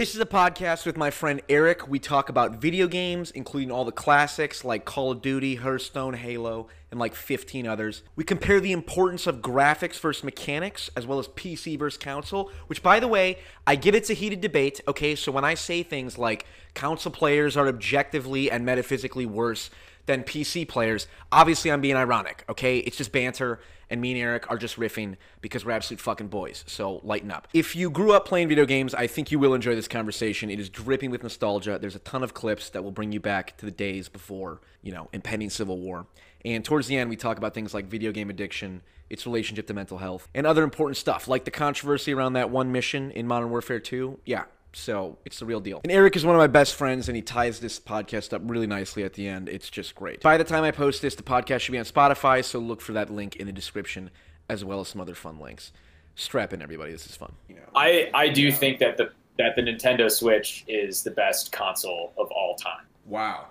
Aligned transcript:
This 0.00 0.14
is 0.14 0.20
a 0.22 0.24
podcast 0.24 0.86
with 0.86 0.96
my 0.96 1.10
friend 1.10 1.42
Eric. 1.46 1.86
We 1.86 1.98
talk 1.98 2.30
about 2.30 2.52
video 2.52 2.88
games, 2.88 3.30
including 3.32 3.70
all 3.70 3.84
the 3.84 3.92
classics 3.92 4.64
like 4.64 4.86
Call 4.86 5.10
of 5.10 5.20
Duty, 5.20 5.56
Hearthstone, 5.56 6.14
Halo, 6.14 6.68
and 6.90 6.98
like 6.98 7.14
15 7.14 7.66
others. 7.66 8.02
We 8.16 8.24
compare 8.24 8.60
the 8.60 8.72
importance 8.72 9.26
of 9.26 9.42
graphics 9.42 10.00
versus 10.00 10.24
mechanics, 10.24 10.88
as 10.96 11.06
well 11.06 11.18
as 11.18 11.28
PC 11.28 11.78
versus 11.78 11.98
console, 11.98 12.50
which, 12.66 12.82
by 12.82 12.98
the 12.98 13.08
way, 13.08 13.40
I 13.66 13.76
get 13.76 13.94
it's 13.94 14.08
a 14.08 14.14
heated 14.14 14.40
debate, 14.40 14.80
okay? 14.88 15.14
So 15.14 15.32
when 15.32 15.44
I 15.44 15.52
say 15.52 15.82
things 15.82 16.16
like 16.16 16.46
console 16.74 17.12
players 17.12 17.54
are 17.58 17.68
objectively 17.68 18.50
and 18.50 18.64
metaphysically 18.64 19.26
worse 19.26 19.68
than 20.10 20.24
PC 20.24 20.66
players, 20.66 21.06
obviously 21.30 21.70
I'm 21.70 21.80
being 21.80 21.94
ironic, 21.94 22.44
okay? 22.48 22.78
It's 22.78 22.96
just 22.96 23.12
banter 23.12 23.60
and 23.88 24.00
me 24.00 24.12
and 24.12 24.20
Eric 24.20 24.50
are 24.50 24.58
just 24.58 24.76
riffing 24.76 25.16
because 25.40 25.64
we're 25.64 25.72
absolute 25.72 26.00
fucking 26.00 26.28
boys. 26.28 26.64
So 26.66 27.00
lighten 27.04 27.30
up. 27.30 27.46
If 27.52 27.76
you 27.76 27.90
grew 27.90 28.12
up 28.12 28.26
playing 28.26 28.48
video 28.48 28.66
games, 28.66 28.92
I 28.92 29.06
think 29.06 29.30
you 29.30 29.38
will 29.38 29.54
enjoy 29.54 29.76
this 29.76 29.86
conversation. 29.86 30.50
It 30.50 30.58
is 30.58 30.68
dripping 30.68 31.10
with 31.10 31.22
nostalgia. 31.22 31.78
There's 31.80 31.94
a 31.94 32.00
ton 32.00 32.24
of 32.24 32.34
clips 32.34 32.70
that 32.70 32.82
will 32.82 32.90
bring 32.90 33.12
you 33.12 33.20
back 33.20 33.56
to 33.58 33.66
the 33.66 33.72
days 33.72 34.08
before, 34.08 34.60
you 34.82 34.92
know, 34.92 35.08
impending 35.12 35.48
civil 35.50 35.78
war. 35.78 36.06
And 36.44 36.64
towards 36.64 36.88
the 36.88 36.96
end, 36.96 37.08
we 37.08 37.16
talk 37.16 37.38
about 37.38 37.54
things 37.54 37.72
like 37.72 37.86
video 37.86 38.10
game 38.10 38.30
addiction, 38.30 38.82
its 39.08 39.26
relationship 39.26 39.66
to 39.68 39.74
mental 39.74 39.98
health, 39.98 40.28
and 40.34 40.44
other 40.46 40.64
important 40.64 40.96
stuff, 40.96 41.28
like 41.28 41.44
the 41.44 41.50
controversy 41.50 42.12
around 42.12 42.32
that 42.32 42.50
one 42.50 42.72
mission 42.72 43.10
in 43.12 43.26
Modern 43.26 43.50
Warfare 43.50 43.80
2. 43.80 44.20
Yeah, 44.24 44.44
so 44.72 45.18
it's 45.24 45.38
the 45.38 45.46
real 45.46 45.60
deal. 45.60 45.80
And 45.84 45.92
Eric 45.92 46.16
is 46.16 46.24
one 46.24 46.34
of 46.34 46.40
my 46.40 46.46
best 46.46 46.74
friends, 46.74 47.08
and 47.08 47.16
he 47.16 47.22
ties 47.22 47.60
this 47.60 47.80
podcast 47.80 48.32
up 48.32 48.42
really 48.44 48.66
nicely 48.66 49.02
at 49.02 49.14
the 49.14 49.28
end. 49.28 49.48
It's 49.48 49.70
just 49.70 49.94
great. 49.94 50.20
By 50.20 50.36
the 50.36 50.44
time 50.44 50.64
I 50.64 50.70
post 50.70 51.02
this, 51.02 51.14
the 51.14 51.22
podcast 51.22 51.60
should 51.60 51.72
be 51.72 51.78
on 51.78 51.84
Spotify, 51.84 52.44
so 52.44 52.58
look 52.58 52.80
for 52.80 52.92
that 52.92 53.10
link 53.10 53.36
in 53.36 53.46
the 53.46 53.52
description, 53.52 54.10
as 54.48 54.64
well 54.64 54.80
as 54.80 54.88
some 54.88 55.00
other 55.00 55.14
fun 55.14 55.38
links. 55.38 55.72
Strap 56.14 56.52
in, 56.52 56.62
everybody. 56.62 56.92
This 56.92 57.06
is 57.06 57.16
fun. 57.16 57.32
you 57.48 57.56
I 57.74 58.10
I 58.12 58.28
do 58.28 58.52
think 58.52 58.78
that 58.80 58.96
the 58.96 59.12
that 59.38 59.56
the 59.56 59.62
Nintendo 59.62 60.10
Switch 60.10 60.64
is 60.68 61.02
the 61.02 61.10
best 61.10 61.50
console 61.50 62.12
of 62.18 62.30
all 62.30 62.54
time. 62.56 62.84
Wow. 63.06 63.46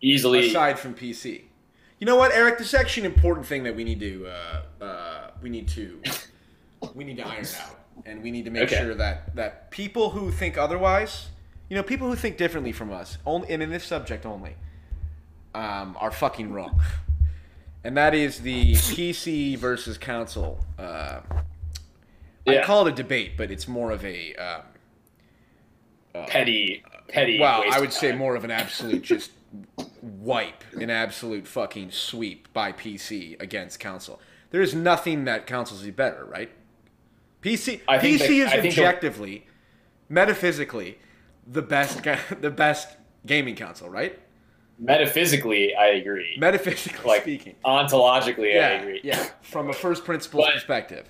Easily. 0.00 0.48
Aside 0.48 0.78
from 0.78 0.94
PC. 0.94 1.44
You 1.98 2.06
know 2.06 2.16
what, 2.16 2.32
Eric? 2.32 2.58
This 2.58 2.68
is 2.68 2.74
actually 2.74 3.06
an 3.06 3.12
important 3.14 3.46
thing 3.46 3.62
that 3.62 3.74
we 3.74 3.84
need 3.84 4.00
to 4.00 4.26
uh, 4.26 4.84
uh, 4.84 5.30
we 5.40 5.48
need 5.48 5.68
to 5.68 6.00
we 6.94 7.04
need 7.04 7.16
to 7.16 7.26
iron 7.26 7.46
out, 7.60 7.78
and 8.06 8.22
we 8.22 8.30
need 8.30 8.44
to 8.44 8.50
make 8.50 8.64
Okay. 8.64 8.76
sure 8.78 8.94
that 8.94 9.34
that 9.36 9.70
people 9.70 10.10
who 10.10 10.30
think 10.30 10.56
otherwise, 10.58 11.28
you 11.68 11.76
know, 11.76 11.82
people 11.82 12.08
who 12.08 12.16
think 12.16 12.36
differently 12.36 12.72
from 12.72 12.92
us, 12.92 13.18
only 13.26 13.48
and 13.50 13.62
in 13.62 13.70
this 13.70 13.84
subject 13.84 14.26
only, 14.26 14.56
um, 15.54 15.96
are 16.00 16.10
fucking 16.10 16.52
wrong. 16.52 16.80
And 17.82 17.96
that 17.96 18.14
is 18.14 18.40
the 18.40 18.72
PC 18.74 19.56
versus 19.56 19.98
console. 19.98 20.60
Uh, 20.78 21.20
I 22.46 22.62
call 22.62 22.86
it 22.86 22.92
a 22.92 22.94
debate, 22.94 23.32
but 23.36 23.50
it's 23.50 23.66
more 23.68 23.90
of 23.90 24.04
a 24.04 24.34
um, 24.36 24.62
petty 26.26 26.82
petty. 27.08 27.38
Well, 27.38 27.64
I 27.70 27.80
would 27.80 27.92
say 27.92 28.12
more 28.12 28.34
of 28.36 28.44
an 28.44 28.50
absolute 28.50 29.02
just 29.14 29.30
wipe, 30.02 30.64
an 30.74 30.90
absolute 30.90 31.46
fucking 31.46 31.90
sweep 31.90 32.52
by 32.52 32.72
PC 32.72 33.40
against 33.40 33.80
console. 33.80 34.20
There 34.50 34.60
is 34.62 34.74
nothing 34.74 35.24
that 35.24 35.46
consoles 35.46 35.82
do 35.82 35.92
better, 35.92 36.24
right? 36.24 36.50
PC 37.44 37.80
I 37.86 37.98
think 37.98 38.20
PC 38.22 38.44
is 38.46 38.52
I 38.52 38.58
objectively, 38.58 39.46
metaphysically, 40.08 40.98
the 41.46 41.62
best 41.62 42.02
the 42.40 42.50
best 42.50 42.88
gaming 43.26 43.56
console, 43.56 43.88
right? 43.90 44.18
Metaphysically, 44.78 45.74
I 45.74 45.86
agree. 45.88 46.34
Metaphysically 46.38 47.06
like 47.08 47.22
speaking. 47.22 47.54
ontologically, 47.64 48.54
yeah, 48.54 48.66
I 48.68 48.70
agree. 48.72 49.00
yeah, 49.04 49.28
from 49.42 49.70
a 49.70 49.72
first 49.72 50.04
principles 50.04 50.46
But- 50.46 50.54
perspective. 50.54 51.08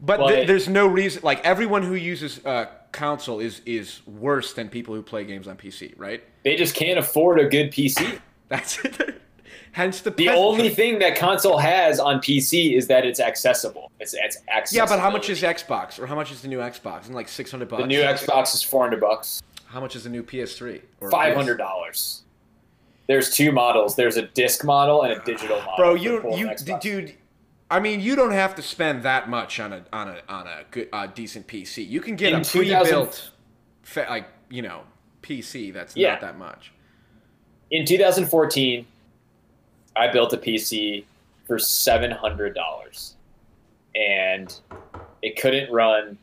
But 0.00 0.18
but- 0.20 0.28
th- 0.28 0.46
there's 0.46 0.68
no 0.68 0.86
reason. 0.86 1.22
Like 1.24 1.44
everyone 1.44 1.82
who 1.82 1.94
uses 1.94 2.44
uh, 2.44 2.66
console 2.92 3.40
is 3.40 3.62
is 3.66 4.00
worse 4.06 4.52
than 4.52 4.68
people 4.68 4.94
who 4.94 5.02
play 5.02 5.24
games 5.24 5.48
on 5.48 5.56
PC, 5.56 5.94
right? 5.96 6.22
They 6.44 6.54
just 6.56 6.74
can't 6.76 6.98
afford 6.98 7.40
a 7.40 7.48
good 7.48 7.72
PC. 7.72 8.20
That's 8.48 8.78
it. 8.84 9.20
Hence 9.72 10.00
the 10.00 10.10
The 10.10 10.26
peasantry. 10.26 10.38
only 10.42 10.68
thing 10.70 10.98
that 11.00 11.16
console 11.16 11.58
has 11.58 11.98
on 12.00 12.20
PC 12.20 12.76
is 12.76 12.86
that 12.88 13.04
it's 13.04 13.20
accessible. 13.20 13.87
It's 14.14 14.38
it's. 14.48 14.72
Yeah, 14.72 14.86
but 14.86 15.00
how 15.00 15.10
much 15.10 15.28
is 15.30 15.42
Xbox 15.42 15.98
or 15.98 16.06
how 16.06 16.14
much 16.14 16.30
is 16.32 16.42
the 16.42 16.48
new 16.48 16.58
Xbox? 16.58 17.06
And 17.06 17.14
like 17.14 17.28
six 17.28 17.50
hundred 17.50 17.68
bucks. 17.68 17.82
the 17.82 17.86
new 17.88 18.00
Xbox 18.00 18.54
is 18.54 18.62
four 18.62 18.82
hundred 18.84 19.00
bucks, 19.00 19.42
How 19.66 19.80
much 19.80 19.96
is 19.96 20.04
the 20.04 20.10
new 20.10 20.22
PS3? 20.22 20.80
Or 21.00 21.10
five 21.10 21.34
hundred 21.34 21.56
dollars. 21.58 22.22
There's 23.06 23.30
two 23.30 23.52
models. 23.52 23.96
There's 23.96 24.16
a 24.18 24.22
disc 24.22 24.64
model 24.64 25.02
and 25.02 25.12
a 25.12 25.24
digital 25.24 25.56
model. 25.60 25.74
Bro, 25.76 25.94
you 25.94 26.36
you 26.36 26.46
Xbox. 26.48 26.80
dude. 26.80 27.14
I 27.70 27.80
mean, 27.80 28.00
you 28.00 28.16
don't 28.16 28.32
have 28.32 28.54
to 28.54 28.62
spend 28.62 29.02
that 29.02 29.28
much 29.28 29.60
on 29.60 29.72
a 29.72 29.84
on 29.92 30.08
a 30.08 30.22
on 30.28 30.46
a 30.46 30.64
good 30.70 30.88
uh, 30.92 31.06
decent 31.06 31.46
PC. 31.46 31.86
You 31.88 32.00
can 32.00 32.16
get 32.16 32.32
In 32.32 32.40
a 32.40 32.44
2000 32.44 32.82
pre-built, 32.82 33.30
fa- 33.82 34.06
like 34.08 34.26
you 34.50 34.62
know, 34.62 34.82
PC 35.22 35.72
that's 35.72 35.94
Yeah. 35.96 36.12
not 36.12 36.20
that 36.22 36.38
much. 36.38 36.72
In 37.70 37.84
2014, 37.84 38.86
I 39.94 40.06
built 40.10 40.32
a 40.32 40.38
PC 40.38 41.04
for 41.46 41.58
seven 41.58 42.10
hundred 42.10 42.54
dollars, 42.54 43.14
and 43.94 44.54
it 45.22 45.40
couldn't 45.40 45.70
run 45.72 46.18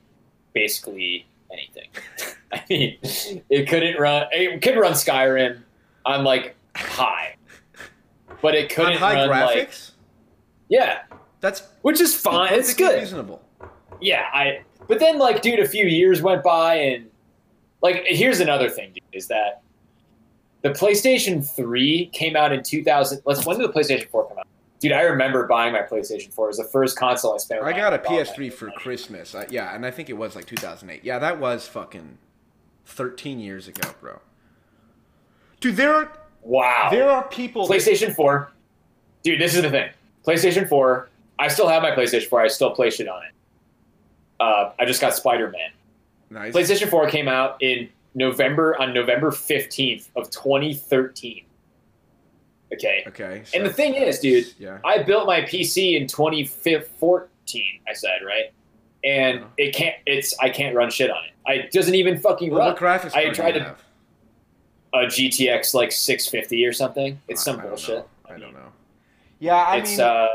basically 0.53 1.27
anything. 1.51 1.89
I 2.51 2.63
mean, 2.69 2.97
it 3.49 3.67
couldn't 3.67 3.99
run. 3.99 4.27
It 4.31 4.61
could 4.61 4.77
run 4.77 4.93
Skyrim 4.93 5.61
on 6.05 6.23
like 6.23 6.55
high, 6.75 7.35
but 8.41 8.55
it 8.55 8.73
couldn't 8.73 8.97
high 8.97 9.27
run 9.27 9.29
like 9.29 9.69
graphics, 9.69 9.91
yeah, 10.69 11.03
that's 11.41 11.63
which 11.81 12.01
is 12.01 12.15
fine. 12.15 12.53
It's 12.53 12.73
good. 12.73 12.99
reasonable. 12.99 13.41
Yeah, 14.01 14.29
I. 14.33 14.61
But 14.87 14.99
then, 14.99 15.17
like, 15.17 15.41
dude, 15.41 15.59
a 15.59 15.67
few 15.67 15.85
years 15.85 16.21
went 16.21 16.43
by, 16.43 16.75
and 16.75 17.09
like, 17.81 18.03
here's 18.05 18.39
another 18.39 18.69
thing, 18.69 18.91
dude, 18.93 19.03
is 19.13 19.27
that 19.27 19.63
the 20.61 20.69
PlayStation 20.69 21.45
Three 21.45 22.07
came 22.07 22.35
out 22.35 22.51
in 22.51 22.63
2000. 22.63 23.21
Let's 23.25 23.45
when 23.45 23.59
did 23.59 23.69
the 23.69 23.73
PlayStation 23.73 24.09
Four 24.09 24.27
come 24.27 24.39
out? 24.39 24.47
Dude, 24.79 24.91
I 24.91 25.01
remember 25.01 25.47
buying 25.47 25.73
my 25.73 25.81
PlayStation 25.81 26.31
Four. 26.33 26.45
It 26.45 26.49
was 26.49 26.57
the 26.57 26.63
first 26.65 26.97
console 26.97 27.33
I 27.33 27.37
spent. 27.37 27.63
I 27.63 27.71
got 27.73 27.93
a 27.93 27.97
PS3 27.97 28.51
for 28.51 28.65
money. 28.65 28.77
Christmas. 28.77 29.33
I, 29.33 29.47
yeah, 29.49 29.73
and 29.73 29.85
I 29.85 29.91
think 29.91 30.09
it 30.09 30.13
was 30.17 30.35
like 30.35 30.45
2008. 30.45 31.03
Yeah, 31.03 31.17
that 31.19 31.39
was 31.39 31.67
fucking 31.67 32.17
13 32.85 33.39
years 33.39 33.67
ago, 33.67 33.89
bro. 34.01 34.19
Dude, 35.59 35.75
there 35.77 35.93
are 35.93 36.11
Wow. 36.41 36.89
there 36.91 37.09
are 37.09 37.27
people. 37.29 37.67
PlayStation 37.67 38.13
Four, 38.13 38.51
dude. 39.23 39.39
This 39.41 39.55
is 39.55 39.61
the 39.63 39.69
thing. 39.69 39.89
PlayStation 40.27 40.67
Four. 40.67 41.09
I 41.39 41.47
still 41.47 41.67
have 41.67 41.81
my 41.81 41.91
PlayStation 41.91 42.27
Four. 42.27 42.41
I 42.41 42.47
still 42.47 42.71
play 42.71 42.89
shit 42.89 43.07
on 43.07 43.23
it. 43.23 43.31
Uh, 44.39 44.71
I 44.77 44.85
just 44.85 44.99
got 45.01 45.15
Spider 45.15 45.49
Man. 45.49 45.69
nice. 46.29 46.53
PlayStation 46.53 46.89
4 46.89 47.07
came 47.09 47.29
out 47.29 47.55
in 47.63 47.87
November 48.15 48.79
on 48.81 48.93
November 48.93 49.31
15th 49.31 50.09
of 50.17 50.29
2013. 50.29 51.45
Okay. 52.73 53.03
Okay. 53.07 53.43
And 53.53 53.65
the 53.65 53.71
thing 53.71 53.93
is, 53.95 54.19
dude, 54.19 54.47
Yeah. 54.57 54.79
I 54.83 55.03
built 55.03 55.27
my 55.27 55.41
PC 55.41 55.95
in 55.99 56.07
2014, 56.07 57.29
I 57.87 57.93
said, 57.93 58.19
right? 58.25 58.51
And 59.03 59.39
Yeah. 59.41 59.45
it 59.65 59.75
can't 59.75 59.95
it's 60.05 60.35
I 60.39 60.49
can't 60.49 60.75
run 60.75 60.89
shit 60.89 61.11
on 61.11 61.23
it. 61.25 61.31
I 61.45 61.53
it 61.65 61.71
doesn't 61.71 61.93
even 61.95 62.17
fucking 62.19 62.49
Well, 62.49 62.59
run. 62.59 62.67
what 62.69 62.77
graphics 62.77 63.15
I 63.15 63.29
tried 63.29 63.53
you 63.55 63.59
to- 63.61 63.65
have? 63.65 63.81
A 64.93 65.07
GTX 65.07 65.73
like 65.73 65.91
650 65.91 66.65
or 66.65 66.71
something. 66.73 67.19
It's 67.27 67.43
some 67.43 67.57
I 67.59 67.61
don't 67.63 67.69
bullshit. 67.71 67.95
know. 67.97 68.05
I 68.27 68.39
don't 68.39 68.53
know. 68.53 68.71
Yeah, 69.39 69.55
I 69.57 69.77
it's 69.77 69.91
mean, 69.91 70.01
uh 70.01 70.27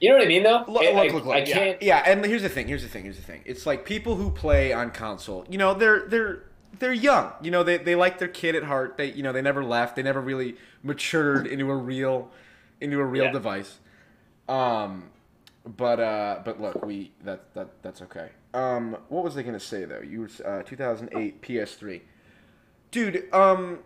you 0.00 0.08
know 0.10 0.16
what 0.16 0.24
I 0.24 0.28
mean 0.28 0.42
though? 0.44 0.64
look, 0.68 0.82
It- 0.82 0.94
look, 0.94 1.10
I, 1.10 1.14
look, 1.14 1.24
look, 1.26 1.34
I 1.34 1.38
yeah, 1.40 1.44
can't 1.54 1.82
Yeah, 1.82 2.02
and 2.06 2.24
here's 2.24 2.42
the 2.42 2.48
thing. 2.48 2.68
Here's 2.68 2.82
the 2.82 2.88
thing. 2.88 3.02
Here's 3.04 3.16
the 3.16 3.22
thing. 3.22 3.42
It's 3.44 3.66
like 3.66 3.84
people 3.84 4.14
who 4.16 4.30
play 4.30 4.72
on 4.72 4.90
console. 4.90 5.44
You 5.50 5.58
know, 5.58 5.74
they're 5.74 6.06
they're 6.08 6.44
they're 6.78 6.92
young. 6.92 7.32
You 7.42 7.50
know, 7.50 7.62
they 7.62 7.76
they 7.78 7.94
like 7.94 8.18
their 8.18 8.28
kid 8.28 8.54
at 8.54 8.64
heart. 8.64 8.96
They 8.96 9.12
you 9.12 9.22
know 9.22 9.32
they 9.32 9.42
never 9.42 9.64
left. 9.64 9.96
They 9.96 10.02
never 10.02 10.20
really 10.20 10.56
matured 10.82 11.46
into 11.46 11.70
a 11.70 11.76
real 11.76 12.30
into 12.80 12.98
a 13.00 13.04
real 13.04 13.24
Yeah. 13.24 13.32
device. 13.32 13.78
Um, 14.48 15.10
but 15.64 16.00
uh, 16.00 16.40
but 16.44 16.60
look, 16.60 16.84
we 16.84 17.12
that 17.24 17.52
that 17.54 17.82
that's 17.82 18.02
okay. 18.02 18.30
Um, 18.52 18.96
what 19.08 19.24
was 19.24 19.36
I 19.36 19.42
gonna 19.42 19.58
say 19.60 19.84
though? 19.84 20.00
You 20.00 20.20
were 20.22 20.30
uh, 20.44 20.62
2008 20.62 21.40
PS3, 21.42 22.02
dude. 22.90 23.32
Um, 23.32 23.80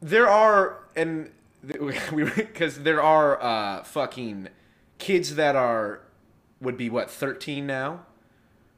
there 0.00 0.28
are 0.28 0.84
and 0.96 1.30
we 2.12 2.24
because 2.24 2.82
there 2.82 3.02
are 3.02 3.42
uh 3.42 3.82
fucking 3.84 4.48
kids 4.98 5.34
that 5.36 5.56
are 5.56 6.00
would 6.60 6.76
be 6.76 6.88
what 6.90 7.10
13 7.10 7.66
now 7.66 8.04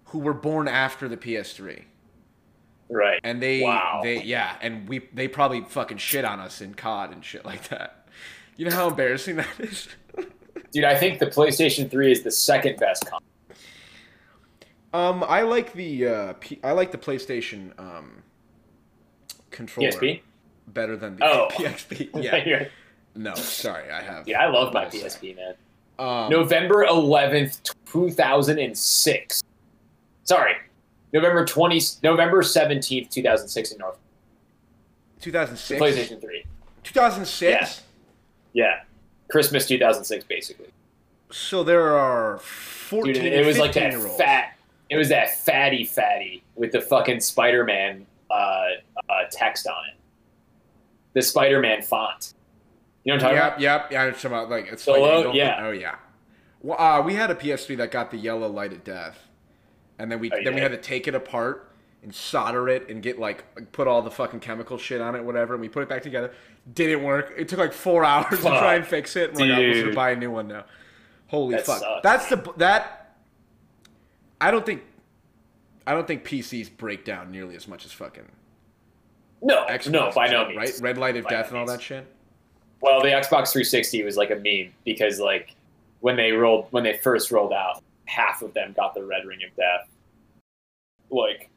who 0.06 0.18
were 0.18 0.34
born 0.34 0.66
after 0.68 1.08
the 1.08 1.16
PS3 1.16 1.84
right. 2.90 3.20
and 3.24 3.40
they 3.42 3.62
Wow. 3.62 4.00
they 4.02 4.22
yeah 4.22 4.56
and 4.60 4.88
we 4.88 4.98
they 5.14 5.28
probably 5.28 5.62
fucking 5.62 5.98
shit 5.98 6.24
on 6.24 6.40
us 6.40 6.60
in 6.60 6.74
COD 6.74 7.12
and 7.12 7.24
shit 7.24 7.44
like 7.44 7.68
that. 7.68 8.06
You 8.56 8.68
know 8.68 8.74
how 8.76 8.88
embarrassing 8.88 9.36
that 9.36 9.46
is. 9.58 9.88
Dude, 10.72 10.84
I 10.84 10.94
think 10.96 11.18
the 11.18 11.26
PlayStation 11.26 11.90
3 11.90 12.12
is 12.12 12.22
the 12.22 12.30
second 12.30 12.78
best 12.78 13.02
console. 13.06 13.20
Um, 14.92 15.24
I 15.26 15.42
like 15.42 15.72
the 15.72 16.06
uh, 16.06 16.32
P- 16.40 16.60
I 16.62 16.72
like 16.72 16.90
the 16.92 16.98
PlayStation 16.98 17.78
um 17.78 18.22
controller 19.50 19.90
PSP? 19.92 20.20
better 20.68 20.96
than 20.96 21.16
the 21.16 21.24
Oh. 21.24 21.48
PSP. 21.52 22.10
Yeah, 22.22 22.66
no, 23.14 23.34
sorry, 23.34 23.90
I 23.90 24.00
have. 24.02 24.28
Yeah, 24.28 24.40
I 24.42 24.48
love 24.50 24.72
my. 24.72 24.86
PSP, 24.86 25.34
man. 25.36 25.54
Um, 25.98 26.30
November 26.30 26.86
11th, 26.86 27.60
2006. 27.92 29.42
Sorry. 30.24 30.54
November 31.12 31.44
twenty, 31.44 31.80
November 32.02 32.42
seventeenth, 32.42 33.10
two 33.10 33.22
thousand 33.22 33.48
six 33.48 33.72
in 33.72 33.78
North 33.78 33.98
2006. 35.20 35.80
PlayStation 35.80 36.20
Three. 36.20 36.44
2006. 36.84 37.82
Yeah, 38.52 38.80
Christmas 39.30 39.66
two 39.66 39.78
thousand 39.78 40.04
six, 40.04 40.24
basically. 40.24 40.68
So 41.30 41.62
there 41.62 41.96
are 41.96 42.38
14 42.38 43.14
Dude, 43.14 43.24
it 43.24 43.46
was 43.46 43.58
like 43.58 43.72
that 43.74 43.94
fat. 44.18 44.56
It 44.88 44.96
was 44.96 45.08
that 45.10 45.38
fatty 45.38 45.84
fatty 45.84 46.42
with 46.56 46.72
the 46.72 46.80
fucking 46.80 47.20
Spider 47.20 47.64
Man 47.64 48.04
uh, 48.30 48.34
uh, 48.34 49.12
text 49.30 49.68
on 49.68 49.84
it. 49.92 49.96
The 51.12 51.22
Spider 51.22 51.60
Man 51.60 51.82
font. 51.82 52.34
You 53.04 53.12
know 53.12 53.14
what 53.16 53.22
I'm 53.22 53.36
talking 53.36 53.36
Yep, 53.36 53.46
about? 53.46 53.60
yep. 53.60 53.92
Yeah, 53.92 54.02
I'm 54.02 54.12
talking 54.14 54.26
about 54.30 54.50
like 54.50 54.66
it's 54.72 54.82
Solo? 54.82 55.14
like, 55.16 55.24
don't- 55.24 55.34
Yeah. 55.36 55.66
Oh 55.66 55.70
yeah. 55.70 55.96
Well, 56.62 56.78
uh, 56.80 57.00
we 57.02 57.14
had 57.14 57.30
a 57.30 57.34
PS3 57.34 57.76
that 57.78 57.90
got 57.90 58.10
the 58.10 58.16
yellow 58.18 58.48
light 58.48 58.72
of 58.72 58.82
death, 58.84 59.18
and 60.00 60.10
then 60.10 60.18
we 60.20 60.30
Oh, 60.32 60.36
then 60.42 60.54
we 60.54 60.60
had 60.60 60.70
to 60.72 60.76
take 60.78 61.06
it 61.08 61.14
apart 61.14 61.70
and 62.02 62.14
solder 62.14 62.68
it 62.68 62.88
and 62.88 63.02
get 63.02 63.18
like 63.18 63.44
put 63.72 63.86
all 63.86 64.00
the 64.02 64.10
fucking 64.10 64.40
chemical 64.40 64.78
shit 64.78 65.00
on 65.00 65.14
it, 65.14 65.22
whatever. 65.24 65.54
And 65.54 65.60
we 65.60 65.68
put 65.68 65.82
it 65.82 65.88
back 65.88 66.02
together. 66.02 66.32
Didn't 66.72 67.02
work. 67.04 67.34
It 67.36 67.48
took 67.48 67.58
like 67.58 67.72
four 67.72 68.04
hours 68.12 68.38
to 68.38 68.44
try 68.44 68.74
and 68.76 68.86
fix 68.86 69.16
it. 69.16 69.34
We're 69.34 69.46
like, 69.46 69.58
oh, 69.58 69.84
we'll 69.86 69.94
buy 69.94 70.10
a 70.12 70.16
new 70.16 70.30
one 70.30 70.48
now. 70.48 70.64
Holy 71.28 71.54
That 71.56 71.66
fuck! 71.66 71.78
sucks, 71.80 72.02
That's 72.02 72.28
the 72.28 72.52
that. 72.56 73.14
I 74.40 74.50
don't 74.50 74.64
think. 74.64 74.82
I 75.86 75.92
don't 75.92 76.06
think 76.06 76.24
PCs 76.24 76.76
break 76.76 77.04
down 77.04 77.30
nearly 77.30 77.56
as 77.56 77.66
much 77.68 77.84
as 77.84 77.92
fucking 77.92 78.24
No, 79.42 79.66
Xbox. 79.66 79.90
no, 79.90 80.10
by 80.14 80.28
no 80.28 80.54
right? 80.54 80.72
Red 80.80 80.98
light 80.98 81.16
of 81.16 81.24
By 81.24 81.30
no 81.30 81.36
death 81.36 81.48
and 81.48 81.56
all 81.58 81.64
means. 81.64 81.72
that 81.78 81.82
shit. 81.82 82.06
Well, 82.80 83.00
the 83.02 83.08
Xbox 83.08 83.52
360 83.52 84.04
was 84.04 84.16
like 84.16 84.30
a 84.30 84.36
meme 84.36 84.72
because 84.84 85.18
like 85.20 85.54
when 86.00 86.16
they 86.16 86.32
rolled 86.32 86.66
when 86.70 86.84
they 86.84 86.94
first 86.94 87.30
rolled 87.30 87.52
out, 87.52 87.82
half 88.10 88.42
of 88.42 88.52
them 88.54 88.72
got 88.76 88.92
the 88.94 89.04
red 89.04 89.24
ring 89.24 89.38
of 89.48 89.54
death. 89.56 89.88
Like, 91.10 91.48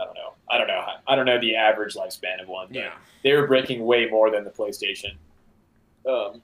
I 0.00 0.04
don't 0.04 0.14
know. 0.14 0.32
I 0.50 0.58
don't 0.58 0.66
know. 0.68 0.84
I 1.06 1.14
don't 1.14 1.26
know 1.26 1.38
the 1.40 1.54
average 1.54 1.94
lifespan 1.94 2.40
of 2.40 2.48
one. 2.48 2.68
But 2.68 2.76
Yeah. 2.76 2.94
they 3.22 3.32
were 3.34 3.46
breaking 3.46 3.84
way 3.84 4.06
more 4.08 4.30
than 4.30 4.44
the 4.44 4.50
PlayStation. 4.50 5.16
Um, 6.08 6.42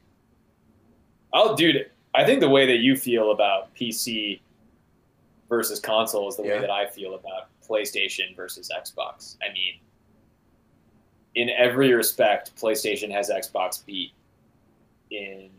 oh, 1.32 1.56
dude, 1.56 1.90
I 2.14 2.25
think 2.25 2.40
the 2.40 2.49
way 2.49 2.67
that 2.67 2.79
you 2.79 2.96
feel 2.96 3.31
about 3.32 3.75
PC 3.75 4.40
versus 5.49 5.81
console 5.81 6.29
is 6.29 6.37
the 6.37 6.43
Yeah. 6.44 6.55
way 6.55 6.61
that 6.61 6.70
I 6.70 6.87
feel 6.87 7.14
about 7.14 7.49
PlayStation 7.67 8.34
versus 8.37 8.70
Xbox. 8.75 9.37
I 9.43 9.52
mean, 9.52 9.79
in 11.34 11.49
every 11.50 11.93
respect, 11.94 12.55
PlayStation 12.56 13.11
has 13.11 13.31
Xbox 13.31 13.84
beat 13.84 14.12
in 15.11 15.50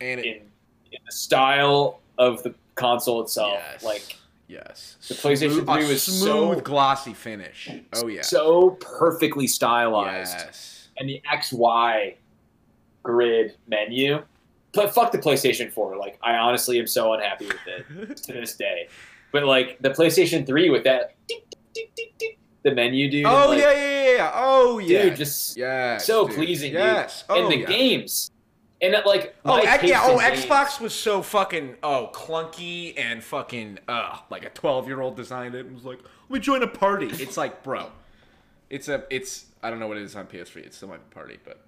And 0.00 0.20
it, 0.20 0.26
in 0.26 0.52
in 0.92 0.98
the 1.04 1.12
style 1.12 2.00
of 2.16 2.42
the 2.42 2.54
console 2.78 3.22
itself. 3.22 3.52
Yes. 3.54 3.84
Like 3.84 4.16
yes, 4.46 4.96
the 5.08 5.14
PlayStation 5.14 5.52
Smooth- 5.52 5.66
3 5.66 5.84
a 5.84 5.88
was 5.88 6.02
smooth, 6.02 6.56
so- 6.58 6.60
glossy 6.60 7.14
finish. 7.14 7.70
Oh 7.94 8.06
yeah, 8.06 8.22
so 8.22 8.70
perfectly 8.80 9.46
stylized. 9.46 10.34
yes. 10.36 10.88
and 10.96 11.08
the 11.08 11.20
XY 11.32 12.14
grid 13.02 13.56
menu. 13.66 14.22
But 14.74 14.92
fuck 14.94 15.12
the 15.12 15.18
PlayStation 15.18 15.72
4. 15.72 15.96
Like, 15.96 16.18
I 16.22 16.34
honestly 16.36 16.78
am 16.78 16.86
so 16.86 17.14
unhappy 17.14 17.46
with 17.46 17.66
it 17.66 18.16
to 18.24 18.32
this 18.34 18.54
day. 18.54 18.88
But 19.32 19.44
like 19.44 19.78
the 19.80 19.90
PlayStation 19.90 20.46
3 20.46 20.70
with 20.70 20.84
that 20.84 21.14
ding, 21.26 21.40
ding, 21.74 21.86
ding, 22.18 22.36
the 22.62 22.74
menu, 22.74 23.10
dude. 23.10 23.26
oh 23.26 23.48
like, 23.48 23.60
yeah, 23.60 23.72
yeah, 23.72 24.04
yeah, 24.04 24.16
yeah. 24.16 24.30
Oh 24.34 24.78
yeah, 24.78 25.02
dude, 25.04 25.16
just 25.16 25.56
yes, 25.56 26.04
so 26.06 26.26
dude. 26.26 26.36
pleasing, 26.36 26.72
dude. 26.72 26.80
Yes, 26.80 27.24
and 27.28 27.46
oh, 27.46 27.48
the 27.48 27.58
yeah. 27.58 27.66
games. 27.66 28.30
And 28.80 28.94
it, 28.94 29.04
like 29.06 29.34
Oh 29.44 29.56
X- 29.56 29.82
yeah. 29.84 30.00
Oh, 30.04 30.18
Xbox 30.18 30.80
was 30.80 30.94
so 30.94 31.20
fucking 31.22 31.76
oh 31.82 32.10
clunky 32.12 32.94
and 32.98 33.22
fucking 33.24 33.78
uh 33.88 34.18
like 34.30 34.44
a 34.44 34.50
twelve 34.50 34.86
year 34.86 35.00
old 35.00 35.16
designed 35.16 35.54
it 35.54 35.66
and 35.66 35.74
was 35.74 35.84
like, 35.84 35.98
let 36.28 36.30
me 36.30 36.38
join 36.40 36.62
a 36.62 36.68
party. 36.68 37.06
It's 37.06 37.36
like, 37.36 37.62
bro, 37.64 37.90
it's 38.70 38.88
a 38.88 39.04
it's 39.10 39.46
I 39.62 39.70
don't 39.70 39.80
know 39.80 39.88
what 39.88 39.96
it 39.96 40.04
is 40.04 40.14
on 40.14 40.26
PS3. 40.26 40.56
It's 40.58 40.76
still 40.76 40.88
my 40.88 40.98
party, 41.10 41.38
but 41.44 41.60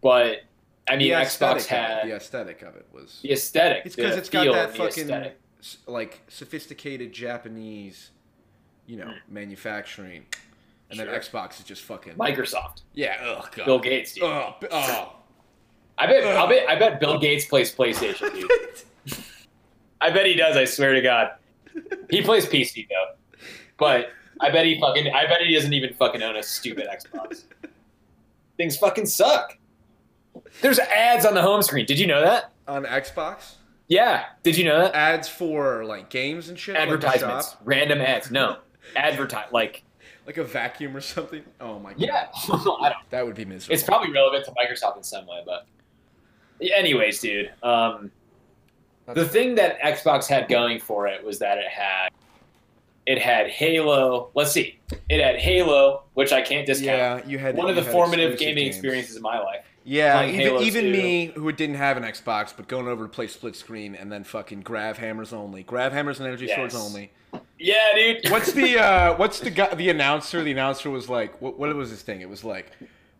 But 0.00 0.42
I 0.88 0.96
mean, 0.96 1.12
Xbox 1.12 1.50
of 1.52 1.56
it- 1.58 1.66
had 1.68 2.06
the 2.08 2.14
aesthetic 2.16 2.62
of 2.62 2.76
it 2.76 2.86
was. 2.92 3.20
the 3.22 3.32
aesthetic. 3.32 3.82
It's 3.86 3.96
because 3.96 4.16
it's 4.16 4.28
got 4.28 4.44
that 4.52 4.76
fucking 4.76 5.04
aesthetic. 5.04 5.38
like 5.86 6.20
sophisticated 6.28 7.12
Japanese, 7.12 8.10
you 8.86 8.96
know, 8.96 9.12
manufacturing, 9.28 10.26
and 10.90 10.98
then 10.98 11.06
Xbox 11.08 11.58
is 11.60 11.64
just 11.64 11.82
fucking 11.82 12.14
Microsoft, 12.14 12.82
yeah. 12.94 13.16
Oh 13.22 13.48
god. 13.56 13.64
Bill 13.64 13.78
Gates, 13.78 14.14
dude. 14.14 14.24
Oh, 14.24 14.54
oh. 14.70 15.16
I 15.98 16.06
bet, 16.06 16.24
I 16.24 16.46
bet, 16.48 16.68
I 16.68 16.78
bet 16.78 17.00
Bill 17.00 17.18
Gates 17.18 17.44
plays 17.44 17.74
PlayStation, 17.74 18.32
dude. 18.34 19.16
I 20.00 20.10
bet 20.10 20.26
he 20.26 20.34
does. 20.34 20.56
I 20.56 20.64
swear 20.64 20.94
to 20.94 21.00
God, 21.00 21.30
he 22.10 22.22
plays 22.22 22.46
PC 22.46 22.88
though. 22.88 23.16
But 23.78 24.08
I 24.40 24.50
bet 24.50 24.66
he 24.66 24.80
fucking. 24.80 25.12
I 25.12 25.26
bet 25.26 25.42
he 25.42 25.54
doesn't 25.54 25.72
even 25.72 25.94
fucking 25.94 26.22
own 26.22 26.36
a 26.36 26.42
stupid 26.42 26.86
Xbox. 26.92 27.44
Things 28.56 28.76
fucking 28.76 29.06
suck. 29.06 29.56
There's 30.60 30.78
ads 30.78 31.24
on 31.24 31.34
the 31.34 31.42
home 31.42 31.62
screen. 31.62 31.86
Did 31.86 31.98
you 31.98 32.06
know 32.06 32.20
that? 32.22 32.52
on 32.68 32.84
Xbox, 32.84 33.54
Yeah. 33.88 34.24
Did 34.44 34.56
you 34.56 34.64
know 34.64 34.78
that? 34.82 34.94
ads 34.94 35.28
for 35.28 35.84
like 35.84 36.10
games 36.10 36.48
and 36.48 36.56
shit, 36.58 36.76
Advertisements, 36.76 37.50
shop? 37.50 37.60
random 37.64 38.00
ads. 38.00 38.30
No, 38.30 38.58
advertise 38.96 39.52
like 39.52 39.82
like 40.26 40.36
a 40.36 40.44
vacuum 40.44 40.96
or 40.96 41.00
something. 41.00 41.42
Oh 41.60 41.78
my 41.80 41.90
god, 41.92 42.00
yeah. 42.00 42.26
I 42.52 42.88
don't. 42.88 43.10
that 43.10 43.26
would 43.26 43.34
be 43.34 43.44
miserable. 43.44 43.74
It's 43.74 43.82
probably 43.82 44.12
relevant 44.12 44.44
to 44.46 44.52
Microsoft 44.52 44.96
in 44.96 45.02
some 45.02 45.26
way, 45.26 45.42
but 45.44 45.66
Yeah, 45.66 45.81
anyways, 46.74 47.20
dude. 47.20 47.50
Um, 47.62 48.10
the 49.12 49.26
thing 49.26 49.54
that 49.56 49.80
Xbox 49.80 50.26
had 50.26 50.48
going 50.48 50.78
for 50.80 51.06
it 51.06 51.24
was 51.24 51.38
that 51.40 51.58
it 51.58 51.68
had 51.68 52.10
it 53.06 53.18
had 53.18 53.48
Halo. 53.48 54.30
Let's 54.34 54.52
see, 54.52 54.78
it 55.08 55.22
had 55.22 55.36
Halo, 55.36 56.04
which 56.14 56.32
I 56.32 56.40
can't 56.40 56.66
discount. 56.66 57.24
yeah, 57.24 57.28
you 57.30 57.38
had 57.38 57.56
One 57.56 57.68
of 57.68 57.76
the 57.76 57.82
formative 57.82 58.38
gaming 58.38 58.64
games. 58.64 58.76
experiences 58.76 59.16
of 59.16 59.22
my 59.22 59.38
life. 59.38 59.64
Yeah, 59.84 60.24
even, 60.26 60.62
even 60.62 60.92
me 60.92 61.32
who 61.34 61.50
didn't 61.50 61.74
have 61.74 61.96
an 61.96 62.04
Xbox, 62.04 62.54
but 62.56 62.68
going 62.68 62.86
over 62.86 63.02
to 63.02 63.08
play 63.08 63.26
split 63.26 63.56
screen 63.56 63.96
and 63.96 64.12
then 64.12 64.22
fucking 64.22 64.60
grab 64.60 64.96
hammers 64.96 65.32
only, 65.32 65.64
grab 65.64 65.90
hammers 65.90 66.20
and 66.20 66.28
energy 66.28 66.46
swords 66.46 66.76
only. 66.76 67.10
Yeah, 67.58 67.92
dude. 67.94 68.20
What's 68.30 68.52
the 68.52 68.78
uh, 68.78 69.16
what's 69.16 69.40
the 69.40 69.50
guy, 69.50 69.74
the 69.74 69.88
announcer? 69.88 70.42
The 70.44 70.52
announcer 70.52 70.90
was 70.90 71.08
like, 71.08 71.40
what, 71.42 71.58
what 71.58 71.74
was 71.74 71.90
his 71.90 72.02
thing? 72.02 72.20
It 72.20 72.28
was 72.28 72.44
like, 72.44 72.70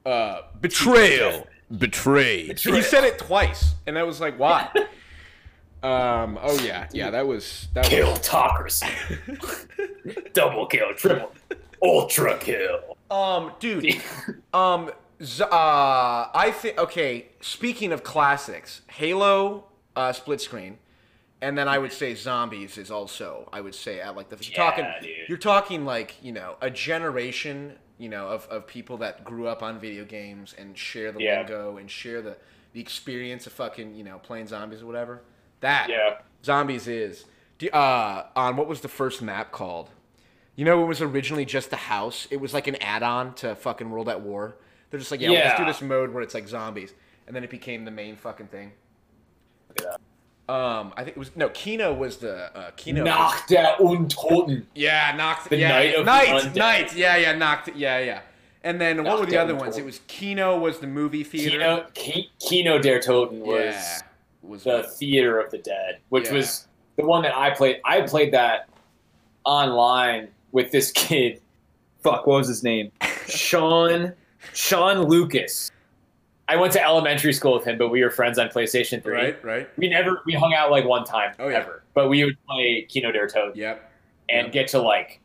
uh, 0.07 0.43
betrayal, 0.61 1.47
betray. 1.79 2.49
Betrayal. 2.49 2.77
He 2.77 2.83
said 2.83 3.05
it 3.05 3.19
twice, 3.19 3.75
and 3.87 3.99
I 3.99 4.03
was 4.03 4.21
like, 4.21 4.39
why? 4.39 4.69
um. 5.83 6.39
Oh 6.43 6.59
yeah, 6.63 6.89
yeah. 6.93 7.11
That 7.11 7.27
was 7.27 7.69
that 7.75 7.85
kill 7.87 8.11
was. 8.11 8.21
talkers? 8.21 8.83
Double 10.33 10.67
kill, 10.67 10.95
triple, 10.95 11.33
ultra 11.83 12.39
kill. 12.39 12.97
Um, 13.11 13.53
dude. 13.61 14.01
Um, 14.55 14.91
Z- 15.23 15.45
uh, 15.45 15.49
I 15.53 16.53
think 16.57 16.79
okay. 16.79 17.29
Speaking 17.41 17.93
of 17.93 18.03
classics, 18.03 18.83
Halo, 18.89 19.65
uh, 19.95 20.13
split 20.13 20.41
screen, 20.41 20.79
and 21.41 21.57
then 21.57 21.69
I 21.69 21.79
would 21.79 21.93
say 21.93 22.15
Zombies 22.15 22.79
is 22.79 22.91
also. 22.91 23.49
I 23.53 23.61
would 23.61 23.75
say 23.75 24.01
at 24.01 24.17
like 24.17 24.29
the 24.31 24.37
you're 24.37 24.53
Yeah, 24.53 24.71
talking. 24.71 24.87
dude. 25.03 25.29
You're 25.29 25.39
talking 25.39 25.85
like 25.85 26.17
you 26.23 26.33
know 26.33 26.57
a 26.61 26.71
generation. 26.71 27.77
You 27.99 28.09
know 28.09 28.29
of, 28.29 28.47
of 28.49 28.67
people 28.67 28.97
that 28.99 29.25
grew 29.25 29.47
up 29.47 29.63
on 29.63 29.79
video 29.79 30.05
games 30.05 30.55
and 30.59 30.77
share 30.77 31.13
the 31.13 31.21
Yeah. 31.21 31.39
lingo 31.39 31.77
and 31.77 31.91
share 31.91 32.21
the 32.23 32.37
the 32.73 32.81
experience 32.81 33.47
of 33.47 33.53
fucking 33.53 33.95
you 33.95 34.03
know 34.05 34.19
playing 34.19 34.47
zombies 34.47 34.83
or 34.83 34.87
whatever. 34.87 35.23
That 35.61 35.89
Yeah. 35.89 36.19
zombies 36.45 36.89
is. 36.89 37.25
Do, 37.59 37.69
uh, 37.69 38.27
on 38.35 38.57
what 38.57 38.67
was 38.67 38.81
the 38.81 38.89
first 38.89 39.23
map 39.23 39.53
called? 39.53 39.91
You 40.57 40.65
know, 40.65 40.83
it 40.83 40.87
was 40.87 41.01
originally 41.01 41.45
just 41.45 41.73
a 41.73 41.77
house. 41.77 42.27
It 42.31 42.41
was 42.41 42.53
like 42.53 42.67
an 42.67 42.77
add-on 42.77 43.35
to 43.37 43.55
fucking 43.55 43.89
World 43.91 44.09
at 44.09 44.21
War. 44.21 44.57
They're 44.91 44.99
just 44.99 45.11
like, 45.11 45.21
yeah, 45.21 45.31
let's 45.31 45.59
do 45.59 45.65
this 45.65 45.81
mode 45.81 46.13
where 46.13 46.23
it's 46.23 46.35
like 46.35 46.47
zombies, 46.49 46.93
and 47.27 47.35
then 47.35 47.45
it 47.45 47.51
became 47.51 47.85
the 47.85 47.91
main 47.91 48.17
fucking 48.17 48.49
thing. 48.49 48.73
Yeah. 49.81 49.97
Um, 50.49 50.93
I 50.97 51.05
think 51.05 51.17
it 51.17 51.19
was 51.19 51.35
no 51.37 51.49
Kino 51.51 51.95
was 51.95 52.19
the 52.19 52.55
uh, 52.57 52.71
Kino. 52.77 53.05
Nacht 53.05 53.49
der 53.49 53.77
Untoten. 53.79 54.67
Yeah, 54.75 55.15
knocked. 55.17 55.49
The 55.49 55.57
yeah, 55.57 55.69
Night 55.69 55.95
of 55.95 56.05
the 56.05 56.11
night, 56.11 56.55
night. 56.57 56.97
Yeah, 56.97 57.17
yeah, 57.17 57.33
knocked. 57.33 57.75
Yeah, 57.77 57.99
yeah. 58.01 58.21
And 58.65 58.81
then 58.81 59.03
what 59.05 59.19
were 59.21 59.27
the 59.27 59.39
other 59.39 59.53
the 59.55 59.59
ones? 59.59 59.77
Toten. 59.77 59.81
It 59.81 59.85
was 59.87 60.01
Kino 60.09 60.59
was 60.59 60.79
the 60.81 60.87
movie 60.87 61.25
theater. 61.25 61.51
Kino, 61.51 61.87
Ki- 61.95 62.31
Kino 62.41 62.79
der 62.79 63.01
Toten 63.01 63.41
was 63.41 63.75
yeah, 63.75 63.99
was 64.43 64.65
the 64.65 64.83
Theater 64.83 65.39
of 65.41 65.51
the 65.51 65.59
Dead, 65.59 65.99
which 66.09 66.27
Yeah. 66.27 66.35
was 66.35 66.67
the 66.97 67.05
one 67.05 67.23
that 67.23 67.37
I 67.37 67.51
played. 67.51 67.81
I 67.85 68.03
played 68.03 68.33
that 68.35 68.69
online 69.45 70.29
with 70.51 70.71
this 70.71 70.91
kid. 70.93 71.41
Fuck, 72.03 72.27
what 72.27 72.39
was 72.39 72.49
his 72.49 72.63
name? 72.63 72.91
Sean 73.29 74.13
Sean 74.53 75.03
Lucas. 75.03 75.71
I 76.53 76.57
went 76.57 76.73
to 76.75 76.83
elementary 76.83 77.33
school 77.33 77.55
with 77.55 77.65
him, 77.65 77.79
but 77.79 77.89
we 77.89 78.03
were 78.03 78.11
friends 78.11 78.39
on 78.39 78.49
PlayStation 78.49 79.03
Three. 79.03 79.15
right, 79.15 79.45
right. 79.45 79.69
We 79.79 79.89
never 79.89 80.21
we 80.27 80.35
hung 80.35 80.53
out 80.55 80.71
like 80.71 80.85
one 80.85 81.05
time 81.05 81.35
Oh, 81.39 81.49
yeah. 81.49 81.59
ever, 81.61 81.83
but 81.95 82.09
we 82.09 82.25
would 82.25 82.37
play 82.47 82.87
Kino 82.89 83.11
der 83.11 83.27
Toten 83.29 83.57
Yep. 83.57 83.91
and 84.29 84.45
Yep. 84.47 84.53
get 84.53 84.69
to 84.69 84.81
like 84.81 85.21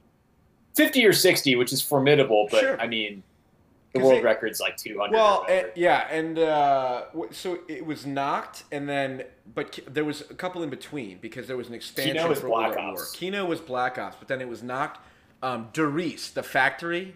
fifty 0.75 1.05
or 1.05 1.13
sixty, 1.13 1.55
which 1.55 1.73
is 1.73 1.81
formidable. 1.81 2.47
But 2.49 2.61
Sure. 2.61 2.79
I 2.79 2.87
mean, 2.87 3.23
the 3.93 3.99
world 3.99 4.19
it- 4.19 4.23
record's 4.23 4.59
like 4.61 4.77
200. 4.77 5.13
Well, 5.13 5.41
whatever. 5.41 5.67
eh, 5.67 5.71
yeah, 5.75 6.07
and 6.11 6.37
uh, 6.39 7.03
so 7.31 7.59
it 7.67 7.85
was 7.85 8.05
knocked, 8.05 8.63
and 8.71 8.87
then 8.87 9.23
but 9.53 9.79
there 9.87 10.05
was 10.05 10.21
a 10.29 10.33
couple 10.35 10.61
in 10.63 10.69
between 10.69 11.17
because 11.19 11.47
there 11.47 11.57
was 11.57 11.67
an 11.67 11.73
expansion 11.73 12.29
was 12.29 12.39
for 12.39 12.47
Black 12.47 12.77
at 12.77 12.83
War. 12.83 12.91
Ops. 12.93 13.11
Kino 13.11 13.43
was 13.45 13.59
Black 13.59 13.97
Ops, 13.97 14.15
but 14.19 14.27
then 14.27 14.39
it 14.39 14.47
was 14.47 14.61
knocked. 14.63 14.99
Um, 15.43 15.69
Der 15.73 15.87
Riese, 15.87 16.31
the 16.33 16.43
factory. 16.43 17.15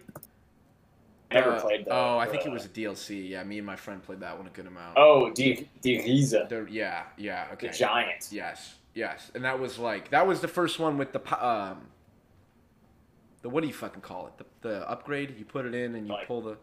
Never 1.34 1.52
uh, 1.52 1.62
played 1.62 1.86
that. 1.86 1.92
Oh, 1.94 2.18
I 2.18 2.26
think 2.28 2.44
uh, 2.46 2.50
it 2.50 2.52
was 2.54 2.66
a 2.66 2.70
DLC. 2.70 3.30
Yeah, 3.30 3.44
me 3.44 3.58
and 3.58 3.66
my 3.66 3.76
friend 3.76 4.02
played 4.04 4.20
that 4.22 4.38
one 4.38 4.48
a 4.48 4.50
good 4.50 4.68
amount. 4.68 4.98
Oh, 4.98 5.30
Di 5.32 5.68
Di 5.82 5.98
Riza, 6.00 6.46
The- 6.50 6.68
yeah, 6.70 7.04
yeah, 7.18 7.48
the 7.48 7.54
okay. 7.54 7.70
giant. 7.70 8.28
Yes, 8.32 8.76
yes, 8.94 9.32
and 9.36 9.44
that 9.44 9.60
was 9.60 9.78
like 9.80 10.10
that 10.12 10.26
was 10.28 10.42
the 10.42 10.48
first 10.48 10.80
one 10.80 10.98
with 10.98 11.12
the 11.14 11.46
um, 11.46 11.88
the 13.42 13.50
what 13.50 13.62
do 13.62 13.68
you 13.68 13.74
fucking 13.74 14.02
call 14.02 14.28
it? 14.28 14.34
The, 14.62 14.68
the 14.70 14.90
upgrade. 14.90 15.36
You 15.38 15.46
put 15.46 15.66
it 15.66 15.74
in 15.74 15.96
and 15.96 16.08
you 16.08 16.14
Like- 16.14 16.28
pull 16.28 16.42
the 16.42 16.58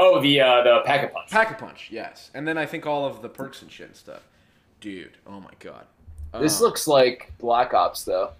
Oh, 0.00 0.20
the 0.20 0.40
uh, 0.40 0.62
the 0.62 0.80
pack 0.84 1.02
a 1.04 1.08
punch. 1.08 1.30
pack 1.30 1.50
a 1.50 1.54
punch. 1.54 1.88
Yes, 1.90 2.30
and 2.32 2.46
then 2.46 2.56
I 2.56 2.66
think 2.66 2.86
all 2.86 3.04
of 3.04 3.20
the 3.20 3.28
perks 3.28 3.62
and 3.62 3.70
shit 3.70 3.88
and 3.88 3.96
stuff. 3.96 4.22
Dude, 4.80 5.16
oh 5.26 5.40
my 5.40 5.50
god. 5.58 5.86
This 6.40 6.60
Uh, 6.60 6.64
looks 6.64 6.86
like 6.86 7.32
Black 7.38 7.74
Ops 7.74 8.04
though. 8.04 8.30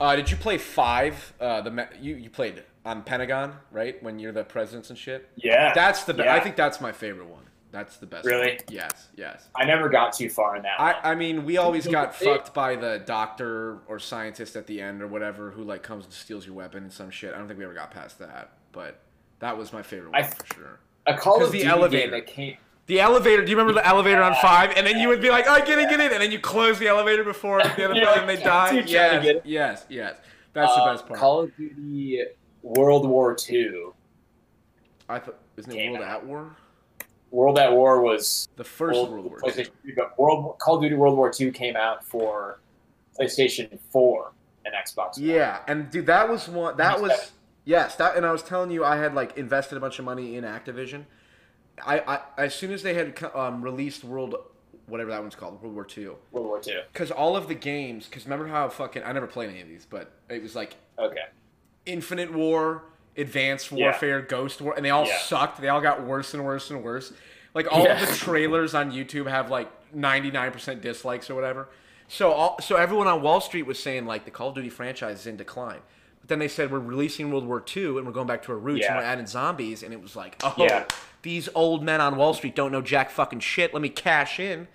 Uh, 0.00 0.16
did 0.16 0.28
you 0.30 0.36
play 0.36 0.58
five? 0.58 1.32
Uh, 1.40 1.60
the 1.60 1.88
you 2.00 2.16
you 2.16 2.28
played 2.28 2.64
on 2.84 3.02
Pentagon, 3.02 3.54
right? 3.70 4.02
When 4.02 4.18
you're 4.18 4.32
the 4.32 4.44
presidents 4.44 4.90
and 4.90 4.98
shit. 4.98 5.28
Yeah, 5.36 5.72
That's 5.74 6.04
the. 6.04 6.14
Be- 6.14 6.22
Yeah. 6.24 6.34
I 6.34 6.40
think 6.40 6.56
that's 6.56 6.80
my 6.80 6.92
favorite 6.92 7.28
one. 7.28 7.44
That's 7.72 7.98
the 7.98 8.06
best. 8.06 8.26
Really? 8.26 8.48
one. 8.48 8.58
Yes. 8.68 9.08
Yes. 9.14 9.48
I 9.54 9.64
never 9.64 9.88
got 9.88 10.12
too 10.12 10.28
far 10.28 10.56
in 10.56 10.62
that. 10.62 10.78
one. 10.80 10.94
I, 11.04 11.12
I 11.12 11.14
mean, 11.14 11.44
we 11.44 11.56
always 11.58 11.86
got 11.86 12.14
fucked 12.16 12.52
by 12.52 12.74
the 12.74 13.02
doctor 13.06 13.78
or 13.86 13.98
scientist 14.00 14.56
at 14.56 14.66
the 14.66 14.80
end 14.80 15.02
or 15.02 15.06
whatever 15.06 15.50
who 15.52 15.62
like 15.62 15.82
comes 15.84 16.04
and 16.04 16.12
steals 16.12 16.44
your 16.46 16.54
weapon 16.56 16.82
and 16.84 16.92
some 16.92 17.10
shit. 17.10 17.32
I 17.32 17.38
don't 17.38 17.46
think 17.46 17.58
we 17.58 17.64
ever 17.64 17.74
got 17.74 17.92
past 17.92 18.18
that, 18.18 18.52
but 18.72 18.98
that 19.38 19.56
was 19.56 19.72
my 19.72 19.82
favorite 19.82 20.10
I 20.14 20.22
one 20.22 20.30
th- 20.30 20.42
for 20.42 20.54
sure. 20.54 20.80
a 21.06 21.16
Call 21.16 21.44
of 21.44 21.52
the 21.52 21.58
Duty 21.58 21.70
elevator. 21.70 22.02
game 22.02 22.10
that 22.10 22.26
came. 22.26 22.56
The 22.86 22.98
elevator. 22.98 23.44
Do 23.44 23.50
you 23.52 23.56
remember 23.56 23.80
the 23.80 23.86
elevator 23.86 24.20
on 24.20 24.34
five? 24.42 24.72
And 24.76 24.84
then 24.84 24.98
you 24.98 25.06
would 25.06 25.20
be 25.20 25.30
like, 25.30 25.44
"Oh, 25.46 25.64
get 25.64 25.78
in, 25.78 25.88
get 25.88 26.00
in," 26.00 26.12
and 26.12 26.20
then 26.20 26.32
you 26.32 26.40
close 26.40 26.80
the 26.80 26.88
elevator 26.88 27.22
before 27.22 27.62
the 27.62 27.84
other 27.84 27.94
You're 27.94 28.06
like, 28.06 28.26
they 28.26 28.42
die. 28.42 28.72
"Dude, 28.72 28.88
trying 28.88 29.22
to 29.22 29.32
Yes, 29.34 29.42
yes, 29.44 29.86
yes. 29.88 30.16
That's 30.54 30.74
the 30.74 30.80
uh, 30.82 30.92
best 30.92 31.06
part. 31.06 31.20
Call 31.20 31.42
of 31.42 31.56
Duty 31.56 32.24
World 32.62 33.08
War 33.08 33.36
II. 33.48 33.86
I 35.08 35.18
thought 35.18 35.38
isn't 35.56 35.72
it 35.72 35.90
World 35.90 36.02
out. 36.04 36.10
at 36.22 36.26
War? 36.26 36.56
World 37.30 37.58
at 37.58 37.72
War 37.72 38.00
was 38.02 38.48
The 38.56 38.64
first 38.64 38.96
World, 38.98 39.10
World 39.10 39.24
War. 39.42 39.50
3, 39.50 39.66
but 39.96 40.18
World 40.18 40.58
Call 40.58 40.76
of 40.76 40.82
Duty 40.82 40.94
World 40.96 41.16
War 41.16 41.32
II 41.38 41.50
came 41.52 41.76
out 41.76 42.04
for 42.04 42.60
PlayStation 43.18 43.78
4 43.90 44.32
and 44.64 44.74
Xbox. 44.74 45.18
One. 45.18 45.26
Yeah, 45.28 45.60
and 45.68 45.90
dude, 45.90 46.06
that 46.06 46.28
was 46.28 46.48
one. 46.48 46.76
That 46.76 47.00
was 47.00 47.12
seven. 47.12 47.26
yes. 47.64 47.96
That 47.96 48.16
and 48.16 48.26
I 48.26 48.32
was 48.32 48.42
telling 48.42 48.70
you, 48.70 48.84
I 48.84 48.96
had 48.96 49.14
like 49.14 49.36
invested 49.36 49.76
a 49.78 49.80
bunch 49.80 49.98
of 49.98 50.04
money 50.04 50.36
in 50.36 50.44
Activision. 50.44 51.04
I, 51.84 52.00
I 52.00 52.20
as 52.36 52.54
soon 52.54 52.72
as 52.72 52.82
they 52.82 52.94
had 52.94 53.18
um, 53.34 53.62
released 53.62 54.04
World, 54.04 54.34
whatever 54.86 55.10
that 55.10 55.22
one's 55.22 55.34
called, 55.34 55.62
World 55.62 55.74
War 55.74 55.84
Two, 55.84 56.16
World 56.30 56.46
War 56.46 56.60
II. 56.66 56.80
because 56.92 57.10
all 57.10 57.36
of 57.36 57.48
the 57.48 57.54
games, 57.54 58.06
because 58.06 58.24
remember 58.24 58.48
how 58.48 58.68
fucking 58.68 59.02
I 59.02 59.12
never 59.12 59.26
played 59.26 59.50
any 59.50 59.60
of 59.62 59.68
these, 59.68 59.86
but 59.88 60.12
it 60.28 60.42
was 60.42 60.54
like 60.54 60.76
Okay. 60.98 61.22
Infinite 61.90 62.32
War, 62.32 62.82
Advanced 63.16 63.72
Yeah. 63.72 63.86
Warfare, 63.86 64.22
Ghost 64.22 64.60
War, 64.60 64.74
and 64.76 64.84
they 64.84 64.90
all 64.90 65.06
Yeah. 65.06 65.18
sucked. 65.18 65.60
They 65.60 65.68
all 65.68 65.80
got 65.80 66.02
worse 66.02 66.32
and 66.34 66.44
worse 66.44 66.70
and 66.70 66.82
worse. 66.82 67.12
Like 67.54 67.66
all 67.70 67.86
of 67.90 68.00
the 68.00 68.06
trailers 68.16 68.74
on 68.74 68.92
YouTube 68.92 69.28
have 69.28 69.50
like 69.50 69.68
99% 69.92 70.80
dislikes 70.80 71.28
or 71.28 71.34
whatever. 71.34 71.68
So 72.08 72.32
all, 72.32 72.60
so 72.60 72.76
everyone 72.76 73.06
on 73.08 73.22
Wall 73.22 73.40
Street 73.40 73.66
was 73.66 73.78
saying 73.78 74.06
like 74.06 74.24
the 74.24 74.30
Call 74.30 74.48
of 74.50 74.54
Duty 74.54 74.68
franchise 74.70 75.20
is 75.20 75.26
in 75.26 75.36
decline. 75.36 75.80
But 76.20 76.28
then 76.28 76.38
they 76.38 76.48
said 76.48 76.70
we're 76.70 76.78
releasing 76.78 77.30
World 77.30 77.46
War 77.46 77.62
II 77.76 77.96
and 77.98 78.06
we're 78.06 78.12
going 78.12 78.26
back 78.28 78.42
to 78.44 78.52
our 78.52 78.58
roots 78.58 78.86
and 78.86 78.96
we're 78.96 79.02
adding 79.02 79.26
zombies 79.26 79.82
and 79.82 79.92
it 79.92 80.00
was 80.00 80.14
like, 80.14 80.36
oh, 80.44 80.54
Yeah. 80.56 80.84
these 81.22 81.48
old 81.54 81.82
men 81.82 82.00
on 82.00 82.16
Wall 82.16 82.32
Street 82.34 82.54
don't 82.54 82.70
know 82.72 82.82
jack 82.82 83.10
fucking 83.10 83.40
shit. 83.40 83.72
Let 83.74 83.82
me 83.82 83.88
cash 83.88 84.38
in. 84.38 84.68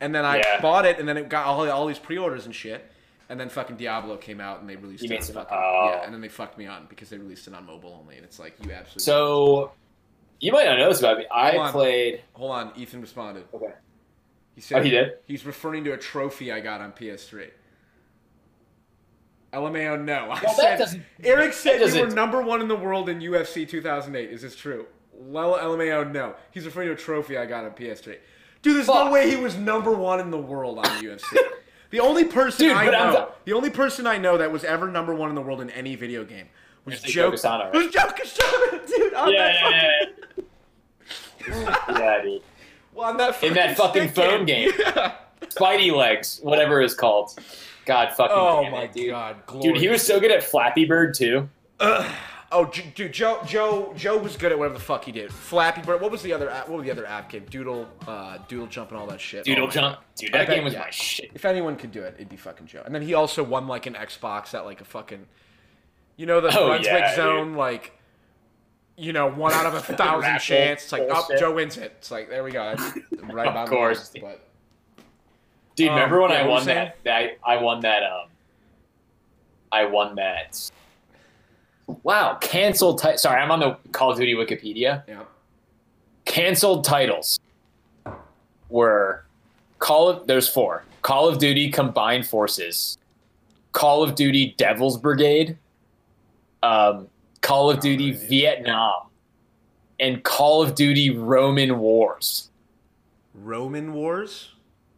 And 0.00 0.14
then 0.14 0.24
I 0.24 0.36
Yeah. 0.38 0.60
bought 0.60 0.84
it 0.84 0.98
and 0.98 1.08
then 1.08 1.16
it 1.16 1.28
got 1.28 1.46
all, 1.46 1.68
all 1.70 1.86
these 1.86 1.98
pre-orders 1.98 2.44
and 2.46 2.54
shit. 2.54 2.90
And 3.30 3.38
then 3.38 3.48
fucking 3.50 3.76
Diablo 3.76 4.16
came 4.16 4.40
out 4.40 4.60
and 4.60 4.68
they 4.68 4.76
released 4.76 5.02
You 5.04 5.10
it 5.12 5.16
on 5.16 5.22
some- 5.22 5.34
fucking 5.34 5.56
oh. 5.56 5.90
yeah, 5.92 6.04
and 6.04 6.14
then 6.14 6.20
they 6.22 6.28
fucked 6.28 6.56
me 6.56 6.66
on 6.66 6.86
because 6.88 7.10
they 7.10 7.18
released 7.18 7.46
it 7.46 7.54
on 7.54 7.66
mobile 7.66 7.98
only, 8.00 8.16
and 8.16 8.24
it's 8.24 8.38
like 8.38 8.54
you 8.64 8.72
absolutely. 8.72 9.02
So 9.02 9.72
you 10.40 10.52
might 10.52 10.64
not 10.64 10.78
know 10.78 10.88
this 10.88 11.00
about 11.00 11.18
me. 11.18 11.26
Hold 11.30 11.54
I 11.54 11.58
on. 11.58 11.72
played. 11.72 12.22
hold 12.32 12.50
on, 12.52 12.72
Ethan 12.76 13.00
responded. 13.02 13.44
Okay. 13.52 13.72
He 14.54 14.60
said 14.62 14.78
Oh, 14.80 14.82
he 14.82 14.90
did. 14.90 15.12
he's 15.26 15.44
referring 15.44 15.84
to 15.84 15.92
a 15.92 15.98
trophy 15.98 16.50
I 16.52 16.60
got 16.60 16.80
on 16.80 16.92
PS3. 16.92 17.50
LMAO, 19.52 20.04
no. 20.04 20.30
I 20.30 20.40
Well, 20.44 20.54
said 20.54 21.04
Eric 21.24 21.52
said 21.54 21.80
you 21.94 22.00
were 22.02 22.10
number 22.10 22.42
one 22.42 22.60
in 22.60 22.68
the 22.68 22.76
world 22.76 23.08
in 23.08 23.20
UFC 23.20 23.66
2008. 23.68 24.30
Is 24.30 24.42
this 24.42 24.54
true? 24.54 24.86
Well, 25.12 25.54
LMAO, 25.58 26.10
no. 26.12 26.34
He's 26.50 26.64
referring 26.66 26.88
to 26.88 26.94
a 26.94 26.96
trophy 26.96 27.38
I 27.38 27.46
got 27.46 27.64
on 27.64 27.70
PS3. 27.72 28.18
Dude, 28.62 28.76
there's 28.76 28.88
no 28.88 28.92
Fuck. 29.04 29.12
way 29.12 29.30
he 29.30 29.36
was 29.36 29.56
number 29.56 29.92
one 29.92 30.20
in 30.20 30.30
the 30.30 30.38
world 30.38 30.78
on 30.78 30.84
UFC. 31.02 31.24
The 31.90 32.00
only 32.00 32.24
person 32.24 32.66
Dude, 32.68 32.76
I 32.76 32.84
but 32.86 32.94
I'm 32.94 33.12
know, 33.14 33.24
t- 33.26 33.32
the 33.46 33.52
only 33.54 33.70
person 33.70 34.06
I 34.06 34.18
know 34.18 34.36
that 34.38 34.52
was 34.52 34.62
ever 34.64 34.88
number 34.88 35.14
one 35.14 35.28
in 35.30 35.34
the 35.34 35.40
world 35.40 35.60
in 35.60 35.70
any 35.70 35.94
video 35.94 36.24
game 36.24 36.46
was 36.84 36.94
It's 36.96 37.04
like 37.04 37.12
Joe. 37.12 37.30
Yokosano, 37.32 37.64
right? 37.64 37.72
Was 37.74 37.86
Joe 37.88 38.00
Casano, 38.08 38.86
dude? 38.96 39.14
On 39.14 39.32
Yeah, 39.32 39.52
that 39.52 40.08
fucking, 41.46 41.64
yeah, 41.64 41.98
yeah, 41.98 42.22
dude. 42.22 42.42
well, 42.94 43.08
on 43.10 43.16
that 43.16 43.42
In 43.42 43.54
that 43.54 43.76
fucking 43.76 44.08
phone 44.10 44.44
game. 44.44 44.70
Yeah. 44.78 45.14
Spidey 45.42 45.94
legs, 45.96 46.40
whatever 46.42 46.82
it's 46.82 46.92
called. 46.94 47.30
God 47.86 48.12
fucking 48.12 48.36
Oh 48.36 48.62
damn 48.62 48.72
my 48.72 48.82
it, 48.82 48.92
dude. 48.92 49.10
god, 49.10 49.36
Dude, 49.62 49.78
he 49.78 49.88
was 49.88 50.06
so 50.06 50.20
good 50.20 50.30
at 50.30 50.42
Flappy 50.44 50.84
Bird 50.84 51.14
too. 51.14 51.48
Oh, 52.50 52.64
J- 52.64 52.90
dude, 52.94 53.12
Joe, 53.12 53.40
Joe, 53.46 53.92
Joe 53.94 54.16
was 54.16 54.36
good 54.38 54.52
at 54.52 54.58
whatever 54.58 54.74
the 54.78 54.80
fuck 54.84 55.04
he 55.04 55.12
did. 55.12 55.30
Flappy 55.30 55.82
Bird. 55.82 56.00
What 56.00 56.10
was 56.10 56.22
the 56.22 56.32
other? 56.32 56.48
app- 56.48 56.66
What 56.68 56.78
was 56.78 56.84
the 56.86 56.90
other 56.90 57.04
app 57.06 57.28
game? 57.30 57.44
Doodle, 57.50 57.86
uh, 58.06 58.38
Doodle 58.48 58.66
Jump, 58.68 58.90
and 58.90 58.98
all 58.98 59.06
that 59.08 59.20
shit. 59.20 59.40
Oh 59.40 59.42
Doodle 59.44 59.66
my 59.66 59.72
Jump. 59.72 59.98
Dude, 60.16 60.32
that 60.32 60.46
bet- 60.46 60.56
game 60.56 60.64
was 60.64 60.72
yeah. 60.72 60.80
my 60.80 60.90
shit. 60.90 61.30
If 61.34 61.44
anyone 61.44 61.76
could 61.76 61.92
do 61.92 62.02
it, 62.02 62.14
it'd 62.16 62.30
be 62.30 62.36
fucking 62.38 62.66
Joe. 62.66 62.82
And 62.86 62.94
then 62.94 63.02
he 63.02 63.12
also 63.12 63.42
won 63.42 63.66
like 63.68 63.84
an 63.84 63.92
Xbox 63.94 64.54
at 64.54 64.64
like 64.64 64.80
a 64.80 64.84
fucking, 64.86 65.26
you 66.16 66.24
know, 66.24 66.40
the 66.40 66.48
Oh, 66.58 66.68
Brunswick 66.68 66.86
yeah, 66.94 67.16
Zone, 67.16 67.54
like, 67.54 67.92
you 68.96 69.12
know, 69.12 69.30
one 69.30 69.52
out 69.52 69.66
of 69.66 69.74
a 69.74 69.80
thousand 69.94 70.38
chance. 70.40 70.84
It's 70.84 70.92
like, 70.92 71.02
oh. 71.10 71.26
Joe 71.38 71.52
wins 71.54 71.76
it. 71.76 71.92
It's 71.98 72.10
like, 72.10 72.30
there 72.30 72.42
we 72.44 72.50
go. 72.50 72.74
Right 73.30 73.46
Of 73.48 73.68
course. 73.68 73.98
list, 74.14 74.18
But 74.22 74.40
Dude, 75.76 75.88
Um, 75.90 75.94
remember 75.96 76.22
when 76.22 76.30
yeah, 76.30 76.44
I 76.44 76.46
won 76.46 76.64
that, 76.66 76.96
that? 77.04 77.38
I 77.44 77.56
won 77.58 77.80
that. 77.80 78.02
Um, 78.02 78.28
I 79.70 79.84
won 79.84 80.14
that. 80.16 80.70
Wow, 82.02 82.36
canceled. 82.40 83.00
Ti- 83.00 83.16
Sorry, 83.16 83.40
I'm 83.40 83.50
on 83.50 83.60
the 83.60 83.76
Call 83.92 84.10
of 84.12 84.18
Duty 84.18 84.34
Wikipedia. 84.34 85.02
yeah, 85.08 85.22
Canceled 86.26 86.84
titles 86.84 87.40
were 88.68 89.24
Call 89.78 90.08
of. 90.08 90.26
There's 90.26 90.48
four. 90.48 90.84
Call 91.02 91.28
of 91.28 91.38
Duty 91.38 91.70
Combined 91.70 92.26
Forces, 92.26 92.98
Call 93.72 94.02
of 94.02 94.14
Duty 94.14 94.54
Devil's 94.58 94.98
Brigade, 94.98 95.56
um, 96.62 97.08
Call 97.40 97.70
of 97.70 97.80
Duty 97.80 98.12
Alright. 98.12 98.28
Vietnam, 98.28 98.94
and 100.00 100.22
Call 100.24 100.60
of 100.62 100.74
Duty 100.74 101.10
Roman 101.10 101.78
Wars. 101.78 102.50
Roman 103.34 103.94
Wars. 103.94 104.50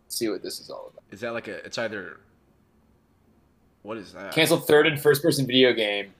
Let's 0.06 0.16
see 0.16 0.28
what 0.28 0.42
this 0.42 0.58
is 0.58 0.70
all 0.70 0.88
about. 0.92 1.04
Is 1.12 1.20
that 1.20 1.32
like 1.34 1.46
a? 1.46 1.64
It's 1.64 1.78
either. 1.78 2.18
What 3.82 3.96
is 3.96 4.12
that? 4.14 4.32
Canceled 4.34 4.66
third 4.66 4.86
and 4.88 5.00
first 5.00 5.22
person 5.22 5.46
video 5.46 5.72
game, 5.72 6.12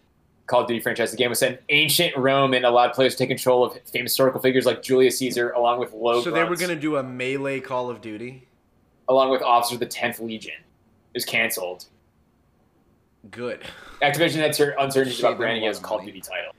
Call 0.51 0.63
of 0.63 0.67
Duty 0.69 0.81
franchise. 0.81 1.11
The 1.13 1.17
game 1.17 1.31
was 1.31 1.39
set 1.39 1.53
in 1.53 1.59
ancient 1.69 2.17
Rome 2.17 2.53
and 2.55 2.65
allowed 2.67 2.93
players 2.93 3.15
to 3.15 3.19
take 3.19 3.29
control 3.29 3.65
of 3.65 3.75
famous 3.85 4.13
historical 4.13 4.41
figures 4.41 4.67
like 4.67 4.83
Julius 4.83 5.19
Caesar, 5.19 5.51
along 5.51 5.79
with 5.81 5.93
low. 5.93 6.23
So 6.23 6.31
they 6.31 6.45
were 6.45 6.57
gonna 6.57 6.77
do 6.77 6.97
a 6.97 7.03
melee 7.03 7.61
Call 7.61 7.89
of 7.89 8.01
Duty. 8.01 8.47
along 9.09 9.31
with 9.31 9.43
officers 9.43 9.75
of 9.75 9.81
the 9.81 9.87
Tenth 9.87 10.21
Legion. 10.21 10.55
It 10.55 11.15
was 11.15 11.25
canceled. 11.25 11.87
Good. 13.31 13.63
Activision 14.03 14.37
had 14.37 14.55
cer- 14.55 14.75
uncertainties 14.79 15.19
about 15.21 15.31
them 15.31 15.39
branding 15.39 15.65
a 15.65 15.67
it 15.67 15.71
as 15.71 15.79
a 15.79 15.83
Call 15.83 15.99
of. 15.99 16.05
Duty 16.05 16.21
title. 16.21 16.53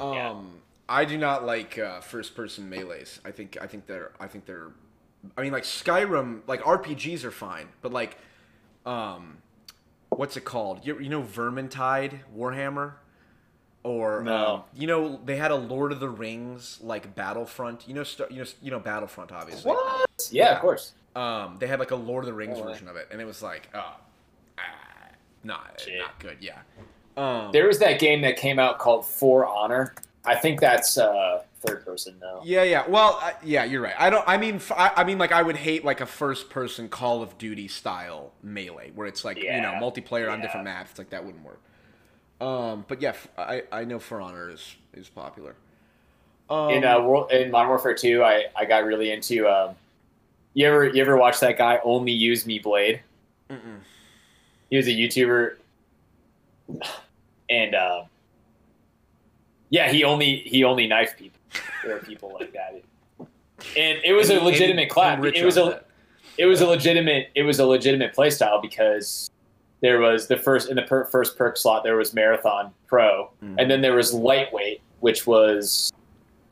Um, 0.00 0.14
Yeah. 0.14 0.34
I 0.88 1.04
do 1.04 1.16
not 1.16 1.46
like 1.46 1.78
uh, 1.78 2.00
first-person 2.00 2.68
melees. 2.68 3.20
I 3.24 3.30
think 3.30 3.56
I 3.60 3.66
think 3.66 3.86
they're 3.86 4.12
I 4.20 4.26
think 4.26 4.44
they're, 4.46 4.72
I 5.38 5.42
mean 5.42 5.52
like 5.52 5.62
Skyrim 5.62 6.40
like 6.46 6.60
RPGs 6.62 7.24
are 7.24 7.30
fine, 7.30 7.68
but 7.80 7.92
like, 7.92 8.18
um, 8.84 9.38
what's 10.10 10.36
it 10.36 10.44
called? 10.44 10.84
You, 10.84 10.98
you 10.98 11.08
know 11.08 11.22
Vermintide 11.22 12.20
Warhammer, 12.36 12.94
or 13.84 14.22
No. 14.22 14.46
um, 14.46 14.62
you 14.74 14.86
know 14.86 15.20
they 15.24 15.36
had 15.36 15.50
a 15.50 15.56
Lord 15.56 15.92
of 15.92 16.00
the 16.00 16.08
Rings 16.08 16.78
like 16.82 17.14
Battlefront. 17.14 17.88
You 17.88 17.94
know 17.94 18.04
you 18.30 18.38
know 18.42 18.44
you 18.62 18.70
know 18.70 18.78
Battlefront 18.80 19.32
obviously. 19.32 19.70
What? 19.70 20.06
Yeah, 20.30 20.44
Yeah. 20.50 20.54
of 20.54 20.60
course. 20.60 20.92
Um, 21.14 21.56
they 21.58 21.66
had 21.66 21.78
like 21.78 21.90
a 21.90 21.96
Lord 21.96 22.24
of 22.24 22.26
the 22.26 22.32
Rings 22.34 22.58
Oh, 22.58 22.64
version 22.64 22.88
of 22.88 22.96
it, 22.96 23.08
and 23.10 23.20
it 23.20 23.24
was 23.26 23.42
like 23.42 23.68
oh, 23.74 23.96
ah, 24.58 24.62
not 25.44 25.80
Shit. 25.84 25.98
not 26.00 26.18
good. 26.18 26.38
Yeah. 26.40 26.58
Um, 27.16 27.50
There 27.52 27.66
was 27.66 27.78
that 27.80 27.98
game 27.98 28.22
that 28.22 28.36
came 28.36 28.58
out 28.58 28.78
called 28.78 29.04
For 29.06 29.46
Honor. 29.46 29.94
I 30.24 30.36
think 30.36 30.60
that's 30.60 30.96
uh, 30.96 31.42
third 31.60 31.84
person 31.84 32.16
though. 32.20 32.40
Yeah, 32.44 32.62
yeah. 32.62 32.84
Well, 32.88 33.18
uh, 33.20 33.32
yeah, 33.42 33.64
you're 33.64 33.82
right. 33.82 33.94
I 33.98 34.08
don't. 34.08 34.24
I 34.26 34.36
mean, 34.36 34.54
f- 34.56 34.70
I, 34.72 34.92
I 34.98 35.04
mean, 35.04 35.18
like, 35.18 35.32
I 35.32 35.42
would 35.42 35.56
hate 35.56 35.84
like 35.84 36.00
a 36.00 36.06
first-person 36.06 36.88
Call 36.88 37.22
of 37.22 37.36
Duty 37.38 37.66
style 37.68 38.32
melee 38.42 38.92
where 38.94 39.08
it's 39.08 39.24
like 39.24 39.36
you 39.38 39.44
know 39.50 39.72
Yeah, 39.72 39.80
multiplayer 39.80 40.30
on 40.32 40.40
different 40.40 40.64
maps. 40.64 40.90
It's 40.90 40.98
like 41.00 41.10
that 41.10 41.24
wouldn't 41.24 41.44
work. 41.44 41.60
Um, 42.42 42.84
but 42.88 43.00
yeah, 43.00 43.14
I, 43.38 43.62
I 43.70 43.84
know 43.84 43.98
For 43.98 44.20
Honor 44.20 44.50
is 44.50 44.74
is 44.94 45.08
popular. 45.08 45.54
Um, 46.50 46.70
in 46.70 46.84
uh, 46.84 47.00
world 47.00 47.30
in 47.30 47.50
Modern 47.50 47.68
Warfare 47.68 47.94
Two, 47.94 48.22
I 48.24 48.46
I 48.56 48.64
got 48.64 48.84
really 48.84 49.12
into. 49.12 49.46
Um, 49.48 49.76
you 50.54 50.66
ever 50.66 50.88
you 50.88 51.00
ever 51.00 51.16
watch 51.16 51.40
that 51.40 51.56
guy 51.56 51.78
only 51.84 52.12
use 52.12 52.44
me 52.46 52.58
blade? 52.58 53.00
mm-mm. 53.48 53.78
He 54.70 54.76
was 54.76 54.86
a 54.88 54.90
YouTuber, 54.90 55.56
and 57.48 57.74
um, 57.74 58.04
yeah, 59.70 59.90
he 59.90 60.02
only 60.04 60.36
he 60.38 60.64
only 60.64 60.86
knifed 60.86 61.18
people. 61.18 61.38
There 61.84 61.96
are 61.96 62.00
people 62.00 62.36
like 62.40 62.52
that, 62.54 62.82
and 63.76 63.98
it 64.04 64.14
was 64.14 64.30
And- 64.30 64.40
a 64.40 64.44
legitimate 64.44 64.88
clap. 64.90 65.24
It 65.24 65.44
was 65.44 65.56
a 65.56 65.64
that. 65.64 65.86
it 66.38 66.46
was 66.46 66.60
a 66.60 66.66
legitimate 66.66 67.30
it 67.34 67.42
was 67.44 67.58
a 67.60 67.66
legitimate 67.66 68.14
play 68.14 68.30
style 68.30 68.60
because 68.60 69.30
there 69.82 69.98
was 70.00 70.28
the 70.28 70.36
first 70.36 70.70
in 70.70 70.76
the 70.76 70.82
per, 70.82 71.04
first 71.06 71.36
perk 71.36 71.56
slot 71.56 71.82
there 71.84 71.96
was 71.96 72.14
marathon 72.14 72.72
pro. 72.86 73.30
Mm. 73.42 73.56
and 73.58 73.70
then 73.70 73.80
there 73.82 73.94
was 73.94 74.14
lightweight 74.14 74.80
which 75.00 75.26
was 75.26 75.92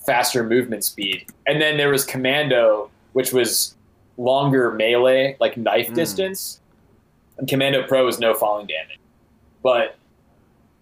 faster 0.05 0.43
movement 0.43 0.83
speed. 0.85 1.27
And 1.47 1.61
then 1.63 1.77
there 1.77 1.89
was 1.91 2.05
commando 2.05 2.91
which 3.13 3.33
was 3.33 3.77
longer 4.17 4.73
melee 4.73 5.37
like 5.41 5.57
knife 5.57 5.89
Mm. 5.89 5.95
distance. 5.95 6.61
And 7.39 7.49
commando 7.49 7.87
pro 7.87 8.07
is 8.09 8.19
no 8.19 8.35
falling 8.35 8.67
damage. 8.67 8.99
But 9.63 9.97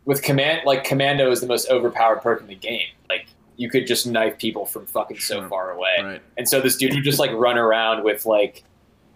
with 0.07 0.23
command 0.23 0.63
like 0.65 0.85
commando 0.85 1.31
is 1.31 1.41
the 1.41 1.47
most 1.47 1.69
overpowered 1.71 2.23
perk 2.23 2.41
in 2.41 2.47
the 2.47 2.55
game. 2.55 2.89
Like 3.11 3.27
you 3.57 3.69
could 3.69 3.87
just 3.87 4.07
knife 4.07 4.39
people 4.39 4.65
from 4.65 4.87
fucking 4.87 5.19
so 5.19 5.47
far 5.49 5.73
away. 5.73 5.97
Right. 6.03 6.23
and 6.39 6.49
so 6.49 6.61
this 6.61 6.77
dude 6.77 6.95
would 6.95 7.05
just 7.05 7.19
like 7.19 7.33
run 7.33 7.59
around 7.59 8.05
with 8.05 8.25
like 8.25 8.65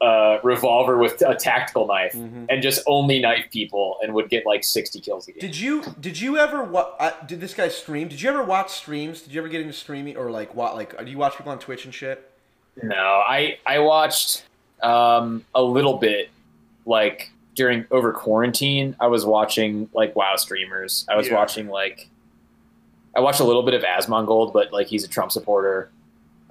a 0.02 0.40
revolver 0.42 0.98
with 0.98 1.22
a 1.22 1.34
tactical 1.36 1.86
knife 1.86 2.12
Mhm. 2.12 2.46
and 2.50 2.60
just 2.62 2.82
only 2.88 3.20
knife 3.20 3.46
people 3.52 3.98
and 4.02 4.12
would 4.14 4.28
get 4.28 4.44
like 4.44 4.64
60 4.64 4.98
kills 5.00 5.28
a 5.28 5.32
game. 5.32 5.40
Did 5.40 5.56
you 5.56 5.82
did 6.00 6.20
you 6.20 6.38
ever 6.38 6.64
what 6.64 6.96
uh, 6.98 7.12
did 7.26 7.40
this 7.40 7.54
guy 7.54 7.68
stream? 7.68 8.08
Did 8.08 8.20
you 8.20 8.28
ever 8.28 8.42
watch 8.42 8.70
streams? 8.72 9.22
Did 9.22 9.32
you 9.32 9.40
ever 9.40 9.48
get 9.48 9.60
into 9.60 9.72
streaming 9.72 10.16
or 10.16 10.30
like 10.30 10.54
what 10.54 10.74
like 10.74 10.98
do 11.04 11.10
you 11.10 11.18
watch 11.18 11.36
people 11.36 11.52
on 11.52 11.58
Twitch 11.60 11.84
and 11.84 11.94
shit? 11.94 12.28
No, 12.82 12.96
I 12.96 13.58
I 13.64 13.78
watched 13.78 14.44
um, 14.82 15.44
a 15.54 15.62
little 15.62 15.98
bit 15.98 16.30
like 16.84 17.30
during 17.54 17.84
over 17.92 18.12
quarantine. 18.12 18.96
I 18.98 19.06
was 19.06 19.24
watching 19.24 19.88
like 19.94 20.16
WoW 20.16 20.34
streamers. 20.36 21.06
I 21.08 21.14
was 21.16 21.28
Yeah. 21.28 21.34
watching 21.34 21.68
like 21.68 22.08
I 23.14 23.20
watched 23.20 23.40
a 23.40 23.44
little 23.44 23.62
bit 23.62 23.74
of 23.74 23.82
Asmongold, 23.82 24.52
but 24.52 24.72
like 24.72 24.88
he's 24.88 25.04
a 25.04 25.08
Trump 25.08 25.30
supporter. 25.30 25.90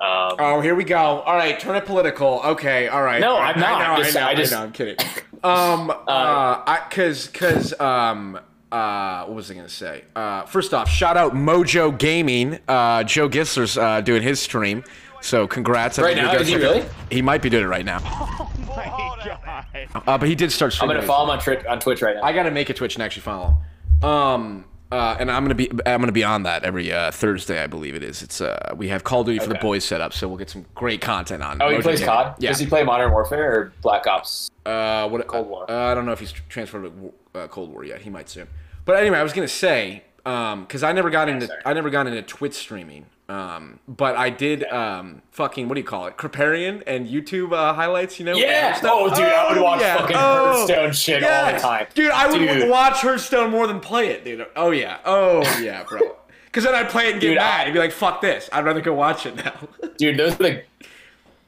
Um, 0.01 0.35
Oh, 0.39 0.61
here 0.61 0.73
we 0.75 0.83
go. 0.83 0.97
All 0.97 1.35
right, 1.35 1.59
turn 1.59 1.75
it 1.75 1.85
political. 1.85 2.41
Okay, 2.43 2.87
all 2.87 3.03
right. 3.03 3.21
No, 3.21 3.33
All 3.33 3.39
right. 3.39 3.55
I'm 3.55 3.61
not. 3.61 3.81
I 3.81 3.85
know, 3.87 3.93
I'm 3.93 4.03
just- 4.03 4.17
I 4.17 4.19
know, 4.21 4.27
I 4.27 4.35
just- 4.35 4.53
I 4.53 4.57
know, 4.57 4.63
I'm 4.65 4.71
kidding. 4.71 4.95
Um, 5.43 5.89
uh, 5.89 5.95
I, 6.07 6.81
cause, 6.91 7.27
cause, 7.33 7.73
um, 7.79 8.39
uh, 8.71 9.23
what 9.25 9.35
was 9.35 9.49
I 9.49 9.55
gonna 9.55 9.67
say? 9.67 10.03
Uh, 10.15 10.43
first 10.45 10.71
off, 10.71 10.87
shout 10.87 11.17
out 11.17 11.33
Mojo 11.33 11.97
Gaming. 11.97 12.59
Uh, 12.67 13.03
Joe 13.05 13.27
Gissler's 13.27 13.75
uh, 13.75 14.01
doing 14.01 14.21
his 14.21 14.39
stream, 14.39 14.83
so 15.19 15.47
congrats. 15.47 15.97
I 15.97 16.03
Right 16.03 16.15
now? 16.15 16.33
Is 16.35 16.47
he 16.47 16.53
gonna- 16.53 16.63
really? 16.65 16.85
He 17.09 17.23
might 17.23 17.41
be 17.41 17.49
doing 17.49 17.63
it 17.63 17.67
right 17.67 17.83
now. 17.85 17.97
Oh 18.73 18.75
my 18.77 18.85
god! 18.85 19.89
Uh, 20.07 20.17
but 20.17 20.29
he 20.29 20.35
did 20.35 20.51
start 20.51 20.79
I'm 20.81 20.87
gonna 20.87 21.01
follow 21.01 21.25
him 21.25 21.31
on, 21.31 21.39
Twitch 21.39 21.65
on 21.65 21.79
Twitch 21.79 22.01
right 22.03 22.15
now. 22.15 22.23
I 22.23 22.31
gotta 22.31 22.51
make 22.51 22.69
a 22.69 22.73
Twitch 22.75 22.95
and 22.95 23.03
actually 23.03 23.23
follow 23.23 23.57
him. 24.01 24.07
Um, 24.07 24.65
uh, 24.91 25.15
and 25.19 25.31
I'm 25.31 25.43
gonna 25.43 25.55
be 25.55 25.69
I'm 25.85 26.01
gonna 26.01 26.11
be 26.11 26.23
on 26.23 26.43
that 26.43 26.63
every 26.63 26.91
uh, 26.91 27.11
Thursday, 27.11 27.63
I 27.63 27.67
believe 27.67 27.95
it 27.95 28.03
is. 28.03 28.21
It's 28.21 28.41
uh, 28.41 28.73
we 28.75 28.89
have 28.89 29.03
Call 29.03 29.21
of 29.21 29.27
Duty 29.27 29.39
for 29.39 29.47
the 29.47 29.55
boys 29.55 29.85
set 29.85 30.01
up, 30.01 30.13
so 30.13 30.27
we'll 30.27 30.37
get 30.37 30.49
some 30.49 30.65
great 30.75 31.01
content 31.01 31.41
on. 31.41 31.61
oh, 31.61 31.69
he 31.69 31.77
Mojo 31.77 31.81
plays. 31.83 32.03
COD. 32.03 32.35
Yeah. 32.39 32.49
Does 32.49 32.59
he 32.59 32.65
play 32.65 32.83
Modern 32.83 33.11
Warfare 33.11 33.53
or 33.53 33.73
Black 33.81 34.05
Ops? 34.07 34.51
Uh, 34.65 35.07
what 35.07 35.25
Cold 35.27 35.47
War. 35.47 35.69
Uh, 35.69 35.91
I 35.91 35.93
don't 35.93 36.05
know 36.05 36.11
if 36.11 36.19
he's 36.19 36.31
transferred 36.31 36.83
to 36.83 37.13
uh, 37.39 37.47
Cold 37.47 37.71
War 37.71 37.83
yet. 37.83 38.01
He 38.01 38.09
might 38.09 38.29
soon. 38.29 38.47
But 38.83 38.97
anyway, 38.97 39.17
I 39.17 39.23
was 39.23 39.33
gonna 39.33 39.47
say, 39.47 40.03
um, 40.25 40.63
because 40.63 40.83
I 40.83 40.91
never 40.91 41.09
got 41.09 41.29
into 41.29 41.47
sorry. 41.47 41.61
I 41.65 41.73
never 41.73 41.89
got 41.89 42.07
into 42.07 42.21
Twitch 42.21 42.53
streaming. 42.55 43.05
Um, 43.31 43.79
but 43.87 44.17
I 44.17 44.29
did 44.29 44.65
um, 44.65 45.21
fucking 45.31 45.69
what 45.69 45.75
do 45.75 45.81
you 45.81 45.87
call 45.87 46.05
it? 46.07 46.17
Kripparrian 46.17 46.83
and 46.85 47.07
YouTube 47.07 47.53
uh, 47.53 47.73
highlights. 47.73 48.19
You 48.19 48.25
know? 48.25 48.35
Yeah. 48.35 48.77
Oh, 48.83 49.07
dude, 49.07 49.19
I 49.19 49.53
would 49.53 49.61
watch 49.61 49.79
yeah. 49.79 49.97
fucking 49.97 50.15
Oh, 50.17 50.53
Hearthstone 50.53 50.91
shit 50.91 51.23
all 51.23 51.53
the 51.53 51.57
time. 51.57 51.87
Dude, 51.93 52.11
I 52.11 52.29
would 52.29 52.39
Dude. 52.39 52.69
watch 52.69 52.97
Hearthstone 52.97 53.49
more 53.49 53.67
than 53.67 53.79
play 53.79 54.09
it, 54.09 54.25
dude. 54.25 54.45
Oh 54.57 54.71
yeah. 54.71 54.99
Oh 55.05 55.41
yeah, 55.61 55.83
bro. 55.83 56.17
Because 56.45 56.65
then 56.65 56.75
I'd 56.75 56.89
play 56.89 57.07
it 57.07 57.13
and 57.13 57.21
get 57.21 57.29
Dude, 57.29 57.37
mad 57.37 57.61
I- 57.61 57.63
and 57.63 57.73
be 57.73 57.79
like, 57.79 57.93
"Fuck 57.93 58.19
this! 58.19 58.49
I'd 58.51 58.65
rather 58.65 58.81
go 58.81 58.93
watch 58.93 59.25
it 59.25 59.37
now." 59.37 59.53
Dude, 59.97 60.17
those 60.17 60.37
were 60.37 60.49
the 60.49 60.63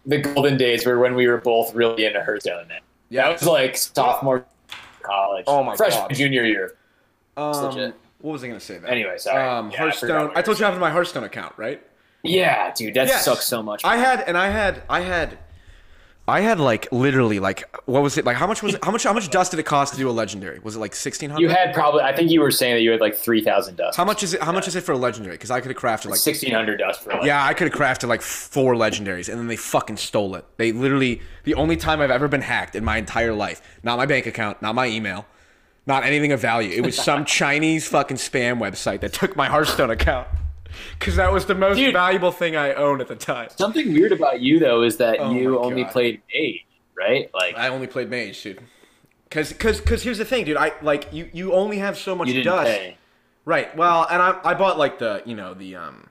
the 0.05 0.17
golden 0.19 0.57
days 0.57 0.86
were 0.86 0.99
when 0.99 1.15
we 1.15 1.27
were 1.27 1.39
both 1.39 1.75
really 1.75 2.05
into 2.05 2.23
Hearthstone. 2.23 2.69
That 2.69 2.81
yeah. 3.10 3.29
was 3.29 3.45
like 3.45 3.75
sophomore 3.75 4.45
college. 5.01 5.43
Oh 5.47 5.63
my 5.63 5.75
freshman 5.75 6.07
God. 6.07 6.15
junior 6.15 6.45
year. 6.45 6.77
Um, 7.36 7.51
legit. 7.65 7.95
What 8.23 8.31
was 8.31 8.43
I 8.43 8.47
gonna 8.47 8.59
say? 8.59 8.77
Then? 8.77 8.89
Anyway, 8.89 9.17
sorry. 9.17 9.43
Um, 9.47 9.69
Yeah, 9.69 9.75
I 9.75 9.79
Hearthstone. 9.81 10.27
what 10.29 10.38
I, 10.38 10.41
told 10.41 10.59
you 10.59 10.65
I 10.65 10.71
have 10.71 10.79
my 10.79 10.89
Hearthstone 10.91 11.23
account, 11.25 11.53
right? 11.57 11.81
Yeah, 12.23 12.73
dude, 12.73 12.93
that 12.93 13.07
Yes. 13.07 13.25
sucks 13.25 13.45
so 13.45 13.62
much. 13.62 13.81
I 13.83 13.97
had 13.97 14.21
and 14.21 14.38
I 14.38 14.49
had 14.49 14.81
I 14.89 15.01
had 15.01 15.38
I 16.25 16.39
had 16.39 16.57
like 16.57 16.88
literally 16.89 17.39
like 17.39 17.65
what 17.86 18.01
was 18.01 18.17
it 18.17 18.23
like 18.23 18.38
how 18.38 18.47
much 18.47 18.63
was 18.63 18.75
it 18.75 18.86
how 18.86 18.91
much 18.91 19.03
how 19.03 19.12
much 19.12 19.29
dust 19.29 19.51
did 19.51 19.59
it 19.59 19.65
cost 19.65 19.91
to 19.91 19.99
do 19.99 20.09
a 20.09 20.12
legendary? 20.12 20.59
Was 20.59 20.77
it 20.77 20.79
like 20.79 20.95
sixteen 20.95 21.29
hundred? 21.31 21.41
you 21.41 21.49
had 21.49 21.73
probably. 21.73 22.01
I 22.01 22.15
think 22.15 22.31
you 22.31 22.39
were 22.39 22.49
saying 22.49 22.75
that 22.75 22.81
you 22.81 22.91
had 22.91 23.01
like 23.01 23.13
three 23.13 23.43
thousand 23.43 23.75
dust. 23.75 23.97
How 23.97 24.05
much 24.05 24.23
is 24.23 24.33
it? 24.33 24.41
How 24.41 24.53
much 24.53 24.69
is 24.69 24.77
it 24.77 24.86
for 24.86 24.93
a 24.93 24.97
legendary? 24.97 25.36
Because 25.36 25.51
I 25.51 25.59
could 25.59 25.71
have 25.71 25.77
crafted 25.81 26.05
like 26.12 26.19
Sixteen 26.19 26.53
hundred 26.53 26.77
dust 26.77 27.01
for 27.01 27.12
yeah, 27.25 27.43
I 27.45 27.53
could 27.53 27.67
have 27.69 27.77
crafted 27.77 28.07
like 28.07 28.21
four 28.21 28.73
legendaries, 28.75 29.27
and 29.27 29.38
then 29.38 29.47
they 29.47 29.57
fucking 29.57 29.97
stole 29.97 30.36
it. 30.36 30.45
They 30.55 30.71
literally 30.71 31.21
the 31.43 31.55
only 31.55 31.75
time 31.75 31.99
I've 31.99 32.09
ever 32.09 32.29
been 32.29 32.41
hacked 32.41 32.77
in 32.77 32.86
my 32.86 32.95
entire 32.95 33.33
life. 33.33 33.62
Not 33.83 33.97
my 33.97 34.05
bank 34.05 34.25
account, 34.25 34.62
not 34.62 34.75
my 34.75 34.88
email, 34.88 35.25
not 35.85 36.03
anything 36.05 36.31
of 36.31 36.39
value. 36.39 36.69
It 36.71 36.81
was 36.85 36.95
some 36.97 37.25
Chinese 37.39 37.87
fucking 37.87 38.17
spam 38.17 38.59
website 38.59 39.01
that 39.01 39.13
took 39.13 39.35
my 39.35 39.47
Hearthstone 39.47 39.89
account. 39.91 40.27
Because 40.97 41.17
that 41.17 41.31
was 41.31 41.45
the 41.45 41.53
most 41.55 41.77
Dude. 41.77 41.93
valuable 41.93 42.31
thing 42.31 42.55
I 42.55 42.73
owned 42.73 42.99
at 43.01 43.07
the 43.07 43.15
time. 43.15 43.49
Something 43.55 43.93
weird 43.93 44.11
about 44.11 44.41
you 44.41 44.59
though 44.59 44.81
is 44.81 44.97
that 44.97 45.19
Oh 45.19 45.31
you 45.31 45.59
only 45.59 45.83
God. 45.83 45.91
played 45.91 46.21
mage, 46.33 46.65
right? 46.97 47.29
Like 47.33 47.55
I 47.55 47.67
only 47.67 47.85
played 47.87 48.09
mage, 48.09 48.41
dude. 48.41 48.59
Cause, 49.29 49.51
cause, 49.53 49.81
cause 49.81 50.01
here's 50.03 50.17
the 50.19 50.25
thing, 50.25 50.45
dude. 50.45 50.57
I 50.57 50.71
like 50.81 51.11
you. 51.11 51.29
You 51.33 51.53
only 51.53 51.77
have 51.79 51.97
so 51.97 52.15
much 52.15 52.27
dust, 52.43 52.67
pay. 52.71 52.97
right? 53.45 53.75
Well, 53.75 54.07
and 54.09 54.21
I, 54.21 54.39
I 54.43 54.53
bought 54.53 54.77
like 54.77 54.99
the, 54.99 55.21
you 55.25 55.35
know, 55.35 55.53
the 55.55 55.75
um, 55.75 56.07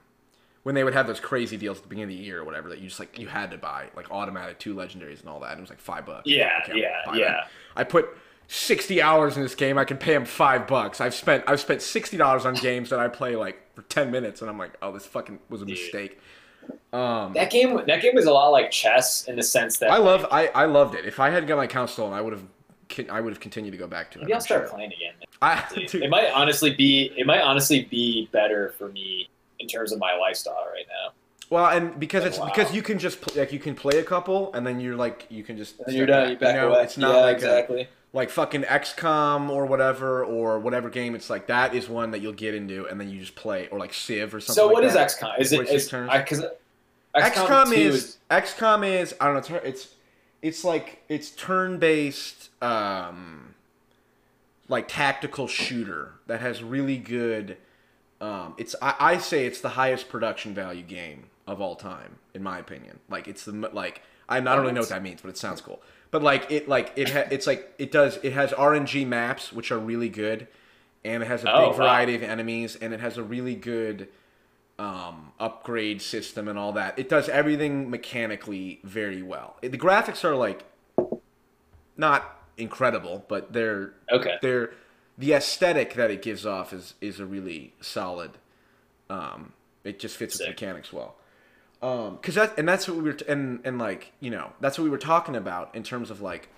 when 0.65 0.75
they 0.75 0.83
would 0.85 0.95
have 0.95 1.07
those 1.09 1.21
crazy 1.21 1.57
deals 1.57 1.79
at 1.79 1.83
the 1.85 1.89
beginning 1.89 2.15
of 2.15 2.19
the 2.19 2.25
year 2.25 2.41
or 2.41 2.45
whatever 2.45 2.69
that 2.69 2.79
you 2.81 2.89
just 2.89 3.01
like 3.01 3.19
you 3.19 3.27
had 3.29 3.51
to 3.53 3.59
buy 3.59 3.87
like 3.97 4.11
automatic 4.11 4.59
two 4.61 4.75
legendaries 4.75 5.21
and 5.21 5.29
all 5.29 5.41
that. 5.41 5.51
And 5.53 5.59
it 5.59 5.61
was 5.63 5.71
like 5.71 5.81
five 5.81 6.05
bucks. 6.07 6.23
Yeah, 6.27 6.51
Okay, 6.69 6.81
yeah, 6.81 7.15
yeah. 7.15 7.25
that. 7.33 7.49
I 7.77 7.85
put 7.85 8.09
sixty 8.53 9.01
hours 9.01 9.37
in 9.37 9.43
this 9.43 9.55
game. 9.55 9.79
I 9.79 9.85
can 9.85 9.97
pay 9.97 10.15
him 10.15 10.25
five 10.25 10.67
bucks. 10.67 11.01
I've 11.01 11.15
spent 11.15 11.45
I've 11.47 11.61
spent 11.61 11.81
sixty 11.83 12.17
dollars 12.17 12.45
on 12.45 12.55
games 12.55 12.91
that 12.91 13.01
I 13.01 13.09
play 13.09 13.35
like 13.37 13.59
for 13.75 13.83
ten 13.83 14.11
minutes, 14.11 14.41
and 14.43 14.51
I'm 14.51 14.59
like, 14.59 14.73
oh, 14.83 14.93
this 14.93 15.07
fucking 15.07 15.39
was 15.49 15.63
a 15.63 15.67
mistake. 15.67 16.21
Um, 16.93 17.33
That 17.33 17.51
game. 17.51 17.81
That 17.87 18.03
game 18.03 18.15
was 18.15 18.27
a 18.27 18.33
lot 18.33 18.51
like 18.51 18.71
chess 18.71 19.25
in 19.27 19.37
the 19.37 19.43
sense 19.43 19.79
that 19.79 19.91
I 19.91 19.97
love 19.97 20.27
I, 20.31 20.49
I 20.49 20.67
loved 20.67 20.95
it. 20.95 21.05
If 21.07 21.19
I 21.19 21.31
hadn't 21.31 21.49
got 21.49 21.57
my 21.57 21.65
account 21.65 21.91
stolen, 21.91 22.13
I 22.13 22.21
would 22.21 22.33
have 22.35 22.43
I 23.11 23.21
would 23.23 23.33
have 23.33 23.41
continued 23.41 23.71
to 23.71 23.79
go 23.79 23.87
back 23.87 24.11
to 24.13 24.19
it. 24.19 24.23
maybe 24.23 24.35
I'll 24.35 24.41
start 24.41 24.63
sure. 24.69 24.75
playing 24.77 24.93
again. 24.93 25.15
I, 25.41 25.65
It 25.75 26.11
might 26.11 26.31
honestly 26.31 26.75
be. 26.75 27.11
It 27.17 27.27
might 27.27 27.41
honestly 27.41 27.85
be 27.85 28.29
better 28.33 28.75
for 28.79 28.89
me 28.91 29.29
in 29.59 29.67
terms 29.67 29.93
of 29.93 29.99
my 29.99 30.15
lifestyle 30.15 30.67
right 30.73 30.85
now. 30.89 31.13
well, 31.51 31.67
and 31.75 31.99
because 31.99 32.25
it's 32.25 32.39
Wow. 32.39 32.47
because 32.55 32.75
you 32.75 32.83
can 32.83 32.99
just 32.99 33.21
pl- 33.23 33.41
like 33.41 33.51
you 33.53 33.59
can 33.59 33.75
play 33.75 33.99
a 33.99 34.05
couple, 34.05 34.53
and 34.53 34.67
then 34.67 34.79
you're 34.79 34.95
like 34.97 35.27
you 35.31 35.43
can 35.43 35.57
just 35.57 35.81
And 35.81 35.97
you're 35.97 36.07
step 36.07 36.23
done. 36.25 36.31
You 36.33 36.37
back 36.37 36.55
know, 36.57 36.69
away. 36.71 36.83
It's 36.85 36.99
not 36.99 37.15
yeah, 37.15 37.21
like 37.23 37.33
a- 37.33 37.37
exactly. 37.37 37.89
Like 38.13 38.31
fucking 38.31 38.63
XCOM 38.63 39.49
or 39.49 39.67
whatever 39.67 40.25
or 40.25 40.59
whatever 40.59 40.91
game. 40.91 41.15
It's 41.15 41.31
like 41.31 41.47
that 41.47 41.75
is 41.75 41.89
one 41.89 42.11
that 42.11 42.21
you'll 42.21 42.33
get 42.33 42.55
into, 42.55 42.87
and 42.87 43.01
then 43.01 43.09
you 43.09 43.21
just 43.21 43.35
play 43.35 43.69
or 43.69 43.79
like 43.79 43.95
Civ 43.95 44.35
or 44.35 44.41
something. 44.41 44.55
So 44.55 44.67
like 44.67 44.75
what 44.75 44.85
is. 44.85 44.95
XCOM? 44.95 45.41
Is 45.41 45.53
it 45.53 45.69
is 45.69 45.89
turns? 45.89 46.11
because 46.13 46.45
XCOM, 47.15 47.67
2 47.67 47.73
is, 47.75 48.19
XCOM 48.31 48.87
is 48.87 49.15
I 49.21 49.27
don't 49.27 49.51
know. 49.51 49.57
It's 49.57 49.67
it's, 49.67 49.95
it's 50.43 50.65
like 50.65 51.03
it's 51.09 51.31
turn 51.31 51.79
based, 51.79 52.51
um, 52.63 53.55
like 54.69 54.89
tactical 54.89 55.47
shooter 55.47 56.15
that 56.27 56.41
has 56.41 56.63
really 56.63 56.99
good. 56.99 57.57
Um, 58.21 58.55
it's 58.57 58.75
I, 58.81 58.95
I 58.99 59.19
say 59.19 59.47
it's 59.47 59.61
the 59.61 59.71
highest 59.71 60.09
production 60.09 60.55
value 60.55 60.83
game 60.83 61.25
of 61.47 61.61
all 61.61 61.77
time 61.77 62.17
in 62.35 62.43
my 62.43 62.59
opinion. 62.59 62.99
Like 63.09 63.29
it's 63.29 63.45
the 63.45 63.53
like 63.53 64.03
I, 64.29 64.37
I 64.37 64.41
don't 64.41 64.61
really 64.61 64.73
know 64.73 64.81
what 64.81 64.89
that 64.91 65.03
means, 65.03 65.21
but 65.21 65.29
it 65.29 65.39
sounds 65.39 65.61
cool. 65.61 65.83
But 66.11 66.23
like 66.23 66.51
it 66.51 66.69
like 66.69 66.93
it 66.97 67.11
ha- 67.11 67.29
it's 67.31 67.47
like 67.47 67.73
it 67.79 67.91
does 67.93 68.19
it 68.23 68.33
has 68.33 68.53
RNG 68.53 69.07
maps 69.07 69.53
which 69.53 69.71
are 69.73 69.79
really 69.79 70.09
good, 70.09 70.47
and 71.05 71.23
it 71.23 71.27
has 71.27 71.45
a 71.45 71.53
Oh, 71.53 71.61
big 71.71 71.71
wow. 71.73 71.85
variety 71.85 72.15
of 72.15 72.23
enemies, 72.23 72.77
and 72.77 72.93
it 72.95 73.01
has 73.01 73.17
a 73.19 73.23
really 73.23 73.55
good 73.55 74.09
um, 74.79 75.33
upgrade 75.41 76.01
system 76.03 76.49
and 76.49 76.59
all 76.59 76.73
that. 76.73 76.99
It 76.99 77.09
does 77.09 77.29
everything 77.29 77.91
mechanically 77.91 78.81
very 78.85 79.23
well. 79.23 79.57
It- 79.63 79.73
the 79.73 79.79
graphics 79.79 80.25
are 80.25 80.35
like 80.37 80.65
not 81.97 82.43
incredible, 82.57 83.25
but 83.29 83.53
they're 83.53 83.95
Okay. 84.11 84.37
they're 84.43 84.73
the 85.19 85.33
aesthetic 85.35 85.95
that 85.95 86.11
it 86.11 86.23
gives 86.23 86.47
off 86.47 86.73
is 86.73 86.95
is 87.01 87.21
a 87.21 87.27
really 87.27 87.75
solid. 87.81 88.33
Um, 89.11 89.53
it 89.85 89.99
just 89.99 90.17
fits 90.17 90.35
with 90.39 90.47
the 90.47 90.51
mechanics 90.51 90.93
well. 90.93 91.17
Um, 91.83 92.19
cause 92.23 92.37
that 92.37 92.57
and 92.57 92.69
that's 92.69 92.87
what 92.87 92.97
we 92.97 93.03
were 93.03 93.13
t- 93.15 93.25
and 93.29 93.61
and 93.65 93.77
like 93.79 94.13
you 94.21 94.31
know 94.31 94.53
that's 94.61 94.79
what 94.79 94.85
we 94.85 94.91
were 94.91 94.99
talking 94.99 95.35
about 95.35 95.75
in 95.75 95.83
terms 95.83 96.11
of 96.11 96.21
like 96.21 96.49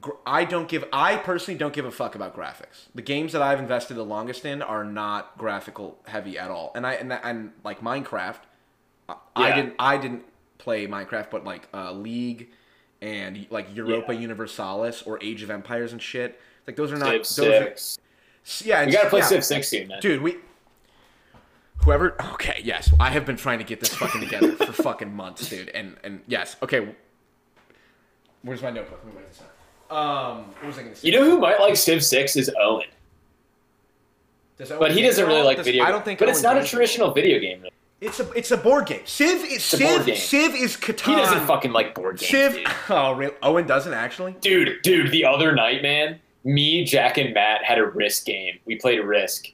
gr- 0.00 0.12
I 0.26 0.44
don't 0.44 0.68
give. 0.68 0.84
I 0.92 1.16
personally 1.16 1.58
don't 1.58 1.74
give 1.74 1.84
a 1.84 1.90
fuck 1.90 2.14
about 2.14 2.34
graphics. 2.34 2.86
The 2.94 3.02
games 3.02 3.32
that 3.32 3.42
I've 3.42 3.60
invested 3.60 3.94
the 3.94 4.02
longest 4.04 4.44
in 4.44 4.62
are 4.62 4.84
not 4.84 5.36
graphical 5.38 5.98
heavy 6.06 6.38
at 6.38 6.50
all. 6.50 6.72
And 6.74 6.86
I 6.86 6.94
and, 6.94 7.12
and 7.12 7.52
like 7.62 7.80
Minecraft, 7.82 8.38
I- 9.08 9.16
I 9.36 9.52
didn't. 9.54 9.74
I 9.78 9.96
didn't 9.98 10.24
play 10.58 10.86
Minecraft, 10.86 11.30
but 11.30 11.44
like 11.44 11.68
uh, 11.74 11.92
League 11.92 12.48
and 13.02 13.46
like 13.50 13.74
Europa 13.76 14.14
Yeah. 14.14 14.20
Universalis 14.20 15.02
or 15.02 15.22
Age 15.22 15.42
of 15.42 15.50
Empires 15.50 15.92
and 15.92 16.00
shit. 16.00 16.40
Like 16.66 16.76
those 16.76 16.90
are 16.90 16.96
not. 16.96 17.26
Civ 17.26 17.44
those 17.44 17.58
six. 17.64 17.98
Are, 18.64 18.68
yeah, 18.68 18.80
and 18.80 18.86
We 18.88 18.96
gotta 18.96 19.10
play 19.10 19.20
yeah. 19.20 19.26
Civ 19.26 19.44
six 19.44 19.68
soon, 19.68 19.88
man. 19.88 20.00
Dude, 20.00 20.22
we. 20.22 20.36
Whoever. 21.84 22.14
Okay, 22.34 22.60
yes, 22.64 22.90
I 22.98 23.10
have 23.10 23.26
been 23.26 23.36
trying 23.36 23.58
to 23.58 23.64
get 23.64 23.80
this 23.80 23.94
fucking 23.94 24.20
together 24.20 24.52
for 24.52 24.72
fucking 24.82 25.14
months, 25.14 25.48
dude. 25.48 25.68
And 25.70 25.96
and 26.02 26.20
yes, 26.26 26.56
okay. 26.62 26.94
Where's 28.42 28.62
my 28.62 28.70
notebook? 28.70 29.00
Let 29.04 29.14
me 29.14 29.20
write 29.20 29.28
this 29.30 29.38
down. 29.38 29.48
Um, 29.90 30.44
what 30.60 30.64
was 30.66 30.78
I 30.78 30.82
gonna 30.82 30.94
say? 30.94 31.08
You 31.08 31.18
know 31.18 31.24
who 31.24 31.38
might 31.38 31.60
like 31.60 31.76
Civ 31.76 32.02
six 32.04 32.36
is 32.36 32.50
Owen, 32.60 32.86
Does 34.58 34.70
Owen 34.70 34.80
but 34.80 34.92
he 34.92 35.02
doesn't 35.02 35.26
really 35.26 35.42
like 35.42 35.58
Does- 35.58 35.66
video. 35.66 35.84
I 35.84 35.90
don't 35.90 36.04
think. 36.04 36.18
but 36.18 36.28
it's 36.28 36.42
not 36.42 36.56
a 36.56 36.64
traditional 36.64 37.12
video 37.12 37.38
game. 37.38 37.58
Really. 37.60 37.70
It's 38.00 38.20
a 38.20 38.30
it's 38.32 38.50
a 38.50 38.56
board 38.56 38.86
game. 38.86 39.02
Civ 39.04 39.44
is 39.44 39.56
a 39.72 39.76
Civ. 39.76 40.06
game. 40.06 40.16
Civ 40.16 40.54
is 40.54 40.76
Catan. 40.76 41.06
He 41.10 41.16
doesn't 41.16 41.46
fucking 41.46 41.72
like 41.72 41.94
board 41.94 42.18
games, 42.18 42.30
Civ. 42.30 42.54
dude. 42.54 42.66
Oh, 42.90 43.12
really? 43.12 43.34
Owen 43.42 43.66
doesn't 43.66 43.94
actually. 43.94 44.36
dude. 44.40 44.82
Dude, 44.82 45.10
the 45.10 45.24
other 45.24 45.52
night, 45.54 45.82
man, 45.82 46.18
me, 46.44 46.84
Jack, 46.84 47.16
and 47.18 47.32
Matt 47.32 47.62
had 47.64 47.78
a 47.78 47.86
Risk 47.86 48.26
game. 48.26 48.58
We 48.66 48.76
played 48.76 48.98
a 49.00 49.06
Risk, 49.06 49.46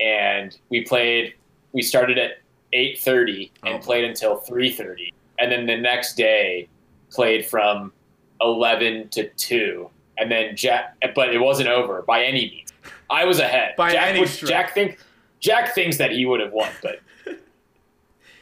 and 0.00 0.56
we 0.68 0.82
played. 0.84 1.34
We 1.72 1.82
started 1.82 2.18
at 2.18 2.38
eight 2.72 2.98
thirty 2.98 3.52
and 3.64 3.76
Oh. 3.76 3.78
played 3.78 4.04
until 4.04 4.36
three 4.36 4.70
thirty, 4.72 5.12
and 5.38 5.50
then 5.50 5.66
the 5.66 5.76
next 5.76 6.16
day 6.16 6.68
played 7.10 7.46
from 7.46 7.92
eleven 8.40 9.08
to 9.10 9.28
two, 9.30 9.90
and 10.18 10.30
then 10.30 10.56
Jack. 10.56 10.96
But 11.14 11.34
it 11.34 11.38
wasn't 11.38 11.68
over 11.68 12.02
by 12.02 12.24
any 12.24 12.50
means. 12.50 12.72
I 13.08 13.24
was 13.24 13.38
ahead. 13.40 13.74
By 13.76 13.92
Jack 13.92 14.08
any 14.08 14.20
would- 14.20 14.28
stretch. 14.28 14.50
Jack 14.50 14.74
think 14.74 14.98
Jack 15.40 15.74
thinks 15.74 15.96
that 15.98 16.10
he 16.12 16.26
would 16.26 16.40
have 16.40 16.52
won, 16.52 16.70
but 16.82 17.00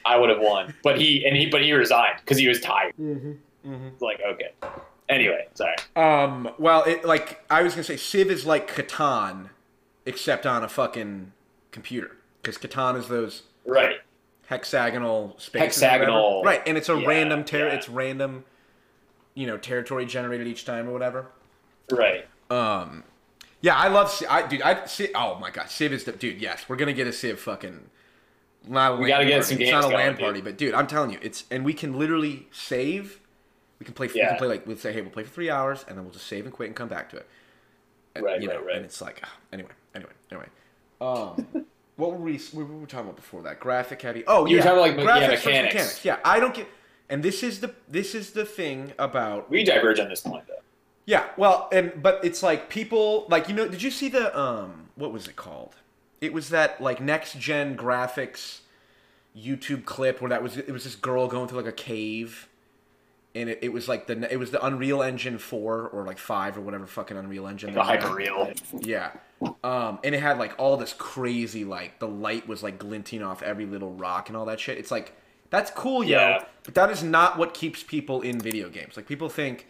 I 0.04 0.16
would 0.18 0.30
have 0.30 0.40
won. 0.40 0.74
But 0.82 0.98
he 1.00 1.24
and 1.26 1.36
he 1.36 1.46
but 1.46 1.62
he 1.62 1.72
resigned 1.72 2.16
because 2.20 2.38
he 2.38 2.48
was 2.48 2.60
tired. 2.60 2.94
Mm-hmm. 3.00 3.32
Mm-hmm. 3.72 3.88
Like 4.00 4.20
okay. 4.26 4.52
Anyway, 5.08 5.48
sorry. 5.54 5.74
Um. 5.96 6.50
Well, 6.58 6.84
it 6.84 7.04
like 7.04 7.42
I 7.50 7.62
was 7.62 7.72
gonna 7.74 7.84
say, 7.84 7.96
Civ 7.96 8.30
is 8.30 8.44
like 8.46 8.70
Catan, 8.70 9.48
except 10.06 10.46
on 10.46 10.62
a 10.62 10.68
fucking 10.68 11.32
computer. 11.70 12.16
Because 12.48 12.70
Catan 12.70 12.96
is 12.98 13.08
those 13.08 13.42
Right. 13.66 14.00
hexagonal 14.46 15.34
spaces. 15.38 15.58
or. 15.60 15.64
Hexagonal. 15.86 16.42
Right, 16.44 16.62
and 16.66 16.78
it's 16.78 16.88
a 16.88 16.96
Yeah, 16.98 17.06
random 17.06 17.44
ter- 17.44 17.66
yeah. 17.68 17.74
It's 17.74 17.88
random. 17.88 18.44
You 19.34 19.46
know, 19.46 19.56
territory 19.58 20.04
generated 20.06 20.46
each 20.46 20.64
time 20.64 20.88
or 20.88 20.92
whatever. 20.92 21.26
Right. 21.90 22.26
Um, 22.50 23.04
yeah, 23.60 23.76
I 23.76 23.88
love. 23.88 24.10
I 24.28 24.46
dude, 24.46 24.62
I 24.62 24.84
see 24.86 25.10
oh 25.14 25.36
my 25.38 25.50
god, 25.50 25.68
Civ 25.70 25.92
is 25.92 26.04
the 26.04 26.12
dude. 26.12 26.40
Yes, 26.40 26.64
we're 26.68 26.76
gonna 26.76 26.92
get 26.92 27.06
a 27.06 27.12
Civ 27.12 27.38
fucking. 27.38 27.90
Not 28.66 28.92
a 28.92 28.96
We 28.96 29.08
gotta 29.08 29.24
get 29.26 29.32
party. 29.34 29.46
some 29.46 29.60
It's 29.62 29.70
games 29.70 29.72
not 29.72 29.78
a 29.78 29.82
going, 29.92 29.94
LAN 29.94 30.12
dude. 30.12 30.20
party, 30.20 30.40
but 30.40 30.56
dude, 30.56 30.74
I'm 30.74 30.86
telling 30.88 31.10
you, 31.10 31.18
it's 31.22 31.44
and 31.50 31.64
we 31.64 31.72
can 31.74 31.96
literally 31.98 32.48
save. 32.50 33.20
We 33.78 33.84
can 33.84 33.94
play. 33.94 34.08
yeah. 34.12 34.24
We 34.24 34.28
can 34.30 34.38
play 34.38 34.48
like 34.48 34.66
we'll 34.66 34.76
say, 34.76 34.92
hey, 34.92 35.02
we'll 35.02 35.10
play 35.10 35.22
for 35.22 35.30
three 35.30 35.50
hours, 35.50 35.84
and 35.86 35.96
then 35.96 36.04
we'll 36.04 36.12
just 36.12 36.26
save 36.26 36.44
and 36.46 36.52
quit 36.52 36.66
and 36.68 36.74
come 36.76 36.88
back 36.88 37.10
to 37.10 37.16
it. 37.18 37.28
And, 38.16 38.24
Right, 38.24 38.40
you 38.42 38.48
know, 38.48 38.56
right, 38.56 38.64
right. 38.66 38.76
And 38.76 38.84
it's 38.84 39.00
like, 39.00 39.20
ah, 39.22 39.32
anyway, 39.52 39.70
anyway, 39.94 40.12
anyway. 40.32 40.46
Um, 41.00 41.46
what 41.98 42.12
were 42.12 42.16
we? 42.18 42.38
What 42.52 42.66
were 42.68 42.76
we 42.76 42.86
talking 42.86 43.06
about 43.06 43.16
before 43.16 43.42
that? 43.42 43.60
Graphic 43.60 44.00
heavy. 44.00 44.24
Oh, 44.26 44.46
You 44.46 44.56
were 44.56 44.58
yeah, 44.58 44.62
talking 44.64 44.94
about, 44.94 45.04
like, 45.04 45.20
yeah, 45.20 45.28
graphics 45.28 45.42
versus 45.42 45.44
mechanics. 45.46 46.04
Yeah, 46.04 46.18
I 46.24 46.40
don't 46.40 46.54
get. 46.54 46.68
And 47.10 47.22
this 47.22 47.42
is 47.42 47.60
the 47.60 47.74
this 47.88 48.14
is 48.14 48.30
the 48.30 48.44
thing 48.44 48.92
about 48.98 49.50
We 49.50 49.64
diverge 49.64 49.98
on 50.00 50.08
this 50.08 50.20
point 50.22 50.46
though. 50.46 50.54
yeah, 51.06 51.26
well, 51.36 51.68
and 51.72 52.02
but 52.02 52.24
it's 52.24 52.42
like 52.42 52.68
people 52.70 53.26
like 53.28 53.48
you 53.48 53.54
know. 53.54 53.68
Did 53.68 53.82
you 53.82 53.90
see 53.90 54.08
the 54.08 54.36
um? 54.38 54.88
What 54.94 55.12
was 55.12 55.28
it 55.28 55.36
called? 55.36 55.74
It 56.20 56.32
was 56.32 56.48
that 56.50 56.80
like 56.80 57.00
next 57.00 57.38
gen 57.38 57.76
graphics 57.76 58.60
YouTube 59.36 59.84
clip 59.84 60.20
where 60.20 60.28
that 60.30 60.42
was 60.42 60.56
it 60.56 60.70
was 60.70 60.84
this 60.84 60.96
girl 60.96 61.28
going 61.28 61.48
through 61.48 61.58
like 61.58 61.68
a 61.68 61.72
cave, 61.72 62.48
and 63.34 63.48
it, 63.48 63.58
it 63.62 63.72
was 63.72 63.88
like 63.88 64.06
the 64.06 64.30
it 64.32 64.36
was 64.36 64.50
the 64.50 64.64
Unreal 64.64 65.02
Engine 65.02 65.38
four 65.38 65.88
or 65.88 66.04
like 66.04 66.18
five 66.18 66.56
or 66.58 66.60
whatever 66.60 66.86
fucking 66.86 67.16
Unreal 67.16 67.46
Engine. 67.48 67.72
The 67.72 67.80
they 67.80 67.86
had. 67.86 68.02
hyper 68.02 68.14
real. 68.14 68.52
Yeah. 68.80 69.12
Um, 69.62 70.00
and 70.02 70.14
it 70.14 70.20
had 70.20 70.38
like 70.38 70.54
all 70.58 70.76
this 70.76 70.92
crazy 70.92 71.64
like 71.64 72.00
the 72.00 72.08
light 72.08 72.48
was 72.48 72.62
like 72.62 72.78
glinting 72.78 73.22
off 73.22 73.42
every 73.42 73.66
little 73.66 73.92
rock 73.92 74.28
and 74.28 74.36
all 74.36 74.46
that 74.46 74.58
shit. 74.58 74.78
It's 74.78 74.90
like 74.90 75.12
that's 75.50 75.70
cool, 75.70 76.04
yo. 76.04 76.18
Yeah. 76.18 76.44
But 76.64 76.74
that 76.74 76.90
is 76.90 77.02
not 77.02 77.38
what 77.38 77.54
keeps 77.54 77.82
people 77.82 78.20
in 78.20 78.40
video 78.40 78.68
games. 78.68 78.96
Like 78.96 79.06
people 79.06 79.28
think, 79.28 79.66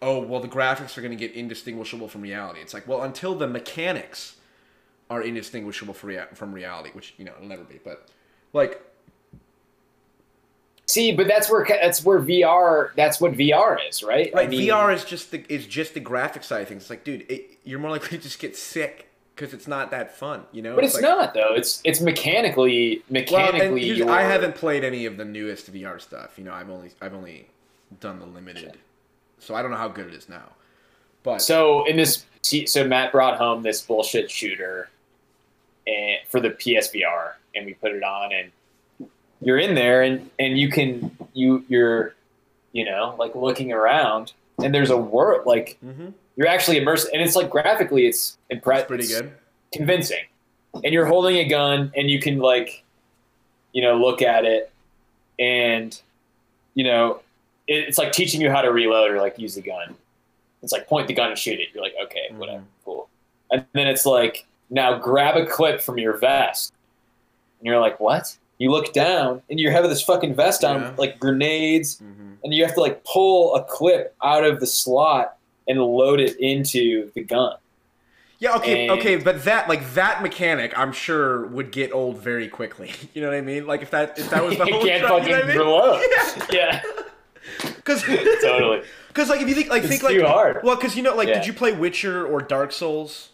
oh, 0.00 0.20
well, 0.20 0.40
the 0.40 0.48
graphics 0.48 0.96
are 0.96 1.00
going 1.00 1.16
to 1.16 1.16
get 1.16 1.34
indistinguishable 1.34 2.08
from 2.08 2.20
reality. 2.20 2.60
It's 2.60 2.74
like, 2.74 2.86
well, 2.86 3.02
until 3.02 3.34
the 3.34 3.46
mechanics 3.46 4.36
are 5.10 5.22
indistinguishable 5.22 5.94
from 5.94 6.52
reality, 6.52 6.90
which 6.92 7.14
you 7.16 7.24
know 7.24 7.32
it'll 7.36 7.48
never 7.48 7.64
be. 7.64 7.80
But 7.82 8.08
like, 8.52 8.82
See, 10.96 11.12
but 11.12 11.28
that's 11.28 11.50
where 11.50 11.64
that's 11.68 12.02
where 12.04 12.18
VR. 12.20 12.90
That's 12.96 13.20
what 13.20 13.32
VR 13.32 13.76
is, 13.88 14.02
right? 14.02 14.32
like 14.34 14.48
I 14.48 14.50
mean, 14.50 14.68
VR 14.68 14.94
is 14.94 15.04
just 15.04 15.30
the 15.30 15.44
is 15.52 15.66
just 15.66 15.92
the 15.94 16.00
graphic 16.00 16.42
side 16.42 16.62
of 16.62 16.68
things. 16.68 16.82
It's 16.84 16.90
like, 16.90 17.04
dude, 17.04 17.30
it, 17.30 17.58
you're 17.64 17.78
more 17.78 17.90
likely 17.90 18.16
to 18.16 18.22
just 18.22 18.38
get 18.38 18.56
sick 18.56 19.10
because 19.34 19.52
it's 19.52 19.68
not 19.68 19.90
that 19.90 20.16
fun, 20.16 20.44
you 20.52 20.62
know. 20.62 20.74
But 20.74 20.84
it's 20.84 20.94
like, 20.94 21.02
not 21.02 21.34
though. 21.34 21.54
It's 21.54 21.82
it's 21.84 22.00
mechanically 22.00 23.02
mechanically. 23.10 23.84
you're- 23.84 24.10
I 24.10 24.22
haven't 24.22 24.54
played 24.54 24.84
any 24.84 25.04
of 25.04 25.18
the 25.18 25.24
newest 25.26 25.70
VR 25.72 26.00
stuff. 26.00 26.38
You 26.38 26.44
know, 26.44 26.54
I've 26.54 26.70
only 26.70 26.92
I've 27.02 27.14
only 27.14 27.46
done 28.00 28.18
the 28.18 28.26
limited, 28.26 28.78
so 29.38 29.54
I 29.54 29.60
don't 29.60 29.70
know 29.70 29.76
how 29.76 29.88
good 29.88 30.06
it 30.06 30.14
is 30.14 30.28
now. 30.28 30.52
But 31.22 31.42
So 31.42 31.84
in 31.86 31.96
this, 31.96 32.24
so 32.42 32.86
Matt 32.86 33.12
brought 33.12 33.36
home 33.36 33.62
this 33.62 33.82
bullshit 33.82 34.30
shooter, 34.30 34.88
and 35.86 36.18
for 36.28 36.40
the 36.40 36.50
PSVR, 36.50 37.32
and 37.54 37.66
we 37.66 37.74
put 37.74 37.92
it 37.92 38.02
on, 38.02 38.32
and 38.32 38.50
you're 39.40 39.58
in 39.58 39.74
there, 39.74 40.02
and 40.02 40.30
and 40.38 40.58
you 40.58 40.68
can 40.70 41.16
you 41.34 41.64
you're, 41.68 42.14
you 42.72 42.84
know, 42.84 43.14
like 43.18 43.34
looking 43.34 43.72
around, 43.72 44.32
and 44.62 44.74
there's 44.74 44.90
a 44.90 44.96
world 44.96 45.46
like 45.46 45.78
Mhm. 45.84 46.12
you're 46.36 46.48
actually 46.48 46.78
immersed, 46.78 47.08
and 47.12 47.22
it's 47.22 47.36
like 47.36 47.50
graphically, 47.50 48.06
it's 48.06 48.38
it's 48.48 48.56
impressive, 48.58 48.88
pretty 48.88 49.06
good. 49.06 49.32
convincing, 49.72 50.24
and 50.74 50.86
you're 50.92 51.06
holding 51.06 51.36
a 51.36 51.44
gun, 51.44 51.92
and 51.96 52.10
you 52.10 52.20
can 52.20 52.38
like, 52.38 52.82
you 53.72 53.82
know, 53.82 53.96
look 53.96 54.22
at 54.22 54.44
it, 54.44 54.70
and 55.38 56.00
you 56.74 56.84
know, 56.84 57.20
it, 57.66 57.88
it's 57.88 57.98
like 57.98 58.12
teaching 58.12 58.40
you 58.40 58.50
how 58.50 58.60
to 58.62 58.70
reload 58.72 59.10
or 59.10 59.20
like 59.20 59.38
use 59.38 59.54
the 59.54 59.62
gun. 59.62 59.94
It's 60.62 60.72
like 60.72 60.86
point 60.88 61.06
the 61.08 61.14
gun 61.14 61.28
and 61.30 61.38
shoot 61.38 61.60
it. 61.60 61.68
You're 61.74 61.82
like, 61.82 61.94
okay, 62.04 62.28
whatever, 62.36 62.60
Mhm. 62.60 62.64
cool. 62.84 63.08
And 63.50 63.64
then 63.74 63.86
it's 63.86 64.04
like, 64.04 64.44
now 64.70 64.98
grab 64.98 65.36
a 65.36 65.46
clip 65.46 65.80
from 65.80 65.98
your 65.98 66.16
vest. 66.16 66.72
And 67.60 67.66
you're 67.66 67.78
like, 67.80 68.00
what? 68.00 68.36
You 68.58 68.70
look 68.70 68.92
down 68.92 69.42
and 69.50 69.60
you're 69.60 69.72
having 69.72 69.90
this 69.90 70.02
fucking 70.02 70.34
vest 70.34 70.64
on, 70.64 70.80
Yeah. 70.80 70.92
like 70.96 71.18
grenades, 71.18 71.98
hmm 71.98 72.22
and 72.44 72.54
you 72.54 72.64
have 72.64 72.74
to 72.74 72.80
like 72.80 73.02
pull 73.02 73.56
a 73.56 73.64
clip 73.64 74.14
out 74.22 74.44
of 74.44 74.60
the 74.60 74.66
slot 74.68 75.36
and 75.66 75.82
load 75.82 76.20
it 76.20 76.36
into 76.38 77.10
the 77.14 77.22
gun. 77.24 77.56
Yeah, 78.38 78.54
okay, 78.56 78.86
And- 78.88 79.00
okay, 79.00 79.16
but 79.16 79.44
that 79.44 79.68
like 79.68 79.94
that 79.94 80.22
mechanic, 80.22 80.78
I'm 80.78 80.92
sure 80.92 81.46
would 81.46 81.72
get 81.72 81.92
old 81.92 82.18
very 82.18 82.46
quickly. 82.48 82.92
You 83.14 83.22
know 83.22 83.28
what 83.28 83.36
I 83.36 83.40
mean? 83.40 83.66
Like 83.66 83.82
if 83.82 83.90
that 83.90 84.18
if 84.18 84.30
that 84.30 84.44
was 84.44 84.56
the 84.58 84.64
you 84.68 84.74
whole 84.74 84.84
can't 84.84 85.00
show, 85.02 85.08
fucking 85.18 85.28
you 85.28 85.34
know 85.34 85.42
I 85.42 85.46
mean? 85.46 85.58
reload. 85.58 86.02
Yeah. 86.52 86.82
Yeah, 86.84 87.72
Because 87.76 88.02
totally. 88.04 88.82
Because 89.08 89.28
like 89.28 89.40
if 89.40 89.48
you 89.48 89.54
think 89.54 89.68
like 89.70 89.82
It's 89.82 89.90
think 89.90 90.02
like 90.04 90.20
hard. 90.20 90.60
well, 90.62 90.76
because 90.76 90.96
you 90.96 91.02
know 91.02 91.16
like 91.16 91.28
Yeah. 91.28 91.38
did 91.38 91.46
you 91.46 91.52
play 91.52 91.72
Witcher 91.72 92.24
or 92.26 92.40
Dark 92.42 92.70
Souls? 92.70 93.30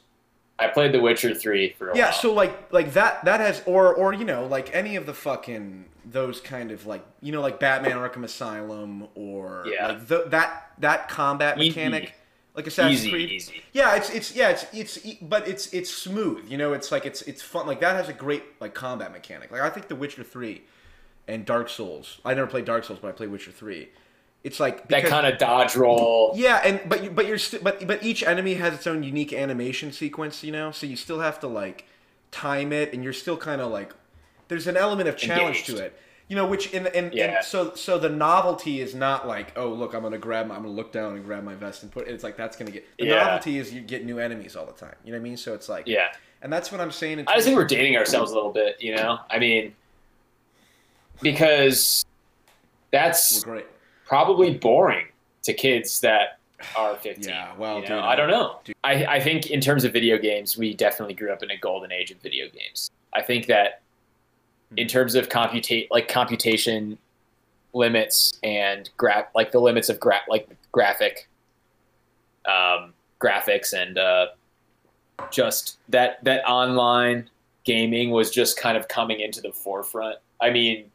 I 0.58 0.68
played 0.68 0.92
The 0.92 1.00
Witcher 1.00 1.34
3 1.34 1.70
for 1.78 1.90
a 1.90 1.96
Yeah, 1.96 2.04
while. 2.06 2.12
so 2.12 2.32
like 2.32 2.72
like 2.72 2.92
that 2.92 3.24
that 3.24 3.40
has 3.40 3.62
or 3.66 3.94
or 3.94 4.12
you 4.12 4.24
know 4.24 4.46
like 4.46 4.74
any 4.74 4.96
of 4.96 5.06
the 5.06 5.14
fucking 5.14 5.86
those 6.04 6.40
kind 6.40 6.70
of 6.70 6.86
like 6.86 7.04
you 7.20 7.32
know 7.32 7.40
like 7.40 7.58
Batman 7.58 7.92
Arkham 7.96 8.24
Asylum 8.24 9.08
or 9.14 9.64
Yeah. 9.66 9.88
like 9.88 10.06
the, 10.06 10.24
that 10.28 10.72
that 10.78 11.08
combat 11.08 11.58
Easy. 11.58 11.68
mechanic 11.70 12.14
like 12.54 12.66
Assassin's 12.66 13.00
easy, 13.00 13.10
Creed. 13.10 13.30
easy. 13.30 13.62
Yeah, 13.72 13.96
it's 13.96 14.10
it's 14.10 14.36
yeah 14.36 14.50
it's 14.50 14.66
it's 14.74 14.98
but 15.22 15.48
it's 15.48 15.72
it's 15.72 15.90
smooth. 15.90 16.48
You 16.50 16.58
know, 16.58 16.74
it's 16.74 16.92
like 16.92 17.06
it's 17.06 17.22
it's 17.22 17.40
fun. 17.42 17.66
Like 17.66 17.80
that 17.80 17.96
has 17.96 18.08
a 18.10 18.12
great 18.12 18.42
like 18.60 18.74
combat 18.74 19.10
mechanic. 19.10 19.50
Like 19.50 19.62
I 19.62 19.70
think 19.70 19.88
The 19.88 19.96
Witcher 19.96 20.22
Three 20.22 20.62
and 21.26 21.46
Dark 21.46 21.68
Souls. 21.70 22.20
I 22.26 22.34
never 22.34 22.46
played 22.46 22.66
Dark 22.66 22.84
Souls, 22.84 22.98
but 23.00 23.08
I 23.08 23.12
played 23.12 23.30
Witcher 23.30 23.52
Three. 23.52 23.88
It's 24.44 24.58
like 24.58 24.88
That 24.88 25.04
kind 25.04 25.26
of 25.26 25.38
dodge 25.38 25.76
roll. 25.76 26.32
yeah, 26.34 26.60
and 26.64 26.80
but 26.88 27.04
you, 27.04 27.10
but 27.10 27.26
you're 27.26 27.38
st- 27.38 27.62
but 27.62 27.86
but 27.86 28.02
each 28.02 28.22
enemy 28.24 28.54
has 28.54 28.74
its 28.74 28.86
own 28.88 29.02
unique 29.04 29.32
animation 29.32 29.92
sequence, 29.92 30.42
you 30.42 30.50
know. 30.50 30.72
So 30.72 30.86
you 30.86 30.96
still 30.96 31.20
have 31.20 31.38
to 31.40 31.46
like 31.46 31.84
time 32.32 32.72
it, 32.72 32.92
and 32.92 33.04
you're 33.04 33.12
still 33.12 33.36
kind 33.36 33.60
of 33.60 33.70
like 33.70 33.92
there's 34.48 34.66
an 34.66 34.76
element 34.76 35.08
of 35.08 35.16
challenge 35.16 35.58
Engaged. 35.58 35.66
to 35.66 35.76
it, 35.84 35.96
you 36.26 36.34
know. 36.34 36.44
Which 36.46 36.72
in 36.74 36.88
and, 36.88 37.14
Yeah. 37.14 37.36
and 37.36 37.44
so 37.44 37.74
so 37.76 38.00
the 38.00 38.08
novelty 38.08 38.80
is 38.80 38.96
not 38.96 39.28
like 39.28 39.56
oh 39.56 39.68
look 39.68 39.94
I'm 39.94 40.02
gonna 40.02 40.18
grab 40.18 40.48
my, 40.48 40.56
I'm 40.56 40.62
gonna 40.62 40.74
look 40.74 40.90
down 40.90 41.14
and 41.14 41.24
grab 41.24 41.44
my 41.44 41.54
vest 41.54 41.84
and 41.84 41.92
put 41.92 42.08
it 42.08 42.10
it's 42.12 42.24
like 42.24 42.36
that's 42.36 42.56
gonna 42.56 42.72
get 42.72 42.84
the 42.98 43.06
Yeah. 43.06 43.14
novelty 43.22 43.58
is 43.58 43.72
you 43.72 43.80
get 43.80 44.04
new 44.04 44.18
enemies 44.18 44.56
all 44.56 44.66
the 44.66 44.72
time. 44.72 44.96
You 45.04 45.12
know 45.12 45.18
what 45.18 45.22
I 45.22 45.24
mean? 45.24 45.36
So 45.36 45.54
it's 45.54 45.68
like 45.68 45.86
Yeah. 45.86 46.08
and 46.42 46.52
that's 46.52 46.72
what 46.72 46.80
I'm 46.80 46.90
saying. 46.90 47.20
In 47.20 47.28
I 47.28 47.34
just 47.34 47.46
think 47.46 47.56
we're 47.56 47.64
dating 47.64 47.96
ourselves 47.96 48.32
a 48.32 48.34
little 48.34 48.52
bit, 48.52 48.82
you 48.82 48.96
know? 48.96 49.20
I 49.30 49.38
mean, 49.38 49.74
because 51.20 52.04
we're 52.92 52.98
that's 52.98 53.44
great. 53.44 53.66
Probably 54.12 54.52
boring 54.52 55.06
to 55.42 55.54
kids 55.54 56.00
that 56.00 56.38
are 56.76 56.96
15. 57.02 57.24
Yeah, 57.24 57.52
well, 57.56 57.76
you 57.76 57.88
know? 57.88 57.96
dude, 57.96 58.04
I 58.04 58.14
don't 58.14 58.28
know. 58.28 58.58
dude. 58.62 58.76
I, 58.84 59.06
I 59.06 59.20
think 59.20 59.50
in 59.50 59.58
terms 59.58 59.84
of 59.84 59.92
video 59.94 60.18
games, 60.18 60.58
we 60.58 60.74
definitely 60.74 61.14
grew 61.14 61.32
up 61.32 61.42
in 61.42 61.50
a 61.50 61.56
golden 61.56 61.90
age 61.90 62.10
of 62.10 62.18
video 62.18 62.44
games. 62.50 62.90
I 63.14 63.22
think 63.22 63.46
that 63.46 63.80
Hmm. 64.70 64.78
in 64.78 64.86
terms 64.88 65.14
of 65.14 65.28
computate 65.30 65.90
like 65.90 66.08
computation 66.08 66.98
limits 67.74 68.38
and 68.42 68.88
graph 68.98 69.26
like 69.34 69.50
the 69.50 69.58
limits 69.60 69.88
of 69.88 69.98
gra- 69.98 70.26
like 70.28 70.46
graphic 70.72 71.26
um, 72.46 72.92
graphics 73.20 73.72
and 73.72 73.96
uh, 73.98 74.26
just 75.30 75.78
that 75.88 76.22
that 76.24 76.42
online 76.46 77.28
gaming 77.64 78.10
was 78.10 78.30
just 78.30 78.58
kind 78.58 78.76
of 78.76 78.88
coming 78.88 79.20
into 79.20 79.40
the 79.40 79.52
forefront. 79.52 80.18
I 80.40 80.50
mean, 80.50 80.90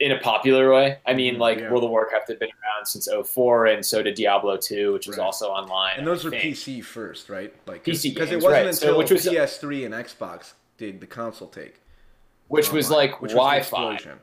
in 0.00 0.12
a 0.12 0.18
popular 0.20 0.72
way. 0.72 0.98
I 1.06 1.12
mean, 1.14 1.34
Mhm, 1.36 1.40
like 1.40 1.58
yeah. 1.58 1.70
World 1.70 1.82
of 1.84 1.90
Warcraft 1.90 2.28
had 2.28 2.38
been 2.38 2.50
around 2.50 2.86
since 2.86 3.08
04, 3.08 3.66
and 3.66 3.84
so 3.84 4.00
did 4.02 4.14
Diablo 4.14 4.56
2, 4.56 4.92
which 4.92 5.06
was 5.08 5.18
also 5.18 5.48
online. 5.48 5.94
And 5.98 6.06
those 6.06 6.24
I 6.24 6.28
are 6.28 6.30
think. 6.30 6.42
PC 6.44 6.80
first, 6.84 7.28
right? 7.28 7.52
Like 7.66 7.82
PC 7.84 8.10
because 8.14 8.30
it 8.30 8.36
wasn't 8.36 8.52
right. 8.66 8.74
So 8.74 8.86
until 8.88 8.98
which 8.98 9.10
was- 9.10 9.26
PS3 9.26 9.84
and 9.84 9.92
Xbox 9.94 10.52
did 10.76 11.00
the 11.00 11.06
console 11.06 11.48
take, 11.48 11.80
which 12.46 12.70
was 12.72 12.90
like 12.90 13.20
which 13.20 13.30
was 13.32 13.38
Wi-Fi. 13.38 13.94
explosion. 13.94 14.20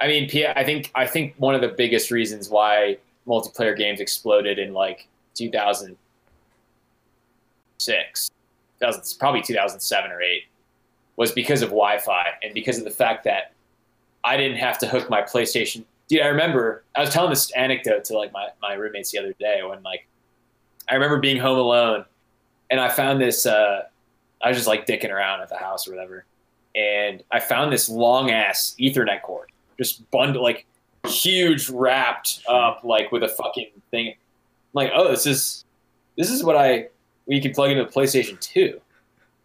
I 0.00 0.08
mean, 0.08 0.28
I 0.56 0.64
think 0.64 0.90
I 0.96 1.06
think 1.06 1.34
one 1.36 1.54
of 1.54 1.60
the 1.60 1.68
biggest 1.68 2.10
reasons 2.10 2.48
why 2.48 2.98
multiplayer 3.28 3.76
games 3.76 4.00
exploded 4.00 4.58
in 4.58 4.72
like 4.74 5.06
2006, 5.36 8.30
2000, 8.80 9.18
probably 9.20 9.42
2007 9.42 10.10
or 10.10 10.20
eight, 10.20 10.46
was 11.14 11.30
because 11.30 11.62
of 11.62 11.68
Wi-Fi 11.68 12.26
and 12.42 12.52
because 12.54 12.78
of 12.78 12.84
the 12.84 12.90
fact 12.90 13.22
that 13.24 13.52
I 14.24 14.36
didn't 14.36 14.58
have 14.58 14.78
to 14.78 14.86
hook 14.86 15.10
my 15.10 15.22
PlayStation. 15.22 15.84
Dude, 16.08 16.22
I 16.22 16.28
remember 16.28 16.84
I 16.96 17.00
was 17.00 17.10
telling 17.10 17.30
this 17.30 17.50
anecdote 17.52 18.04
to 18.06 18.16
like 18.16 18.32
my, 18.32 18.48
my 18.60 18.74
roommates 18.74 19.10
the 19.10 19.18
other 19.18 19.34
day 19.38 19.60
when 19.62 19.82
like 19.82 20.06
I 20.88 20.94
remember 20.94 21.18
being 21.18 21.38
home 21.38 21.58
alone 21.58 22.04
and 22.70 22.80
I 22.80 22.88
found 22.88 23.20
this. 23.20 23.46
Uh, 23.46 23.82
I 24.42 24.48
was 24.48 24.56
just 24.56 24.66
like 24.66 24.86
dicking 24.86 25.10
around 25.10 25.40
at 25.40 25.48
the 25.48 25.56
house 25.56 25.86
or 25.86 25.92
whatever, 25.92 26.24
and 26.74 27.22
I 27.30 27.38
found 27.40 27.72
this 27.72 27.88
long 27.88 28.30
ass 28.30 28.74
Ethernet 28.80 29.22
cord, 29.22 29.50
just 29.78 30.10
bundled 30.10 30.42
like 30.42 30.66
huge, 31.06 31.68
wrapped 31.68 32.40
up 32.48 32.82
like 32.82 33.12
with 33.12 33.22
a 33.22 33.28
fucking 33.28 33.70
thing. 33.90 34.08
I'm 34.08 34.14
like, 34.74 34.90
oh, 34.94 35.10
this 35.10 35.26
is 35.26 35.64
this 36.16 36.30
is 36.30 36.42
what 36.42 36.56
I 36.56 36.88
we 37.26 37.40
can 37.40 37.52
plug 37.52 37.70
into 37.70 37.84
the 37.84 37.90
PlayStation 37.90 38.40
Two, 38.40 38.80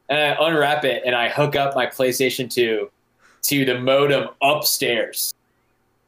and 0.09 0.19
I 0.19 0.47
unwrap 0.47 0.83
it 0.85 1.03
and 1.05 1.15
I 1.15 1.29
hook 1.29 1.55
up 1.55 1.75
my 1.75 1.85
PlayStation 1.85 2.49
Two 2.51 2.89
to 3.47 3.65
the 3.65 3.79
modem 3.79 4.29
upstairs, 4.41 5.33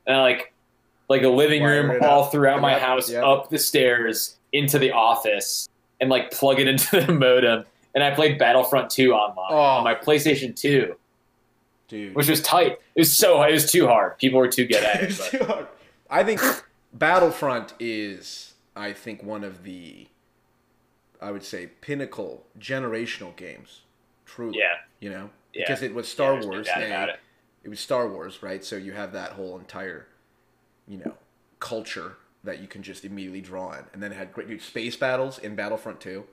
and 0.07 0.15
I 0.17 0.21
like 0.21 0.53
like 1.09 1.23
a 1.23 1.29
living 1.29 1.63
Wire 1.63 1.87
room 1.87 2.03
all 2.03 2.23
up. 2.25 2.31
throughout 2.31 2.61
my 2.61 2.73
Yep, 2.73 2.81
house, 2.81 3.09
yep. 3.11 3.23
up 3.23 3.49
the 3.49 3.57
stairs 3.57 4.35
into 4.53 4.77
the 4.77 4.91
office, 4.91 5.67
and 5.99 6.09
like 6.09 6.31
plug 6.31 6.59
it 6.59 6.67
into 6.67 7.01
the 7.05 7.11
modem. 7.13 7.65
And 7.95 8.03
I 8.03 8.11
played 8.11 8.37
Battlefront 8.37 8.91
2 8.91 9.13
online 9.13 9.47
Oh. 9.51 9.57
on 9.57 9.83
my 9.83 9.95
PlayStation 9.95 10.55
2, 10.55 10.95
Dude, 11.87 12.13
which 12.15 12.29
was 12.29 12.39
tight. 12.43 12.73
It 12.93 12.99
was 13.01 13.15
so 13.17 13.41
it 13.41 13.51
was 13.51 13.71
too 13.71 13.87
hard. 13.87 14.17
People 14.19 14.37
were 14.39 14.47
too 14.47 14.67
good 14.67 14.83
at 14.83 15.01
it. 15.03 15.17
But- 15.17 15.31
too 15.31 15.43
hard. 15.45 15.67
I 16.11 16.23
think 16.23 16.39
Battlefront 16.93 17.73
is, 17.79 18.53
I 18.75 18.93
think, 18.93 19.23
one 19.23 19.43
of 19.43 19.63
the, 19.63 20.07
I 21.21 21.31
would 21.31 21.43
say, 21.43 21.67
pinnacle 21.81 22.45
generational 22.59 23.35
games. 23.35 23.81
Truly, 24.25 24.59
yeah, 24.59 24.75
you 24.99 25.09
know, 25.09 25.29
yeah. 25.53 25.63
because 25.67 25.81
it 25.81 25.93
was 25.95 26.07
Yeah, 26.07 26.13
Star 26.13 26.39
no 26.39 26.47
Wars. 26.47 26.67
doubt 26.67 26.81
A, 26.83 26.85
about 26.87 27.09
it. 27.63 27.69
was 27.69 27.79
Star 27.79 28.07
Wars, 28.09 28.41
right? 28.41 28.63
So 28.63 28.75
you 28.75 28.93
have 28.93 29.13
that 29.13 29.31
whole 29.31 29.57
entire, 29.59 30.07
you 30.87 30.97
know, 30.97 31.13
culture 31.59 32.17
that 32.43 32.59
you 32.61 32.67
can 32.67 32.81
just 32.83 33.03
immediately 33.05 33.41
draw 33.41 33.73
in, 33.73 33.83
and 33.93 34.01
then 34.01 34.11
it 34.11 34.15
had 34.15 34.31
great 34.31 34.47
dude, 34.47 34.61
space 34.61 34.95
battles 34.95 35.39
in 35.39 35.55
Battlefront 35.55 35.99
2. 35.99 36.23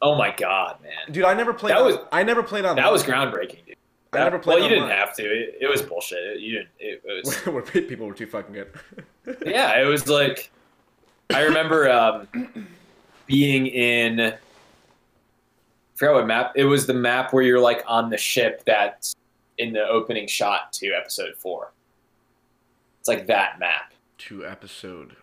Oh 0.00 0.14
my 0.16 0.32
god, 0.36 0.80
man, 0.82 0.92
Dude, 1.10 1.24
I 1.24 1.34
never 1.34 1.52
played. 1.52 1.72
That 1.72 1.80
on- 1.80 1.86
was- 1.86 1.98
I 2.12 2.22
never 2.22 2.42
played 2.42 2.64
on. 2.64 2.76
that 2.76 2.92
was 2.92 3.02
groundbreaking, 3.02 3.66
dude. 3.66 3.76
I 4.12 4.20
never 4.20 4.38
played 4.38 4.60
Well, 4.60 4.62
you 4.70 4.74
didn't 4.74 4.90
have 4.90 5.14
to. 5.16 5.22
It, 5.22 5.58
it 5.60 5.68
was 5.70 5.82
bullshit. 5.82 6.18
It, 6.18 6.40
you 6.40 6.52
didn't. 6.52 6.68
It, 6.78 7.02
it 7.04 7.46
was. 7.52 7.70
People 7.70 8.06
were 8.06 8.14
too 8.14 8.26
fucking 8.26 8.54
good. 8.54 8.72
yeah, 9.46 9.78
it 9.80 9.84
was 9.84 10.08
like 10.08 10.50
I 11.30 11.42
remember 11.42 11.90
um, 11.90 12.28
being 13.26 13.66
in. 13.66 14.20
I 14.20 14.34
forgot 15.96 16.14
what 16.14 16.26
map. 16.26 16.52
It 16.56 16.64
was 16.64 16.86
the 16.86 16.94
map 16.94 17.32
where 17.32 17.42
you're 17.42 17.60
like 17.60 17.82
on 17.86 18.08
the 18.08 18.16
ship 18.16 18.62
that's 18.64 19.14
in 19.58 19.72
the 19.72 19.86
opening 19.86 20.26
shot 20.26 20.72
to 20.74 20.92
episode 20.92 21.34
four. 21.36 21.72
It's 23.00 23.08
like 23.08 23.26
that 23.26 23.58
map. 23.58 23.92
to 24.18 24.44
episode. 24.46 25.16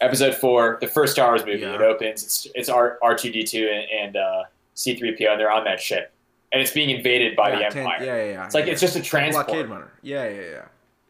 Episode 0.00 0.34
four, 0.34 0.78
the 0.80 0.86
first 0.88 1.12
Star 1.12 1.28
Wars 1.28 1.44
movie. 1.44 1.60
Yeah. 1.60 1.74
It 1.74 1.82
opens. 1.82 2.22
It's 2.24 2.46
it's 2.54 2.68
R 2.70 2.98
R 3.02 3.14
two 3.14 3.30
D 3.30 3.42
two 3.44 3.68
and 3.68 4.16
uh, 4.16 4.44
C 4.74 4.96
three 4.96 5.14
PO, 5.14 5.32
and 5.32 5.40
they're 5.40 5.52
on 5.52 5.64
that 5.64 5.78
ship, 5.78 6.10
and 6.52 6.62
it's 6.62 6.70
being 6.72 6.88
invaded 6.88 7.36
by 7.36 7.50
the 7.50 7.60
yeah, 7.60 7.68
Tan- 7.68 7.82
Empire. 7.84 8.04
yeah, 8.04 8.16
yeah, 8.16 8.30
yeah. 8.32 8.44
It's 8.46 8.54
like 8.54 8.66
it's 8.66 8.80
just 8.80 8.96
a 8.96 9.02
transport. 9.02 9.46
blockade 9.48 9.68
runner. 9.68 9.92
Yeah, 10.02 10.26
yeah, 10.28 10.40
yeah. 10.40 10.64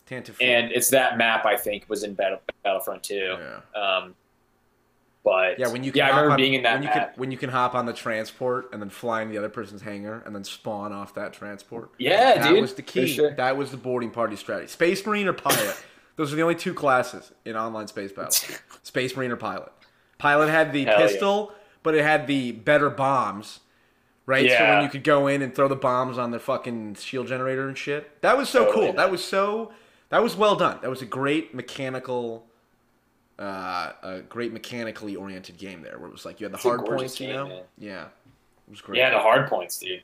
Tantive. 0.08 0.34
and 0.40 0.72
it's 0.72 0.90
that 0.90 1.16
map 1.18 1.46
I 1.46 1.56
think 1.56 1.88
was 1.88 2.02
in 2.02 2.14
Battle, 2.14 2.40
Battlefront 2.64 3.04
2. 3.04 3.14
yeah. 3.38 3.80
Um, 3.80 4.16
but 5.24 5.58
Yeah, 5.58 5.68
when 5.68 5.84
you 5.84 5.92
can 5.92 5.98
yeah, 5.98 6.04
I 6.06 6.08
hop 6.08 6.16
remember 6.16 6.32
on- 6.32 6.36
being 6.38 6.54
in 6.54 6.62
that 6.62 6.74
when 6.74 6.82
you 6.82 6.88
can 6.88 7.08
when 7.16 7.30
you 7.30 7.38
can 7.38 7.50
hop 7.50 7.74
on 7.74 7.86
the 7.86 7.92
transport 7.92 8.70
and 8.72 8.80
then 8.80 8.88
fly 8.90 9.22
in 9.22 9.28
the 9.30 9.38
other 9.38 9.48
person's 9.48 9.82
hangar 9.82 10.22
and 10.24 10.34
then 10.34 10.44
spawn 10.44 10.92
off 10.92 11.14
that 11.14 11.32
transport. 11.32 11.90
yeah, 11.98 12.34
that 12.36 12.48
dude, 12.48 12.60
was 12.62 12.74
the 12.74 12.82
key. 12.82 13.06
sure. 13.06 13.32
That 13.34 13.56
was 13.56 13.70
the 13.70 13.76
boarding 13.76 14.10
party 14.10 14.36
strategy. 14.36 14.68
Space 14.68 15.04
Marine 15.06 15.28
or 15.28 15.32
pilot. 15.32 15.76
Those 16.16 16.32
are 16.32 16.36
the 16.36 16.42
only 16.42 16.54
two 16.54 16.74
classes 16.74 17.32
in 17.44 17.56
online 17.56 17.86
space 17.88 18.12
battle. 18.12 18.30
Space 18.82 19.16
Marine 19.16 19.30
or 19.30 19.36
pilot. 19.36 19.72
Pilot 20.18 20.48
had 20.50 20.72
the 20.72 20.84
Hell 20.84 21.00
yeah. 21.00 21.06
pistol, 21.06 21.52
but 21.82 21.94
it 21.94 22.02
had 22.02 22.26
the 22.26 22.52
better 22.52 22.90
bombs. 22.90 23.60
Right? 24.26 24.50
So 24.50 24.58
when 24.58 24.82
you 24.84 24.88
could 24.90 25.02
go 25.02 25.26
in 25.26 25.42
and 25.42 25.54
throw 25.54 25.66
the 25.66 25.74
bombs 25.76 26.16
on 26.18 26.30
the 26.30 26.38
fucking 26.38 26.94
shield 26.96 27.26
generator 27.26 27.66
and 27.68 27.76
shit. 27.76 28.20
That 28.22 28.36
was 28.38 28.48
so 28.48 28.66
Totally. 28.66 28.86
cool. 28.88 28.96
That 28.96 29.10
was 29.10 29.24
so 29.24 29.72
that 30.10 30.22
was 30.22 30.36
well 30.36 30.56
done. 30.56 30.78
That 30.82 30.90
was 30.90 31.02
a 31.02 31.06
great 31.06 31.54
mechanical 31.54 32.46
uh, 33.40 33.92
a 34.02 34.20
great 34.28 34.52
mechanically 34.52 35.16
oriented 35.16 35.56
game 35.56 35.80
there 35.82 35.98
where 35.98 36.08
it 36.08 36.12
was 36.12 36.24
like 36.24 36.40
you 36.40 36.44
had 36.44 36.52
the 36.52 36.56
It's 36.56 36.62
hard 36.64 36.84
points, 36.84 37.18
you 37.20 37.32
know? 37.32 37.48
man. 37.48 37.62
Yeah. 37.78 38.02
It 38.04 38.70
was 38.70 38.80
great. 38.80 38.98
Yeah, 38.98 39.10
the 39.10 39.18
hard 39.18 39.48
points, 39.48 39.78
dude. 39.78 40.02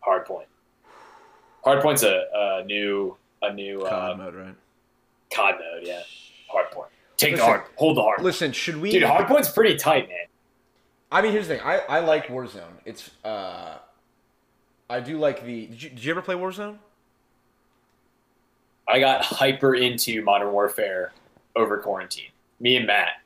Hard 0.00 0.26
point. 0.26 0.48
Hard 1.64 1.80
point's 1.80 2.02
a, 2.02 2.24
a 2.34 2.64
new 2.64 3.16
a 3.40 3.52
new 3.52 3.80
COD 3.80 4.12
uh, 4.12 4.16
mode, 4.16 4.34
right? 4.34 4.54
COD 5.32 5.54
mode. 5.54 5.82
Yeah, 5.86 6.02
hard 6.50 6.70
point. 6.70 6.90
Take 7.16 7.32
Listen- 7.32 7.46
the 7.46 7.52
hard. 7.52 7.62
Hold 7.76 7.96
the 7.96 8.02
hard. 8.02 8.22
Listen, 8.22 8.52
should 8.52 8.76
we 8.80 8.90
Dude, 8.90 9.04
hard 9.04 9.26
point's 9.28 9.48
pretty 9.48 9.76
tight, 9.76 10.08
man. 10.08 10.18
I 11.10 11.22
mean, 11.22 11.32
here's 11.32 11.46
the 11.48 11.56
thing. 11.56 11.64
I, 11.64 11.78
I 11.88 12.00
like 12.00 12.26
Warzone. 12.26 12.80
It's 12.84 13.10
uh, 13.24 13.78
I 14.90 15.00
do 15.00 15.18
like 15.18 15.44
the. 15.46 15.66
Did 15.66 15.82
you, 15.82 15.88
did 15.90 16.04
you 16.04 16.10
ever 16.10 16.22
play 16.22 16.34
Warzone? 16.34 16.76
I 18.88 18.98
got 19.00 19.24
hyper 19.24 19.74
into 19.74 20.22
Modern 20.22 20.52
Warfare 20.52 21.12
over 21.56 21.78
quarantine. 21.78 22.30
Me 22.60 22.76
and 22.76 22.86
Matt, 22.86 23.20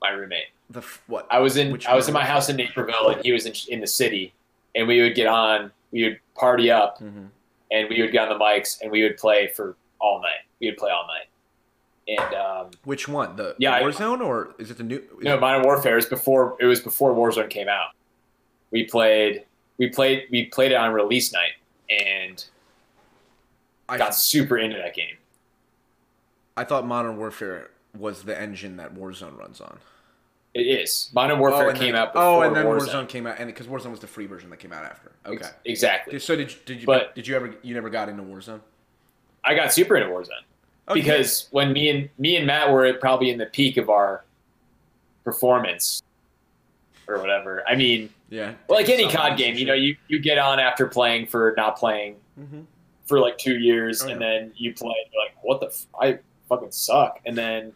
my 0.00 0.10
roommate. 0.10 0.46
The 0.70 0.80
f- 0.80 1.02
what? 1.06 1.26
I 1.30 1.38
was 1.40 1.56
in 1.56 1.70
Which 1.72 1.86
I 1.86 1.94
was 1.94 2.08
in 2.08 2.14
my 2.14 2.24
house 2.24 2.48
in 2.48 2.56
Naperville, 2.56 3.08
and 3.10 3.24
he 3.24 3.32
was 3.32 3.46
in, 3.46 3.52
in 3.68 3.80
the 3.80 3.86
city, 3.86 4.32
and 4.74 4.86
we 4.88 5.00
would 5.02 5.14
get 5.14 5.26
on. 5.26 5.70
We 5.90 6.04
would 6.04 6.20
party 6.34 6.70
up, 6.70 6.98
Mhm. 7.00 7.28
and 7.70 7.88
we 7.90 8.00
would 8.00 8.12
get 8.12 8.28
on 8.28 8.38
the 8.38 8.42
mics, 8.42 8.80
and 8.80 8.90
we 8.90 9.02
would 9.02 9.18
play 9.18 9.48
for 9.48 9.76
all 10.00 10.20
night. 10.22 10.40
We 10.60 10.68
would 10.68 10.78
play 10.78 10.90
all 10.90 11.06
night. 11.06 11.26
And 12.08 12.34
um, 12.34 12.70
Which 12.84 13.06
one? 13.06 13.36
The 13.36 13.54
Yeah, 13.58 13.74
I- 13.74 13.82
Warzone 13.82 14.20
or 14.24 14.54
is 14.58 14.70
it 14.70 14.76
the 14.78 14.82
new? 14.82 15.02
no, 15.20 15.38
Modern 15.38 15.62
Warfare 15.62 15.98
is 15.98 16.06
before 16.06 16.56
it 16.58 16.66
was 16.66 16.80
before 16.80 17.12
Warzone 17.14 17.48
came 17.50 17.68
out. 17.68 17.90
We 18.70 18.84
played 18.84 19.44
we 19.78 19.88
played 19.88 20.26
we 20.30 20.46
played 20.46 20.72
it 20.72 20.76
on 20.76 20.92
release 20.92 21.32
night 21.32 21.52
and 21.88 22.44
I, 23.88 23.98
got 23.98 24.14
super 24.16 24.56
into 24.58 24.76
that 24.78 24.94
game. 24.94 25.16
I 26.56 26.64
thought 26.64 26.86
Modern 26.86 27.16
Warfare 27.16 27.70
was 27.98 28.22
the 28.24 28.38
engine 28.38 28.76
that 28.76 28.94
Warzone 28.94 29.36
runs 29.38 29.60
on. 29.60 29.78
It 30.54 30.62
is 30.66 31.08
Modern 31.14 31.38
Warfare 31.38 31.70
and 31.70 31.78
came 31.78 31.92
then, 31.92 32.02
out. 32.02 32.12
Before 32.12 32.26
Oh, 32.28 32.42
and 32.42 32.54
then 32.54 32.66
Warzone. 32.66 32.88
Warzone, 32.88 33.08
came 33.08 33.26
out, 33.26 33.36
and 33.38 33.46
because 33.46 33.66
Warzone 33.66 33.90
was 33.90 34.00
the 34.00 34.06
free 34.06 34.26
version 34.26 34.50
that 34.50 34.58
came 34.58 34.72
out 34.72 34.84
after. 34.84 35.12
Okay. 35.24 35.36
Ex- 35.36 35.54
exactly. 35.64 36.18
So 36.18 36.36
did 36.36 36.50
you, 36.52 36.58
did 36.66 36.80
you 36.80 36.86
But- 36.86 37.14
did 37.14 37.26
you 37.26 37.34
ever 37.36 37.54
you 37.62 37.74
never 37.74 37.88
got 37.88 38.08
into 38.10 38.22
Warzone? 38.22 38.60
I 39.44 39.54
got 39.54 39.72
super 39.72 39.96
into 39.96 40.08
Warzone. 40.10 40.28
Oh, 40.88 40.94
you 40.94 41.02
did? 41.02 41.08
because 41.08 41.48
when 41.52 41.72
me 41.72 41.88
and 41.88 42.08
me 42.18 42.36
and 42.36 42.46
Matt 42.46 42.70
were 42.70 42.92
probably 42.94 43.30
in 43.30 43.38
the 43.38 43.46
peak 43.46 43.76
of 43.78 43.88
our 43.88 44.24
performance 45.24 46.02
or 47.08 47.18
whatever. 47.18 47.62
I 47.66 47.74
mean, 47.74 48.10
yeah, 48.30 48.52
like 48.68 48.88
any 48.88 49.08
COD 49.08 49.36
game, 49.38 49.56
you 49.56 49.64
know, 49.64 49.74
you, 49.74 49.96
you 50.08 50.18
get 50.18 50.38
on 50.38 50.58
after 50.60 50.86
playing 50.86 51.26
for 51.26 51.54
not 51.56 51.76
playing 51.76 52.16
Mhm. 52.38 52.64
for 53.06 53.18
like 53.20 53.38
two 53.38 53.58
years, 53.58 54.02
Oh, 54.02 54.08
and 54.08 54.20
yeah. 54.20 54.26
then 54.28 54.52
you 54.56 54.72
play, 54.74 54.94
you're 55.12 55.22
like, 55.24 55.34
what 55.42 55.60
the, 55.60 55.66
f- 55.66 55.86
I 56.00 56.18
fucking 56.52 56.72
suck, 56.72 57.20
and 57.24 57.36
then 57.36 57.72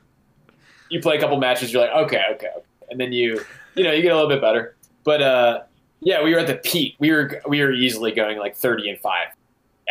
you 0.90 1.00
play 1.00 1.16
a 1.16 1.20
couple 1.20 1.36
matches, 1.38 1.72
you're 1.72 1.82
like, 1.82 1.90
okay, 2.06 2.22
okay, 2.34 2.48
okay, 2.56 2.66
and 2.90 3.00
then 3.00 3.12
you, 3.12 3.40
you 3.74 3.84
know, 3.84 3.92
you 3.92 4.02
get 4.02 4.12
a 4.12 4.14
little 4.14 4.28
bit 4.28 4.40
better. 4.40 4.76
But 5.04 5.22
uh, 5.22 5.62
yeah, 6.00 6.22
we 6.22 6.32
were 6.32 6.40
at 6.40 6.46
the 6.46 6.56
peak. 6.56 6.96
We 6.98 7.10
were 7.12 7.40
we 7.48 7.60
were 7.62 7.72
easily 7.72 8.12
going 8.12 8.38
like 8.38 8.56
thirty 8.56 8.88
and 8.90 8.98
five, 9.00 9.28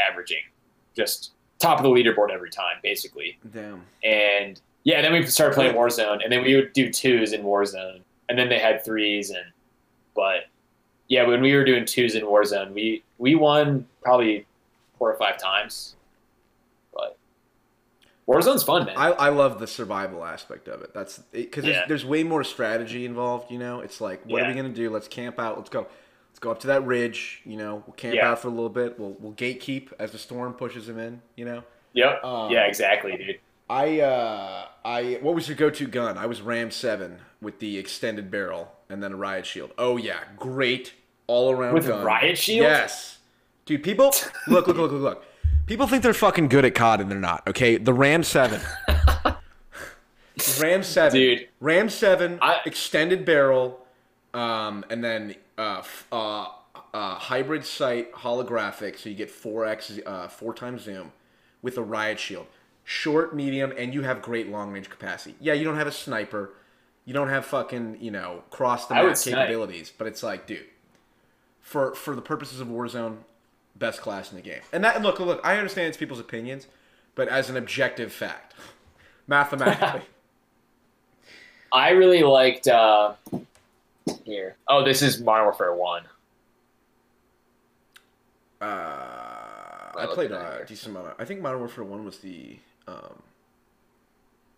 averaging, 0.10 0.44
just 0.96 1.32
top 1.60 1.80
of 1.80 1.84
the 1.84 1.90
leaderboard 1.90 2.32
every 2.32 2.50
time, 2.50 2.76
basically 2.84 3.40
Damn. 3.54 3.82
and 4.04 4.60
Yeah, 4.84 5.02
then 5.02 5.14
we 5.14 5.26
started 5.26 5.56
playing 5.56 5.74
Warzone, 5.74 6.22
and 6.24 6.32
then 6.32 6.44
we 6.44 6.56
would 6.56 6.74
do 6.74 6.92
twos 6.92 7.32
in 7.34 7.44
Warzone, 7.44 8.02
and 8.30 8.38
then 8.38 8.50
they 8.50 8.60
had 8.60 8.84
threes, 8.84 9.30
and 9.30 9.46
but 10.16 10.46
yeah, 11.08 11.26
when 11.26 11.42
we 11.42 11.54
were 11.56 11.64
doing 11.64 11.86
twos 11.86 12.16
in 12.16 12.24
Warzone, 12.24 12.74
we 12.74 13.04
we 13.18 13.36
won 13.36 13.88
probably 14.02 14.46
four 15.00 15.12
or 15.12 15.18
five 15.18 15.38
times. 15.38 15.95
Warzone's 18.28 18.64
fun, 18.64 18.86
man. 18.86 18.96
I, 18.98 19.12
I 19.12 19.30
love 19.30 19.60
the 19.60 19.68
survival 19.68 20.26
aspect 20.26 20.68
of 20.68 20.82
it. 20.82 20.94
That's 20.94 21.20
because 21.32 21.64
Yeah. 21.64 21.74
there's, 21.74 21.88
there's 21.88 22.06
way 22.06 22.24
more 22.24 22.44
strategy 22.44 23.06
involved. 23.06 23.52
You 23.52 23.60
know, 23.60 23.82
it's 23.82 24.02
like, 24.02 24.22
what 24.26 24.42
are 24.42 24.48
we 24.48 24.54
gonna 24.56 24.70
do? 24.70 24.90
Let's 24.90 25.08
camp 25.08 25.40
out. 25.40 25.58
Let's 25.58 25.70
go. 25.70 25.86
Let's 26.32 26.40
go 26.40 26.52
up 26.52 26.60
to 26.62 26.68
that 26.68 26.86
ridge. 26.86 27.42
You 27.46 27.58
know, 27.58 27.84
we'll 27.86 27.94
camp 27.96 28.16
Yeah. 28.16 28.32
out 28.32 28.40
for 28.40 28.48
a 28.48 28.52
little 28.52 28.70
bit. 28.70 29.00
We'll 29.00 29.16
we'll 29.20 29.34
gatekeep 29.34 29.94
as 30.00 30.12
the 30.12 30.18
storm 30.18 30.54
pushes 30.54 30.88
them 30.88 30.98
in. 31.00 31.22
You 31.36 31.46
know. 31.46 31.64
yep. 31.94 32.24
Um, 32.24 32.52
yeah, 32.52 32.66
exactly, 32.66 33.16
dude. 33.16 33.40
I 33.70 34.00
uh 34.02 34.66
I 34.84 35.20
what 35.22 35.34
was 35.36 35.48
your 35.48 35.58
go-to 35.58 35.88
gun? 35.88 36.18
I 36.18 36.26
was 36.26 36.42
Ram 36.42 36.70
7 36.72 37.18
with 37.42 37.60
the 37.60 37.78
extended 37.78 38.30
barrel 38.32 38.72
and 38.90 39.02
then 39.04 39.12
a 39.14 39.16
riot 39.16 39.46
shield. 39.46 39.72
Oh 39.78 39.98
yeah, 39.98 40.20
great 40.38 40.94
all 41.28 41.52
around 41.52 41.74
With 41.74 41.86
a 41.86 41.90
gun. 41.90 42.04
riot 42.06 42.38
shield? 42.38 42.64
Yes. 42.64 43.18
Dude, 43.66 43.82
people 43.84 44.14
look 44.48 44.68
look 44.68 44.78
look 44.78 44.92
look 44.92 45.02
look. 45.02 45.26
People 45.66 45.88
think 45.88 46.04
they're 46.04 46.14
fucking 46.14 46.48
good 46.50 46.64
at 46.66 46.76
COD 46.76 47.02
and 47.02 47.12
they're 47.12 47.20
not. 47.20 47.48
Okay? 47.48 47.78
The 47.78 47.94
Ram 47.94 48.24
7. 48.24 48.62
Ram 50.62 50.84
7. 50.84 51.20
Dude. 51.20 51.48
Ram 51.60 51.90
7 51.90 52.40
I- 52.42 52.62
extended 52.66 53.26
barrel 53.26 53.80
um 54.34 54.84
and 54.90 55.04
then 55.04 55.36
uh 55.58 55.78
f- 55.80 56.08
uh 56.12 56.48
uh, 56.94 57.16
hybrid 57.16 57.66
sight 57.66 58.14
holographic, 58.14 58.98
so 58.98 59.10
you 59.10 59.16
get 59.16 59.30
4x, 59.30 60.00
uh, 60.06 60.30
4 60.30 60.54
times 60.54 60.84
zoom 60.84 61.12
with 61.62 61.78
a 61.78 61.84
riot 61.84 62.18
shield. 62.18 62.48
Short, 62.86 63.36
medium, 63.36 63.74
and 63.78 63.94
you 63.94 64.04
have 64.04 64.22
great 64.22 64.48
long 64.50 64.72
range 64.72 64.90
capacity. 64.90 65.36
Yeah, 65.42 65.52
you 65.54 65.66
don't 65.66 65.76
have 65.76 65.88
a 65.88 65.92
sniper. 65.92 66.54
You 67.04 67.14
don't 67.14 67.28
have 67.28 67.46
fucking, 67.46 67.98
you 68.00 68.12
know, 68.12 68.44
cross 68.50 68.86
the 68.86 68.94
map 68.96 69.18
snipe. 69.18 69.36
capabilities. 69.36 69.92
But 69.98 70.08
it's 70.08 70.24
like, 70.24 70.48
dude, 70.48 70.64
for 71.60 71.94
for 71.96 72.16
the 72.16 72.22
purposes 72.22 72.62
of 72.62 72.70
Warzone, 72.70 73.18
best 73.76 74.02
class 74.02 74.32
in 74.32 74.38
the 74.38 74.42
game. 74.42 74.62
And 74.72 74.84
that 74.84 75.02
look, 75.02 75.20
look, 75.20 75.42
I 75.44 75.58
understand 75.58 75.88
it's 75.88 75.98
people's 75.98 76.20
opinions, 76.20 76.68
but 77.14 77.28
as 77.28 77.50
an 77.50 77.58
objective 77.58 78.12
fact, 78.12 78.54
mathematically. 79.28 80.02
I 81.74 81.90
really 81.90 82.24
liked 82.24 82.68
uh, 82.68 83.14
here. 84.24 84.56
Oh, 84.68 84.84
this 84.86 85.02
is 85.02 85.22
Modern 85.22 85.46
Warfare 85.46 85.76
One. 85.76 86.04
uh, 88.62 88.66
I 89.98 90.08
played 90.14 90.32
a 90.32 90.64
decent 90.66 90.96
amount. 90.96 91.14
Of, 91.14 91.16
I 91.20 91.26
think 91.26 91.42
Modern 91.42 91.60
Warfare 91.60 91.84
One 91.84 92.06
was 92.06 92.20
the 92.20 92.58
um, 92.88 93.22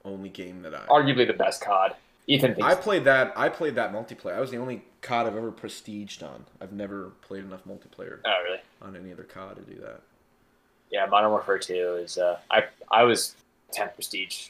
only 0.05 0.29
game 0.29 0.61
that 0.61 0.75
I. 0.75 0.85
Arguably 0.87 1.25
the 1.25 1.33
best 1.33 1.61
COD. 1.61 1.95
Ethan 2.27 2.55
thinks 2.55 2.65
I 2.69 2.75
played 2.75 3.05
that. 3.05 3.33
I 3.37 3.47
played 3.49 3.75
that 3.75 3.93
multiplayer. 3.93 4.35
I 4.35 4.41
was 4.41 4.51
the 4.51 4.57
only 4.57 4.83
COD 5.01 5.27
I've 5.27 5.37
ever 5.37 5.51
prestiged 5.51 6.21
on. 6.23 6.45
I've 6.59 6.73
never 6.73 7.11
played 7.21 7.45
enough 7.45 7.63
multiplayer 7.65 8.19
Oh, 8.25 8.41
really? 8.43 8.59
on 8.81 8.95
any 8.97 9.13
other 9.13 9.23
COD 9.23 9.55
to 9.55 9.61
do 9.61 9.79
that. 9.81 10.01
Yeah, 10.91 11.05
Modern 11.05 11.31
Warfare 11.31 11.57
Two 11.59 11.95
is. 12.03 12.17
Uh, 12.17 12.37
I 12.51 12.63
I 12.91 13.03
was 13.03 13.35
10th 13.73 13.93
prestige, 13.95 14.49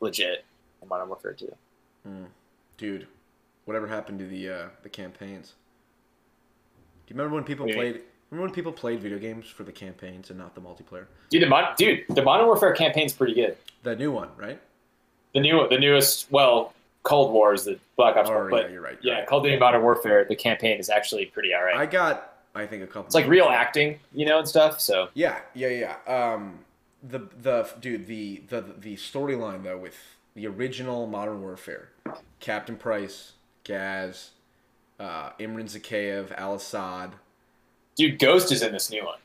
legit. 0.00 0.44
In 0.82 0.88
Modern 0.88 1.08
Warfare 1.08 1.32
Two. 1.32 1.54
Dude, 2.76 3.06
whatever 3.64 3.86
happened 3.86 4.18
to 4.20 4.26
the 4.26 4.48
uh, 4.50 4.66
the 4.82 4.88
campaigns? 4.88 5.54
Do 7.06 7.14
you 7.14 7.18
remember 7.18 7.34
when 7.34 7.44
people 7.44 7.66
What 7.66 7.72
do 7.72 7.78
you 7.78 7.92
played? 7.92 8.02
Remember 8.30 8.46
when 8.48 8.54
people 8.54 8.72
played 8.72 9.00
video 9.00 9.18
games 9.18 9.46
for 9.48 9.62
the 9.64 9.72
campaigns 9.72 10.30
and 10.30 10.38
not 10.38 10.54
the 10.54 10.60
multiplayer? 10.60 11.06
Dude, 11.30 11.42
the 11.42 11.46
mod, 11.46 11.76
dude, 11.76 12.04
the 12.08 12.22
Modern 12.22 12.46
Warfare 12.46 12.72
campaign's 12.72 13.12
pretty 13.12 13.34
good. 13.34 13.56
The 13.84 13.94
new 13.96 14.10
one, 14.10 14.30
right? 14.36 14.60
The 15.32 15.40
new, 15.40 15.68
the 15.68 15.78
newest, 15.78 16.30
well, 16.32 16.72
Cold 17.06 17.32
War 17.32 17.54
is 17.54 17.64
the 17.64 17.78
Black 17.96 18.16
Ops 18.16 18.28
Oh, 18.28 18.48
but 18.50 18.64
yeah, 18.66 18.72
you're 18.72 18.80
right. 18.82 18.98
you're 19.00 19.12
yeah, 19.14 19.18
right. 19.20 19.28
Call 19.28 19.38
of 19.38 19.44
Duty 19.44 19.58
Modern 19.58 19.82
Warfare, 19.82 20.24
the 20.24 20.34
campaign 20.34 20.78
is 20.78 20.90
actually 20.90 21.26
pretty 21.26 21.54
alright. 21.54 21.76
I 21.76 21.86
got, 21.86 22.34
I 22.54 22.66
think 22.66 22.82
a 22.82 22.86
couple. 22.86 23.04
It's 23.04 23.14
like 23.14 23.28
real 23.28 23.46
acting, 23.46 24.00
you 24.12 24.26
know, 24.26 24.38
and 24.40 24.48
stuff. 24.48 24.80
So 24.80 25.08
Yeah, 25.14 25.38
yeah, 25.54 25.68
yeah. 26.08 26.32
Um, 26.34 26.60
the 27.02 27.20
the 27.40 27.68
dude, 27.80 28.06
the 28.08 28.42
the 28.48 28.60
the 28.78 28.96
storyline 28.96 29.62
though 29.62 29.78
with 29.78 29.96
the 30.34 30.46
original 30.48 31.06
Modern 31.06 31.40
Warfare, 31.42 31.90
Captain 32.40 32.76
Price, 32.76 33.32
Gaz, 33.62 34.30
uh, 34.98 35.30
Imran 35.38 35.64
Zakhaev, 35.64 36.32
Al 36.36 36.54
Assad. 36.54 37.12
dude, 37.94 38.18
Ghost 38.18 38.50
is 38.50 38.62
in 38.62 38.72
this 38.72 38.90
new 38.90 39.04
one. 39.04 39.18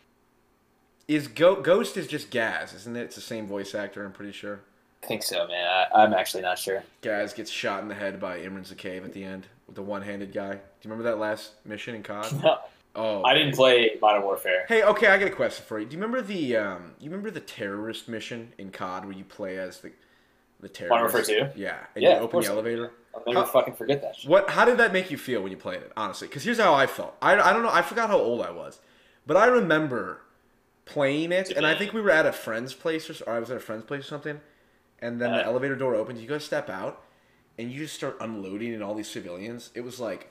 Is 1.08 1.28
Go- 1.28 1.60
Ghost 1.62 1.98
is 1.98 2.08
just 2.08 2.30
Gaz, 2.30 2.74
isn't 2.74 2.96
it? 2.96 3.02
It's 3.02 3.16
the 3.16 3.22
same 3.22 3.48
voice 3.48 3.74
actor. 3.74 4.06
I'm 4.06 4.12
pretty 4.14 4.32
sure. 4.32 4.62
I 5.04 5.08
think 5.08 5.24
so, 5.24 5.48
man. 5.48 5.68
I, 5.68 6.04
I'm 6.04 6.14
actually 6.14 6.44
not 6.44 6.60
sure. 6.60 6.84
Gaz 7.02 7.34
gets 7.34 7.50
shot 7.50 7.82
in 7.82 7.88
the 7.90 7.96
head 7.96 8.20
by 8.20 8.40
Imran 8.40 8.68
Zakhaev 8.72 9.04
at 9.04 9.14
the 9.14 9.24
end 9.24 9.48
with 9.66 9.76
the 9.76 9.82
one-handed 9.82 10.32
guy. 10.34 10.52
Do 10.52 10.58
you 10.58 10.90
remember 10.92 11.04
that 11.04 11.18
last 11.18 11.54
mission 11.66 11.96
in 11.96 12.04
COD? 12.04 12.44
No. 12.44 12.58
Oh, 12.94 13.24
I 13.24 13.34
didn't 13.34 13.56
play 13.56 13.92
Modern 14.02 14.24
Warfare. 14.24 14.66
Hey, 14.68 14.84
okay, 14.84 15.08
I 15.08 15.18
got 15.18 15.30
a 15.30 15.32
question 15.32 15.64
for 15.66 15.80
you. 15.80 15.86
Do 15.86 15.96
you 15.96 16.02
remember 16.02 16.22
the 16.22 16.58
um, 16.58 16.92
you 17.00 17.10
remember 17.10 17.32
the 17.32 17.40
terrorist 17.40 18.10
mission 18.10 18.52
in 18.58 18.70
COD 18.70 19.06
where 19.06 19.14
you 19.16 19.24
play 19.24 19.58
as 19.58 19.80
the 19.80 19.92
the 20.60 20.68
terrorist? 20.68 20.92
Modern 20.92 21.14
Warfare 21.14 21.52
2? 21.54 21.60
Yeah, 21.60 21.78
and 21.96 22.04
Yeah, 22.04 22.18
you 22.18 22.24
open 22.24 22.42
the 22.42 22.48
elevator. 22.48 22.92
I'll 23.16 23.24
never 23.26 23.46
How- 23.46 23.52
fucking 23.52 23.76
forget 23.76 24.02
that 24.02 24.18
shit. 24.18 24.30
What? 24.30 24.50
How 24.50 24.66
did 24.66 24.78
that 24.80 24.92
make 24.92 25.10
you 25.10 25.18
feel 25.18 25.42
when 25.42 25.52
you 25.54 25.58
played 25.58 25.80
it? 25.80 25.92
Honestly, 25.96 26.28
because 26.28 26.44
here's 26.44 26.60
how 26.60 26.74
I 26.74 26.86
felt. 26.86 27.16
I, 27.22 27.40
I 27.40 27.54
don't 27.54 27.64
know. 27.64 27.72
I 27.72 27.82
forgot 27.82 28.10
how 28.10 28.18
old 28.20 28.42
I 28.42 28.52
was, 28.52 28.82
but 29.26 29.38
I 29.38 29.46
remember 29.46 30.22
playing 30.84 31.32
it, 31.32 31.50
and 31.52 31.66
I 31.66 31.76
think 31.76 31.94
we 31.94 32.02
were 32.02 32.12
at 32.12 32.26
a 32.26 32.34
friend's 32.34 32.74
place 32.74 33.10
or, 33.10 33.24
or 33.26 33.36
I 33.36 33.40
was 33.40 33.50
at 33.50 33.56
a 33.56 33.62
friend's 33.62 33.86
place 33.86 34.02
or 34.02 34.08
something, 34.08 34.42
and 35.02 35.20
then 35.22 35.32
the 35.32 35.40
Uh. 35.42 35.50
elevator 35.50 35.76
door 35.76 35.96
opens. 35.96 36.22
You 36.22 36.28
guys 36.28 36.44
step 36.46 36.70
out, 36.70 37.04
and 37.58 37.72
you 37.72 37.80
just 37.80 37.96
start 37.96 38.18
unloading 38.20 38.74
in 38.74 38.82
all 38.82 38.94
these 38.96 39.10
civilians. 39.10 39.72
It 39.76 39.82
was 39.82 40.00
like, 40.00 40.30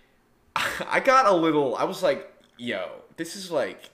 I 0.56 1.00
got 1.00 1.26
a 1.26 1.32
little. 1.32 1.76
I 1.76 1.84
was 1.84 2.02
like, 2.02 2.32
yo, 2.56 2.88
this 3.16 3.36
is 3.36 3.50
like, 3.50 3.90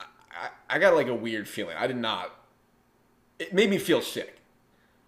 I, 0.00 0.48
I 0.68 0.78
got 0.78 0.94
like 0.94 1.08
a 1.08 1.14
weird 1.14 1.48
feeling. 1.48 1.76
I 1.76 1.86
did 1.86 1.96
not. 1.96 2.30
It 3.38 3.52
made 3.52 3.70
me 3.70 3.78
feel 3.78 4.00
sick. 4.00 4.38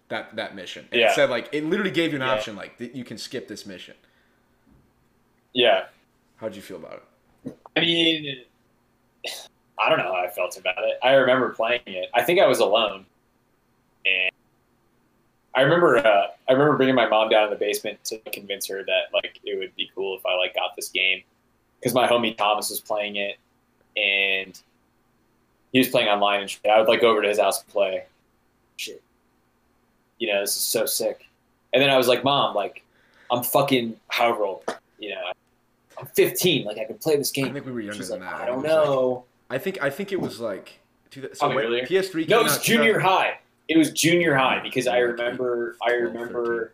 That 0.09 0.35
that 0.37 0.55
mission. 0.55 0.87
And 0.91 1.01
Yeah. 1.01 1.11
It 1.11 1.15
said 1.15 1.29
like 1.29 1.49
it 1.51 1.65
literally 1.65 1.91
gave 1.91 2.11
you 2.11 2.17
an 2.17 2.25
Yeah. 2.25 2.33
option 2.33 2.55
like 2.55 2.77
that 2.77 2.95
you 2.95 3.03
can 3.03 3.17
skip 3.17 3.47
this 3.49 3.65
mission. 3.65 3.95
Yeah. 5.53 5.85
How'd 6.37 6.55
you 6.55 6.61
feel 6.61 6.77
about 6.77 7.03
it? 7.45 7.57
I 7.75 7.79
mean, 7.81 8.43
I 9.79 9.89
don't 9.89 9.97
know 9.97 10.13
how 10.13 10.23
I 10.23 10.29
felt 10.29 10.57
about 10.57 10.77
it. 10.79 10.97
I 11.03 11.13
remember 11.13 11.49
playing 11.53 11.81
it. 11.85 12.09
I 12.13 12.23
think 12.23 12.39
I 12.39 12.47
was 12.47 12.59
alone, 12.59 13.05
and 14.05 14.31
I 15.57 15.61
remember 15.61 15.97
uh, 15.97 16.27
I 16.47 16.51
remember 16.53 16.77
bringing 16.77 16.93
my 16.93 17.07
mom 17.07 17.29
down 17.29 17.45
in 17.45 17.49
the 17.49 17.55
basement 17.55 18.03
to 18.05 18.19
convince 18.31 18.67
her 18.67 18.83
that 18.85 19.05
like 19.11 19.39
it 19.43 19.57
would 19.57 19.75
be 19.75 19.89
cool 19.95 20.15
if 20.15 20.23
I 20.23 20.35
like 20.35 20.53
got 20.53 20.75
this 20.75 20.89
game 20.89 21.23
because 21.79 21.95
my 21.95 22.07
homie 22.07 22.37
Thomas 22.37 22.69
was 22.69 22.79
playing 22.79 23.15
it, 23.15 23.37
and 23.97 24.57
he 25.73 25.79
was 25.79 25.87
playing 25.87 26.09
online 26.09 26.41
and 26.41 26.49
shit. 26.49 26.61
I 26.69 26.77
would 26.79 26.87
like 26.87 27.01
go 27.01 27.09
over 27.09 27.23
to 27.23 27.27
his 27.27 27.39
house 27.39 27.63
and 27.63 27.71
play. 27.73 28.03
Shit, 28.75 29.01
you 30.19 30.31
know 30.31 30.41
this 30.41 30.55
is 30.55 30.61
so 30.61 30.85
sick. 30.85 31.25
And 31.73 31.81
then 31.81 31.89
I 31.89 31.97
was 31.97 32.07
like, 32.07 32.23
Mom, 32.23 32.53
like 32.55 32.83
I'm 33.31 33.41
fucking 33.41 33.95
however 34.09 34.43
old, 34.45 34.63
you 34.99 35.09
know. 35.09 35.21
I'm 35.99 36.05
15. 36.05 36.65
Like 36.65 36.77
I 36.77 36.83
can 36.83 36.99
play 36.99 37.15
this 37.17 37.31
game. 37.31 37.47
I 37.47 37.53
think 37.53 37.65
we 37.65 37.71
were 37.71 37.79
younger 37.81 37.95
She's 37.97 38.09
than 38.09 38.19
like, 38.19 38.29
that. 38.29 38.41
I 38.41 38.45
don't 38.45 38.59
it 38.59 38.61
was, 38.61 38.71
like- 38.71 38.85
know. 38.85 39.23
I 39.49 39.57
think 39.57 39.81
I 39.81 39.89
think 39.89 40.11
it 40.11 40.21
was 40.21 40.39
like. 40.39 40.79
Two, 41.09 41.27
so 41.33 41.47
when 41.47 41.57
earlier. 41.57 41.83
PS3 41.85 42.29
No, 42.29 42.45
it's 42.45 42.57
out, 42.57 42.61
junior 42.61 42.93
2000 42.93 43.01
high. 43.01 43.39
It 43.69 43.77
was 43.77 43.91
junior 43.91 44.35
high 44.35 44.59
because 44.61 44.87
I 44.87 44.99
remember. 44.99 45.75
I 45.85 45.91
remember. 45.91 46.73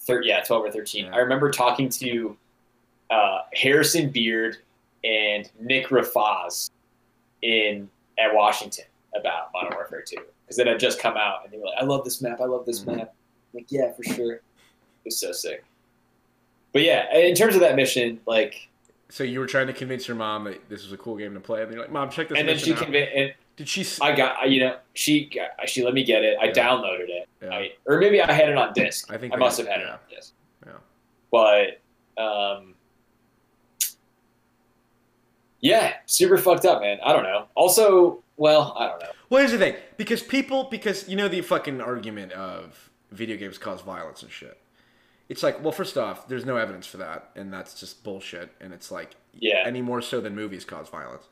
Thir- 0.00 0.22
yeah, 0.22 0.42
twelve 0.42 0.64
or 0.64 0.70
thirteen. 0.70 1.06
Yeah. 1.06 1.14
I 1.14 1.18
remember 1.18 1.50
talking 1.50 1.88
to 1.90 2.36
uh, 3.10 3.38
Harrison 3.52 4.10
Beard 4.10 4.58
and 5.04 5.48
Nick 5.60 5.88
Rafaz 5.88 6.70
in 7.42 7.88
at 8.18 8.34
Washington 8.34 8.84
about 9.16 9.50
Modern 9.52 9.74
Warfare 9.74 10.02
Two 10.06 10.22
because 10.44 10.58
it 10.58 10.66
had 10.66 10.78
just 10.80 10.98
come 11.00 11.16
out, 11.16 11.44
and 11.44 11.52
they 11.52 11.58
were 11.58 11.66
like, 11.66 11.78
"I 11.80 11.84
love 11.84 12.04
this 12.04 12.20
map. 12.22 12.40
I 12.40 12.44
love 12.46 12.66
this 12.66 12.80
Mhm. 12.80 12.96
map." 12.96 13.14
I'm 13.54 13.58
like, 13.60 13.66
yeah, 13.70 13.92
for 13.92 14.02
sure. 14.02 14.34
It 14.34 14.42
was 15.06 15.18
so 15.18 15.30
sick. 15.32 15.64
But 16.72 16.82
yeah, 16.82 17.14
in 17.16 17.34
terms 17.34 17.54
of 17.54 17.60
that 17.60 17.76
mission, 17.76 18.18
like, 18.26 18.68
So 19.10 19.24
you 19.24 19.40
were 19.40 19.46
trying 19.46 19.66
to 19.66 19.72
convince 19.74 20.08
your 20.08 20.16
mom 20.16 20.44
that 20.44 20.68
this 20.70 20.84
was 20.84 20.92
a 20.92 20.96
cool 20.96 21.16
game 21.16 21.34
to 21.34 21.40
play, 21.40 21.62
and 21.62 21.70
you're 21.70 21.80
like, 21.82 21.92
"Mom, 21.92 22.08
check 22.10 22.28
this." 22.28 22.36
Out. 22.36 22.40
And 22.40 22.48
then 22.48 22.58
she 22.58 22.72
convinced, 22.72 23.34
Did 23.56 23.68
she? 23.68 23.82
s- 23.82 24.00
I 24.00 24.14
got, 24.16 24.50
you 24.50 24.60
know, 24.60 24.76
she 24.94 25.30
she 25.66 25.84
let 25.84 25.94
me 25.94 26.04
get 26.04 26.24
it. 26.24 26.38
I 26.40 26.46
Yeah. 26.46 26.52
downloaded 26.52 27.08
it. 27.08 27.28
Yeah. 27.42 27.50
I, 27.50 27.72
or 27.86 27.98
maybe 27.98 28.20
I 28.22 28.32
had 28.32 28.48
it 28.48 28.56
on 28.56 28.72
disc. 28.72 29.12
I 29.12 29.18
think 29.18 29.34
I 29.34 29.36
must 29.36 29.58
have 29.58 29.66
had 29.68 29.80
it 29.80 29.88
on 29.88 29.98
disc. 30.10 30.32
Yeah. 30.66 30.72
But 31.30 31.80
um, 32.22 32.74
yeah, 35.60 35.94
super 36.06 36.38
fucked 36.38 36.64
up, 36.64 36.80
man. 36.80 36.98
I 37.04 37.12
don't 37.12 37.22
know. 37.22 37.46
Also, 37.54 38.22
well, 38.36 38.74
I 38.78 38.88
don't 38.88 39.00
know. 39.00 39.08
Well, 39.30 39.40
here's 39.40 39.52
the 39.52 39.58
thing, 39.58 39.76
because 39.96 40.22
people, 40.22 40.64
because 40.70 41.08
you 41.08 41.16
know 41.16 41.28
the 41.28 41.40
fucking 41.40 41.80
argument 41.80 42.32
of 42.32 42.90
video 43.10 43.36
games 43.36 43.58
cause 43.58 43.80
violence 43.80 44.22
and 44.22 44.30
shit. 44.30 44.58
It's 45.28 45.42
like, 45.42 45.62
well, 45.62 45.72
first 45.72 45.96
off, 45.96 46.28
there's 46.28 46.44
no 46.44 46.56
evidence 46.56 46.86
for 46.86 46.98
that, 46.98 47.30
and 47.36 47.52
that's 47.52 47.78
just 47.78 48.02
bullshit. 48.02 48.50
And 48.60 48.74
it's 48.74 48.90
like, 48.90 49.16
Yeah. 49.34 49.62
any 49.64 49.80
more 49.80 50.02
so 50.02 50.20
than 50.20 50.34
movies 50.34 50.64
cause 50.64 50.88
violence. 50.88 51.28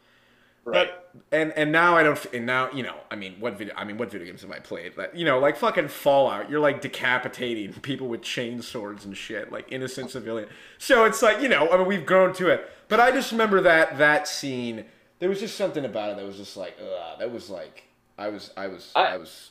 But 0.64 1.14
and 1.32 1.52
and 1.52 1.72
now 1.72 1.96
I 1.96 2.02
don't. 2.02 2.22
And 2.34 2.44
now 2.46 2.70
you 2.70 2.82
know. 2.82 2.94
I 3.10 3.16
mean, 3.16 3.36
what 3.40 3.56
video? 3.58 3.74
I 3.76 3.84
mean, 3.84 3.96
what 3.98 4.10
video 4.10 4.26
games 4.26 4.42
have 4.42 4.50
I 4.50 4.58
played? 4.58 4.96
Like 4.96 5.12
you 5.14 5.24
know, 5.24 5.38
like 5.38 5.56
fucking 5.56 5.88
Fallout. 5.88 6.50
You're 6.50 6.60
like 6.60 6.80
decapitating 6.80 7.72
people 7.82 8.08
with 8.08 8.22
chain 8.22 8.60
swords 8.62 9.04
and 9.04 9.16
shit, 9.16 9.50
like 9.50 9.66
innocent 9.72 10.10
civilian. 10.10 10.48
So 10.78 11.04
it's 11.04 11.22
like 11.22 11.40
you 11.40 11.48
know. 11.48 11.68
I 11.70 11.78
mean, 11.78 11.86
we've 11.86 12.04
grown 12.06 12.34
to 12.34 12.48
it. 12.48 12.70
But 12.88 13.00
I 13.00 13.10
just 13.10 13.32
remember 13.32 13.60
that 13.62 13.98
that 13.98 14.28
scene. 14.28 14.84
There 15.18 15.28
was 15.28 15.40
just 15.40 15.56
something 15.56 15.84
about 15.84 16.10
it 16.10 16.16
that 16.16 16.24
was 16.26 16.36
just 16.36 16.56
like, 16.56 16.76
ugh. 16.80 17.18
That 17.18 17.30
was 17.30 17.50
like, 17.50 17.84
I 18.16 18.28
was, 18.28 18.50
I 18.56 18.68
was, 18.68 18.90
I, 18.96 19.00
I- 19.04 19.16
was. 19.18 19.50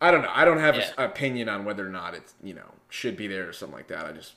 I 0.00 0.10
don't 0.10 0.22
know. 0.22 0.30
I 0.32 0.44
don't 0.44 0.58
have 0.58 0.74
Yeah. 0.76 0.90
an 0.98 1.04
opinion 1.10 1.48
on 1.48 1.64
whether 1.64 1.86
or 1.86 1.90
not 1.90 2.14
it's 2.14 2.34
you 2.42 2.54
know 2.54 2.66
should 2.88 3.16
be 3.16 3.28
there 3.28 3.48
or 3.48 3.52
something 3.52 3.76
like 3.76 3.86
that. 3.88 4.04
I 4.04 4.10
just 4.12 4.34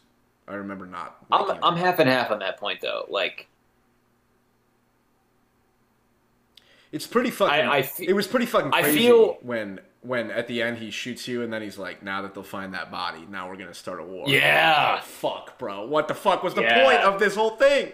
I 0.47 0.53
remember 0.53 0.85
not. 0.85 1.17
I'm. 1.31 1.57
I'm 1.63 1.75
half 1.75 1.97
and 1.99 2.07
half 2.07 2.29
on 2.29 2.37
that 2.39 2.57
point 2.59 2.81
though. 2.81 3.05
Like 3.09 3.47
It's 6.95 7.05
pretty 7.05 7.29
fucking. 7.29 7.53
I- 7.67 7.77
I 7.77 7.81
fe- 7.81 8.05
it 8.07 8.13
was 8.13 8.25
pretty 8.25 8.45
fucking 8.45 8.71
I 8.73 8.83
feel- 8.83 9.37
when 9.41 9.81
when 10.01 10.29
at 10.31 10.47
the 10.47 10.61
end 10.61 10.77
he 10.77 10.91
shoots 10.91 11.27
you 11.27 11.41
and 11.41 11.51
then 11.51 11.61
he's 11.63 11.77
like, 11.77 12.01
"Now 12.03 12.21
that 12.21 12.33
they'll 12.33 12.43
find 12.43 12.73
that 12.75 12.89
body, 12.91 13.25
now 13.29 13.49
we're 13.49 13.57
gonna 13.57 13.73
start 13.73 13.99
a 13.99 14.03
war." 14.03 14.23
Yeah. 14.29 14.99
Oh, 14.99 15.03
fuck, 15.03 15.57
bro. 15.57 15.85
What 15.87 16.07
the 16.07 16.13
fuck 16.13 16.41
was 16.43 16.53
the 16.53 16.61
Yeah. 16.61 16.83
point 16.85 16.99
of 17.01 17.19
this 17.19 17.35
whole 17.35 17.51
thing? 17.57 17.91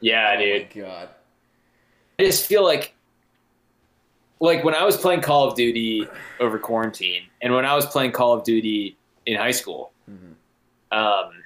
yeah, 0.00 0.36
dude. 0.36 0.62
oh 0.62 0.74
dude. 0.74 0.82
my 0.84 0.88
god. 0.90 1.08
I 2.18 2.22
just 2.24 2.46
feel 2.46 2.62
like 2.62 2.94
like 4.38 4.62
when 4.64 4.74
I 4.74 4.84
was 4.84 4.96
playing 4.96 5.22
Call 5.22 5.48
of 5.48 5.54
Duty 5.56 6.06
over 6.38 6.58
quarantine, 6.58 7.24
and 7.42 7.52
when 7.54 7.64
I 7.66 7.74
was 7.74 7.84
playing 7.86 8.12
Call 8.12 8.32
of 8.32 8.44
Duty 8.44 8.96
in 9.26 9.36
high 9.36 9.50
school, 9.50 9.92
Mhm. 10.10 10.34
um, 10.96 11.42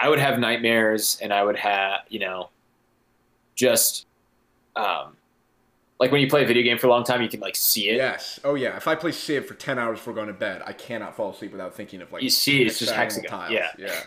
I 0.00 0.08
would 0.08 0.18
have 0.18 0.38
nightmares, 0.38 1.18
and 1.20 1.32
I 1.32 1.42
would 1.44 1.56
have 1.56 2.00
you 2.08 2.20
know, 2.20 2.48
just 3.54 4.06
um, 4.76 5.16
like 6.00 6.12
when 6.12 6.20
you 6.20 6.28
play 6.28 6.44
a 6.44 6.46
video 6.46 6.62
game 6.62 6.78
for 6.78 6.86
a 6.86 6.90
long 6.90 7.04
time, 7.04 7.22
you 7.22 7.28
can 7.28 7.40
like 7.40 7.56
see 7.56 7.88
it. 7.88 7.96
Yes. 7.96 8.38
Oh 8.44 8.54
yeah. 8.54 8.76
If 8.76 8.86
I 8.86 8.94
play 8.94 9.12
Civ 9.12 9.46
for 9.46 9.54
ten 9.54 9.78
hours 9.78 9.98
before 9.98 10.14
going 10.14 10.28
to 10.28 10.32
bed, 10.32 10.62
I 10.64 10.72
cannot 10.72 11.16
fall 11.16 11.30
asleep 11.30 11.52
without 11.52 11.74
thinking 11.74 12.00
of 12.02 12.12
like 12.12 12.22
You 12.22 12.30
see, 12.30 12.62
it's 12.62 12.78
just 12.78 12.92
hexagon. 12.92 13.50
Yeah. 13.52 13.68
Yeah. 13.76 14.00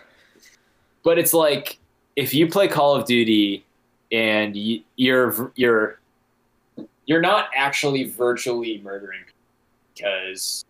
But 1.03 1.17
it's 1.19 1.33
like 1.33 1.79
if 2.15 2.33
you 2.33 2.47
play 2.47 2.67
Call 2.67 2.95
of 2.95 3.05
Duty 3.05 3.65
and 4.11 4.55
you, 4.55 4.81
you're 4.95 5.51
you're 5.55 5.99
you're 7.05 7.21
not 7.21 7.49
actually 7.55 8.05
virtually 8.05 8.79
murdering 8.83 9.21
because 9.95 10.63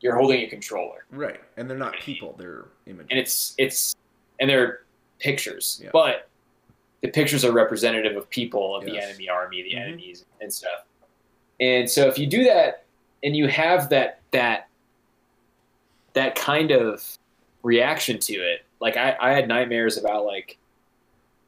you're 0.00 0.16
holding 0.16 0.40
a 0.42 0.46
controller 0.48 1.04
Right. 1.10 1.40
And 1.56 1.68
they're 1.68 1.76
not 1.78 1.94
people; 1.94 2.34
they're 2.38 2.66
images. 2.86 3.08
and 3.10 3.18
it's 3.20 3.54
it's 3.58 3.96
and 4.40 4.48
they're 4.48 4.82
pictures, 5.18 5.80
Yeah. 5.82 5.90
but 5.92 6.28
the 7.02 7.08
pictures 7.08 7.44
are 7.44 7.52
representative 7.52 8.16
of 8.16 8.28
people 8.30 8.74
of 8.76 8.84
the 8.84 8.98
enemy 8.98 9.28
army, 9.28 9.62
the 9.62 9.72
Mhm. 9.74 9.80
enemies 9.88 10.24
and 10.40 10.52
stuff. 10.52 10.84
And 11.60 11.90
so 11.90 12.08
if 12.08 12.18
you 12.18 12.26
do 12.26 12.44
that 12.44 12.84
and 13.22 13.36
you 13.36 13.48
have 13.48 13.88
that 13.90 14.20
that 14.30 14.68
that 16.14 16.34
kind 16.34 16.70
of 16.70 17.02
reaction 17.62 18.18
to 18.18 18.34
it, 18.34 18.64
like 18.80 18.96
I, 18.96 19.16
I 19.20 19.30
had 19.32 19.48
nightmares 19.48 19.96
about 19.98 20.24
like 20.24 20.58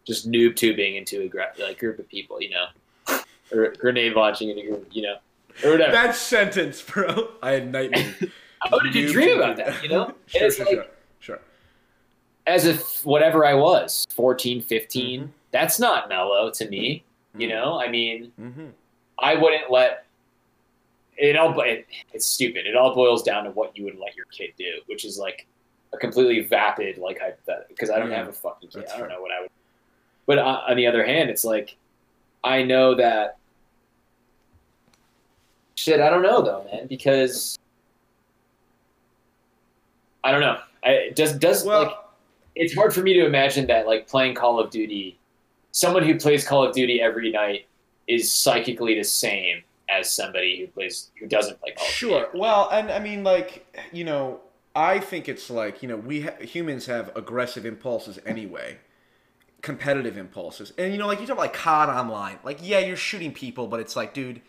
just 0.06 0.30
noob 0.30 0.56
tubing 0.56 0.96
into 0.96 1.22
a 1.22 1.28
gra- 1.28 1.52
like 1.58 1.78
group 1.78 1.98
of 1.98 2.08
people, 2.08 2.40
you 2.42 2.50
know, 2.50 2.66
or 3.52 3.72
grenade 3.78 4.14
launching 4.14 4.50
in 4.50 4.58
a 4.58 4.62
group, 4.66 4.88
you 4.92 5.02
know, 5.02 5.16
or 5.64 5.72
whatever. 5.72 5.92
that 5.92 6.14
sentence, 6.16 6.82
bro. 6.82 7.32
I 7.42 7.52
had 7.52 7.70
nightmares. 7.72 8.24
How 8.60 8.78
did 8.78 8.94
you 8.94 9.12
dream 9.12 9.36
about 9.38 9.56
that? 9.58 9.82
You 9.82 9.88
know, 9.90 10.14
sure, 10.26 10.50
sure, 10.50 10.64
like 10.66 10.74
sure, 10.74 10.86
sure. 11.20 11.40
as 12.46 12.64
if 12.66 13.04
whatever 13.04 13.44
I 13.44 13.52
was, 13.54 14.06
14, 14.14 14.62
15, 14.62 15.20
Mhm. 15.24 15.28
That's 15.54 15.78
not 15.78 16.08
mellow 16.08 16.50
to 16.50 16.68
me. 16.68 17.04
You 17.38 17.48
know, 17.48 17.80
I 17.80 17.88
mean, 17.88 18.32
Mm-hmm. 18.40 18.66
I 19.18 19.36
wouldn't 19.36 19.70
let 19.70 20.04
it 21.16 21.36
all. 21.36 21.58
It, 21.60 21.86
it's 22.12 22.26
stupid. 22.26 22.66
It 22.66 22.74
all 22.76 22.92
boils 22.94 23.22
down 23.22 23.44
to 23.44 23.50
what 23.52 23.76
you 23.78 23.84
would 23.84 23.96
let 23.98 24.16
your 24.16 24.26
kid 24.26 24.50
do, 24.58 24.80
which 24.86 25.04
is 25.04 25.16
like 25.18 25.46
a 25.92 25.96
completely 25.96 26.40
vapid 26.40 26.98
like 26.98 27.20
hypothetical. 27.20 27.66
Because 27.68 27.90
I 27.90 27.98
don't 28.00 28.10
Yeah, 28.10 28.18
have 28.18 28.28
a 28.28 28.32
fucking 28.32 28.68
kid. 28.70 28.84
I 28.92 28.98
don't 28.98 29.08
know 29.08 29.20
what 29.22 29.30
I 29.30 29.40
would. 29.42 29.50
But 30.26 30.38
on, 30.38 30.70
on 30.70 30.76
the 30.76 30.86
other 30.88 31.04
hand, 31.06 31.30
it's 31.30 31.44
like 31.44 31.76
I 32.42 32.62
know 32.64 32.94
that 32.96 33.36
shit. 35.76 36.00
I 36.00 36.10
don't 36.10 36.22
know 36.22 36.42
though, 36.42 36.64
man, 36.72 36.86
because 36.88 37.56
I 40.24 40.32
don't 40.32 40.40
know. 40.40 40.58
I 40.84 41.10
does 41.14 41.64
Well, 41.64 41.82
like 41.84 41.92
it's 42.56 42.74
hard 42.74 42.92
for 42.94 43.02
me 43.02 43.14
to 43.14 43.24
imagine 43.26 43.66
that 43.68 43.86
like 43.86 44.08
playing 44.08 44.34
Call 44.34 44.58
of 44.58 44.70
Duty, 44.70 45.18
someone 45.74 46.04
who 46.04 46.16
plays 46.18 46.46
Call 46.46 46.64
of 46.64 46.72
Duty 46.72 47.00
every 47.02 47.30
night 47.32 47.66
is 48.06 48.30
psychically 48.32 48.94
the 48.94 49.02
same 49.02 49.62
as 49.90 50.08
somebody 50.10 50.60
who 50.60 50.66
plays 50.68 51.10
who 51.18 51.26
doesn't 51.26 51.60
play 51.60 51.72
Call 51.72 51.84
of 51.86 51.92
Sure. 51.92 52.28
Well, 52.32 52.68
and 52.70 52.90
I 52.92 53.00
mean, 53.00 53.24
like, 53.24 53.66
you 53.92 54.04
know, 54.04 54.40
I 54.76 54.98
think 55.00 55.28
it's 55.28 55.50
like, 55.50 55.82
you 55.82 55.88
know, 55.88 55.96
we 55.96 56.22
ha- 56.22 56.36
humans 56.40 56.86
have 56.86 57.10
aggressive 57.16 57.66
impulses 57.66 58.18
anyway, 58.24 58.78
competitive 59.62 60.16
impulses, 60.16 60.72
and 60.78 60.92
you 60.92 60.98
know, 60.98 61.06
like 61.06 61.20
you 61.20 61.26
talk 61.26 61.34
about 61.34 61.42
like 61.42 61.54
COD 61.54 61.88
Online, 61.88 62.38
like, 62.44 62.58
yeah, 62.62 62.78
you're 62.78 62.96
shooting 62.96 63.32
people, 63.32 63.66
but 63.66 63.80
it's 63.80 63.96
like, 63.96 64.14
dude. 64.14 64.40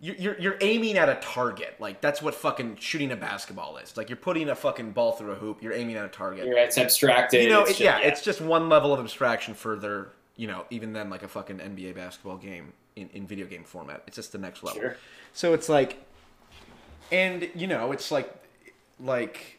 You're, 0.00 0.16
you're, 0.16 0.38
you're 0.38 0.56
aiming 0.60 0.98
at 0.98 1.08
a 1.08 1.14
target. 1.22 1.76
Like, 1.78 2.02
that's 2.02 2.20
what 2.20 2.34
fucking 2.34 2.76
shooting 2.76 3.10
a 3.10 3.16
basketball 3.16 3.78
is. 3.78 3.96
Like, 3.96 4.10
you're 4.10 4.18
putting 4.18 4.50
a 4.50 4.54
fucking 4.54 4.90
ball 4.90 5.12
through 5.12 5.30
a 5.30 5.34
hoop. 5.36 5.62
You're 5.62 5.72
aiming 5.72 5.96
at 5.96 6.04
a 6.04 6.08
target. 6.08 6.44
You're- 6.46 6.60
It's 6.60 6.76
abstracted. 6.76 7.42
you 7.42 7.48
know, 7.48 7.60
it's 7.62 7.70
it, 7.70 7.72
just- 7.74 7.80
yeah, 7.80 8.00
it's 8.00 8.20
just 8.20 8.42
one 8.42 8.68
level 8.68 8.92
of 8.92 9.00
abstraction 9.00 9.54
further, 9.54 10.10
you 10.36 10.46
know, 10.46 10.64
even 10.70 10.92
then, 10.92 11.10
like 11.10 11.22
a 11.22 11.28
fucking 11.28 11.58
NBA 11.58 11.94
basketball 11.94 12.36
game 12.36 12.72
in, 12.96 13.08
in 13.12 13.26
video 13.26 13.46
game 13.46 13.64
format. 13.64 14.02
It's 14.06 14.16
just 14.16 14.32
the 14.32 14.38
next 14.38 14.62
level. 14.62 14.80
Sure. 14.80 14.96
So 15.32 15.52
it's 15.54 15.68
like, 15.68 15.98
and 17.12 17.48
you 17.54 17.66
know, 17.66 17.92
it's 17.92 18.10
like, 18.10 18.32
like, 18.98 19.58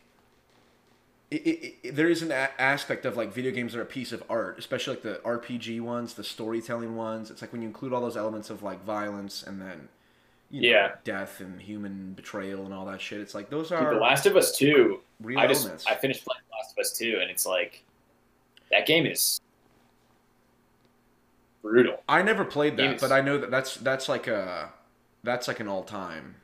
it, 1.31 1.35
it, 1.47 1.75
it, 1.83 1.95
there 1.95 2.07
is 2.09 2.21
an 2.21 2.31
a- 2.31 2.49
aspect 2.59 3.05
of 3.05 3.17
like 3.17 3.33
video 3.33 3.51
games 3.51 3.75
are 3.75 3.81
a 3.81 3.85
piece 3.85 4.11
of 4.11 4.23
art, 4.29 4.57
especially 4.59 4.93
like 4.95 5.03
the 5.03 5.21
RPG 5.25 5.81
ones, 5.81 6.13
the 6.13 6.23
storytelling 6.23 6.95
ones. 6.95 7.31
It's 7.31 7.41
like 7.41 7.51
when 7.51 7.61
you 7.61 7.67
include 7.67 7.93
all 7.93 8.01
those 8.01 8.17
elements 8.17 8.49
of 8.49 8.61
like 8.63 8.83
violence 8.83 9.43
and 9.43 9.59
then, 9.61 9.89
you 10.51 10.61
know, 10.61 10.67
Yeah. 10.67 10.91
death 11.03 11.39
and 11.39 11.59
human 11.61 12.13
betrayal 12.13 12.63
and 12.65 12.73
all 12.73 12.85
that 12.85 13.01
shit. 13.01 13.19
It's 13.21 13.33
like 13.33 13.49
those 13.49 13.69
Dude, 13.69 13.79
are 13.79 13.93
The 13.95 13.99
Last 13.99 14.25
of 14.27 14.35
Us 14.37 14.55
Two. 14.57 14.99
real 15.21 15.39
I 15.39 15.47
just 15.47 15.61
elements. 15.63 15.85
I 15.87 15.95
finished 15.95 16.23
playing 16.25 16.41
The 16.49 16.55
Last 16.57 16.73
of 16.77 16.81
Us 16.81 16.97
Two, 16.97 17.17
and 17.21 17.31
it's 17.31 17.45
like 17.45 17.83
that 18.71 18.85
game 18.85 19.05
is 19.05 19.41
brutal. 21.65 21.97
I 22.07 22.21
never 22.21 22.45
played 22.45 22.77
that, 22.77 22.83
Games. 22.83 23.01
but 23.01 23.11
I 23.11 23.21
know 23.21 23.37
that 23.39 23.49
that's 23.51 23.75
that's 23.77 24.07
like 24.07 24.27
a 24.27 24.69
that's 25.23 25.47
like 25.47 25.59
an 25.59 25.67
all 25.67 25.83
time, 25.83 26.35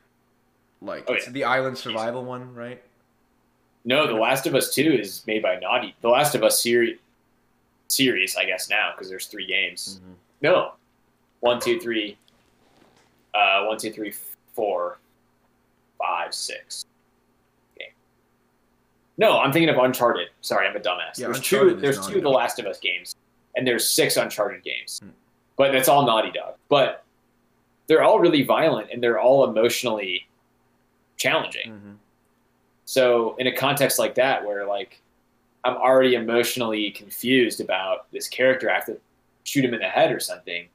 like 0.80 1.04
Oh, 1.08 1.14
it's 1.14 1.26
yeah. 1.26 1.32
the 1.32 1.44
island 1.44 1.78
survival 1.78 2.24
one, 2.24 2.54
right? 2.54 2.82
No, 3.84 4.06
The 4.06 4.14
Last 4.14 4.46
of 4.46 4.54
Us 4.54 4.74
Two 4.74 4.92
is 4.92 5.24
made 5.26 5.42
by 5.42 5.56
Naughty. 5.56 5.94
The 6.02 6.08
Last 6.08 6.34
of 6.34 6.42
Us 6.42 6.60
series, 6.62 6.98
series, 7.88 8.36
I 8.36 8.44
guess 8.44 8.68
now 8.68 8.92
because 8.94 9.08
there's 9.08 9.26
three 9.26 9.46
games. 9.46 10.00
Mhm. 10.04 10.14
No, 10.42 10.72
one, 11.40 11.60
two, 11.60 11.78
three, 11.80 12.16
uh, 13.34 13.64
one, 13.64 13.78
two, 13.78 13.92
three, 13.92 14.12
four, 14.54 14.98
five, 15.98 16.34
six. 16.34 16.84
Okay. 17.76 17.92
No, 19.18 19.38
I'm 19.40 19.52
thinking 19.52 19.68
of 19.68 19.78
Uncharted. 19.78 20.28
Sorry, 20.40 20.66
I'm 20.66 20.74
a 20.76 20.80
dumbass. 20.80 21.16
Yeah, 21.18 21.26
there's 21.26 21.38
Uncharted 21.38 21.70
two. 21.70 21.76
is 21.76 21.82
There's 21.82 21.96
Naughty 21.98 22.12
two 22.12 22.18
of 22.18 22.22
the 22.24 22.30
Last 22.30 22.58
of 22.58 22.66
Us 22.66 22.78
games, 22.80 23.14
and 23.56 23.66
there's 23.66 23.88
six 23.88 24.16
Uncharted 24.16 24.62
games, 24.62 25.00
Hmm. 25.02 25.10
but 25.56 25.72
that's 25.72 25.88
all 25.88 26.04
Naughty 26.06 26.30
Dog. 26.30 26.54
But 26.68 27.04
they're 27.86 28.02
all 28.02 28.18
really 28.20 28.42
violent 28.42 28.90
and 28.90 29.02
they're 29.02 29.20
all 29.20 29.44
emotionally 29.44 30.26
challenging. 31.16 31.72
Mhm. 31.72 31.96
So 32.84 33.36
in 33.36 33.46
a 33.46 33.52
context 33.52 33.98
like 33.98 34.14
that, 34.14 34.44
where 34.44 34.66
like 34.66 35.00
I'm 35.64 35.76
already 35.76 36.14
emotionally 36.14 36.90
confused 36.90 37.60
about 37.60 38.10
this 38.10 38.26
character, 38.28 38.68
I 38.70 38.74
have 38.74 38.86
to 38.86 38.98
shoot 39.44 39.64
him 39.64 39.74
in 39.74 39.80
the 39.80 39.88
head 39.88 40.10
or 40.10 40.18
something. 40.18 40.68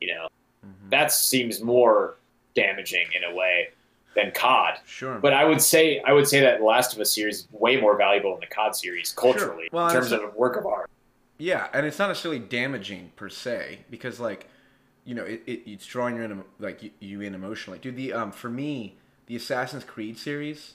You 0.00 0.14
know, 0.14 0.28
Mhm. 0.64 0.90
that 0.90 1.12
seems 1.12 1.60
more 1.60 2.16
damaging 2.54 3.06
in 3.14 3.24
a 3.24 3.34
way 3.34 3.70
than 4.14 4.30
COD. 4.32 4.78
Sure, 4.86 5.18
But 5.18 5.32
I 5.32 5.44
would 5.44 5.60
say 5.62 6.00
I 6.00 6.12
would 6.12 6.28
say 6.28 6.40
that 6.40 6.58
The 6.58 6.64
Last 6.64 6.94
of 6.94 7.00
Us 7.00 7.14
series 7.14 7.40
is 7.40 7.48
way 7.52 7.76
more 7.80 7.96
valuable 7.96 8.32
than 8.32 8.40
the 8.40 8.46
COD 8.54 8.74
series 8.76 9.12
culturally 9.12 9.68
Well, 9.72 9.86
in 9.88 9.92
terms 9.94 10.12
of 10.12 10.22
a 10.22 10.28
work 10.28 10.56
of 10.56 10.66
art. 10.66 10.90
Yeah, 11.42 11.66
and 11.74 11.84
it's 11.84 11.98
not 11.98 12.06
necessarily 12.06 12.38
damaging 12.38 13.10
per 13.16 13.28
se 13.28 13.80
because 13.90 14.20
like, 14.20 14.46
you 15.04 15.12
know, 15.12 15.24
it, 15.24 15.42
it 15.44 15.62
it's 15.66 15.84
drawing 15.84 16.14
you 16.14 16.22
in 16.22 16.44
like 16.60 16.84
you, 16.84 16.90
you 17.00 17.20
in 17.20 17.34
emotionally. 17.34 17.80
Dude, 17.80 17.96
the 17.96 18.12
um 18.12 18.30
for 18.30 18.48
me 18.48 18.96
the 19.26 19.34
Assassin's 19.34 19.82
Creed 19.82 20.16
series, 20.16 20.74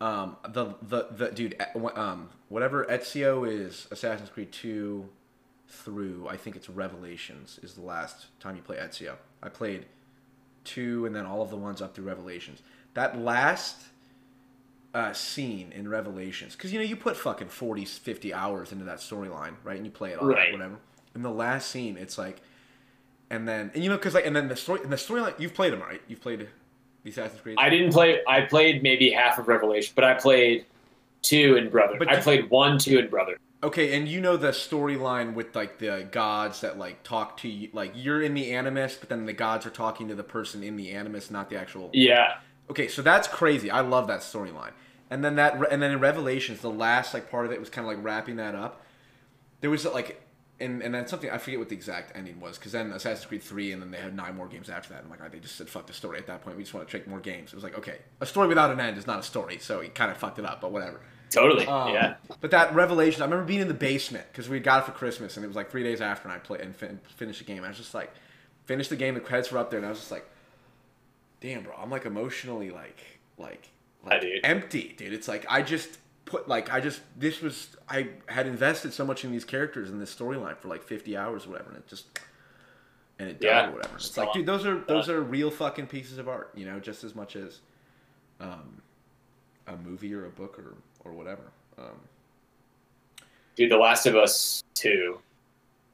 um 0.00 0.36
the 0.48 0.76
the 0.82 1.08
the 1.10 1.32
dude 1.32 1.60
um 1.96 2.30
whatever 2.48 2.84
Ezio 2.84 3.44
is 3.44 3.88
Assassin's 3.90 4.30
Creed 4.30 4.52
two 4.52 5.08
through 5.66 6.28
I 6.28 6.36
think 6.36 6.54
it's 6.54 6.70
Revelations 6.70 7.58
is 7.60 7.74
the 7.74 7.82
last 7.82 8.26
time 8.38 8.54
you 8.54 8.62
play 8.62 8.76
Ezio. 8.76 9.16
I 9.42 9.48
played 9.48 9.86
two 10.62 11.06
and 11.06 11.16
then 11.16 11.26
all 11.26 11.42
of 11.42 11.50
the 11.50 11.56
ones 11.56 11.82
up 11.82 11.96
through 11.96 12.04
Revelations. 12.04 12.62
That 12.94 13.18
last 13.18 13.78
uh, 14.94 15.12
scene 15.12 15.72
in 15.72 15.88
Revelations, 15.88 16.54
because 16.54 16.72
you 16.72 16.78
know 16.78 16.84
you 16.84 16.96
put 16.96 17.16
fucking 17.16 17.48
40, 17.48 17.84
50 17.84 18.34
hours 18.34 18.72
into 18.72 18.84
that 18.84 18.98
storyline, 18.98 19.54
right? 19.64 19.76
And 19.76 19.86
you 19.86 19.90
play 19.92 20.12
it 20.12 20.18
all, 20.18 20.28
Right. 20.28 20.52
whatever. 20.52 20.76
in 21.14 21.22
the 21.22 21.30
last 21.30 21.70
scene, 21.70 21.96
it's 21.96 22.16
like, 22.18 22.40
and 23.30 23.48
then 23.48 23.70
and 23.74 23.82
you 23.82 23.88
know 23.90 23.96
because 23.96 24.14
like 24.14 24.26
and 24.26 24.36
then 24.36 24.48
the 24.48 24.56
story 24.56 24.80
and 24.82 24.92
the 24.92 24.96
storyline 24.96 25.38
you've 25.38 25.54
played 25.54 25.72
them 25.72 25.80
right? 25.80 26.02
You've 26.08 26.20
played 26.20 26.46
the 27.04 27.10
Assassin's 27.10 27.40
Creed. 27.40 27.56
I 27.58 27.68
didn't 27.70 27.92
play. 27.92 28.20
I 28.28 28.42
played 28.42 28.82
maybe 28.82 29.10
half 29.10 29.38
of 29.38 29.48
Revelation, 29.48 29.92
but 29.94 30.04
I 30.04 30.14
played 30.14 30.66
two 31.22 31.56
in 31.56 31.70
Brother. 31.70 31.96
But 31.98 32.08
I 32.10 32.20
played 32.20 32.50
one, 32.50 32.78
two, 32.78 32.98
and 32.98 33.10
Brother. 33.10 33.38
Okay, 33.64 33.96
and 33.96 34.08
you 34.08 34.20
know 34.20 34.36
the 34.36 34.48
storyline 34.48 35.34
with 35.34 35.54
like 35.54 35.78
the 35.78 36.06
gods 36.10 36.60
that 36.62 36.78
like 36.78 37.02
talk 37.04 37.36
to 37.38 37.48
you, 37.48 37.68
like 37.72 37.92
you're 37.94 38.20
in 38.20 38.34
the 38.34 38.52
Animus, 38.52 38.96
but 38.96 39.08
then 39.08 39.24
the 39.24 39.32
gods 39.32 39.64
are 39.64 39.70
talking 39.70 40.08
to 40.08 40.14
the 40.14 40.24
person 40.24 40.62
in 40.62 40.76
the 40.76 40.90
Animus, 40.90 41.30
not 41.30 41.48
the 41.48 41.56
actual. 41.56 41.88
Yeah, 41.92 42.34
Okay, 42.72 42.88
so 42.88 43.02
that's 43.02 43.28
crazy. 43.28 43.70
I 43.70 43.80
love 43.82 44.06
that 44.06 44.20
storyline. 44.20 44.70
And 45.10 45.22
then 45.22 45.36
that, 45.36 45.70
and 45.70 45.82
then 45.82 45.90
in 45.90 46.00
Revelations, 46.00 46.62
the 46.62 46.70
last 46.70 47.12
like 47.12 47.30
part 47.30 47.44
of 47.44 47.52
it 47.52 47.60
was 47.60 47.68
kind 47.68 47.86
of 47.86 47.94
like 47.94 48.02
wrapping 48.02 48.36
that 48.36 48.54
up. 48.54 48.80
There 49.60 49.68
was 49.68 49.84
like, 49.84 50.22
and 50.58 50.80
and 50.82 50.94
then 50.94 51.06
something 51.06 51.28
I 51.28 51.36
forget 51.36 51.58
what 51.58 51.68
the 51.68 51.74
exact 51.76 52.16
ending 52.16 52.40
was, 52.40 52.56
because 52.56 52.72
then 52.72 52.90
Assassin's 52.92 53.26
Creed 53.26 53.42
three, 53.42 53.72
and 53.72 53.82
then 53.82 53.90
they 53.90 53.98
had 53.98 54.16
nine 54.16 54.34
more 54.36 54.48
games 54.48 54.70
after 54.70 54.94
that. 54.94 55.02
I'm 55.04 55.10
like, 55.10 55.20
oh, 55.22 55.28
they 55.28 55.38
just 55.38 55.56
said 55.56 55.68
fuck 55.68 55.86
the 55.86 55.92
story 55.92 56.16
at 56.16 56.26
that 56.28 56.40
point. 56.42 56.56
We 56.56 56.62
just 56.62 56.72
want 56.72 56.88
to 56.88 56.98
take 56.98 57.06
more 57.06 57.20
games. 57.20 57.52
It 57.52 57.56
was 57.56 57.62
like, 57.62 57.76
okay, 57.76 57.98
a 58.22 58.26
story 58.26 58.48
without 58.48 58.70
an 58.70 58.80
end 58.80 58.96
is 58.96 59.06
not 59.06 59.18
a 59.18 59.22
story, 59.22 59.58
so 59.58 59.82
he 59.82 59.90
kind 59.90 60.10
of 60.10 60.16
fucked 60.16 60.38
it 60.38 60.46
up, 60.46 60.62
but 60.62 60.72
whatever. 60.72 61.00
totally. 61.28 61.66
Um, 61.66 61.92
yeah, 61.92 62.14
But 62.40 62.50
that 62.52 62.74
Revelation, 62.74 63.20
I 63.20 63.26
remember 63.26 63.44
being 63.44 63.60
in 63.60 63.68
the 63.68 63.74
basement 63.74 64.24
because 64.32 64.48
we 64.48 64.60
got 64.60 64.82
it 64.82 64.86
for 64.86 64.92
Christmas, 64.92 65.36
and 65.36 65.44
it 65.44 65.46
was 65.48 65.56
like 65.56 65.70
three 65.70 65.82
days 65.82 66.00
after, 66.00 66.26
and 66.26 66.34
I 66.34 66.38
played 66.38 66.62
and 66.62 66.74
fin- 66.74 67.00
finished 67.16 67.40
the 67.40 67.44
game. 67.44 67.64
I 67.64 67.68
was 67.68 67.76
just 67.76 67.92
like, 67.92 68.10
finished 68.64 68.88
the 68.88 68.96
game. 68.96 69.12
The 69.12 69.20
credits 69.20 69.52
were 69.52 69.58
up 69.58 69.68
there, 69.70 69.78
and 69.78 69.84
I 69.86 69.90
was 69.90 69.98
just 69.98 70.10
like, 70.10 70.26
damn, 71.42 71.64
bro, 71.64 71.74
I'm 71.76 71.90
like 71.90 72.06
emotionally 72.06 72.70
like 72.70 72.98
like 73.36 73.68
like 74.06 74.22
dude. 74.22 74.40
empty, 74.44 74.94
dude. 74.96 75.12
It's 75.12 75.28
like 75.28 75.44
I 75.48 75.60
just 75.60 75.98
put 76.24 76.48
like 76.48 76.72
I 76.72 76.80
just 76.80 77.00
this 77.18 77.42
was 77.42 77.76
I 77.88 78.08
had 78.26 78.46
invested 78.46 78.94
so 78.94 79.04
much 79.04 79.24
in 79.24 79.32
these 79.32 79.44
characters 79.44 79.90
and 79.90 80.00
this 80.00 80.14
storyline 80.14 80.56
for 80.56 80.68
like 80.68 80.82
50 80.82 81.16
hours 81.16 81.44
or 81.44 81.50
whatever, 81.50 81.70
and 81.70 81.78
it 81.78 81.86
just 81.88 82.18
and 83.18 83.28
it 83.28 83.40
died 83.40 83.48
Yeah, 83.48 83.68
or 83.68 83.72
whatever. 83.72 83.96
It's 83.96 84.16
like, 84.16 84.32
dude, 84.32 84.46
those 84.46 84.64
are 84.64 84.78
those 84.80 85.10
are 85.10 85.20
real 85.20 85.50
fucking 85.50 85.88
pieces 85.88 86.16
of 86.18 86.28
art, 86.28 86.52
you 86.54 86.64
know, 86.64 86.78
just 86.78 87.04
as 87.04 87.14
much 87.14 87.36
as 87.36 87.60
um, 88.40 88.80
a 89.66 89.76
movie 89.76 90.14
or 90.14 90.26
a 90.26 90.30
book 90.30 90.58
or 90.58 90.74
or 91.04 91.12
whatever. 91.12 91.50
Um, 91.76 92.00
dude. 93.56 93.70
The 93.70 93.76
Last 93.76 94.06
of 94.06 94.14
Us 94.14 94.62
two, 94.74 95.18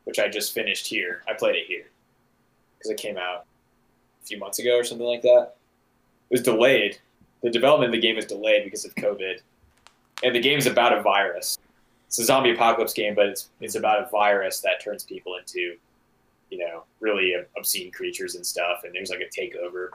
which 0.05 0.19
I 0.19 0.29
just 0.29 0.53
finished 0.53 0.87
here. 0.87 1.23
I 1.27 1.33
played 1.33 1.57
it 1.57 1.67
here 1.67 1.87
because 2.79 2.91
it 2.91 2.99
came 2.99 3.17
out 3.17 3.47
few 4.29 4.39
months 4.39 4.59
ago 4.59 4.77
or 4.77 4.85
something 4.85 5.07
like 5.07 5.23
that. 5.23 5.55
It 6.31 6.35
was 6.35 6.43
delayed. 6.43 6.99
The 7.43 7.51
development 7.51 7.95
of 7.95 8.01
the 8.01 8.07
game 8.07 8.17
was 8.17 8.27
delayed 8.27 8.65
because 8.65 8.85
of 8.85 8.95
COVID, 8.97 9.41
and 10.23 10.35
the 10.35 10.41
game's 10.41 10.67
about 10.67 10.97
a 10.97 11.03
virus. 11.03 11.59
It's 12.07 12.19
a 12.19 12.25
zombie 12.25 12.53
apocalypse 12.53 12.93
game, 12.93 13.15
but 13.15 13.27
it's 13.27 13.51
it's 13.61 13.75
about 13.75 14.03
a 14.03 14.11
virus 14.11 14.61
that 14.61 14.83
turns 14.83 15.05
people 15.05 15.37
into, 15.37 15.77
you 16.51 16.59
know, 16.59 16.85
really 17.01 17.35
obscene 17.57 17.93
creatures 17.93 18.35
and 18.35 18.45
stuff. 18.45 18.83
And 18.85 18.95
there's 18.95 19.11
like 19.11 19.21
a 19.21 19.41
takeover. 19.41 19.89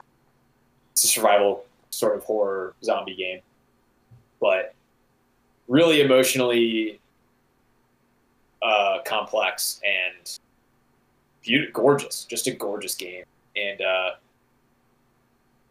It's 0.92 1.04
a 1.04 1.08
survival 1.08 1.64
sort 1.90 2.16
of 2.16 2.24
horror 2.24 2.74
zombie 2.82 3.16
game, 3.16 3.40
but 4.40 4.74
really 5.68 6.00
emotionally 6.00 7.00
uh, 8.62 8.98
complex 9.04 9.80
and 9.84 10.38
beautiful, 11.42 11.82
gorgeous. 11.82 12.24
Just 12.24 12.46
a 12.46 12.52
gorgeous 12.52 12.94
game. 12.94 13.24
And 13.56 13.80
uh, 13.80 14.10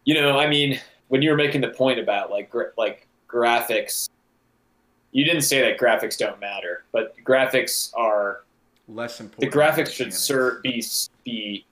you 0.05 0.13
know, 0.13 0.37
I 0.37 0.47
mean, 0.47 0.79
when 1.07 1.21
you 1.21 1.29
were 1.29 1.37
making 1.37 1.61
the 1.61 1.69
point 1.69 1.99
about 1.99 2.31
like 2.31 2.49
gra- 2.49 2.71
like 2.77 3.07
graphics, 3.27 4.09
you 5.11 5.23
didn't 5.23 5.43
say 5.43 5.61
that 5.61 5.79
graphics 5.79 6.17
don't 6.17 6.39
matter, 6.39 6.83
but 6.91 7.15
graphics 7.23 7.91
are 7.95 8.43
less 8.87 9.19
important. 9.19 9.51
the 9.51 9.57
graphics 9.57 9.91
should 9.91 10.13
serve 10.13 10.61
be 10.61 10.83
be 11.23 11.65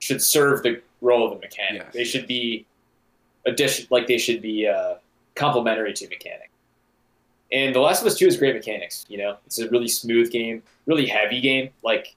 should 0.00 0.22
serve 0.22 0.62
the 0.62 0.80
role 1.00 1.26
of 1.26 1.34
the 1.34 1.40
mechanic. 1.40 1.82
Yes, 1.84 1.94
they 1.94 2.04
should 2.04 2.26
be 2.26 2.66
addition 3.46 3.86
like 3.90 4.06
they 4.06 4.18
should 4.18 4.42
be 4.42 4.66
uh, 4.66 4.94
complementary 5.34 5.92
to 5.92 6.08
mechanic. 6.08 6.50
And 7.52 7.74
The 7.74 7.80
Last 7.80 8.00
of 8.00 8.06
Us 8.06 8.16
Two 8.16 8.26
is 8.26 8.36
great 8.36 8.54
mechanics. 8.54 9.04
You 9.08 9.18
know, 9.18 9.36
it's 9.46 9.58
a 9.58 9.68
really 9.68 9.88
smooth 9.88 10.30
game, 10.30 10.62
really 10.86 11.06
heavy 11.06 11.40
game. 11.40 11.70
Like, 11.82 12.16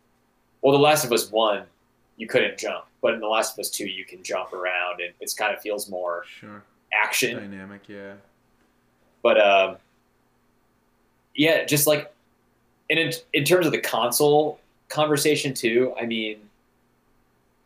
well, 0.62 0.72
The 0.72 0.82
Last 0.82 1.04
of 1.04 1.12
Us 1.12 1.30
One, 1.30 1.64
you 2.18 2.28
couldn't 2.28 2.58
jump, 2.58 2.86
but 3.06 3.14
in 3.14 3.20
The 3.20 3.28
Last 3.28 3.54
of 3.54 3.60
Us 3.60 3.70
Two, 3.70 3.86
you 3.86 4.04
can 4.04 4.24
jump 4.24 4.52
around, 4.52 5.00
and 5.00 5.14
it's 5.20 5.36
kind 5.36 5.54
of 5.54 5.62
feels 5.62 5.88
more 5.88 6.24
Sure. 6.40 6.64
action 6.92 7.38
Dynamic, 7.38 7.82
yeah. 7.88 8.14
but 9.22 9.40
um, 9.40 9.78
yeah, 11.36 11.66
just 11.66 11.86
like, 11.86 12.12
and 12.90 12.98
in 12.98 13.12
in 13.34 13.44
terms 13.44 13.68
of 13.68 13.72
the 13.72 13.80
console 13.80 14.60
conversation 14.90 15.54
too, 15.54 15.94
I 16.02 16.08
mean, 16.08 16.38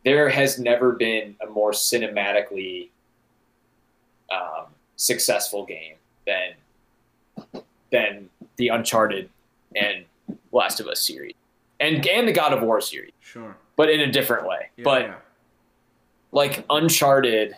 there 0.04 0.28
has 0.28 0.60
never 0.60 0.92
been 0.92 1.38
a 1.42 1.46
more 1.50 1.72
cinematically 1.72 2.90
um, 4.30 4.66
successful 4.98 5.66
game 5.66 5.96
than 6.28 7.62
than 7.94 8.30
the 8.58 8.68
Uncharted 8.68 9.30
and 9.74 10.04
Last 10.52 10.82
of 10.82 10.88
Us 10.88 11.02
series, 11.02 11.36
and 11.80 12.06
and 12.06 12.28
the 12.28 12.34
God 12.34 12.52
of 12.52 12.62
War 12.62 12.82
series, 12.82 13.14
Sure. 13.22 13.56
but 13.78 13.90
in 13.90 14.02
a 14.02 14.12
different 14.12 14.46
way. 14.46 14.68
Yeah, 14.76 14.84
but 14.84 15.02
yeah. 15.04 15.16
Like 16.32 16.66
Uncharted 16.70 17.56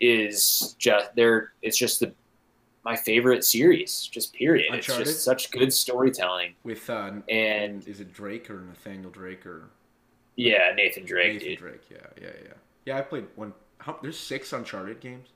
is 0.00 0.74
just 0.78 1.14
there. 1.16 1.52
It's 1.62 1.76
just 1.76 2.00
the 2.00 2.12
my 2.84 2.94
favorite 2.96 3.44
series. 3.44 4.08
Just 4.12 4.32
period. 4.32 4.72
Uncharted? 4.72 5.02
It's 5.06 5.12
just 5.14 5.24
such 5.24 5.50
good 5.50 5.72
storytelling. 5.72 6.54
with 6.62 6.88
uh, 6.88 7.12
And 7.28 7.86
is 7.88 8.00
it 8.00 8.12
Drake 8.12 8.48
or 8.48 8.60
Nathaniel 8.60 9.10
Drake 9.10 9.44
or 9.46 9.70
yeah, 10.36 10.72
Nathan 10.76 11.04
Drake. 11.04 11.34
Nathan 11.34 11.48
dude. 11.48 11.58
Drake? 11.58 11.80
Yeah, 11.90 11.96
yeah, 12.20 12.28
yeah. 12.44 12.52
Yeah, 12.84 12.98
I 12.98 13.00
played 13.00 13.26
one. 13.36 13.54
How, 13.78 13.98
there's 14.02 14.18
six 14.18 14.52
Uncharted 14.52 15.00
games. 15.00 15.28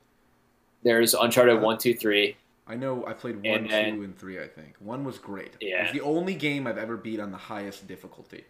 There's 0.82 1.14
Uncharted 1.14 1.60
one, 1.60 1.78
two, 1.78 1.94
three. 1.94 2.36
I 2.68 2.76
know 2.76 3.04
I 3.06 3.14
played 3.14 3.36
one, 3.36 3.46
And 3.46 3.70
then- 3.70 3.96
two, 3.96 4.02
and 4.04 4.16
three. 4.18 4.38
I 4.38 4.46
think 4.46 4.74
one 4.78 5.04
was 5.04 5.18
great. 5.18 5.54
it 5.60 5.68
Yeah. 5.68 5.82
was 5.84 5.92
the 5.92 6.02
only 6.02 6.34
game 6.34 6.66
I've 6.68 6.78
ever 6.78 6.96
beat 6.96 7.18
on 7.18 7.32
the 7.32 7.36
highest 7.38 7.88
difficulty. 7.88 8.44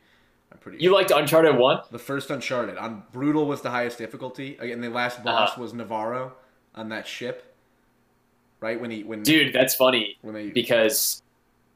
I'm 0.52 0.58
pretty. 0.58 0.78
You 0.78 0.90
sure. 0.90 0.98
liked 0.98 1.10
Uncharted 1.10 1.56
one? 1.56 1.80
the 1.90 1.98
first 1.98 2.30
Uncharted 2.30 2.76
on 2.76 3.04
brutal 3.12 3.46
was 3.46 3.62
the 3.62 3.70
highest 3.70 3.98
difficulty. 3.98 4.56
Again, 4.58 4.80
the 4.80 4.88
last 4.88 5.20
uh-huh. 5.20 5.24
boss 5.24 5.56
was 5.56 5.72
Navarro 5.72 6.32
on 6.74 6.88
that 6.90 7.06
ship. 7.06 7.54
Right 8.60 8.78
when 8.78 8.90
he 8.90 9.04
when 9.04 9.22
Dude, 9.22 9.54
that's 9.54 9.74
funny 9.74 10.18
when 10.20 10.34
they 10.34 10.50
because 10.50 11.22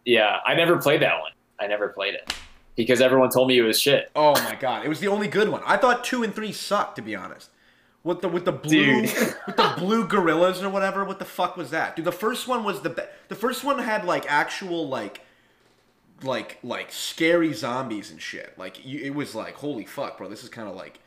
yeah, 0.05 0.41
I 0.45 0.55
never 0.55 0.77
played 0.77 1.01
that 1.03 1.18
one. 1.20 1.33
I 1.59 1.66
never 1.66 1.89
played 1.89 2.14
it 2.14 2.35
because 2.77 3.01
everyone 3.01 3.31
told 3.31 3.49
me 3.49 3.59
it 3.59 3.62
was 3.62 3.81
shit. 3.81 4.11
Oh 4.14 4.35
my 4.43 4.55
god, 4.55 4.85
it 4.85 4.89
was 4.89 5.01
the 5.01 5.09
only 5.09 5.29
good 5.29 5.49
one. 5.49 5.62
I 5.64 5.77
thought 5.77 6.05
two 6.05 6.22
and 6.22 6.35
three 6.35 6.53
sucked, 6.53 6.97
to 6.97 7.03
be 7.03 7.14
honest. 7.14 7.51
With 8.03 8.20
the 8.20 8.29
with 8.29 8.45
the 8.45 8.53
blue 8.53 9.01
with 9.47 9.57
the 9.57 9.75
blue 9.79 10.07
gorillas 10.07 10.62
or 10.62 10.68
whatever. 10.68 11.05
What 11.05 11.18
the 11.18 11.25
fuck 11.25 11.57
was 11.57 11.70
that, 11.70 11.97
dude? 11.97 12.05
The 12.05 12.12
first 12.12 12.47
one 12.47 12.64
was 12.64 12.83
the 12.83 12.91
be- 12.91 13.03
the 13.29 13.35
first 13.35 13.64
one 13.64 13.79
had 13.79 14.05
like 14.05 14.31
actual 14.31 14.89
like 14.89 15.22
like 16.25 16.59
like 16.62 16.91
scary 16.93 17.53
zombies 17.53 18.11
and 18.11 18.20
shit. 18.20 18.55
Like 18.59 18.85
you, 18.85 19.01
it 19.01 19.14
was 19.14 19.35
like 19.35 19.55
holy 19.55 19.85
fuck, 19.85 20.18
bro. 20.18 20.29
This 20.29 20.43
is 20.43 20.49
kind 20.49 20.68
of 20.68 20.75
like 20.75 21.01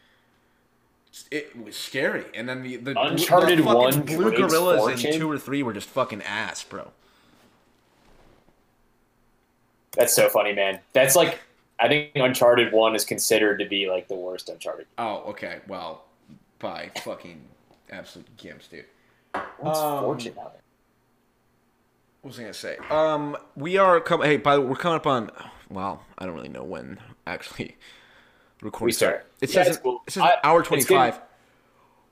it 1.31 1.59
was 1.61 1.75
scary. 1.75 2.25
And 2.33 2.47
then 2.47 2.63
the 2.63 2.77
the, 2.77 2.99
Uncharted 2.99 3.59
the 3.59 3.63
1 3.63 4.01
blue 4.01 4.31
gorillas 4.31 4.79
Fortune? 4.79 5.13
in 5.13 5.19
two 5.19 5.29
or 5.29 5.37
three 5.37 5.63
were 5.63 5.73
just 5.73 5.89
fucking 5.89 6.21
ass, 6.21 6.63
bro. 6.63 6.91
That's 9.93 10.13
so 10.13 10.29
funny, 10.29 10.53
man. 10.53 10.79
That's 10.93 11.15
like 11.15 11.39
I 11.79 11.87
think 11.87 12.11
Uncharted 12.15 12.71
one 12.71 12.95
is 12.95 13.05
considered 13.05 13.59
to 13.59 13.65
be 13.65 13.89
like 13.89 14.07
the 14.07 14.15
worst 14.15 14.49
Uncharted. 14.49 14.87
Oh, 14.97 15.23
okay. 15.27 15.59
Well, 15.67 16.03
by 16.59 16.91
fucking 17.03 17.41
absolute 17.91 18.35
gimps, 18.37 18.69
dude. 18.69 18.85
What's 19.59 19.79
Um, 19.79 20.03
Fortune 20.03 20.33
out 20.39 20.53
there? 20.53 20.61
What 22.27 22.31
was 22.31 22.39
I 22.39 22.43
gonna 22.43 22.53
say? 22.53 22.77
Um, 22.89 23.37
we 23.55 23.77
are 23.77 24.01
coming. 24.01 24.27
Hey, 24.27 24.35
by 24.35 24.55
the 24.55 24.61
way, 24.61 24.67
we're 24.67 24.75
coming 24.75 24.97
up 24.97 25.07
on. 25.07 25.31
Well, 25.69 26.03
I 26.17 26.25
don't 26.25 26.35
really 26.35 26.49
know 26.49 26.61
when 26.65 26.99
actually 27.25 27.77
recording. 28.61 28.87
We 28.87 28.91
start. 28.91 29.25
It 29.39 29.49
Yeah, 29.49 29.53
says 29.63 29.67
it's 29.69 29.77
cool. 29.77 30.03
it 30.05 30.11
says 30.11 30.23
I- 30.23 30.35
hour 30.43 30.61
twenty 30.61 30.83
five. 30.83 31.21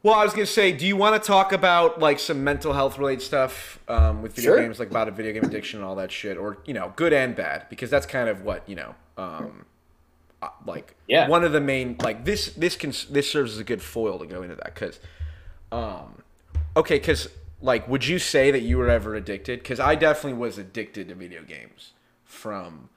Well, 0.03 0.15
I 0.15 0.23
was 0.23 0.31
gonna 0.31 0.45
say, 0.45 0.71
do 0.71 0.87
you 0.87 0.95
want 0.95 1.21
to 1.21 1.27
talk 1.27 1.51
about 1.51 1.99
like 1.99 2.19
some 2.19 2.45
mental 2.45 2.71
health 2.71 2.97
related 2.97 3.23
stuff 3.23 3.77
um, 3.89 4.21
with 4.21 4.33
video 4.37 4.51
Sure. 4.53 4.61
games, 4.61 4.79
like 4.79 4.89
about 4.89 5.09
a 5.09 5.11
video 5.11 5.33
game 5.33 5.43
addiction 5.43 5.79
and 5.81 5.85
all 5.85 5.97
that 5.97 6.13
shit, 6.13 6.37
or 6.37 6.59
you 6.63 6.73
know, 6.73 6.93
good 6.95 7.11
and 7.11 7.35
bad, 7.35 7.67
because 7.69 7.89
that's 7.89 8.05
kind 8.05 8.29
of 8.29 8.41
what 8.43 8.63
you 8.69 8.75
know, 8.77 8.95
um, 9.17 9.65
uh, 10.41 10.47
like 10.65 10.95
Yeah. 11.09 11.27
one 11.27 11.43
of 11.43 11.51
the 11.51 11.59
main 11.59 11.97
like 12.01 12.23
this 12.23 12.53
this 12.53 12.77
can 12.77 12.93
this 13.09 13.29
serves 13.29 13.51
as 13.51 13.59
a 13.59 13.65
good 13.65 13.81
foil 13.81 14.17
to 14.19 14.25
go 14.25 14.43
into 14.43 14.55
that 14.55 14.73
because, 14.75 14.97
um, 15.73 16.21
okay, 16.77 16.99
because 16.99 17.27
like, 17.65 17.87
would 17.87 18.07
you 18.07 18.19
say 18.19 18.51
that 18.51 18.61
you 18.61 18.77
were 18.77 18.89
ever 18.89 19.15
addicted? 19.15 19.59
Because 19.59 19.79
I 19.79 19.95
definitely 19.95 20.37
was 20.39 20.57
addicted 20.57 21.09
to 21.09 21.15
video 21.15 21.43
games 21.43 21.91
from 22.23 22.89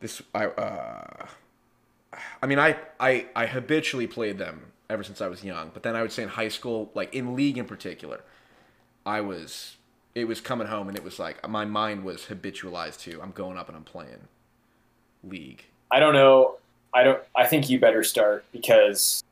this. 0.00 0.20
I 0.34 0.46
uh, 0.46 1.26
I 2.42 2.46
mean, 2.46 2.58
I, 2.58 2.76
I 3.00 3.26
I 3.34 3.46
habitually 3.46 4.06
played 4.06 4.38
them 4.38 4.72
ever 4.90 5.02
since 5.02 5.20
I 5.20 5.28
was 5.28 5.42
young, 5.44 5.70
but 5.72 5.82
then 5.82 5.96
I 5.96 6.02
would 6.02 6.12
say 6.12 6.22
in 6.24 6.28
high 6.30 6.48
school, 6.48 6.90
like 6.94 7.14
in 7.14 7.34
league 7.34 7.56
in 7.56 7.64
particular, 7.64 8.20
I 9.06 9.20
was 9.20 9.76
it 10.14 10.26
was 10.26 10.40
coming 10.40 10.66
home 10.66 10.88
and 10.88 10.98
it 10.98 11.04
was 11.04 11.18
like 11.18 11.48
my 11.48 11.64
mind 11.64 12.04
was 12.04 12.26
habitualized 12.26 13.00
to 13.00 13.22
I'm 13.22 13.30
going 13.30 13.56
up 13.56 13.68
and 13.68 13.76
I'm 13.76 13.84
playing 13.84 14.28
league. 15.24 15.64
I 15.90 16.00
don't 16.00 16.12
know. 16.12 16.56
I 16.92 17.04
don't. 17.04 17.22
I 17.34 17.46
think 17.46 17.70
you 17.70 17.78
better 17.78 18.02
start 18.02 18.44
because 18.52 19.22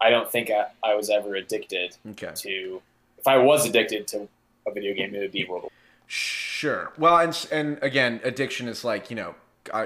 I 0.00 0.10
don't 0.10 0.30
think 0.30 0.50
I, 0.50 0.66
I 0.82 0.94
was 0.94 1.08
ever 1.08 1.34
addicted 1.36 1.96
Okay. 2.10 2.32
to. 2.34 2.82
If 3.22 3.28
I 3.28 3.38
was 3.38 3.64
addicted 3.66 4.06
to 4.08 4.28
a 4.66 4.72
video 4.72 4.94
game, 4.94 5.14
it 5.14 5.20
would 5.20 5.30
be 5.32 5.44
World. 5.44 5.62
War 5.62 5.70
Sure. 6.08 6.92
Well, 6.98 7.16
and 7.18 7.48
and 7.50 7.78
again, 7.82 8.20
addiction 8.24 8.68
is 8.68 8.84
like 8.84 9.10
you 9.10 9.16
know, 9.16 9.34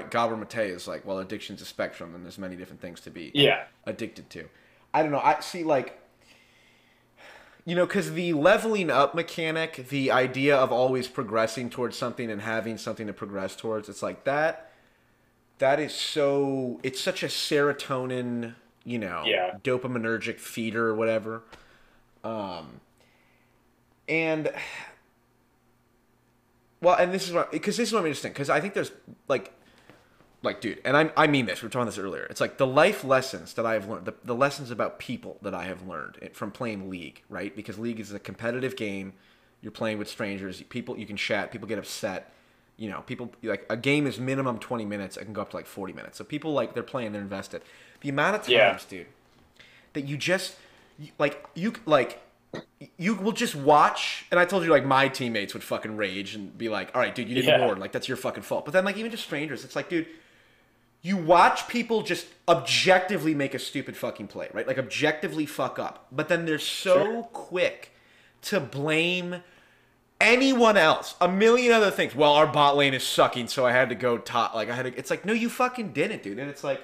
Gabor 0.09 0.35
Mate 0.35 0.71
is 0.71 0.87
like, 0.87 1.05
well, 1.05 1.19
addiction's 1.19 1.61
a 1.61 1.65
spectrum, 1.65 2.15
and 2.15 2.23
there's 2.25 2.37
many 2.39 2.55
different 2.55 2.81
things 2.81 2.99
to 3.01 3.11
be 3.11 3.31
Yeah. 3.33 3.63
addicted 3.85 4.29
to. 4.31 4.49
I 4.93 5.03
don't 5.03 5.11
know. 5.11 5.19
I 5.21 5.39
see 5.39 5.63
like. 5.63 5.99
You 7.63 7.75
know, 7.75 7.85
because 7.85 8.13
the 8.13 8.31
leveling 8.33 8.89
up 8.89 9.13
mechanic, 9.13 9.89
the 9.89 10.09
idea 10.09 10.55
of 10.55 10.71
always 10.71 11.07
progressing 11.09 11.69
towards 11.69 11.97
something 11.97 12.31
and 12.31 12.41
having 12.41 12.77
something 12.77 13.07
to 13.07 13.13
progress 13.13 13.55
towards, 13.57 13.89
it's 13.89 14.01
like 14.01 14.23
that. 14.23 14.71
That 15.59 15.79
is 15.79 15.93
so. 15.93 16.79
It's 16.81 16.99
such 16.99 17.21
a 17.23 17.27
serotonin, 17.27 18.55
you 18.83 18.97
know, 18.99 19.23
Yeah. 19.25 19.57
dopaminergic 19.63 20.39
feeder 20.39 20.87
or 20.87 20.95
whatever. 20.95 21.43
Um, 22.23 22.79
and 24.07 24.51
well, 26.81 26.95
and 26.95 27.13
this 27.13 27.27
is 27.27 27.33
what 27.33 27.51
because 27.51 27.77
this 27.77 27.89
is 27.89 27.93
what 27.93 27.99
I'm 28.01 28.05
interesting 28.05 28.31
because 28.31 28.49
I 28.49 28.61
think 28.61 28.73
there's 28.73 28.91
like, 29.27 29.51
like, 30.43 30.61
dude, 30.61 30.79
and 30.85 30.95
I 30.95 31.11
I 31.17 31.27
mean 31.27 31.45
this. 31.47 31.61
We 31.61 31.65
were 31.67 31.71
talking 31.71 31.87
this 31.87 31.97
earlier. 31.97 32.25
It's 32.29 32.39
like 32.41 32.57
the 32.57 32.67
life 32.67 33.03
lessons 33.03 33.53
that 33.55 33.65
I 33.65 33.73
have 33.73 33.89
learned, 33.89 34.05
the, 34.05 34.13
the 34.23 34.35
lessons 34.35 34.69
about 34.69 34.99
people 34.99 35.37
that 35.41 35.53
I 35.55 35.65
have 35.65 35.87
learned 35.87 36.17
from 36.33 36.51
playing 36.51 36.89
League, 36.89 37.23
right? 37.29 37.55
Because 37.55 37.79
League 37.79 37.99
is 37.99 38.11
a 38.13 38.19
competitive 38.19 38.75
game. 38.75 39.13
You're 39.61 39.71
playing 39.71 39.97
with 39.97 40.07
strangers. 40.07 40.61
People 40.63 40.97
you 40.97 41.07
can 41.07 41.17
chat. 41.17 41.51
People 41.51 41.67
get 41.67 41.79
upset. 41.79 42.31
You 42.77 42.91
know, 42.91 43.01
people 43.01 43.31
like 43.41 43.65
a 43.71 43.75
game 43.77 44.05
is 44.05 44.19
minimum 44.19 44.59
20 44.59 44.85
minutes. 44.85 45.17
It 45.17 45.25
can 45.25 45.33
go 45.33 45.41
up 45.41 45.49
to 45.49 45.55
like 45.55 45.65
40 45.65 45.93
minutes. 45.93 46.19
So 46.19 46.23
people 46.23 46.53
like 46.53 46.75
they're 46.75 46.83
playing, 46.83 47.11
they're 47.11 47.23
invested. 47.23 47.63
The 48.01 48.09
amount 48.09 48.35
of 48.35 48.41
times, 48.41 48.51
Yeah. 48.51 48.77
dude, 48.87 49.07
that 49.93 50.01
you 50.07 50.15
just 50.15 50.55
like 51.17 51.43
you 51.55 51.73
like 51.87 52.21
you 52.97 53.15
will 53.15 53.31
just 53.31 53.55
watch 53.55 54.25
and 54.31 54.39
i 54.39 54.45
told 54.45 54.63
you 54.63 54.69
like 54.69 54.85
my 54.85 55.07
teammates 55.07 55.53
would 55.53 55.63
fucking 55.63 55.97
rage 55.97 56.33
and 56.35 56.57
be 56.57 56.69
like 56.69 56.89
all 56.95 57.01
right 57.01 57.13
dude 57.13 57.27
you 57.27 57.35
didn't 57.35 57.49
Yeah. 57.59 57.65
warn 57.65 57.79
like 57.79 57.91
that's 57.91 58.07
your 58.07 58.17
fucking 58.17 58.43
fault. 58.43 58.65
But 58.65 58.73
then 58.73 58.85
like 58.85 58.97
even 58.97 59.11
just 59.11 59.23
strangers 59.23 59.63
it's 59.63 59.75
like 59.75 59.89
dude 59.89 60.07
you 61.01 61.15
watch 61.17 61.67
people 61.67 62.01
just 62.01 62.25
objectively 62.47 63.35
make 63.35 63.53
a 63.53 63.59
stupid 63.59 63.95
fucking 63.95 64.27
play 64.27 64.49
right? 64.53 64.65
Like 64.67 64.77
objectively 64.79 65.45
fuck 65.45 65.77
up. 65.79 66.07
But 66.11 66.27
then 66.29 66.45
they're 66.45 66.57
so 66.59 67.03
Sure. 67.03 67.23
quick 67.33 67.91
to 68.43 68.59
blame 68.59 69.43
anyone 70.19 70.77
else. 70.77 71.15
A 71.21 71.27
million 71.27 71.71
other 71.73 71.91
things. 71.91 72.15
Well 72.15 72.33
our 72.33 72.47
bot 72.47 72.75
lane 72.75 72.93
is 72.93 73.03
sucking 73.05 73.47
so 73.47 73.65
i 73.65 73.71
had 73.71 73.89
to 73.89 73.95
go 73.95 74.17
top 74.17 74.55
like 74.55 74.69
i 74.69 74.75
had 74.75 74.83
to 74.83 74.97
it's 74.97 75.09
like 75.11 75.25
no 75.25 75.33
you 75.33 75.49
fucking 75.49 75.93
didn't 75.93 76.23
dude. 76.23 76.39
And 76.39 76.49
it's 76.49 76.63
like 76.63 76.81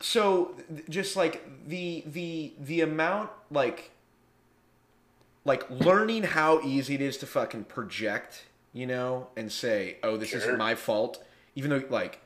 so 0.00 0.54
just 0.88 1.14
like 1.16 1.42
the 1.68 2.02
the 2.06 2.52
the 2.58 2.80
amount 2.80 3.30
like 3.50 3.90
like 5.44 5.68
learning 5.70 6.22
how 6.22 6.60
easy 6.62 6.94
it 6.94 7.00
is 7.00 7.16
to 7.18 7.26
fucking 7.26 7.64
project 7.64 8.46
you 8.72 8.86
know 8.86 9.26
and 9.36 9.50
say 9.52 9.96
oh 10.02 10.16
this 10.16 10.30
Sure. 10.30 10.38
isn't 10.38 10.58
my 10.58 10.74
fault 10.74 11.22
even 11.54 11.70
though 11.70 11.82
like 11.90 12.20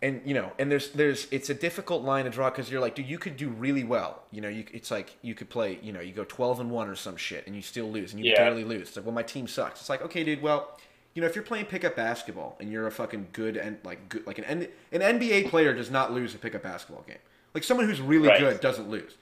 and 0.00 0.20
you 0.24 0.32
know 0.34 0.52
and 0.58 0.70
there's 0.70 0.90
there's 0.90 1.26
it's 1.30 1.50
a 1.50 1.54
difficult 1.54 2.02
line 2.02 2.24
to 2.24 2.30
draw 2.30 2.50
because 2.50 2.70
you're 2.70 2.80
like 2.80 2.94
dude 2.94 3.06
you 3.06 3.18
could 3.18 3.36
do 3.36 3.48
really 3.50 3.84
well 3.84 4.22
you 4.30 4.40
know 4.40 4.48
you 4.48 4.64
it's 4.72 4.90
like 4.90 5.16
you 5.22 5.34
could 5.34 5.50
play 5.50 5.78
you 5.82 5.92
know 5.92 6.00
you 6.00 6.12
go 6.12 6.24
12 6.24 6.60
and 6.60 6.70
1 6.70 6.88
or 6.88 6.94
some 6.96 7.16
shit 7.16 7.46
and 7.46 7.54
you 7.54 7.62
still 7.62 7.90
lose 7.90 8.12
and 8.14 8.24
you 8.24 8.30
Yeah. 8.32 8.38
barely 8.44 8.64
lose 8.64 8.88
it's 8.88 8.96
like 8.96 9.04
well 9.04 9.14
my 9.14 9.22
team 9.22 9.46
sucks 9.46 9.80
it's 9.80 9.88
like 9.90 10.02
okay 10.02 10.24
dude 10.24 10.40
well 10.42 10.78
you 11.14 11.20
know 11.22 11.28
if 11.28 11.34
you're 11.34 11.44
playing 11.44 11.66
pickup 11.66 11.96
basketball 11.96 12.56
and 12.60 12.70
you're 12.72 12.86
a 12.86 12.90
fucking 12.92 13.28
good 13.32 13.56
and 13.56 13.78
like 13.84 14.08
good 14.08 14.26
like 14.26 14.38
an 14.38 14.44
N, 14.44 14.68
an 14.92 15.00
NBA 15.18 15.48
player 15.50 15.74
does 15.74 15.90
not 15.90 16.12
lose 16.12 16.34
a 16.34 16.38
pickup 16.38 16.62
basketball 16.62 17.04
game 17.06 17.18
like 17.54 17.64
someone 17.64 17.86
who's 17.86 18.00
really 18.00 18.28
Right. 18.28 18.40
good 18.40 18.60
doesn't 18.60 18.88
lose 18.88 19.16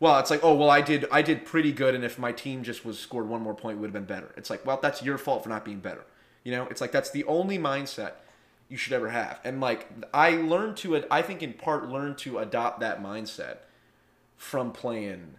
well 0.00 0.18
it's 0.18 0.30
like 0.30 0.40
oh 0.42 0.54
well 0.54 0.70
I 0.70 0.80
did 0.80 1.06
I 1.12 1.22
did 1.22 1.44
pretty 1.44 1.72
good 1.72 1.94
and 1.94 2.04
if 2.04 2.18
my 2.18 2.32
team 2.32 2.62
just 2.62 2.84
was 2.84 2.98
scored 2.98 3.28
one 3.28 3.42
more 3.42 3.54
point 3.54 3.78
it 3.78 3.80
would 3.80 3.88
have 3.88 3.94
been 3.94 4.04
better 4.04 4.32
it's 4.36 4.50
like 4.50 4.64
well 4.66 4.78
that's 4.82 5.02
your 5.02 5.18
fault 5.18 5.42
for 5.42 5.48
not 5.48 5.64
being 5.64 5.80
better 5.80 6.04
you 6.44 6.52
know 6.52 6.66
it's 6.70 6.80
like 6.80 6.92
that's 6.92 7.10
the 7.10 7.24
only 7.24 7.58
mindset 7.58 8.12
you 8.68 8.76
should 8.76 8.92
ever 8.94 9.10
have. 9.10 9.38
And 9.44 9.60
like 9.60 9.88
I 10.12 10.30
learned 10.32 10.76
to 10.78 11.00
I 11.08 11.22
think 11.22 11.40
in 11.40 11.52
part 11.52 11.88
learned 11.88 12.18
to 12.18 12.38
adopt 12.38 12.80
that 12.80 13.00
mindset 13.00 13.58
from 14.36 14.72
playing 14.72 15.34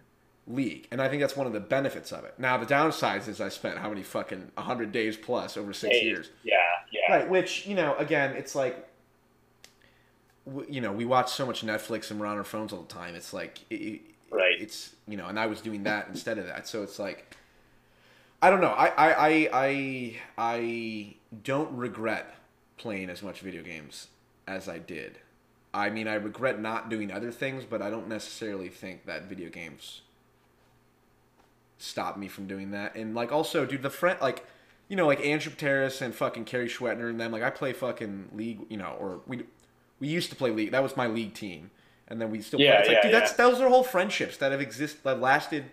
league. 0.48 0.88
And 0.90 1.00
I 1.02 1.08
think 1.08 1.20
that's 1.20 1.36
one 1.36 1.46
of 1.46 1.52
the 1.52 1.60
benefits 1.60 2.10
of 2.10 2.24
it. 2.24 2.34
Now 2.38 2.56
the 2.56 2.66
downsides 2.66 3.28
is 3.28 3.40
I 3.40 3.48
spent 3.50 3.78
how 3.78 3.88
many 3.90 4.02
fucking 4.02 4.50
100 4.54 4.90
days 4.92 5.16
plus 5.16 5.56
over 5.56 5.72
6 5.72 5.94
Hey, 5.94 6.04
years. 6.04 6.30
Yeah. 6.42 6.56
Yeah. 6.90 7.12
Right, 7.16 7.28
which, 7.28 7.66
you 7.66 7.74
know, 7.74 7.94
again, 7.96 8.34
it's 8.36 8.54
like 8.54 8.86
you 10.68 10.80
know, 10.80 10.92
we 10.92 11.04
watch 11.04 11.30
so 11.30 11.44
much 11.44 11.62
Netflix 11.64 12.10
and 12.10 12.18
we're 12.18 12.26
on 12.26 12.38
our 12.38 12.44
phones 12.44 12.72
all 12.72 12.80
the 12.82 12.92
time. 12.92 13.14
It's 13.14 13.32
like 13.32 13.58
it- 13.70 14.00
Right. 14.30 14.60
It's, 14.60 14.94
you 15.06 15.16
know, 15.16 15.26
and 15.26 15.38
I 15.40 15.46
was 15.46 15.62
doing 15.62 15.84
that 15.84 16.08
instead 16.08 16.36
of 16.36 16.46
that. 16.46 16.66
So 16.68 16.82
it's 16.82 16.98
like 16.98 17.34
I 18.42 18.50
don't 18.50 18.60
know. 18.60 18.68
I 18.72 18.86
I 18.88 19.12
I 19.28 19.48
I, 19.52 20.16
I 20.36 21.14
don't 21.44 21.74
regret 21.76 22.34
playing 22.76 23.08
as 23.10 23.22
much 23.22 23.40
video 23.40 23.62
games 23.62 24.08
as 24.46 24.68
I 24.68 24.78
did. 24.78 25.18
I 25.72 25.88
mean, 25.90 26.06
I 26.08 26.14
regret 26.14 26.60
not 26.60 26.88
doing 26.90 27.10
other 27.10 27.32
things, 27.32 27.64
but 27.64 27.80
I 27.82 27.88
don't 27.90 28.06
necessarily 28.08 28.68
think 28.68 29.06
that 29.06 29.24
video 29.24 29.48
games 29.48 30.02
stopped 31.78 32.18
me 32.18 32.28
from 32.28 32.46
doing 32.46 32.72
that. 32.72 32.94
And 32.94 33.14
like, 33.14 33.32
also, 33.32 33.64
dude, 33.64 33.82
the 33.82 33.90
friend, 33.90 34.18
like, 34.20 34.46
you 34.88 34.96
know, 34.96 35.06
like 35.06 35.24
Andrew 35.24 35.52
Pateris 35.52 36.02
and 36.02 36.14
fucking 36.14 36.44
Kerry 36.44 36.68
Schwetner 36.68 37.08
and 37.08 37.18
them. 37.18 37.32
Like, 37.32 37.42
I 37.42 37.50
play 37.50 37.72
fucking 37.72 38.30
league, 38.34 38.60
you 38.68 38.76
know, 38.76 38.96
or 39.00 39.20
we 39.26 39.44
we 40.00 40.08
used 40.08 40.30
to 40.30 40.36
play 40.36 40.50
league. 40.50 40.70
That 40.72 40.82
was 40.82 40.96
my 40.96 41.06
league 41.06 41.34
team, 41.34 41.70
and 42.08 42.20
then 42.20 42.30
we 42.30 42.40
still. 42.40 42.60
Yeah, 42.60 42.72
play. 42.72 42.78
It's 42.80 42.88
like, 42.88 42.96
yeah, 42.96 43.02
dude, 43.02 43.14
that's 43.14 43.32
yeah. 43.32 43.36
those 43.48 43.60
are 43.60 43.68
whole 43.68 43.84
friendships 43.84 44.36
that 44.38 44.52
have 44.52 44.60
existed 44.60 45.02
that 45.04 45.20
lasted 45.20 45.64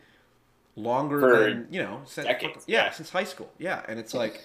longer 0.76 1.20
For 1.20 1.40
than 1.40 1.68
you 1.72 1.82
know, 1.82 2.02
since, 2.06 2.28
decades, 2.28 2.66
yeah, 2.68 2.86
yeah. 2.86 2.92
since 2.92 3.10
high 3.10 3.24
school. 3.24 3.52
Yeah, 3.58 3.82
and 3.88 4.00
it's 4.00 4.14
like. 4.14 4.42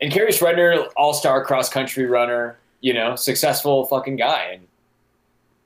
And 0.00 0.12
Kerry 0.12 0.32
Schredner, 0.32 0.88
all-star 0.96 1.44
cross-country 1.44 2.06
runner, 2.06 2.58
you 2.80 2.92
know, 2.92 3.14
successful 3.14 3.86
fucking 3.86 4.16
guy, 4.16 4.50
and 4.54 4.66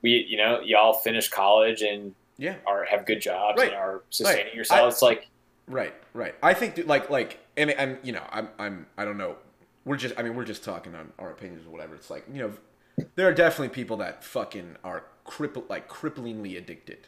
we, 0.03 0.23
you 0.29 0.37
know, 0.37 0.61
y'all 0.61 0.93
finished 0.93 1.31
college 1.31 1.81
and 1.81 2.13
Yeah. 2.37 2.55
are 2.67 2.85
have 2.85 3.07
good 3.07 3.21
jobs 3.21 3.57
Right. 3.59 3.69
and 3.69 3.77
are 3.77 4.03
sustaining 4.11 4.45
Right. 4.45 4.55
yourselves. 4.55 4.95
It's 4.95 5.01
like, 5.01 5.27
Right, 5.69 5.93
right. 6.13 6.35
I 6.43 6.53
think 6.53 6.75
dude, 6.75 6.87
like 6.87 7.09
like 7.09 7.39
and 7.55 7.69
and 7.71 7.97
you 8.03 8.11
know 8.11 8.23
I'm 8.31 8.49
I'm 8.57 8.87
I 8.97 9.05
don't 9.05 9.17
know. 9.17 9.35
We're 9.85 9.95
just 9.97 10.15
I 10.17 10.23
mean 10.23 10.35
we're 10.35 10.43
just 10.45 10.63
talking 10.63 10.95
on 10.95 11.13
our 11.19 11.31
opinions 11.31 11.65
or 11.65 11.69
whatever. 11.69 11.95
It's 11.95 12.09
like 12.09 12.25
you 12.31 12.41
know 12.41 13.05
there 13.15 13.27
are 13.27 13.33
definitely 13.33 13.69
people 13.69 13.97
that 13.97 14.23
fucking 14.23 14.75
are 14.83 15.05
cripple 15.25 15.69
like 15.69 15.87
cripplingly 15.87 16.57
addicted. 16.57 17.07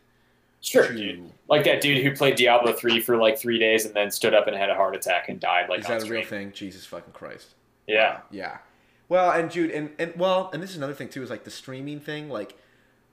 sure, 0.62 0.88
to- 0.88 0.94
dude. 0.96 1.32
Like 1.50 1.64
that 1.66 1.82
dude 1.82 2.04
who 2.04 2.16
played 2.16 2.36
Diablo 2.36 2.72
three 2.74 3.02
for 3.02 3.18
like 3.18 3.38
three 3.38 3.58
days 3.60 3.86
and 3.86 3.96
then 3.96 4.12
stood 4.12 4.34
up 4.34 4.48
and 4.48 4.56
had 4.56 4.70
a 4.70 4.76
heart 4.76 4.96
attack 4.96 5.28
and 5.28 5.40
died. 5.40 5.68
Like 5.70 5.80
Is 5.80 5.88
that 5.88 6.04
a 6.04 6.06
real 6.06 6.24
thing? 6.24 6.52
Jesus 6.54 6.86
fucking 6.86 7.14
Christ. 7.14 7.56
Yeah. 7.88 8.20
Yeah. 8.30 8.60
Well, 9.10 9.32
and 9.32 9.50
dude, 9.50 9.72
and, 9.72 9.90
and 10.00 10.14
well, 10.16 10.50
and 10.54 10.64
this 10.64 10.70
is 10.70 10.78
another 10.78 10.94
thing 10.94 11.10
too, 11.10 11.22
is 11.24 11.30
like 11.30 11.44
the 11.44 11.52
streaming 11.52 12.00
thing. 12.00 12.30
Like, 12.30 12.56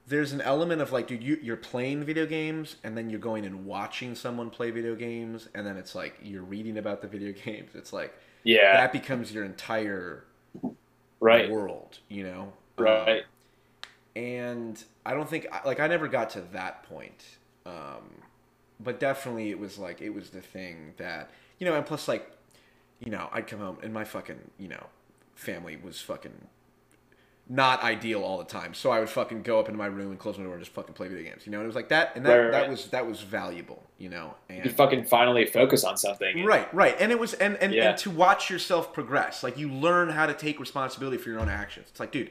there's 0.09 0.33
an 0.33 0.41
element 0.41 0.81
of 0.83 0.93
like, 0.93 1.07
dude, 1.07 1.23
you 1.23 1.39
you're 1.43 1.57
playing 1.57 2.05
video 2.05 2.27
games, 2.27 2.77
and 2.85 2.97
then 2.97 3.11
you're 3.11 3.21
going 3.21 3.45
and 3.45 3.67
watching 3.67 4.15
someone 4.15 4.51
play 4.51 4.71
video 4.71 4.95
games, 4.95 5.49
and 5.55 5.67
then 5.67 5.77
it's 5.77 5.95
like 5.95 6.19
you're 6.23 6.43
reading 6.43 6.79
about 6.79 7.03
the 7.03 7.09
video 7.09 7.33
games. 7.45 7.73
It's 7.75 7.93
like 7.93 8.15
Yeah. 8.45 8.73
that 8.73 8.93
becomes 8.93 9.33
your 9.33 9.45
entire 9.45 10.25
right. 11.21 11.51
world, 11.51 11.99
you 12.09 12.25
know. 12.25 12.53
Um, 12.79 12.85
Right. 12.85 13.25
and 14.17 14.83
I 15.07 15.15
don't 15.15 15.29
think 15.29 15.47
like 15.65 15.81
I 15.81 15.87
never 15.87 16.09
got 16.09 16.31
to 16.31 16.41
that 16.53 16.83
point. 16.85 17.25
Um, 17.67 18.23
but 18.81 19.01
definitely 19.01 19.51
it 19.51 19.59
was 19.59 19.79
like 19.79 20.01
it 20.01 20.11
was 20.11 20.31
the 20.31 20.41
thing 20.41 20.95
that 20.99 21.31
you 21.59 21.67
know, 21.67 21.75
and 21.75 21.87
plus 21.87 22.09
like 22.09 22.31
you 23.01 23.11
know, 23.11 23.29
I'd 23.33 23.47
come 23.47 23.61
home 23.61 23.79
and 23.83 23.93
my 23.93 24.05
fucking 24.05 24.51
you 24.59 24.69
know 24.69 24.87
family 25.35 25.77
was 25.77 26.01
fucking 26.01 26.49
not 27.51 27.83
ideal 27.83 28.23
all 28.23 28.37
the 28.39 28.45
time. 28.45 28.75
So 28.75 28.91
I 28.91 29.01
would 29.01 29.09
fucking 29.09 29.43
go 29.43 29.59
up 29.59 29.69
into 29.69 29.79
my 29.79 29.87
room 29.87 30.11
and 30.11 30.19
close 30.19 30.37
my 30.37 30.45
door 30.45 30.53
and 30.55 30.63
just 30.63 30.75
fucking 30.75 30.95
play 30.95 31.09
video 31.09 31.25
games. 31.31 31.47
You 31.47 31.53
know, 31.53 31.59
and 31.59 31.65
it 31.65 31.69
was 31.69 31.77
like 31.77 31.89
that, 31.89 32.13
and 32.15 32.25
that 32.27 32.35
Right, 32.37 32.51
that 32.53 32.61
right. 32.63 32.71
was 32.71 32.87
that 32.89 33.07
was 33.07 33.21
valuable. 33.23 33.83
You 33.99 34.11
know, 34.11 34.35
and 34.49 34.65
You 34.65 34.71
fucking 34.71 35.05
finally 35.05 35.47
focus 35.47 35.83
on 35.83 35.97
something. 35.97 36.45
Right, 36.45 36.73
right. 36.75 36.95
And 37.01 37.11
it 37.11 37.19
was 37.19 37.35
and 37.35 37.57
and, 37.57 37.73
Yeah. 37.73 37.91
and 37.91 37.99
to 37.99 38.11
watch 38.11 38.51
yourself 38.51 38.93
progress. 38.93 39.43
Like 39.43 39.57
you 39.57 39.71
learn 39.73 40.11
how 40.11 40.27
to 40.27 40.35
take 40.35 40.61
responsibility 40.61 41.17
for 41.17 41.31
your 41.31 41.41
own 41.41 41.49
actions. 41.49 41.87
It's 41.91 42.01
like, 42.01 42.13
dude, 42.13 42.31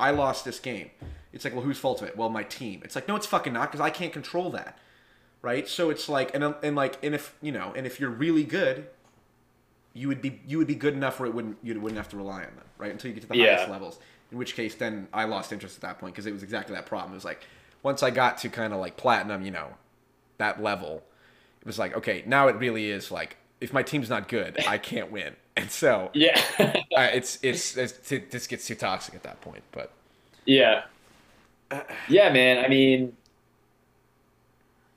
I 0.00 0.10
lost 0.10 0.44
this 0.44 0.58
game. 0.58 0.90
It's 1.32 1.44
like, 1.44 1.54
well, 1.54 1.62
whose 1.64 1.78
fault 1.78 2.02
is 2.02 2.08
it? 2.08 2.16
Well, 2.16 2.28
my 2.28 2.42
team. 2.42 2.80
It's 2.84 2.94
like, 2.94 3.06
no, 3.08 3.14
it's 3.16 3.26
fucking 3.26 3.52
not 3.52 3.70
because 3.70 3.80
I 3.80 3.90
can't 3.90 4.12
control 4.12 4.50
that. 4.50 4.78
Right? 5.42 5.68
So 5.68 5.90
it's 5.90 6.08
like 6.08 6.34
and 6.34 6.56
and 6.62 6.74
like 6.74 6.98
and 7.04 7.14
if, 7.14 7.36
you 7.40 7.52
know, 7.52 7.72
and 7.76 7.86
if 7.86 8.00
you're 8.00 8.10
really 8.10 8.42
good, 8.42 8.88
you 9.94 10.08
would 10.08 10.20
be 10.20 10.40
you 10.46 10.58
would 10.58 10.66
be 10.66 10.74
good 10.74 10.92
enough 10.94 11.20
where 11.20 11.28
it 11.28 11.34
wouldn't 11.34 11.56
you 11.62 11.78
wouldn't 11.80 11.98
have 11.98 12.08
to 12.10 12.16
rely 12.16 12.38
on 12.38 12.56
them, 12.56 12.64
right? 12.78 12.90
Until 12.90 13.08
you 13.10 13.14
get 13.14 13.20
to 13.22 13.28
the 13.28 13.36
Yeah. 13.36 13.54
highest 13.56 13.70
levels. 13.70 13.98
In 14.32 14.38
which 14.38 14.54
case 14.56 14.74
then 14.74 15.08
I 15.12 15.24
lost 15.24 15.52
interest 15.52 15.76
at 15.76 15.82
that 15.82 15.98
point 15.98 16.14
because 16.14 16.26
it 16.26 16.32
was 16.32 16.42
exactly 16.42 16.74
that 16.74 16.86
problem. 16.86 17.12
It 17.12 17.14
was 17.14 17.24
like 17.24 17.44
once 17.82 18.02
I 18.02 18.10
got 18.10 18.38
to 18.38 18.48
kind 18.48 18.72
of 18.72 18.80
like 18.80 18.96
platinum, 18.96 19.44
you 19.44 19.50
know, 19.52 19.68
that 20.38 20.62
level, 20.62 21.02
it 21.60 21.66
was 21.66 21.78
like, 21.78 21.96
okay, 21.96 22.24
now 22.26 22.48
it 22.48 22.56
really 22.56 22.90
is 22.90 23.10
like 23.10 23.36
if 23.60 23.72
my 23.72 23.82
team's 23.82 24.10
not 24.10 24.28
good, 24.28 24.58
I 24.66 24.78
can't 24.78 25.10
win. 25.10 25.34
And 25.58 25.70
so 25.70 26.10
Yeah. 26.12 26.38
uh, 26.60 27.08
it's, 27.14 27.38
it's 27.42 27.78
it's 27.78 27.94
this 28.10 28.46
gets 28.46 28.66
too 28.66 28.74
toxic 28.74 29.14
at 29.14 29.22
that 29.22 29.40
point. 29.40 29.62
But 29.72 29.90
yeah. 30.44 30.82
Yeah, 32.10 32.30
man. 32.30 32.62
I 32.62 32.68
mean, 32.68 33.16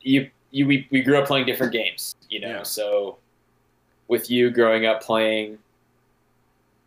you 0.01 0.29
you 0.51 0.67
we, 0.67 0.85
we 0.91 1.01
grew 1.01 1.17
up 1.17 1.27
playing 1.27 1.45
different 1.45 1.71
games, 1.71 2.13
you 2.29 2.41
know. 2.41 2.57
Yeah. 2.57 2.63
So 2.63 3.19
with 4.09 4.29
you 4.29 4.49
growing 4.51 4.85
up 4.85 5.01
playing 5.01 5.59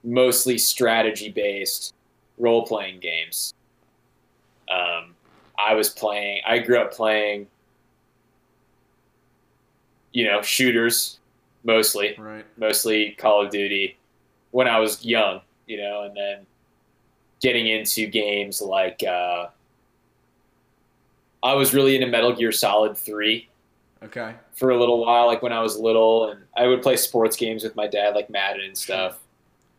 mostly 0.05 0.59
strategy 0.59 1.31
based 1.31 1.95
role 2.43 2.67
playing 2.67 3.01
games. 3.01 3.55
Um, 4.69 5.15
I 5.59 5.75
was 5.75 5.89
playing. 5.89 6.43
I 6.47 6.59
grew 6.59 6.79
up 6.79 6.93
playing, 6.93 7.47
you 10.13 10.25
know, 10.27 10.43
shooters 10.43 11.21
mostly, 11.65 12.15
right, 12.19 12.45
mostly 12.57 13.13
Call 13.13 13.45
of 13.45 13.51
Duty 13.51 13.97
when 14.51 14.67
I 14.67 14.81
was 14.81 15.05
young, 15.05 15.41
you 15.67 15.79
know, 15.79 16.03
and 16.03 16.17
then 16.17 16.47
getting 17.41 17.69
into 17.69 18.07
games 18.07 18.61
like 18.61 19.03
uh, 19.05 19.47
I 21.43 21.55
was 21.55 21.73
really 21.73 21.95
into 21.95 22.09
Metal 22.09 22.35
Gear 22.35 22.53
Solid 22.53 22.97
3 22.97 23.49
okay, 24.05 24.35
for 24.55 24.71
a 24.71 24.79
little 24.79 25.05
while, 25.05 25.27
like 25.27 25.43
when 25.43 25.53
I 25.53 25.61
was 25.61 25.79
little, 25.79 26.31
and 26.31 26.43
I 26.57 26.67
would 26.67 26.83
play 26.83 26.97
sports 26.97 27.37
games 27.37 27.63
with 27.63 27.77
my 27.77 27.87
dad, 27.87 28.15
like 28.15 28.31
Madden 28.31 28.65
and 28.65 28.77
stuff. 28.77 29.19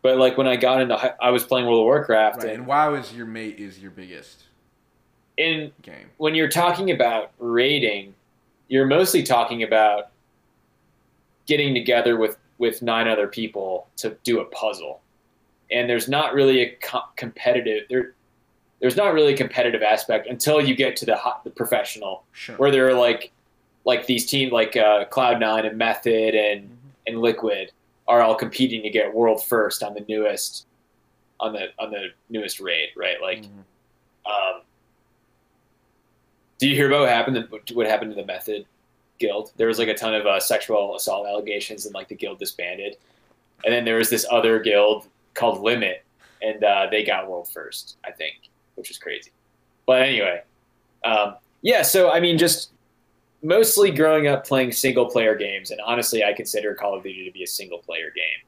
But 0.04 0.18
like 0.18 0.36
when 0.36 0.46
I 0.46 0.56
got 0.56 0.82
into, 0.82 1.16
I 1.18 1.30
was 1.30 1.44
playing 1.44 1.66
World 1.66 1.80
of 1.80 1.84
Warcraft, 1.84 2.36
right. 2.36 2.44
and, 2.50 2.58
And 2.58 2.66
WoW 2.66 2.92
is 2.92 3.14
your 3.14 3.24
mate 3.24 3.58
is 3.58 3.78
your 3.78 3.90
biggest 3.90 4.42
and 5.38 5.72
game. 5.80 6.10
when 6.18 6.34
you're 6.34 6.50
talking 6.50 6.90
about 6.90 7.32
raiding, 7.38 8.14
you're 8.68 8.84
mostly 8.86 9.22
talking 9.22 9.62
about 9.62 10.10
getting 11.46 11.72
together 11.74 12.16
with 12.18 12.36
with 12.58 12.82
nine 12.82 13.08
other 13.08 13.26
people 13.26 13.88
to 13.96 14.16
do 14.24 14.40
a 14.40 14.44
puzzle, 14.44 15.00
and 15.70 15.88
there's 15.88 16.06
not 16.06 16.34
really 16.34 16.60
a 16.60 16.70
co- 16.82 17.08
competitive 17.16 17.84
there. 17.88 18.12
There's 18.80 18.96
not 18.96 19.14
really 19.14 19.32
a 19.32 19.36
competitive 19.38 19.82
aspect 19.82 20.26
until 20.28 20.60
you 20.60 20.76
get 20.76 20.96
to 20.96 21.06
the, 21.06 21.16
hot, 21.16 21.42
the 21.44 21.50
professional, 21.50 22.24
Sure. 22.32 22.56
where 22.56 22.70
there 22.70 22.86
are 22.88 22.94
like 22.94 23.32
like 23.86 24.06
these 24.06 24.26
teams 24.26 24.52
like 24.52 24.76
uh, 24.76 25.06
Cloud 25.06 25.40
Nine 25.40 25.64
and 25.64 25.78
Method 25.78 26.34
and 26.34 26.64
Mhm. 26.68 26.76
and 27.06 27.20
Liquid 27.22 27.72
are 28.06 28.20
all 28.22 28.34
competing 28.34 28.82
to 28.82 28.90
get 28.90 29.12
world 29.14 29.44
first 29.44 29.82
on 29.82 29.94
the 29.94 30.04
newest 30.08 30.66
on 31.40 31.52
the 31.52 31.68
on 31.78 31.90
the 31.90 32.08
newest 32.30 32.60
raid, 32.60 32.90
right? 32.96 33.20
Like 33.20 33.42
Mhm. 33.42 33.64
um, 34.26 34.62
do 36.58 36.68
you 36.68 36.74
hear 36.74 36.86
about 36.88 37.00
what 37.00 37.08
happened? 37.10 37.48
What 37.74 37.86
happened 37.86 38.10
to 38.12 38.16
the 38.16 38.26
Method 38.26 38.66
Guild? 39.18 39.52
There 39.56 39.66
was 39.66 39.78
like 39.78 39.88
a 39.88 39.94
ton 39.94 40.14
of 40.14 40.26
uh, 40.26 40.40
sexual 40.40 40.94
assault 40.96 41.26
allegations, 41.26 41.84
and 41.86 41.94
like 41.94 42.08
the 42.08 42.14
guild 42.14 42.38
disbanded. 42.38 42.96
And 43.64 43.72
then 43.72 43.84
there 43.84 43.96
was 43.96 44.10
this 44.10 44.26
other 44.30 44.58
guild 44.60 45.06
called 45.34 45.60
Limit, 45.62 46.04
and 46.42 46.62
uh, 46.62 46.86
they 46.90 47.02
got 47.04 47.28
world 47.28 47.48
first, 47.48 47.96
I 48.04 48.12
think, 48.12 48.34
which 48.76 48.90
is 48.90 48.98
crazy. 48.98 49.30
But 49.86 50.02
anyway, 50.02 50.42
um, 51.04 51.36
yeah. 51.62 51.82
So 51.82 52.10
I 52.10 52.20
mean, 52.20 52.38
just 52.38 52.70
mostly 53.44 53.90
growing 53.90 54.26
up 54.26 54.44
playing 54.44 54.72
single 54.72 55.06
player 55.06 55.36
games, 55.36 55.70
and 55.70 55.80
honestly, 55.84 56.24
I 56.24 56.32
consider 56.32 56.74
Call 56.74 56.96
of 56.96 57.04
Duty 57.04 57.24
to 57.26 57.30
be 57.30 57.44
a 57.44 57.46
single 57.46 57.78
player 57.78 58.10
game 58.10 58.46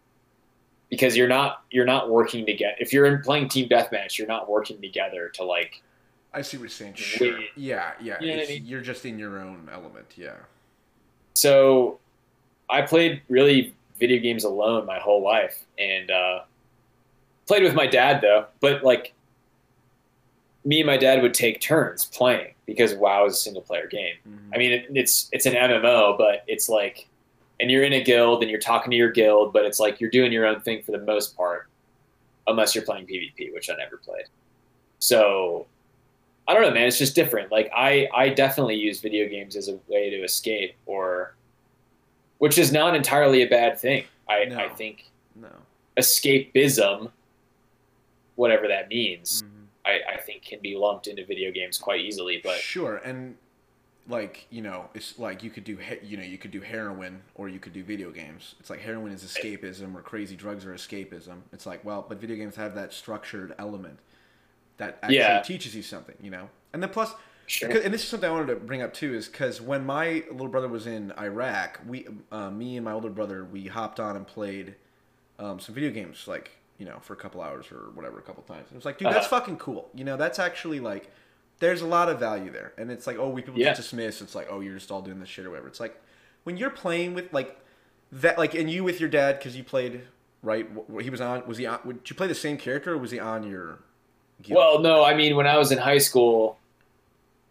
because 0.91 1.17
you're 1.17 1.29
not 1.29 1.63
you're 1.71 1.85
not 1.85 2.11
working 2.11 2.45
together. 2.47 2.75
If 2.81 2.93
you're 2.93 3.19
playing 3.19 3.49
team 3.49 3.69
deathmatch, 3.69 4.19
you're 4.19 4.27
not 4.27 4.49
working 4.49 4.81
together 4.81 5.29
to 5.35 5.45
like 5.45 5.83
I 6.33 6.43
see 6.43 6.57
what 6.57 6.63
you're 6.63 6.71
saying. 6.71 6.95
Sure. 6.95 7.39
Yeah, 7.57 7.93
yeah. 8.01 8.17
You 8.21 8.37
know 8.37 8.43
I 8.43 8.47
mean? 8.47 8.67
You're 8.67 8.81
just 8.81 9.05
in 9.05 9.19
your 9.19 9.39
own 9.39 9.69
element. 9.73 10.07
Yeah. 10.17 10.35
so 11.35 11.99
I 12.69 12.83
played 12.83 13.23
really 13.29 13.75
video 13.99 14.21
games 14.21 14.45
alone 14.45 14.87
my 14.87 14.99
whole 14.99 15.23
life 15.23 15.65
and 15.79 16.11
uh, 16.11 16.41
played 17.47 17.63
with 17.63 17.75
my 17.75 17.87
dad 17.87 18.21
though. 18.21 18.47
But 18.61 18.83
like 18.83 19.15
me 20.67 20.81
and 20.81 20.87
my 20.87 20.97
dad 20.99 21.23
would 21.23 21.33
take 21.33 21.61
turns 21.63 22.05
playing 22.07 22.53
because 22.67 22.93
WoW 22.95 23.25
is 23.27 23.35
a 23.35 23.37
single 23.37 23.63
player 23.63 23.87
game. 23.87 24.17
Mhm. 24.29 24.55
I 24.55 24.59
mean, 24.59 24.73
it, 24.73 24.87
it's 24.95 25.29
it's 25.33 25.47
an 25.47 25.55
MMO, 25.55 26.19
but 26.19 26.43
it's 26.47 26.69
like, 26.69 27.07
and 27.61 27.71
you're 27.71 27.85
in 27.85 27.93
a 27.95 28.03
guild 28.03 28.43
and 28.43 28.51
you're 28.51 28.61
talking 28.61 28.91
to 28.91 28.97
your 28.97 29.11
guild, 29.11 29.53
but 29.53 29.65
it's 29.65 29.79
like 29.81 30.01
you're 30.01 30.11
doing 30.11 30.33
your 30.33 30.45
own 30.45 30.61
thing 30.61 30.83
for 30.83 30.91
the 30.93 30.99
most 30.99 31.37
part, 31.37 31.69
unless 32.49 32.75
you're 32.75 32.85
playing 32.85 33.07
PvP, 33.07 33.55
which 33.55 33.71
I 33.71 33.77
never 33.77 33.97
played. 33.97 34.25
So 34.99 35.67
I 36.49 36.53
don't 36.55 36.63
know, 36.63 36.71
man. 36.73 36.87
It's 36.89 36.99
just 36.99 37.15
different. 37.15 37.51
Like 37.53 37.71
I 37.75 38.09
I 38.15 38.29
definitely 38.31 38.75
use 38.77 39.01
video 39.01 39.29
games 39.29 39.55
as 39.57 39.69
a 39.69 39.79
way 39.89 40.11
to 40.11 40.17
escape, 40.25 40.75
or 40.87 41.35
which 42.39 42.59
is 42.59 42.73
not 42.73 42.95
entirely 42.97 43.43
a 43.43 43.47
bad 43.49 43.79
thing. 43.79 44.05
I 44.29 44.45
No. 44.47 44.59
I 44.59 44.69
think 44.71 45.05
no. 45.37 45.49
escapism, 45.97 47.11
whatever 48.35 48.67
that 48.69 48.89
means, 48.89 49.43
Mhm. 49.43 49.49
I, 49.87 50.15
I 50.15 50.17
think 50.19 50.43
can 50.43 50.61
be 50.61 50.77
lumped 50.77 51.07
into 51.07 51.25
video 51.25 51.53
games 51.53 51.79
quite 51.79 52.01
easily. 52.01 52.41
But 52.43 52.59
sure, 52.59 52.97
and 52.97 53.37
like 54.09 54.47
you 54.51 54.63
know, 54.63 54.89
it's 54.95 55.19
like 55.19 55.43
you 55.43 55.51
could 55.51 55.65
do 55.65 55.79
you 56.03 56.17
know 56.17 56.23
you 56.23 56.39
could 56.39 56.51
do 56.51 56.61
heroin 56.61 57.23
or 57.35 57.49
you 57.49 57.59
could 57.59 57.73
do 57.73 57.83
video 57.83 58.11
games. 58.11 58.55
It's 58.61 58.71
like 58.71 58.81
heroin 58.81 59.13
is 59.13 59.23
escapism 59.25 59.95
or 59.95 60.03
crazy 60.03 60.37
drugs 60.37 60.65
are 60.67 60.75
escapism. 60.75 61.41
It's 61.53 61.67
like 61.67 61.85
well, 61.85 62.05
but 62.09 62.21
video 62.21 62.37
games 62.37 62.57
have 62.57 62.75
that 62.75 62.93
structured 62.93 63.55
element 63.59 63.99
that 64.79 64.99
actually 65.03 65.17
Yeah. 65.17 65.41
teaches 65.43 65.75
you 65.75 65.83
something, 65.83 66.17
you 66.21 66.31
know. 66.31 66.51
And 66.73 66.83
then 66.83 66.91
plus, 66.91 67.15
sure. 67.47 67.71
And 67.71 67.95
this 67.95 68.03
is 68.03 68.09
something 68.09 68.29
I 68.29 68.33
wanted 68.33 68.49
to 68.49 68.57
bring 68.57 68.83
up 68.83 68.93
too, 68.93 69.15
is 69.15 69.29
because 69.29 69.61
when 69.61 69.87
my 69.87 70.25
little 70.31 70.49
brother 70.49 70.69
was 70.69 70.87
in 70.87 71.13
Iraq, 71.19 71.81
we, 71.87 72.07
uh, 72.31 72.51
me 72.51 72.77
and 72.77 72.85
my 72.85 72.93
older 72.93 73.09
brother, 73.09 73.45
we 73.45 73.67
hopped 73.67 73.99
on 74.01 74.17
and 74.17 74.27
played 74.27 74.75
um, 75.39 75.59
some 75.61 75.75
video 75.75 75.91
games, 75.91 76.29
like 76.29 76.51
you 76.79 76.87
know, 76.87 76.99
for 77.01 77.13
a 77.13 77.17
couple 77.17 77.41
hours 77.41 77.67
or 77.73 77.91
whatever, 77.95 78.19
a 78.19 78.23
couple 78.23 78.43
times. 78.43 78.65
And 78.69 78.73
it 78.73 78.77
was 78.77 78.85
like, 78.85 78.99
dude, 78.99 79.09
that's 79.09 79.27
Uh-huh. 79.27 79.41
fucking 79.41 79.57
cool. 79.59 79.89
You 79.95 80.05
know, 80.05 80.17
that's 80.17 80.39
actually 80.39 80.81
like, 80.81 81.11
there's 81.59 81.81
a 81.81 81.87
lot 81.87 82.09
of 82.09 82.19
value 82.21 82.51
there. 82.51 82.73
And 82.77 82.91
it's 82.91 83.07
like, 83.07 83.17
oh, 83.19 83.29
we 83.31 83.41
people 83.43 83.59
Yeah. 83.61 83.69
just 83.71 83.83
dismiss. 83.83 84.21
It's 84.21 84.35
like, 84.35 84.49
oh, 84.51 84.61
you're 84.61 84.75
just 84.75 84.91
all 84.91 85.01
doing 85.03 85.19
this 85.21 85.29
shit 85.29 85.47
or 85.47 85.51
whatever. 85.51 85.69
It's 85.69 85.81
like 85.81 86.01
when 86.45 86.57
you're 86.57 86.71
playing 86.71 87.15
with 87.15 87.33
like 87.33 87.59
that, 88.13 88.37
like, 88.39 88.55
and 88.55 88.71
you 88.71 88.85
with 88.85 89.01
your 89.01 89.09
dad 89.09 89.39
because 89.39 89.57
you 89.57 89.65
played 89.65 90.03
right. 90.43 90.69
He 91.01 91.11
was 91.11 91.21
on. 91.21 91.47
Was 91.47 91.59
he 91.59 91.67
on? 91.67 91.81
Would 91.85 92.09
you 92.09 92.15
play 92.15 92.27
the 92.27 92.35
same 92.35 92.57
character 92.59 92.93
or 92.93 92.99
was 92.99 93.11
he 93.11 93.19
on 93.19 93.43
your? 93.43 93.79
guild? 94.43 94.57
Well, 94.59 94.79
no, 94.81 95.03
I 95.03 95.15
mean 95.15 95.35
when 95.35 95.47
I 95.47 95.57
was 95.57 95.73
in 95.73 95.79
high 95.79 95.97
school, 95.99 96.59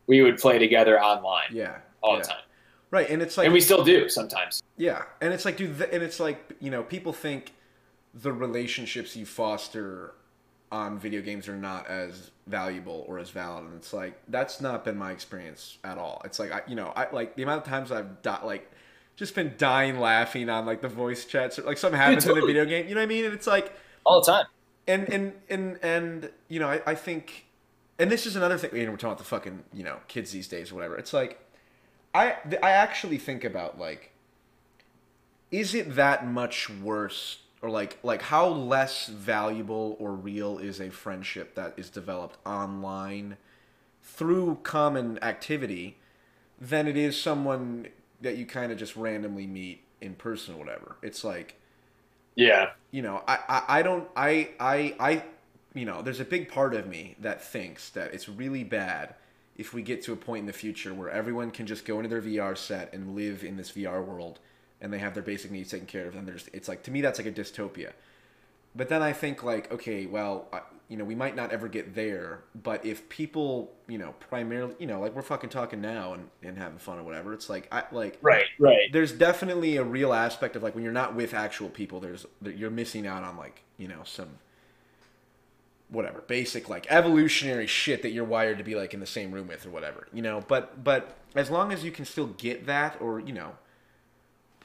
we 0.08 0.22
would 0.22 0.38
play 0.38 0.60
together 0.60 1.02
online 1.02 1.48
yeah, 1.52 1.78
all 2.02 2.14
yeah. 2.16 2.22
the 2.22 2.28
time, 2.28 2.44
right. 2.92 3.10
And 3.10 3.22
it's 3.24 3.38
like 3.38 3.46
and 3.46 3.54
we 3.54 3.60
still 3.60 3.84
do 3.84 4.08
sometimes. 4.08 4.62
Yeah, 4.78 5.02
and 5.20 5.34
it's 5.34 5.46
like, 5.46 5.58
dude, 5.58 5.78
th- 5.80 5.90
and 5.92 6.04
it's 6.04 6.20
like, 6.20 6.54
you 6.62 6.70
know, 6.70 6.84
people 6.84 7.12
think 7.12 7.54
the 8.22 8.32
relationships 8.32 9.16
you 9.16 9.26
foster 9.26 10.14
on 10.72 10.98
video 10.98 11.22
games 11.22 11.48
are 11.48 11.56
not 11.56 11.88
as 11.88 12.32
valuable 12.48 13.06
or 13.08 13.20
as 13.20 13.30
valid, 13.30 13.66
and 13.66 13.76
it's 13.76 13.94
like 13.94 14.20
that's 14.28 14.62
not 14.62 14.84
been 14.86 14.98
my 14.98 15.12
experience 15.12 15.78
at 15.84 15.98
all. 15.98 16.22
It's 16.26 16.40
like, 16.40 16.52
I, 16.52 16.62
you 16.68 16.76
know, 16.76 16.92
I 16.96 17.08
like 17.12 17.36
the 17.36 17.44
amount 17.44 17.64
of 17.64 17.68
times 17.68 17.92
I've 17.92 18.22
di- 18.22 18.44
like 18.44 18.72
just 19.16 19.36
been 19.36 19.54
dying 19.58 20.00
laughing 20.00 20.50
on 20.50 20.66
like 20.66 20.82
the 20.82 20.90
voice 20.90 21.26
chats, 21.26 21.60
or, 21.60 21.64
like 21.64 21.78
something 21.78 22.00
happens 22.00 22.26
in 22.26 22.30
totally. 22.30 22.54
the 22.54 22.60
video 22.60 22.66
game. 22.66 22.88
You 22.88 22.96
know 22.96 23.02
what 23.02 23.06
I 23.06 23.08
mean? 23.08 23.26
And 23.26 23.34
it's 23.34 23.48
like, 23.48 23.74
All 24.06 24.22
the 24.22 24.32
time. 24.32 24.46
and 24.88 25.08
and 25.10 25.34
and 25.50 25.80
and 25.84 26.30
you 26.50 26.60
know, 26.60 26.70
I, 26.70 26.82
I 26.86 26.96
think, 26.96 27.46
and 28.00 28.12
this 28.12 28.26
is 28.26 28.36
another 28.36 28.58
thing. 28.58 28.76
You 28.76 28.86
know, 28.86 28.92
we're 28.92 28.98
talking 28.98 29.10
about 29.10 29.18
the 29.20 29.24
fucking 29.26 29.64
you 29.74 29.84
know 29.84 29.98
kids 30.08 30.32
these 30.32 30.48
days, 30.48 30.72
or 30.72 30.76
whatever. 30.76 30.98
It's 30.98 31.14
like, 31.14 31.40
I 32.14 32.36
th- 32.50 32.62
I 32.62 32.72
actually 32.72 33.18
think 33.18 33.44
about 33.44 33.80
like, 33.80 34.12
is 35.52 35.74
it 35.76 35.96
that 35.96 36.28
much 36.28 36.70
worse, 36.70 37.40
or 37.62 37.70
like 37.70 37.98
like 38.04 38.24
how 38.24 38.48
less 38.48 39.08
valuable 39.08 39.96
or 40.00 40.14
real 40.14 40.58
is 40.58 40.80
a 40.80 40.90
friendship 40.90 41.56
that 41.56 41.74
is 41.78 41.90
developed 41.90 42.38
online 42.46 43.38
through 44.04 44.60
common 44.64 45.22
activity 45.24 45.98
than 46.60 46.88
it 46.88 46.98
is 46.98 47.20
someone 47.20 47.88
that 48.22 48.38
you 48.38 48.46
kind 48.46 48.72
of 48.72 48.78
just 48.78 48.96
randomly 48.96 49.48
meet 49.48 49.84
in 50.02 50.16
person 50.16 50.56
or 50.56 50.60
whatever. 50.60 50.98
It's 51.02 51.24
like 51.24 51.60
Yeah, 52.36 52.72
you 52.92 53.02
know, 53.02 53.24
I, 53.28 53.40
I, 53.48 53.64
I 53.80 53.82
don't, 53.82 54.08
I, 54.16 54.50
I, 54.60 54.96
I, 55.00 55.24
you 55.74 55.86
know, 55.86 56.02
there's 56.02 56.20
a 56.20 56.26
big 56.26 56.50
part 56.50 56.74
of 56.74 56.88
me 56.88 57.16
that 57.20 57.44
thinks 57.44 57.90
that 57.92 58.14
it's 58.14 58.30
really 58.30 58.64
bad 58.64 59.16
if 59.58 59.74
we 59.74 59.82
get 59.82 60.02
to 60.04 60.14
a 60.14 60.16
point 60.16 60.42
in 60.42 60.46
the 60.46 60.54
future 60.54 60.94
where 60.94 61.10
everyone 61.10 61.52
can 61.52 61.66
just 61.66 61.86
go 61.86 61.98
into 61.98 62.10
their 62.10 62.22
VR 62.22 62.58
set 62.58 62.94
and 62.94 63.16
live 63.16 63.44
in 63.44 63.58
this 63.58 63.72
VR 63.72 64.04
world 64.06 64.40
and 64.82 64.92
they 64.92 65.00
have 65.00 65.14
their 65.14 65.24
basic 65.24 65.52
needs 65.52 65.72
taken 65.72 65.88
care 65.88 66.08
of. 66.08 66.16
And 66.16 66.28
there's, 66.28 66.50
it's 66.54 66.68
like, 66.68 66.84
to 66.84 66.92
me, 66.92 67.02
that's 67.02 67.20
like 67.20 67.28
a 67.28 67.32
dystopia. 67.32 67.94
But 68.76 68.90
then 68.90 69.02
I 69.02 69.14
think 69.14 69.42
like, 69.42 69.72
okay, 69.72 70.06
well, 70.06 70.48
I, 70.52 70.62
you 70.90 70.98
know, 70.98 71.06
we 71.06 71.16
might 71.16 71.36
not 71.36 71.52
ever 71.52 71.68
get 71.68 71.96
there, 71.96 72.42
but 72.62 72.86
if 72.86 73.10
people, 73.10 73.72
you 73.88 73.98
know, 73.98 74.14
primarily, 74.20 74.76
you 74.78 74.86
know, 74.86 75.00
like 75.00 75.16
we're 75.16 75.24
fucking 75.24 75.50
talking 75.50 75.82
now 75.82 76.14
and, 76.14 76.30
and 76.44 76.58
having 76.58 76.78
fun 76.78 77.00
or 77.00 77.04
whatever, 77.04 77.34
it's 77.34 77.50
like, 77.50 77.68
I 77.72 77.84
like, 77.92 78.20
right, 78.22 78.46
right. 78.60 78.92
there's 78.92 79.12
definitely 79.12 79.78
a 79.78 79.84
real 79.84 80.14
aspect 80.14 80.56
of 80.56 80.62
like 80.62 80.76
when 80.76 80.84
you're 80.84 80.94
not 80.94 81.16
with 81.16 81.34
actual 81.34 81.70
people 81.70 82.00
there's 82.00 82.26
you're 82.44 82.70
missing 82.70 83.08
out 83.08 83.24
on 83.24 83.38
like 83.38 83.64
you 83.78 83.88
know 83.88 84.02
some 84.04 84.30
whatever 85.90 86.22
basic 86.22 86.68
like 86.68 86.88
evolutionary 86.90 87.68
shit 87.68 88.02
that 88.02 88.10
you're 88.10 88.26
wired 88.26 88.58
to 88.58 88.64
be 88.64 88.76
like 88.76 88.94
in 88.94 89.00
the 89.00 89.06
same 89.06 89.32
room 89.32 89.48
with 89.48 89.66
or 89.66 89.70
whatever 89.70 90.08
you 90.12 90.22
know 90.22 90.44
but 90.48 90.84
but 90.84 91.16
as 91.36 91.50
long 91.50 91.72
as 91.72 91.84
you 91.84 91.92
can 91.92 92.06
still 92.06 92.28
get 92.28 92.66
that 92.66 93.00
or 93.00 93.20
you 93.20 93.34
know 93.34 93.52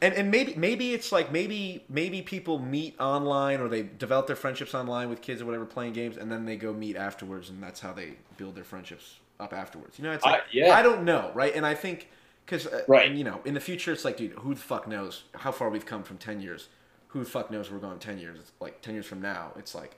and 0.02 0.14
and 0.14 0.30
maybe 0.30 0.54
maybe 0.54 0.94
it's 0.94 1.12
like 1.12 1.30
maybe 1.32 1.84
maybe 1.88 2.22
people 2.22 2.58
meet 2.58 2.98
online 3.00 3.60
or 3.60 3.68
they 3.68 3.82
develop 3.82 4.26
their 4.26 4.36
friendships 4.36 4.74
online 4.74 5.08
with 5.10 5.20
kids 5.20 5.42
or 5.42 5.46
whatever 5.46 5.66
playing 5.66 5.92
games, 5.92 6.16
and 6.16 6.30
then 6.30 6.44
they 6.46 6.56
go 6.56 6.72
meet 6.72 6.96
afterwards, 6.96 7.50
and 7.50 7.62
that's 7.62 7.80
how 7.80 7.92
they 7.92 8.14
build 8.36 8.54
their 8.54 8.64
friendships 8.64 9.16
up 9.38 9.52
afterwards. 9.52 9.98
You 9.98 10.04
know, 10.04 10.12
it's 10.12 10.24
like 10.24 10.40
I- 10.42 10.44
yeah. 10.52 10.74
I 10.74 10.82
don't 10.82 11.04
know, 11.04 11.30
right? 11.34 11.54
And 11.54 11.64
I 11.66 11.74
think 11.74 12.08
because 12.46 12.66
uh, 12.66 12.82
Right. 12.88 13.06
and, 13.08 13.16
you 13.18 13.24
know, 13.24 13.40
in 13.44 13.54
the 13.54 13.60
future, 13.60 13.92
it's 13.92 14.04
like, 14.04 14.16
dude, 14.16 14.32
who 14.32 14.54
the 14.54 14.60
fuck 14.60 14.88
knows 14.88 15.24
how 15.34 15.52
far 15.52 15.70
we've 15.70 15.86
come 15.86 16.02
from 16.02 16.18
ten 16.18 16.40
years? 16.40 16.68
Who 17.08 17.20
the 17.24 17.30
fuck 17.30 17.50
knows 17.50 17.70
where 17.70 17.78
we're 17.78 17.86
going 17.86 17.98
ten 17.98 18.18
years? 18.18 18.38
It's 18.40 18.52
like 18.60 18.82
ten 18.82 18.94
years 18.94 19.06
from 19.06 19.20
now. 19.22 19.52
It's 19.56 19.74
like, 19.74 19.96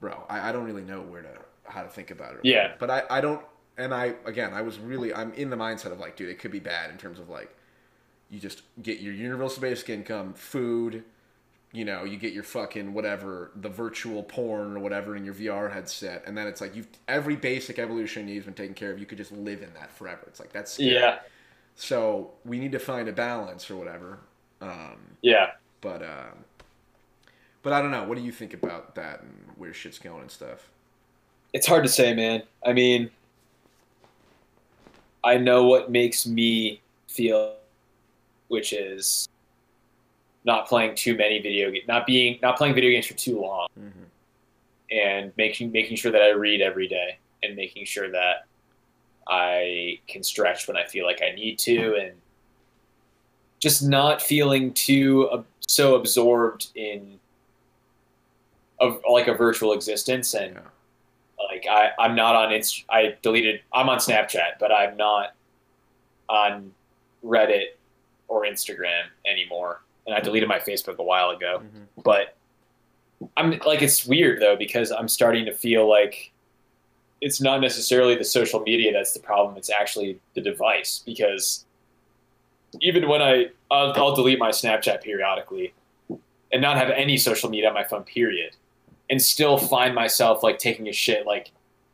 bro, 0.00 0.24
I, 0.28 0.48
I 0.48 0.52
don't 0.52 0.64
really 0.64 0.82
know 0.82 1.00
where 1.00 1.22
to 1.22 1.38
how 1.64 1.82
to 1.82 1.88
think 1.88 2.10
about 2.10 2.34
it. 2.34 2.40
Yeah. 2.44 2.72
but 2.78 2.90
I 2.90 3.02
I 3.10 3.20
don't. 3.20 3.40
And 3.78 3.94
I 3.94 4.14
again, 4.26 4.52
I 4.52 4.62
was 4.62 4.78
really 4.78 5.14
I'm 5.14 5.32
in 5.34 5.48
the 5.50 5.56
mindset 5.56 5.92
of 5.92 5.98
like, 6.00 6.16
dude, 6.16 6.28
it 6.28 6.38
could 6.38 6.50
be 6.52 6.60
bad 6.60 6.90
in 6.90 6.98
terms 6.98 7.18
of 7.18 7.28
like, 7.30 7.54
you 8.32 8.40
just 8.40 8.62
get 8.82 8.98
your 8.98 9.12
universal 9.12 9.60
basic 9.60 9.90
income, 9.90 10.32
food, 10.32 11.04
you 11.70 11.84
know, 11.84 12.04
you 12.04 12.16
get 12.16 12.32
your 12.32 12.42
fucking 12.42 12.92
whatever, 12.94 13.50
the 13.54 13.68
virtual 13.68 14.22
porn 14.22 14.76
or 14.76 14.80
whatever 14.80 15.16
in 15.16 15.24
your 15.24 15.34
VR 15.34 15.72
headset, 15.72 16.24
and 16.26 16.36
then 16.36 16.46
it's 16.46 16.60
like 16.60 16.74
you've 16.74 16.88
every 17.08 17.36
basic 17.36 17.78
evolution 17.78 18.26
needs 18.26 18.44
been 18.44 18.54
taken 18.54 18.74
care 18.74 18.90
of. 18.90 18.98
You 18.98 19.06
could 19.06 19.18
just 19.18 19.32
live 19.32 19.62
in 19.62 19.72
that 19.74 19.92
forever. 19.92 20.22
It's 20.26 20.40
like 20.40 20.52
that's 20.52 20.72
scary. 20.72 20.94
Yeah, 20.94 21.18
So 21.76 22.32
we 22.44 22.58
need 22.58 22.72
to 22.72 22.78
find 22.78 23.08
a 23.08 23.12
balance 23.12 23.70
or 23.70 23.76
whatever. 23.76 24.18
Um, 24.60 24.96
yeah. 25.22 25.52
but 25.80 26.02
um, 26.02 26.44
but 27.62 27.72
I 27.72 27.80
don't 27.80 27.90
know. 27.90 28.04
What 28.04 28.18
do 28.18 28.24
you 28.24 28.32
think 28.32 28.54
about 28.54 28.94
that 28.96 29.22
and 29.22 29.32
where 29.56 29.72
shit's 29.72 29.98
going 29.98 30.22
and 30.22 30.30
stuff? 30.30 30.68
It's 31.52 31.66
hard 31.66 31.84
to 31.84 31.88
say, 31.88 32.14
man. 32.14 32.42
I 32.64 32.72
mean, 32.72 33.10
I 35.22 35.36
know 35.36 35.64
what 35.64 35.90
makes 35.90 36.26
me 36.26 36.80
feel, 37.08 37.54
which 38.52 38.74
is 38.74 39.26
not 40.44 40.68
playing 40.68 40.94
too 40.94 41.16
many 41.16 41.40
video 41.40 41.70
games, 41.70 41.88
not 41.88 42.04
being 42.06 42.38
not 42.42 42.58
playing 42.58 42.74
video 42.74 42.90
games 42.90 43.06
for 43.06 43.14
too 43.14 43.40
long, 43.40 43.66
Mm-hmm. 43.80 44.04
and 44.90 45.32
making 45.38 45.72
making 45.72 45.96
sure 45.96 46.12
that 46.12 46.20
I 46.20 46.30
read 46.32 46.60
every 46.60 46.86
day, 46.86 47.16
and 47.42 47.56
making 47.56 47.86
sure 47.86 48.10
that 48.10 48.44
I 49.26 49.98
can 50.06 50.22
stretch 50.22 50.68
when 50.68 50.76
I 50.76 50.84
feel 50.84 51.06
like 51.06 51.22
I 51.22 51.34
need 51.34 51.58
to, 51.60 51.94
and 51.96 52.12
just 53.58 53.82
not 53.82 54.20
feeling 54.20 54.74
too 54.74 55.28
uh, 55.32 55.42
so 55.66 55.94
absorbed 55.94 56.68
in 56.74 57.18
of 58.80 59.00
like 59.08 59.28
a 59.28 59.34
virtual 59.34 59.72
existence 59.72 60.34
and 60.34 60.54
Yeah. 60.56 60.60
like 61.50 61.66
I, 61.70 61.90
I'm 61.98 62.14
not 62.14 62.34
on 62.34 62.52
Inst- 62.52 62.84
I 62.90 63.16
deleted 63.22 63.62
I'm 63.72 63.88
on 63.88 63.96
Snapchat, 63.98 64.58
but 64.60 64.70
I'm 64.72 64.96
not 64.98 65.34
on 66.28 66.72
Reddit 67.24 67.76
or 68.32 68.44
Instagram 68.46 69.02
anymore. 69.26 69.82
And 70.06 70.16
I 70.16 70.20
deleted 70.20 70.48
my 70.48 70.58
Facebook 70.58 70.96
a 70.96 71.02
while 71.02 71.30
ago. 71.30 71.60
Mhm. 71.62 72.02
But 72.02 72.34
I'm 73.36 73.58
like 73.66 73.82
it's 73.82 74.06
weird 74.06 74.40
though 74.40 74.56
because 74.56 74.90
I'm 74.90 75.06
starting 75.06 75.44
to 75.44 75.52
feel 75.52 75.86
like 75.88 76.32
it's 77.20 77.40
not 77.40 77.60
necessarily 77.60 78.16
the 78.16 78.24
social 78.24 78.60
media 78.60 78.92
that's 78.92 79.12
the 79.12 79.20
problem. 79.20 79.56
It's 79.58 79.70
actually 79.70 80.18
the 80.34 80.40
device 80.40 81.02
because 81.04 81.66
even 82.80 83.06
when 83.06 83.20
I 83.20 83.50
I'll, 83.70 83.92
I'll 83.96 84.14
delete 84.16 84.38
my 84.38 84.48
Snapchat 84.50 85.02
periodically 85.02 85.74
and 86.50 86.62
not 86.62 86.78
have 86.78 86.88
any 86.88 87.18
social 87.18 87.50
media 87.50 87.68
on 87.68 87.74
my 87.74 87.84
phone 87.84 88.02
period 88.04 88.56
and 89.10 89.20
still 89.20 89.58
find 89.58 89.94
myself 89.94 90.42
like 90.42 90.58
taking 90.58 90.88
a 90.88 90.92
shit 90.92 91.26
like 91.26 91.52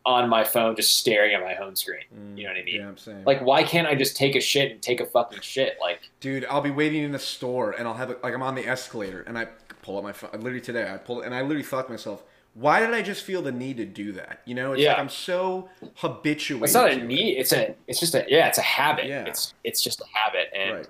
on 0.08 0.28
my 0.28 0.42
phone 0.42 0.74
just 0.74 0.98
staring 0.98 1.34
at 1.34 1.42
my 1.42 1.52
home 1.52 1.76
screen. 1.76 2.00
You 2.34 2.44
know 2.44 2.50
what 2.50 2.58
I 2.58 2.64
mean? 2.64 2.74
Mm, 2.76 2.78
Yeah, 2.78 2.88
I'm 2.88 2.96
saying. 2.96 3.24
Like 3.26 3.42
why 3.42 3.62
can't 3.62 3.86
I 3.86 3.94
just 3.94 4.16
take 4.16 4.34
a 4.36 4.40
shit 4.40 4.72
and 4.72 4.80
take 4.80 5.00
a 5.00 5.06
fucking 5.06 5.40
shit? 5.42 5.76
Like 5.80 6.00
Dude, 6.20 6.46
I'll 6.46 6.62
be 6.62 6.70
waiting 6.70 7.02
in 7.04 7.12
the 7.12 7.18
store 7.18 7.72
and 7.72 7.86
I'll 7.86 7.94
have 7.94 8.10
it 8.10 8.22
like 8.22 8.32
I'm 8.34 8.42
on 8.42 8.54
the 8.54 8.66
escalator 8.66 9.20
and 9.26 9.36
I 9.38 9.48
pull 9.82 9.98
up 9.98 10.02
my 10.04 10.12
phone. 10.12 10.30
Literally 10.32 10.60
today, 10.62 10.90
I 10.90 10.96
pulled 10.96 11.24
and 11.24 11.34
I 11.34 11.42
literally 11.42 11.62
thought 11.62 11.86
to 11.86 11.92
myself, 11.92 12.22
why 12.54 12.80
did 12.80 12.92
I 12.94 13.02
just 13.02 13.22
feel 13.22 13.42
the 13.42 13.52
need 13.52 13.76
to 13.76 13.84
do 13.84 14.12
that? 14.12 14.40
You 14.46 14.54
know, 14.54 14.72
it's 14.72 14.82
Yeah. 14.82 14.90
like 14.92 14.98
I'm 14.98 15.08
so 15.10 15.68
habituated. 15.96 16.64
it's 16.64 16.74
not 16.74 16.88
a 16.88 16.92
it. 16.92 17.04
need. 17.04 17.36
It's 17.36 17.52
a. 17.52 17.74
It's 17.86 18.00
just 18.00 18.14
a. 18.14 18.24
Yeah, 18.28 18.48
it's 18.48 18.58
a 18.58 18.62
habit. 18.62 19.04
Yeah. 19.06 19.26
It's 19.26 19.52
it's 19.62 19.82
just 19.82 20.00
a 20.00 20.04
habit, 20.12 20.48
and 20.56 20.74
Right. 20.78 20.88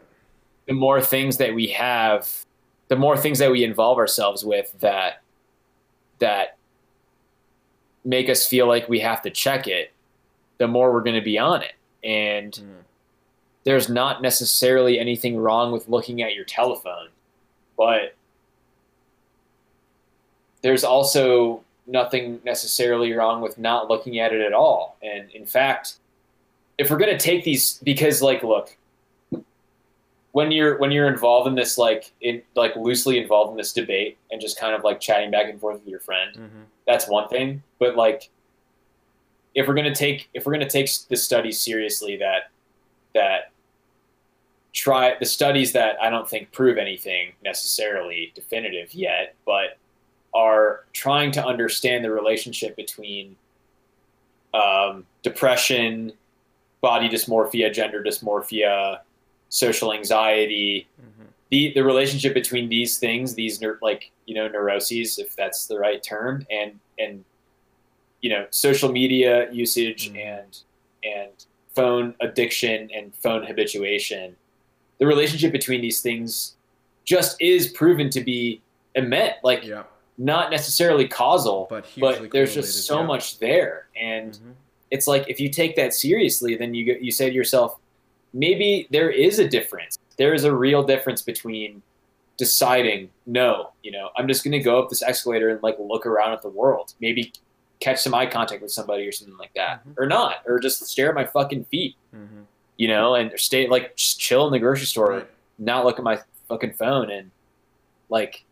the 0.67 0.75
more 0.75 1.01
things 1.03 1.37
that 1.39 1.53
we 1.55 1.67
have, 1.69 2.29
the 2.87 2.97
more 2.97 3.17
things 3.17 3.39
that 3.41 3.51
we 3.51 3.65
involve 3.65 3.99
ourselves 3.99 4.45
with 4.45 4.73
that 4.81 5.23
that 6.21 6.58
make 8.09 8.31
us 8.31 8.47
feel 8.47 8.67
like 8.67 8.89
we 8.89 9.01
have 9.01 9.21
to 9.21 9.31
check 9.31 9.67
it, 9.69 9.93
the 10.57 10.67
more 10.67 10.93
we're 10.93 11.03
going 11.03 11.15
to 11.15 11.21
be 11.21 11.39
on 11.39 11.63
it. 11.63 11.75
And 12.03 12.53
Mm. 12.53 12.85
there's 13.65 13.89
not 13.91 14.23
necessarily 14.23 14.99
anything 14.99 15.37
wrong 15.37 15.73
with 15.73 15.89
looking 15.89 16.23
at 16.23 16.35
your 16.35 16.45
telephone, 16.45 17.09
but 17.77 18.15
there's 20.63 20.85
also 20.85 21.63
nothing 21.87 22.41
necessarily 22.45 23.13
wrong 23.13 23.41
with 23.41 23.59
not 23.59 23.89
looking 23.89 24.19
at 24.19 24.33
it 24.33 24.41
at 24.41 24.53
all. 24.53 24.97
And 25.03 25.31
in 25.33 25.45
fact, 25.47 25.97
if 26.79 26.91
we're 26.91 26.99
going 26.99 27.17
to 27.17 27.23
take 27.23 27.45
these 27.45 27.79
because 27.83 28.23
like 28.23 28.43
look, 28.43 28.77
when 30.33 30.51
you're 30.53 30.79
when 30.79 30.91
you're 30.91 31.09
involved 31.09 31.49
in 31.49 31.55
this 31.55 31.79
like 31.79 32.13
in 32.21 32.43
like 32.55 32.77
loosely 32.77 33.19
involved 33.19 33.51
in 33.51 33.57
this 33.57 33.73
debate 33.73 34.18
and 34.39 34.41
just 34.41 34.57
kind 34.59 34.73
of 34.75 34.85
like 34.85 35.01
chatting 35.01 35.33
back 35.33 35.49
and 35.49 35.61
forth 35.61 35.81
with 35.81 35.89
your 35.89 35.99
friend, 35.99 36.33
Mhm. 36.37 36.65
that's 36.87 37.09
one 37.09 37.29
thing. 37.29 37.63
But 37.81 37.97
like, 37.97 38.31
if 39.55 39.67
we're 39.67 39.75
gonna 39.75 39.93
take 39.95 40.29
if 40.33 40.47
we're 40.47 40.53
gonna 40.53 40.71
take 40.71 40.89
the 41.09 41.17
studies 41.17 41.61
seriously, 41.61 42.17
that 42.19 42.51
that 43.15 43.51
try 44.73 45.17
the 45.19 45.27
studies 45.27 45.73
that 45.73 46.01
I 46.01 46.09
don't 46.11 46.29
think 46.29 46.53
prove 46.53 46.79
anything 46.79 47.33
necessarily 47.43 48.31
definitive 48.37 48.95
yet, 48.95 49.35
but 49.45 49.77
are 50.35 50.85
trying 50.93 51.33
to 51.33 51.45
understand 51.45 52.05
the 52.05 52.11
relationship 52.13 52.77
between 52.77 53.37
um, 54.55 55.07
depression, 55.23 56.13
body 56.81 57.09
dysmorphia, 57.09 57.73
gender 57.73 58.03
dysmorphia, 58.05 59.01
social 59.49 59.93
anxiety, 59.93 60.87
Mhm. 61.01 61.18
The 61.51 61.73
the 61.75 61.83
relationship 61.83 62.35
between 62.35 62.69
these 62.69 62.99
things, 62.99 63.35
these 63.35 63.59
neur- 63.61 63.79
like 63.83 64.11
you 64.27 64.35
know 64.35 64.49
neuroses, 64.49 65.19
if 65.19 65.35
that's 65.37 65.67
the 65.67 65.79
right 65.79 66.03
term, 66.03 66.47
and 66.51 66.79
and 66.99 67.25
you 68.21 68.31
know 68.31 68.47
social 68.51 68.91
media 68.93 69.51
usage 69.53 70.11
Mhm. 70.11 70.17
and 70.27 70.59
and 71.05 71.31
phone 71.75 72.15
addiction 72.21 72.91
and 72.95 73.15
phone 73.15 73.45
habituation, 73.45 74.37
the 74.99 75.07
relationship 75.07 75.53
between 75.53 75.81
these 75.81 76.01
things 76.03 76.57
just 77.05 77.41
is 77.41 77.69
proven 77.69 78.11
to 78.11 78.21
be 78.21 78.61
immense, 78.95 79.35
like 79.43 79.65
Yeah, 79.65 79.85
not 80.19 80.51
necessarily 80.51 81.07
causal, 81.09 81.67
but 81.71 81.87
but 81.99 82.31
there's 82.31 82.53
just 82.55 82.87
so 82.87 83.01
yeah. 83.01 83.07
much 83.07 83.39
there, 83.39 83.87
and 83.99 84.33
Mhm. 84.33 84.55
it's 84.91 85.07
like 85.07 85.25
if 85.29 85.41
you 85.41 85.49
take 85.49 85.77
that 85.77 85.95
seriously, 85.95 86.57
then 86.57 86.75
you 86.75 86.99
you 87.01 87.11
say 87.11 87.31
to 87.31 87.35
yourself, 87.35 87.79
maybe 88.35 88.87
there 88.91 89.09
is 89.11 89.39
a 89.39 89.49
difference. 89.49 89.99
There 90.19 90.35
is 90.35 90.45
a 90.45 90.55
real 90.55 90.83
difference 90.83 91.23
between 91.23 91.83
deciding, 92.37 93.11
no, 93.27 93.71
you 93.83 93.91
know, 93.91 94.11
I'm 94.17 94.29
just 94.29 94.45
going 94.45 94.53
to 94.53 94.59
go 94.61 94.81
up 94.81 94.89
this 94.91 95.03
escalator 95.03 95.49
and 95.49 95.63
like 95.63 95.77
look 95.79 96.07
around 96.07 96.33
at 96.33 96.43
the 96.43 96.49
world, 96.49 96.95
maybe 97.01 97.33
catch 97.81 98.01
some 98.01 98.15
eye 98.15 98.27
contact 98.27 98.61
with 98.63 98.73
somebody 98.73 99.07
or 99.07 99.13
something 99.13 99.37
like 99.39 99.55
that, 99.55 99.87
Mhm. 99.87 99.95
or 99.99 100.07
not, 100.07 100.43
or 100.47 100.59
just 100.59 100.85
stare 100.87 101.09
at 101.09 101.15
my 101.15 101.25
fucking 101.25 101.65
feet, 101.65 101.95
Mhm. 102.15 102.45
you 102.77 102.89
know, 102.89 103.15
and 103.15 103.33
stay 103.39 103.67
like 103.69 103.97
just 103.97 104.19
chill 104.21 104.47
in 104.47 104.53
the 104.53 104.59
grocery 104.59 104.87
store, 104.87 105.11
Right. 105.11 105.27
not 105.59 105.85
look 105.85 105.99
at 105.99 106.05
my 106.05 106.21
fucking 106.49 106.73
phone 106.75 107.11
and 107.11 107.31
like 108.09 108.45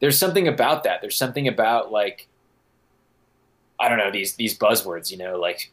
there's 0.00 0.18
something 0.18 0.46
about 0.48 0.84
that. 0.84 1.00
There's 1.00 1.16
something 1.16 1.48
about 1.48 1.90
like 1.92 2.28
I 3.80 3.88
don't 3.88 3.98
know 3.98 4.10
these 4.10 4.34
these 4.34 4.58
buzzwords, 4.58 5.10
you 5.10 5.16
know, 5.16 5.38
like 5.38 5.70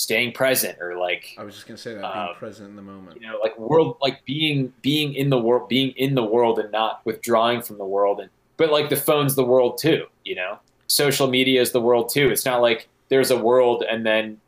staying 0.00 0.32
present 0.32 0.78
or 0.80 0.96
like 0.96 1.34
I 1.38 1.44
was 1.44 1.54
just 1.54 1.66
gonna 1.66 1.76
say 1.76 1.94
that 1.94 2.04
Um, 2.04 2.26
being 2.28 2.36
present 2.38 2.70
in 2.70 2.76
the 2.76 2.82
moment. 2.82 3.20
you 3.20 3.26
know 3.26 3.38
like 3.42 3.58
world 3.58 3.98
like 4.00 4.24
being 4.24 4.72
being 4.82 5.14
in 5.14 5.28
the 5.30 5.38
world 5.38 5.68
being 5.68 5.90
in 5.90 6.14
the 6.14 6.24
world 6.24 6.58
and 6.58 6.70
not 6.72 7.04
withdrawing 7.04 7.60
from 7.60 7.76
the 7.78 7.84
world 7.84 8.18
and 8.20 8.30
but 8.56 8.70
like 8.70 8.88
the 8.88 8.96
phone's 8.96 9.34
the 9.34 9.44
world 9.44 9.76
too 9.78 10.06
you 10.24 10.34
know 10.34 10.58
social 10.86 11.28
media 11.28 11.60
is 11.60 11.72
the 11.72 11.80
world 11.80 12.08
too 12.08 12.30
it's 12.30 12.44
not 12.46 12.62
like 12.62 12.88
there's 13.10 13.30
a 13.30 13.36
world 13.36 13.84
and 13.90 14.06
then 14.06 14.40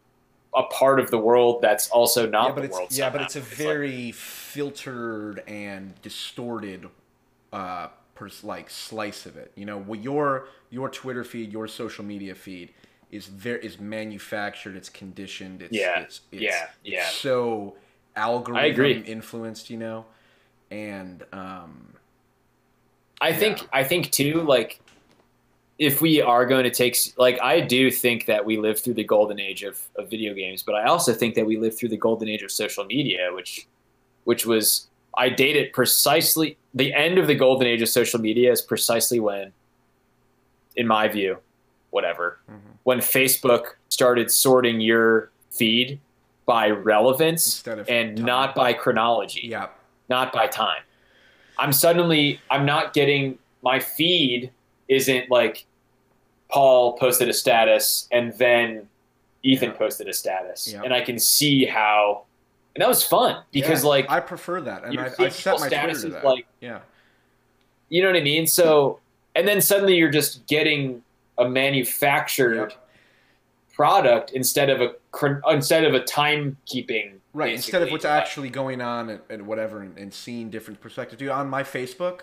a 0.55 0.62
part 0.64 1.00
of 1.00 1.11
the 1.11 1.18
world 1.18 1.61
that's 1.62 1.88
also 1.90 2.26
not 2.28 2.48
yeah, 2.48 2.53
but 2.55 2.61
the 2.61 2.66
it's 2.66 2.74
world 2.76 2.88
yeah, 2.92 3.11
but 3.11 3.20
it's 3.22 3.36
a 3.36 3.40
like- 3.40 3.48
very 3.48 4.12
filtered 4.12 5.42
and 5.46 5.94
distorted, 6.03 6.88
uh, 7.55 7.88
pers- 8.14 8.44
like 8.44 8.68
slice 8.68 9.24
of 9.24 9.36
it. 9.38 9.50
You 9.57 9.64
know, 9.64 9.78
what 9.78 10.03
your 10.03 10.46
your 10.70 10.88
Twitter 10.90 11.24
feed, 11.24 11.53
your 11.53 11.66
social 11.68 12.05
media 12.05 12.34
feed 12.34 12.68
is 13.12 13.26
very 13.26 13.64
is 13.64 13.78
manufactured. 13.78 14.74
It's 14.74 14.88
conditioned. 14.88 15.62
It's, 15.62 15.72
Yeah, 15.72 16.00
it's, 16.00 16.22
it's 16.32 16.42
yeah, 16.42 16.64
it's 16.84 16.92
yeah. 16.94 17.08
so 17.08 17.76
algorithm 18.16 19.04
influenced. 19.06 19.70
You 19.70 19.76
know, 19.78 20.06
and 20.70 21.24
um, 21.32 21.92
I 23.20 23.32
think 23.32 23.60
Yeah. 23.60 23.68
I 23.72 23.84
think 23.84 24.10
too 24.10 24.42
like 24.42 24.80
if 25.78 26.00
we 26.00 26.20
are 26.20 26.46
going 26.46 26.64
to 26.64 26.70
take 26.70 26.96
like 27.16 27.40
I 27.40 27.60
do 27.60 27.90
think 27.90 28.26
that 28.26 28.44
we 28.44 28.56
live 28.56 28.80
through 28.80 28.94
the 28.94 29.04
golden 29.04 29.38
age 29.40 29.62
of, 29.62 29.80
of 29.96 30.08
video 30.10 30.32
games, 30.34 30.62
but 30.62 30.74
I 30.74 30.84
also 30.84 31.12
think 31.12 31.34
that 31.34 31.46
we 31.46 31.56
live 31.56 31.76
through 31.76 31.88
the 31.90 31.96
golden 31.96 32.28
age 32.28 32.42
of 32.42 32.50
social 32.50 32.84
media, 32.84 33.30
which 33.32 33.66
which 34.24 34.46
was 34.46 34.88
I 35.16 35.28
date 35.28 35.56
it 35.56 35.72
precisely. 35.74 36.56
The 36.74 36.94
end 36.94 37.18
of 37.18 37.26
the 37.26 37.34
golden 37.34 37.66
age 37.66 37.82
of 37.82 37.88
social 37.90 38.18
media 38.18 38.50
is 38.50 38.62
precisely 38.62 39.20
when, 39.20 39.52
in 40.76 40.86
my 40.86 41.06
view, 41.08 41.38
whatever, 41.90 42.38
Mhm. 42.50 42.71
When 42.84 42.98
Facebook 42.98 43.74
started 43.88 44.30
sorting 44.30 44.80
your 44.80 45.30
feed 45.50 46.00
by 46.46 46.70
relevance 46.70 47.62
and 47.66 48.16
time. 48.16 48.26
not 48.26 48.54
by 48.54 48.72
chronology 48.72 49.42
Yeah. 49.44 49.68
not 50.08 50.32
by 50.32 50.46
time. 50.46 50.82
I'm 51.58 51.72
suddenly 51.72 52.40
I'm 52.50 52.64
not 52.66 52.92
getting 52.92 53.38
my 53.62 53.78
feed 53.78 54.50
isn't 54.88 55.30
like 55.30 55.64
Paul 56.50 56.94
posted 56.98 57.28
a 57.28 57.32
status 57.32 58.08
and 58.10 58.32
then 58.38 58.88
Ethan 59.44 59.70
Yeah. 59.70 59.76
posted 59.76 60.08
a 60.08 60.12
status, 60.12 60.72
Yeah. 60.72 60.82
and 60.84 60.92
I 60.92 61.00
can 61.00 61.18
see 61.18 61.64
how, 61.64 62.24
and 62.74 62.82
that 62.82 62.88
was 62.88 63.04
fun 63.04 63.42
because 63.52 63.82
Yeah, 63.84 63.88
like 63.90 64.10
I 64.10 64.20
prefer 64.20 64.60
that, 64.62 64.84
and 64.84 64.98
I, 64.98 65.10
I 65.18 65.28
set 65.28 65.60
my 65.60 65.68
Twitter 65.68 65.92
to 66.00 66.08
that. 66.10 66.24
like 66.24 66.46
yeah. 66.60 66.80
you 67.88 68.02
know 68.02 68.08
what 68.08 68.16
I 68.16 68.22
mean. 68.22 68.46
So 68.46 68.98
and 69.34 69.46
then 69.48 69.60
suddenly 69.60 69.96
you're 69.96 70.10
just 70.10 70.46
getting 70.46 71.02
a 71.38 71.48
manufactured 71.48 72.70
Yep. 72.70 72.88
product 73.74 74.32
instead 74.32 74.68
of 74.70 74.80
a 74.80 74.94
instead 75.50 75.84
of 75.84 75.94
a 75.94 76.00
timekeeping. 76.00 77.14
Right. 77.34 77.54
Instead 77.54 77.80
of 77.82 77.90
what's 77.90 78.04
actually 78.04 78.50
going 78.50 78.82
on 78.82 79.08
and, 79.08 79.20
and 79.30 79.46
whatever, 79.46 79.80
and, 79.80 79.96
and 79.96 80.12
seeing 80.12 80.50
different 80.50 80.82
perspectives. 80.82 81.18
Dude, 81.18 81.30
on 81.30 81.48
my 81.48 81.62
Facebook, 81.62 82.20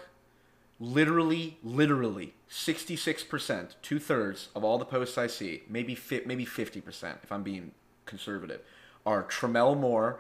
literally, 0.80 1.58
literally, 1.64 2.36
sixty-six 2.48 3.24
percent, 3.24 3.76
two 3.82 3.98
thirds 3.98 4.50
of 4.56 4.64
all 4.64 4.78
the 4.78 4.86
posts 4.86 5.18
I 5.18 5.26
see, 5.26 5.64
maybe 5.68 5.96
fi- 5.96 6.22
maybe 6.28 6.46
fifty 6.46 6.80
percent, 6.80 7.20
if 7.24 7.32
I'm 7.32 7.42
being 7.42 7.72
conservative, 8.06 8.62
are 9.04 9.24
Tremel 9.24 9.76
Moore 9.76 10.20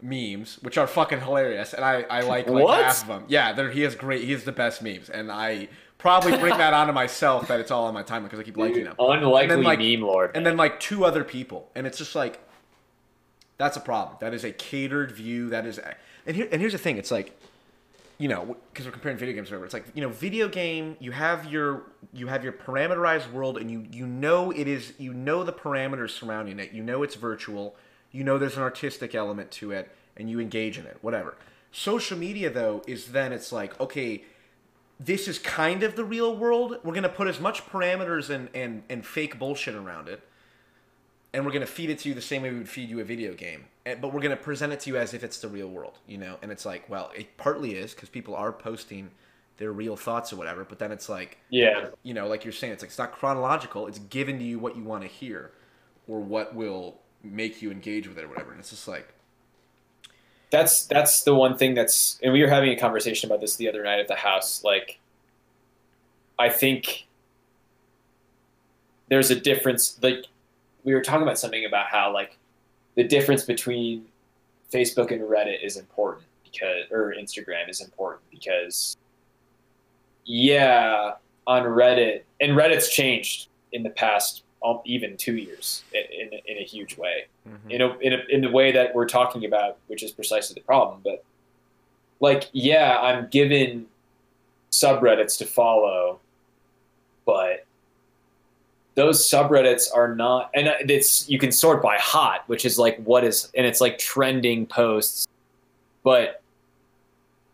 memes, 0.00 0.58
which 0.62 0.78
are 0.78 0.86
fucking 0.86 1.20
hilarious, 1.20 1.74
and 1.74 1.84
I, 1.84 2.06
I 2.08 2.22
like 2.22 2.48
like 2.48 2.66
half 2.66 3.02
of 3.02 3.08
them. 3.08 3.24
Yeah, 3.28 3.70
he 3.70 3.82
has 3.82 3.94
great. 3.94 4.24
He 4.24 4.32
has 4.32 4.44
the 4.44 4.52
best 4.52 4.80
memes, 4.80 5.10
and 5.10 5.30
I 5.30 5.68
probably 6.00 6.36
bring 6.38 6.56
that 6.58 6.74
onto 6.80 6.92
myself 6.92 7.48
that 7.48 7.60
it's 7.60 7.70
all 7.70 7.84
on 7.84 7.94
my 7.94 8.02
timeline 8.02 8.24
because 8.24 8.40
I 8.40 8.42
keep 8.42 8.56
liking 8.56 8.84
them. 8.84 8.96
Unlikely 8.98 9.48
then, 9.48 9.62
like- 9.62 9.78
meme 9.78 10.02
lord. 10.02 10.32
and 10.34 10.44
then 10.44 10.56
like 10.56 10.80
two 10.80 11.04
other 11.04 11.24
people, 11.24 11.70
and 11.74 11.86
it's 11.86 11.98
just 11.98 12.14
like 12.14 12.40
that's 13.58 13.76
a 13.76 13.80
problem. 13.80 14.16
That 14.20 14.32
is 14.32 14.42
a 14.42 14.52
catered 14.52 15.12
view. 15.12 15.50
That 15.50 15.66
is, 15.66 15.78
and 16.26 16.34
here 16.34 16.48
and 16.50 16.60
here's 16.60 16.72
the 16.72 16.78
thing. 16.78 16.96
It's 16.96 17.10
like, 17.10 17.38
you 18.16 18.26
know, 18.26 18.56
because 18.72 18.86
we're 18.86 18.92
comparing 18.92 19.18
video 19.18 19.34
games, 19.34 19.50
or 19.50 19.56
whatever. 19.56 19.66
It's 19.66 19.74
like 19.74 19.84
you 19.94 20.00
know, 20.00 20.08
video 20.08 20.48
game. 20.48 20.96
You 20.98 21.12
have 21.12 21.44
your 21.52 21.82
you 22.14 22.28
have 22.28 22.42
your 22.42 22.54
parameterized 22.54 23.30
world, 23.30 23.58
and 23.58 23.70
you 23.70 23.86
you 23.92 24.06
know 24.06 24.50
it 24.50 24.66
is 24.66 24.94
you 24.98 25.12
know 25.12 25.44
the 25.44 25.52
parameters 25.52 26.10
surrounding 26.10 26.58
it. 26.58 26.72
You 26.72 26.82
know 26.82 27.02
it's 27.02 27.16
virtual. 27.16 27.76
You 28.12 28.24
know 28.24 28.38
there's 28.38 28.56
an 28.56 28.62
artistic 28.62 29.14
element 29.14 29.50
to 29.52 29.72
it, 29.72 29.90
and 30.16 30.30
you 30.30 30.40
engage 30.40 30.78
in 30.78 30.86
it. 30.86 30.96
Whatever. 31.02 31.36
Social 31.70 32.16
media 32.18 32.48
though 32.50 32.82
is 32.86 33.12
then 33.12 33.32
it's 33.32 33.52
like 33.52 33.78
okay. 33.78 34.24
This 35.02 35.26
is 35.26 35.38
kind 35.38 35.82
of 35.82 35.96
the 35.96 36.04
real 36.04 36.36
world. 36.36 36.76
We're 36.84 36.94
gonna 36.94 37.08
put 37.08 37.26
as 37.26 37.40
much 37.40 37.66
parameters 37.66 38.30
and, 38.30 38.50
and, 38.54 38.82
and 38.88 39.04
fake 39.04 39.38
bullshit 39.38 39.74
around 39.74 40.08
it 40.08 40.22
and 41.32 41.44
we're 41.44 41.52
going 41.52 41.60
to 41.60 41.66
feed 41.66 41.90
it 41.90 41.98
to 42.00 42.08
you 42.08 42.14
the 42.14 42.20
same 42.20 42.42
way 42.42 42.50
we 42.50 42.58
would 42.58 42.68
feed 42.68 42.88
you 42.88 43.00
a 43.00 43.04
video 43.04 43.34
game 43.34 43.66
and, 43.86 44.00
but 44.00 44.12
we're 44.12 44.20
going 44.20 44.36
to 44.36 44.42
present 44.42 44.72
it 44.72 44.80
to 44.80 44.90
you 44.90 44.96
as 44.96 45.14
if 45.14 45.22
it's 45.22 45.38
the 45.38 45.48
real 45.48 45.68
world 45.68 45.98
you 46.06 46.18
know 46.18 46.36
and 46.42 46.50
it's 46.50 46.64
like 46.64 46.88
well 46.88 47.10
it 47.16 47.36
partly 47.36 47.74
is 47.74 47.94
because 47.94 48.08
people 48.08 48.34
are 48.34 48.52
posting 48.52 49.10
their 49.58 49.72
real 49.72 49.96
thoughts 49.96 50.32
or 50.32 50.36
whatever 50.36 50.64
but 50.64 50.78
then 50.78 50.90
it's 50.90 51.08
like 51.08 51.38
yeah. 51.50 51.88
you 52.02 52.14
know 52.14 52.26
like 52.26 52.44
you're 52.44 52.52
saying 52.52 52.72
it's 52.72 52.82
like 52.82 52.90
it's 52.90 52.98
not 52.98 53.12
chronological 53.12 53.86
it's 53.86 53.98
given 53.98 54.38
to 54.38 54.44
you 54.44 54.58
what 54.58 54.76
you 54.76 54.82
want 54.82 55.02
to 55.02 55.08
hear 55.08 55.52
or 56.08 56.20
what 56.20 56.54
will 56.54 56.98
make 57.22 57.60
you 57.60 57.70
engage 57.70 58.08
with 58.08 58.18
it 58.18 58.24
or 58.24 58.28
whatever 58.28 58.50
and 58.50 58.60
it's 58.60 58.70
just 58.70 58.88
like 58.88 59.12
that's 60.50 60.86
that's 60.86 61.22
the 61.22 61.34
one 61.34 61.56
thing 61.56 61.74
that's 61.74 62.18
and 62.22 62.32
we 62.32 62.42
were 62.42 62.48
having 62.48 62.70
a 62.70 62.76
conversation 62.76 63.28
about 63.30 63.40
this 63.40 63.56
the 63.56 63.68
other 63.68 63.82
night 63.82 64.00
at 64.00 64.08
the 64.08 64.16
house 64.16 64.62
like 64.64 64.98
i 66.38 66.48
think 66.48 67.06
there's 69.08 69.30
a 69.30 69.38
difference 69.38 69.98
like 70.02 70.26
we 70.84 70.92
were 70.92 71.00
talking 71.00 71.22
about 71.22 71.38
something 71.38 71.64
about 71.64 71.86
how 71.86 72.12
like 72.12 72.36
the 72.96 73.04
difference 73.04 73.44
between 73.44 74.04
facebook 74.72 75.12
and 75.12 75.22
reddit 75.22 75.64
is 75.64 75.76
important 75.76 76.26
because 76.44 76.84
or 76.90 77.14
instagram 77.18 77.68
is 77.68 77.80
important 77.80 78.22
because 78.30 78.96
yeah 80.24 81.12
on 81.46 81.62
reddit 81.62 82.22
and 82.40 82.52
reddit's 82.52 82.88
changed 82.88 83.48
in 83.72 83.82
the 83.82 83.90
past 83.90 84.42
um, 84.64 84.80
even 84.84 85.16
two 85.16 85.36
years 85.36 85.82
in, 85.94 86.28
in, 86.32 86.40
in 86.46 86.58
a 86.58 86.64
huge 86.64 86.96
way 86.96 87.26
in 87.68 87.80
a, 87.80 87.96
in 87.98 88.12
a 88.12 88.22
in 88.28 88.40
the 88.42 88.50
way 88.50 88.72
that 88.72 88.94
we're 88.94 89.08
talking 89.08 89.44
about, 89.44 89.78
which 89.86 90.02
is 90.02 90.12
precisely 90.12 90.54
the 90.54 90.60
problem. 90.60 91.00
But 91.02 91.24
like, 92.20 92.48
yeah, 92.52 92.98
I'm 93.00 93.28
given 93.28 93.86
subreddits 94.70 95.38
to 95.38 95.46
follow, 95.46 96.20
but 97.24 97.64
those 98.94 99.26
subreddits 99.26 99.86
are 99.94 100.14
not, 100.14 100.50
and 100.54 100.68
it's 100.90 101.28
you 101.28 101.38
can 101.38 101.52
sort 101.52 101.82
by 101.82 101.96
hot, 101.96 102.44
which 102.46 102.64
is 102.64 102.78
like 102.78 103.02
what 103.04 103.24
is, 103.24 103.50
and 103.56 103.66
it's 103.66 103.80
like 103.80 103.98
trending 103.98 104.66
posts, 104.66 105.26
but 106.02 106.42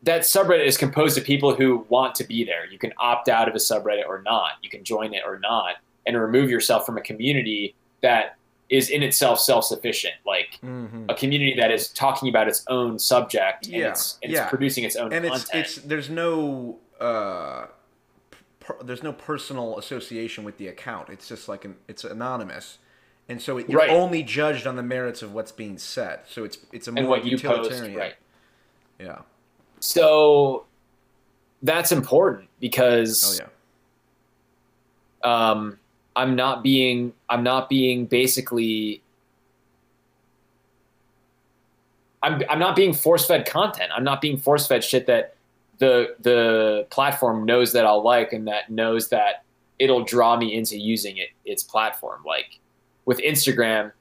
that 0.02 0.22
subreddit 0.22 0.66
is 0.66 0.76
composed 0.76 1.18
of 1.18 1.24
people 1.24 1.54
who 1.54 1.84
want 1.88 2.14
to 2.16 2.24
be 2.24 2.44
there. 2.44 2.66
You 2.66 2.78
can 2.78 2.92
opt 2.98 3.28
out 3.28 3.48
of 3.48 3.54
a 3.54 3.58
subreddit 3.58 4.06
or 4.06 4.22
not. 4.22 4.52
You 4.62 4.70
can 4.70 4.84
join 4.84 5.14
it 5.14 5.22
or 5.26 5.38
not, 5.38 5.76
and 6.06 6.18
remove 6.20 6.50
yourself 6.50 6.86
from 6.86 6.96
a 6.96 7.00
community 7.02 7.74
that 8.02 8.36
is 8.68 8.90
in 8.90 9.02
itself 9.02 9.40
self-sufficient. 9.40 10.14
Like 10.24 10.58
mm-hmm. 10.62 11.04
a 11.08 11.14
community 11.14 11.54
that 11.58 11.70
is 11.70 11.88
talking 11.88 12.28
about 12.28 12.48
its 12.48 12.64
own 12.68 12.98
subject 12.98 13.66
and, 13.66 13.76
Yeah, 13.76 13.90
it's, 13.90 14.18
and 14.22 14.32
yeah. 14.32 14.42
it's 14.42 14.50
producing 14.50 14.84
its 14.84 14.96
own 14.96 15.12
and 15.12 15.24
it's 15.24 15.44
content. 15.44 15.66
it's 15.66 15.76
there's 15.76 16.10
no 16.10 16.78
uh 17.00 17.66
per, 18.60 18.76
there's 18.82 19.02
no 19.02 19.12
personal 19.12 19.78
association 19.78 20.44
with 20.44 20.58
the 20.58 20.68
account. 20.68 21.08
It's 21.10 21.28
just 21.28 21.48
like 21.48 21.64
an 21.64 21.76
it's 21.88 22.04
anonymous. 22.04 22.78
And 23.28 23.42
so 23.42 23.58
it, 23.58 23.68
you're 23.68 23.80
Right. 23.80 23.90
only 23.90 24.22
judged 24.22 24.66
on 24.66 24.76
the 24.76 24.84
merits 24.84 25.22
of 25.22 25.32
what's 25.34 25.52
being 25.52 25.78
said. 25.78 26.20
So 26.28 26.44
it's 26.44 26.58
it's 26.72 26.88
a 26.88 26.92
more 26.92 27.00
and 27.00 27.08
what 27.08 27.24
you 27.24 27.38
post 27.38 27.70
utilitarian. 27.70 27.98
right. 27.98 28.14
Yeah. 29.00 29.18
So 29.80 30.64
that's 31.62 31.92
important 31.92 32.48
oh 32.48 32.54
because 32.60 33.40
yeah. 35.24 35.50
um, 35.50 35.78
i'm 36.16 36.34
not 36.34 36.62
being 36.62 37.12
i'm 37.28 37.42
not 37.42 37.68
being 37.68 38.06
basically 38.06 39.02
I'm, 42.22 42.42
I'm 42.50 42.58
not 42.58 42.74
being 42.74 42.92
force-fed 42.92 43.46
content 43.46 43.90
i'm 43.94 44.04
not 44.04 44.20
being 44.20 44.38
force-fed 44.38 44.82
shit 44.82 45.06
that 45.06 45.36
the 45.78 46.16
the 46.20 46.86
platform 46.90 47.44
knows 47.44 47.72
that 47.72 47.84
i'll 47.84 48.02
like 48.02 48.32
and 48.32 48.48
that 48.48 48.70
knows 48.70 49.08
that 49.10 49.44
it'll 49.78 50.04
draw 50.04 50.36
me 50.36 50.54
into 50.54 50.78
using 50.78 51.18
it 51.18 51.28
its 51.44 51.62
platform 51.62 52.22
like 52.26 52.58
with 53.04 53.18
instagram 53.18 53.92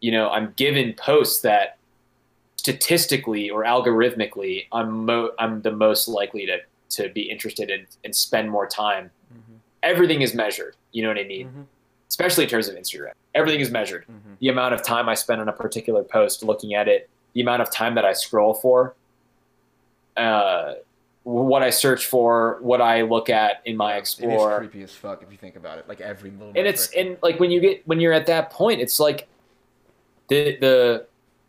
you 0.00 0.10
know 0.10 0.30
i'm 0.30 0.52
given 0.56 0.94
posts 0.94 1.40
that 1.42 1.78
statistically 2.56 3.50
or 3.50 3.62
algorithmically 3.62 4.66
i'm 4.72 5.04
mo- 5.04 5.30
i'm 5.38 5.60
the 5.62 5.70
most 5.70 6.08
likely 6.08 6.46
to 6.46 6.58
to 6.94 7.08
be 7.10 7.22
interested 7.22 7.70
in 7.70 7.86
and 8.04 8.14
spend 8.14 8.50
more 8.50 8.66
time. 8.66 9.10
Everything 9.84 10.22
is 10.22 10.34
measured 10.34 10.74
you 10.92 11.02
know 11.02 11.08
what 11.08 11.18
i 11.18 11.24
mean 11.24 11.46
Mm-hmm. 11.48 11.62
especially 12.08 12.44
in 12.44 12.50
terms 12.50 12.68
of 12.68 12.74
instagram 12.76 13.12
everything 13.34 13.60
is 13.60 13.70
measured 13.70 14.04
Mm-hmm. 14.10 14.34
the 14.40 14.48
amount 14.48 14.74
of 14.74 14.82
time 14.82 15.08
I 15.08 15.14
spend 15.14 15.40
on 15.40 15.48
a 15.48 15.52
particular 15.52 16.02
post 16.02 16.42
looking 16.42 16.74
at 16.74 16.88
it, 16.88 17.08
the 17.34 17.40
amount 17.40 17.62
of 17.62 17.70
time 17.70 17.94
that 17.96 18.04
I 18.04 18.12
scroll 18.12 18.54
for, 18.54 18.94
uh, 20.16 20.74
what 21.24 21.62
I 21.62 21.70
search 21.70 22.06
for, 22.06 22.58
what 22.60 22.80
I 22.80 23.02
look 23.02 23.30
at 23.30 23.62
in 23.64 23.76
my 23.76 23.94
it 23.94 24.02
is 24.02 24.02
explore, 24.02 24.58
creepy 24.58 24.82
as 24.82 24.92
fuck 24.92 25.22
if 25.22 25.30
you 25.32 25.38
think 25.38 25.56
about 25.56 25.78
it 25.78 25.88
like 25.88 26.00
every 26.00 26.30
little 26.30 26.52
and 26.54 26.66
it's 26.66 26.92
and 26.92 27.16
like 27.22 27.40
when 27.40 27.50
you 27.50 27.60
get 27.60 27.86
when 27.88 27.98
you're 28.00 28.12
at 28.12 28.26
that 28.26 28.50
point, 28.50 28.80
it's 28.80 29.00
like 29.00 29.26
the 30.28 30.56
the 30.58 31.06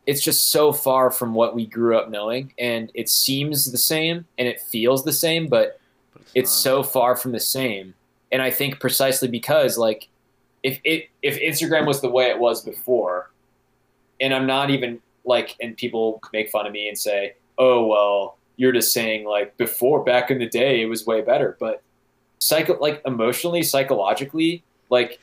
it's 0.07 0.21
just 0.21 0.49
so 0.51 0.71
far 0.71 1.11
from 1.11 1.33
what 1.33 1.55
we 1.55 1.65
grew 1.65 1.97
up 1.97 2.09
knowing, 2.09 2.53
and 2.57 2.89
it 2.93 3.09
seems 3.09 3.71
the 3.71 3.77
same 3.77 4.25
and 4.37 4.47
it 4.47 4.61
feels 4.61 5.03
the 5.03 5.13
same, 5.13 5.47
but 5.47 5.79
but 6.13 6.21
it's 6.33 6.51
not. 6.51 6.61
so 6.61 6.83
far 6.83 7.15
from 7.17 7.31
the 7.33 7.39
same 7.39 7.93
and 8.31 8.41
i 8.41 8.49
think 8.49 8.79
precisely 8.79 9.27
because 9.27 9.77
like 9.77 10.07
if 10.63 10.79
it 10.83 11.09
if 11.21 11.39
instagram 11.39 11.85
was 11.85 12.01
the 12.01 12.09
way 12.09 12.25
it 12.25 12.39
was 12.39 12.63
before 12.63 13.31
and 14.19 14.33
i'm 14.33 14.45
not 14.45 14.69
even 14.69 14.99
like 15.25 15.55
and 15.61 15.75
people 15.77 16.21
make 16.33 16.49
fun 16.49 16.65
of 16.65 16.71
me 16.71 16.87
and 16.87 16.97
say 16.97 17.33
oh 17.57 17.85
well 17.85 18.37
you're 18.57 18.71
just 18.71 18.93
saying 18.93 19.25
like 19.25 19.55
before 19.57 20.03
back 20.03 20.31
in 20.31 20.39
the 20.39 20.47
day 20.47 20.81
it 20.81 20.85
was 20.85 21.05
way 21.05 21.21
better. 21.21 21.57
But 21.59 21.81
psycho 22.39 22.77
like 22.79 23.01
emotionally 23.05 23.63
psychologically 23.63 24.61
like 24.89 25.19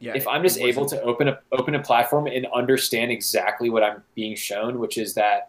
yeah, 0.00 0.14
if 0.16 0.26
i'm 0.26 0.42
just 0.42 0.58
able 0.58 0.84
to 0.84 1.00
open 1.02 1.28
a 1.28 1.38
open 1.52 1.76
a 1.76 1.82
platform 1.82 2.26
and 2.26 2.44
understand 2.52 3.12
exactly 3.12 3.70
what 3.70 3.84
i'm 3.84 4.02
being 4.16 4.34
shown 4.34 4.80
which 4.80 4.98
is 4.98 5.14
that 5.14 5.48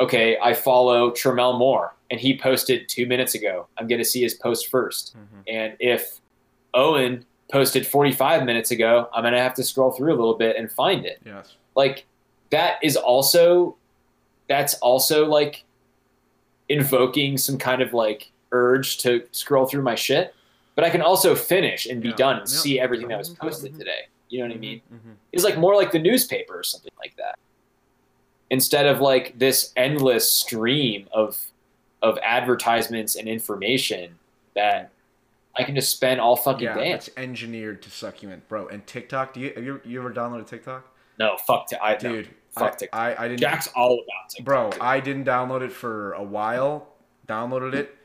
okay 0.00 0.36
i 0.42 0.52
follow 0.54 1.10
Tremel 1.10 1.58
moore 1.58 1.94
and 2.10 2.18
he 2.20 2.36
posted 2.36 2.88
two 2.88 3.06
minutes 3.06 3.34
ago 3.34 3.66
i'm 3.78 3.86
going 3.86 3.98
to 4.00 4.04
see 4.04 4.22
his 4.22 4.34
post 4.34 4.68
first 4.68 5.16
Mhm. 5.16 5.42
and 5.48 5.76
if 5.80 6.20
owen 6.74 7.24
posted 7.50 7.86
45 7.86 8.44
minutes 8.44 8.70
ago 8.70 9.08
i'm 9.14 9.22
going 9.22 9.34
to 9.34 9.40
have 9.40 9.54
to 9.54 9.62
scroll 9.62 9.92
through 9.92 10.10
a 10.12 10.16
little 10.16 10.34
bit 10.34 10.56
and 10.56 10.70
find 10.72 11.04
it 11.06 11.20
yes 11.24 11.54
like 11.76 12.06
that 12.50 12.78
is 12.82 12.96
also 12.96 13.76
that's 14.48 14.74
also 14.74 15.26
like 15.26 15.64
invoking 16.68 17.36
some 17.38 17.58
kind 17.58 17.82
of 17.82 17.92
like 17.92 18.30
urge 18.52 18.98
to 18.98 19.26
scroll 19.32 19.66
through 19.66 19.82
my 19.82 19.94
shit, 19.94 20.34
but 20.74 20.84
I 20.84 20.90
can 20.90 21.02
also 21.02 21.34
finish 21.34 21.86
and 21.86 22.00
be 22.00 22.08
Yeah. 22.10 22.14
done 22.14 22.38
and 22.38 22.48
Yeah. 22.48 22.56
see 22.58 22.80
everything 22.80 23.08
that 23.08 23.18
was 23.18 23.30
Mhm. 23.30 23.38
posted 23.38 23.74
Mhm. 23.74 23.78
today. 23.78 24.00
You 24.28 24.40
know 24.40 24.46
what 24.48 24.54
I 24.56 24.58
mean? 24.58 24.80
Mm-hmm. 24.92 25.12
It's 25.32 25.44
like 25.44 25.58
more 25.58 25.74
like 25.76 25.92
the 25.92 25.98
newspaper 25.98 26.58
or 26.58 26.62
something 26.62 26.92
like 26.98 27.14
that. 27.16 27.38
Instead 28.50 28.86
of 28.86 29.00
like 29.00 29.38
this 29.38 29.72
endless 29.76 30.30
stream 30.30 31.08
of 31.12 31.38
of 32.02 32.18
advertisements 32.22 33.16
and 33.16 33.26
information 33.28 34.18
that 34.54 34.90
I 35.56 35.64
can 35.64 35.74
just 35.74 35.90
spend 35.90 36.20
all 36.20 36.36
fucking 36.36 36.64
Yeah, 36.64 36.74
day. 36.74 36.92
it's 36.92 37.08
engineered 37.16 37.80
to 37.82 37.90
suck 37.90 38.22
you 38.22 38.30
in, 38.30 38.42
bro. 38.48 38.68
And 38.68 38.86
TikTok, 38.86 39.32
do 39.34 39.40
you 39.40 39.52
have 39.54 39.64
you, 39.64 39.80
you 39.84 39.98
ever 40.00 40.12
downloaded 40.12 40.46
TikTok? 40.46 40.84
No, 41.18 41.36
fuck 41.46 41.68
to 41.68 41.82
I 41.82 41.96
Dude, 41.96 42.28
fuck 42.52 42.74
I, 42.74 42.76
TikTok. 42.76 43.00
I, 43.00 43.14
I 43.24 43.28
didn't. 43.28 43.40
Jack's 43.40 43.68
all 43.68 43.94
about 43.94 44.30
TikTok. 44.30 44.44
Bro, 44.44 44.70
dude. 44.72 44.80
I 44.82 45.00
didn't 45.00 45.24
download 45.24 45.62
it 45.62 45.72
for 45.72 46.12
a 46.12 46.22
while. 46.22 46.88
Downloaded 47.26 47.72
it. 47.74 47.96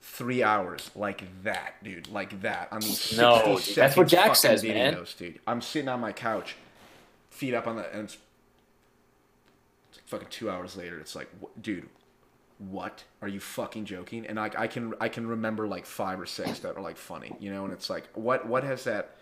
Three 0.00 0.42
hours, 0.42 0.90
like 0.94 1.22
that, 1.42 1.74
dude, 1.84 2.08
like 2.08 2.40
that. 2.42 2.68
I 2.72 2.78
mean, 2.78 2.94
No, 3.16 3.58
dude, 3.58 3.74
that's 3.76 3.96
what 3.96 4.08
Jack 4.08 4.34
says, 4.36 4.62
man. 4.64 4.96
dude. 5.18 5.40
I'm 5.46 5.60
sitting 5.60 5.88
on 5.88 6.00
my 6.00 6.12
couch, 6.12 6.56
feet 7.30 7.52
up 7.52 7.66
on 7.66 7.76
the, 7.76 7.92
and 7.92 8.04
it's, 8.04 8.16
fucking 10.06 10.28
two 10.30 10.50
hours 10.50 10.76
later. 10.76 10.98
It's 10.98 11.14
like, 11.14 11.28
dude, 11.60 11.88
what? 12.58 13.04
Are 13.20 13.28
you 13.28 13.40
fucking 13.40 13.84
joking? 13.84 14.26
And 14.26 14.36
like, 14.36 14.58
I 14.58 14.66
can, 14.66 14.94
I 15.00 15.08
can 15.08 15.26
remember 15.26 15.66
like 15.66 15.86
five 15.86 16.20
or 16.20 16.26
six 16.26 16.60
that 16.60 16.76
are 16.76 16.82
like 16.82 16.96
funny, 16.96 17.36
you 17.38 17.52
know. 17.52 17.64
And 17.64 17.72
it's 17.72 17.90
like, 17.90 18.08
what, 18.14 18.46
what 18.46 18.64
has 18.64 18.84
that? 18.84 19.16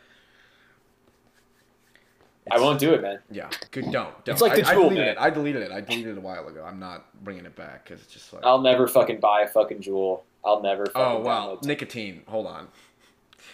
I 2.51 2.61
won't 2.61 2.79
do 2.79 2.93
it, 2.93 3.01
man. 3.01 3.21
Yeah, 3.31 3.49
good. 3.71 3.85
Don't. 3.85 4.25
don't. 4.25 4.35
It's 4.35 4.43
like 4.43 4.55
the 4.55 4.67
I, 4.67 4.73
I 4.73 4.75
deleted 4.75 4.99
man. 4.99 5.09
it. 5.09 5.17
I 5.19 5.31
deleted 5.31 5.63
it. 5.63 5.73
I 5.73 5.81
deleted 5.81 6.13
it 6.13 6.19
a 6.19 6.21
while 6.21 6.47
ago. 6.47 6.63
I'm 6.63 6.79
not 6.79 7.07
bringing 7.25 7.47
it 7.47 7.57
back 7.57 7.85
because 7.85 8.03
it's 8.03 8.13
just 8.13 8.33
like. 8.33 8.45
I'll 8.45 8.61
never 8.61 8.87
fucking 8.87 9.21
buy 9.21 9.43
a 9.43 9.49
fucking 9.49 9.79
Juul. 9.79 10.21
I'll 10.45 10.63
never 10.63 10.85
fucking 10.85 11.01
oh 11.01 11.21
wow, 11.21 11.59
nicotine. 11.63 12.23
Hold 12.27 12.47
on. 12.47 12.69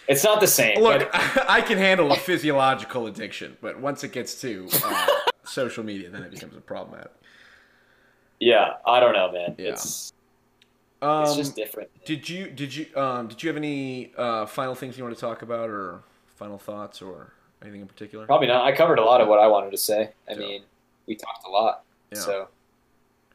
It's 0.07 0.23
not 0.23 0.41
the 0.41 0.47
same. 0.47 0.79
Look, 0.79 1.09
but 1.11 1.45
I 1.49 1.61
can 1.61 1.77
handle 1.77 2.11
a 2.11 2.15
physiological 2.15 3.07
addiction, 3.07 3.57
but 3.61 3.79
once 3.79 4.03
it 4.03 4.11
gets 4.11 4.39
to 4.41 4.67
uh, 4.83 5.07
social 5.43 5.83
media, 5.83 6.09
then 6.09 6.23
it 6.23 6.31
becomes 6.31 6.55
a 6.55 6.61
problem. 6.61 7.01
Yeah, 8.41 8.73
I 8.85 8.99
don't 8.99 9.13
know, 9.13 9.31
man. 9.31 9.55
Yeah. 9.57 9.69
It's 9.69 10.11
Um, 11.01 11.23
it's 11.23 11.35
just 11.35 11.55
different. 11.55 11.89
did 12.05 12.27
you 12.27 12.47
did 12.49 12.75
you 12.75 12.85
um 12.95 13.27
did 13.27 13.41
you 13.41 13.47
have 13.49 13.55
any 13.57 14.11
uh, 14.17 14.45
final 14.45 14.75
things 14.75 14.97
you 14.97 15.03
want 15.03 15.15
to 15.15 15.21
talk 15.21 15.41
about 15.41 15.69
or 15.69 16.03
final 16.35 16.57
thoughts 16.57 17.01
or 17.01 17.31
anything 17.61 17.81
in 17.81 17.87
particular? 17.87 18.25
Probably 18.25 18.47
not. 18.47 18.65
I 18.65 18.71
covered 18.73 18.99
a 18.99 19.03
lot 19.05 19.21
of 19.21 19.27
what 19.27 19.39
I 19.39 19.47
wanted 19.47 19.71
to 19.71 19.77
say. 19.77 20.11
I 20.27 20.33
Yeah. 20.33 20.37
mean, 20.39 20.63
we 21.07 21.15
talked 21.15 21.45
a 21.47 21.49
lot. 21.49 21.83
Yeah. 22.11 22.19
So, 22.19 22.47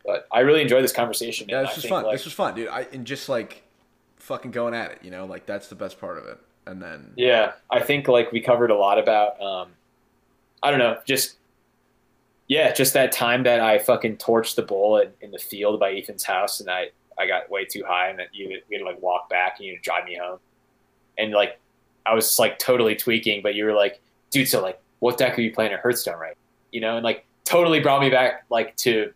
but 0.04 0.26
I 0.30 0.40
really 0.40 0.60
enjoyed 0.60 0.84
this 0.84 0.92
conversation. 0.92 1.48
Yeah, 1.48 1.62
this 1.62 1.76
was 1.76 1.84
fun. 1.86 2.04
Like, 2.04 2.14
this 2.16 2.24
was 2.24 2.34
fun, 2.34 2.54
dude. 2.54 2.68
I 2.68 2.82
and 2.92 3.06
just 3.06 3.28
like 3.28 3.62
fucking 4.16 4.50
going 4.50 4.74
at 4.74 4.90
it, 4.90 4.98
you 5.02 5.10
know, 5.10 5.24
like 5.24 5.46
that's 5.46 5.68
the 5.68 5.76
best 5.76 6.00
part 6.00 6.18
of 6.18 6.26
it. 6.26 6.38
And 6.66 6.82
then 6.82 7.12
Yeah, 7.16 7.52
I 7.70 7.80
think 7.80 8.08
like 8.08 8.32
we 8.32 8.40
covered 8.40 8.70
a 8.72 8.76
lot 8.76 8.98
about 8.98 9.40
um 9.40 9.68
I 10.62 10.70
don't 10.70 10.80
know, 10.80 10.98
just 11.04 11.36
yeah, 12.48 12.72
just 12.72 12.94
that 12.94 13.12
time 13.12 13.42
that 13.42 13.60
I 13.60 13.78
fucking 13.78 14.18
torched 14.18 14.54
the 14.54 14.62
bull 14.62 14.98
in, 14.98 15.10
in 15.20 15.30
the 15.30 15.38
field 15.38 15.80
by 15.80 15.92
Ethan's 15.92 16.24
house 16.24 16.60
and 16.60 16.70
I 16.70 16.90
I 17.18 17.26
got 17.26 17.50
way 17.50 17.64
too 17.64 17.82
high 17.86 18.08
and 18.08 18.18
that 18.18 18.28
you 18.32 18.48
we 18.68 18.76
had 18.76 18.80
to 18.80 18.84
like 18.84 19.00
walk 19.02 19.28
back 19.28 19.56
and 19.58 19.66
you 19.66 19.72
had 19.72 19.82
to 19.82 19.82
drive 19.82 20.04
me 20.04 20.16
home. 20.16 20.38
And 21.18 21.32
like 21.32 21.58
I 22.04 22.14
was 22.14 22.38
like 22.38 22.58
totally 22.58 22.94
tweaking, 22.94 23.42
but 23.42 23.54
you 23.54 23.64
were 23.64 23.72
like, 23.72 24.00
dude, 24.30 24.48
so 24.48 24.62
like 24.62 24.78
what 25.00 25.18
deck 25.18 25.38
are 25.38 25.42
you 25.42 25.52
playing 25.52 25.72
at 25.72 25.80
Hearthstone 25.80 26.18
right? 26.18 26.36
You 26.72 26.80
know, 26.80 26.96
and 26.96 27.04
like 27.04 27.24
totally 27.44 27.80
brought 27.80 28.00
me 28.00 28.10
back 28.10 28.44
like 28.50 28.76
to 28.76 29.12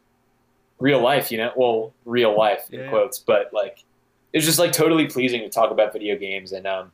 real 0.78 1.00
life, 1.00 1.30
you 1.30 1.38
know? 1.38 1.52
Well, 1.56 1.92
real 2.04 2.36
life 2.36 2.68
in 2.72 2.80
Yeah. 2.80 2.88
quotes, 2.88 3.18
but 3.18 3.50
like 3.52 3.84
it 4.32 4.38
was 4.38 4.46
just 4.46 4.58
like 4.58 4.72
totally 4.72 5.06
pleasing 5.06 5.40
to 5.42 5.48
talk 5.48 5.70
about 5.70 5.92
video 5.92 6.16
games 6.16 6.52
and 6.52 6.66
um 6.66 6.90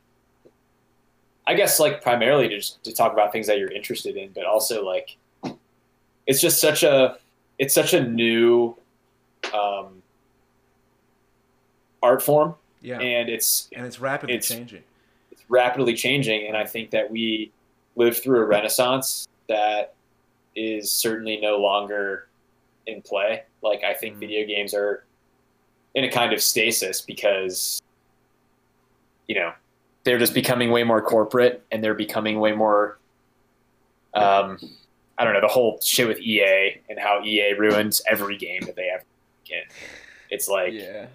I 1.47 1.53
guess 1.53 1.79
like 1.79 2.01
primarily 2.03 2.49
to 2.49 2.57
just 2.57 2.83
to 2.83 2.93
talk 2.93 3.13
about 3.13 3.31
things 3.31 3.47
that 3.47 3.57
you're 3.57 3.71
interested 3.71 4.17
in, 4.17 4.31
but 4.35 4.45
also 4.45 4.83
like 4.83 5.15
it's 6.27 6.41
just 6.41 6.61
such 6.61 6.83
a 6.83 7.17
it's 7.57 7.73
such 7.73 7.93
a 7.93 8.03
new 8.07 8.75
um, 9.53 10.01
art 12.03 12.21
form, 12.21 12.55
yeah, 12.81 12.99
and 12.99 13.29
it's 13.29 13.69
and 13.73 13.85
it's 13.85 13.99
rapidly 13.99 14.35
it's- 14.35 14.49
changing. 14.49 14.83
it's 15.31 15.41
rapidly 15.49 15.93
changing, 15.95 16.47
and 16.47 16.55
I 16.55 16.65
think 16.65 16.91
that 16.91 17.09
we 17.09 17.51
live 17.95 18.17
through 18.21 18.41
a 18.41 18.45
renaissance 18.45 19.27
that 19.47 19.93
is 20.55 20.91
certainly 20.91 21.37
no 21.37 21.57
longer 21.57 22.27
in 22.85 23.01
play. 23.01 23.43
Like 23.61 23.83
I 23.83 23.93
think 23.93 24.15
Mhm. 24.15 24.19
video 24.19 24.45
games 24.45 24.73
are 24.73 25.03
in 25.95 26.03
a 26.03 26.11
kind 26.11 26.33
of 26.33 26.41
stasis 26.41 27.01
because 27.01 27.81
you 29.27 29.35
know 29.35 29.51
they're 30.03 30.19
just 30.19 30.33
becoming 30.33 30.71
way 30.71 30.83
more 30.83 31.01
corporate 31.01 31.63
and 31.71 31.83
they're 31.83 31.93
becoming 31.95 32.39
way 32.39 32.51
more 32.53 32.97
um, 34.13 34.57
I 35.17 35.23
don't 35.23 35.33
know 35.33 35.41
the 35.41 35.47
whole 35.47 35.79
shit 35.83 36.07
with 36.07 36.19
EA 36.19 36.79
and 36.89 36.99
how 36.99 37.23
EA 37.23 37.53
ruins 37.53 38.01
every 38.07 38.37
game 38.37 38.61
that 38.65 38.75
they 38.75 38.89
ever 38.93 39.03
can. 39.47 39.63
It's 40.29 40.47
like 40.47 40.73
yeah, 40.73 41.07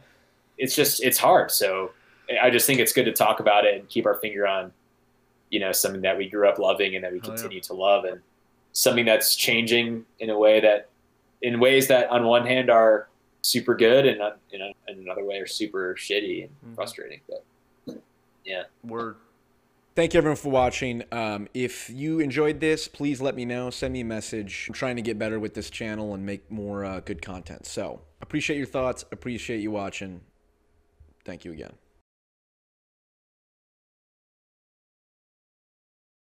it's 0.58 0.74
just 0.74 1.02
it's 1.02 1.18
hard. 1.18 1.50
So 1.50 1.92
I 2.42 2.50
just 2.50 2.66
think 2.66 2.80
it's 2.80 2.92
good 2.92 3.04
to 3.04 3.12
talk 3.12 3.40
about 3.40 3.64
it 3.64 3.78
and 3.78 3.88
keep 3.88 4.06
our 4.06 4.14
finger 4.16 4.46
on, 4.46 4.72
you 5.50 5.60
know, 5.60 5.70
something 5.72 6.00
that 6.02 6.16
we 6.16 6.28
grew 6.28 6.48
up 6.48 6.58
loving 6.58 6.94
and 6.96 7.04
that 7.04 7.12
we 7.12 7.18
Oh, 7.20 7.22
yeah. 7.28 7.34
continue 7.34 7.60
to 7.60 7.74
love, 7.74 8.04
and 8.04 8.20
something 8.72 9.04
that's 9.04 9.36
changing 9.36 10.04
in 10.18 10.30
a 10.30 10.38
way 10.38 10.60
that, 10.60 10.88
in 11.42 11.60
ways 11.60 11.88
that 11.88 12.08
on 12.10 12.24
one 12.24 12.46
hand 12.46 12.70
are 12.70 13.08
super 13.42 13.74
good 13.74 14.06
and 14.06 14.22
on- 14.22 14.38
in, 14.52 14.62
a, 14.62 14.72
in 14.88 14.98
another 15.00 15.24
way 15.24 15.38
are 15.38 15.46
super 15.46 15.94
shitty 15.98 16.44
and 16.44 16.50
Mhm. 16.66 16.74
frustrating. 16.74 17.20
But 17.28 17.44
yeah, 18.44 18.64
Word. 18.84 19.16
Thank 19.94 20.14
you 20.14 20.18
everyone 20.18 20.36
for 20.36 20.50
watching. 20.50 21.02
Um, 21.12 21.48
if 21.52 21.90
you 21.90 22.20
enjoyed 22.20 22.60
this, 22.60 22.88
please 22.88 23.20
let 23.20 23.34
me 23.34 23.44
know. 23.44 23.68
Send 23.68 23.92
me 23.92 24.00
a 24.00 24.04
message. 24.06 24.64
I'm 24.68 24.74
trying 24.74 24.96
to 24.96 25.02
get 25.02 25.18
better 25.18 25.38
with 25.38 25.52
this 25.52 25.68
channel 25.68 26.14
and 26.14 26.24
make 26.24 26.50
more 26.50 26.82
uh, 26.82 27.00
good 27.00 27.20
content. 27.20 27.66
So 27.66 28.00
appreciate 28.22 28.56
your 28.56 28.66
thoughts. 28.66 29.04
Appreciate 29.12 29.60
you 29.60 29.70
watching. 29.70 30.22
Thank 31.26 31.44
you 31.44 31.52
again. 31.52 31.74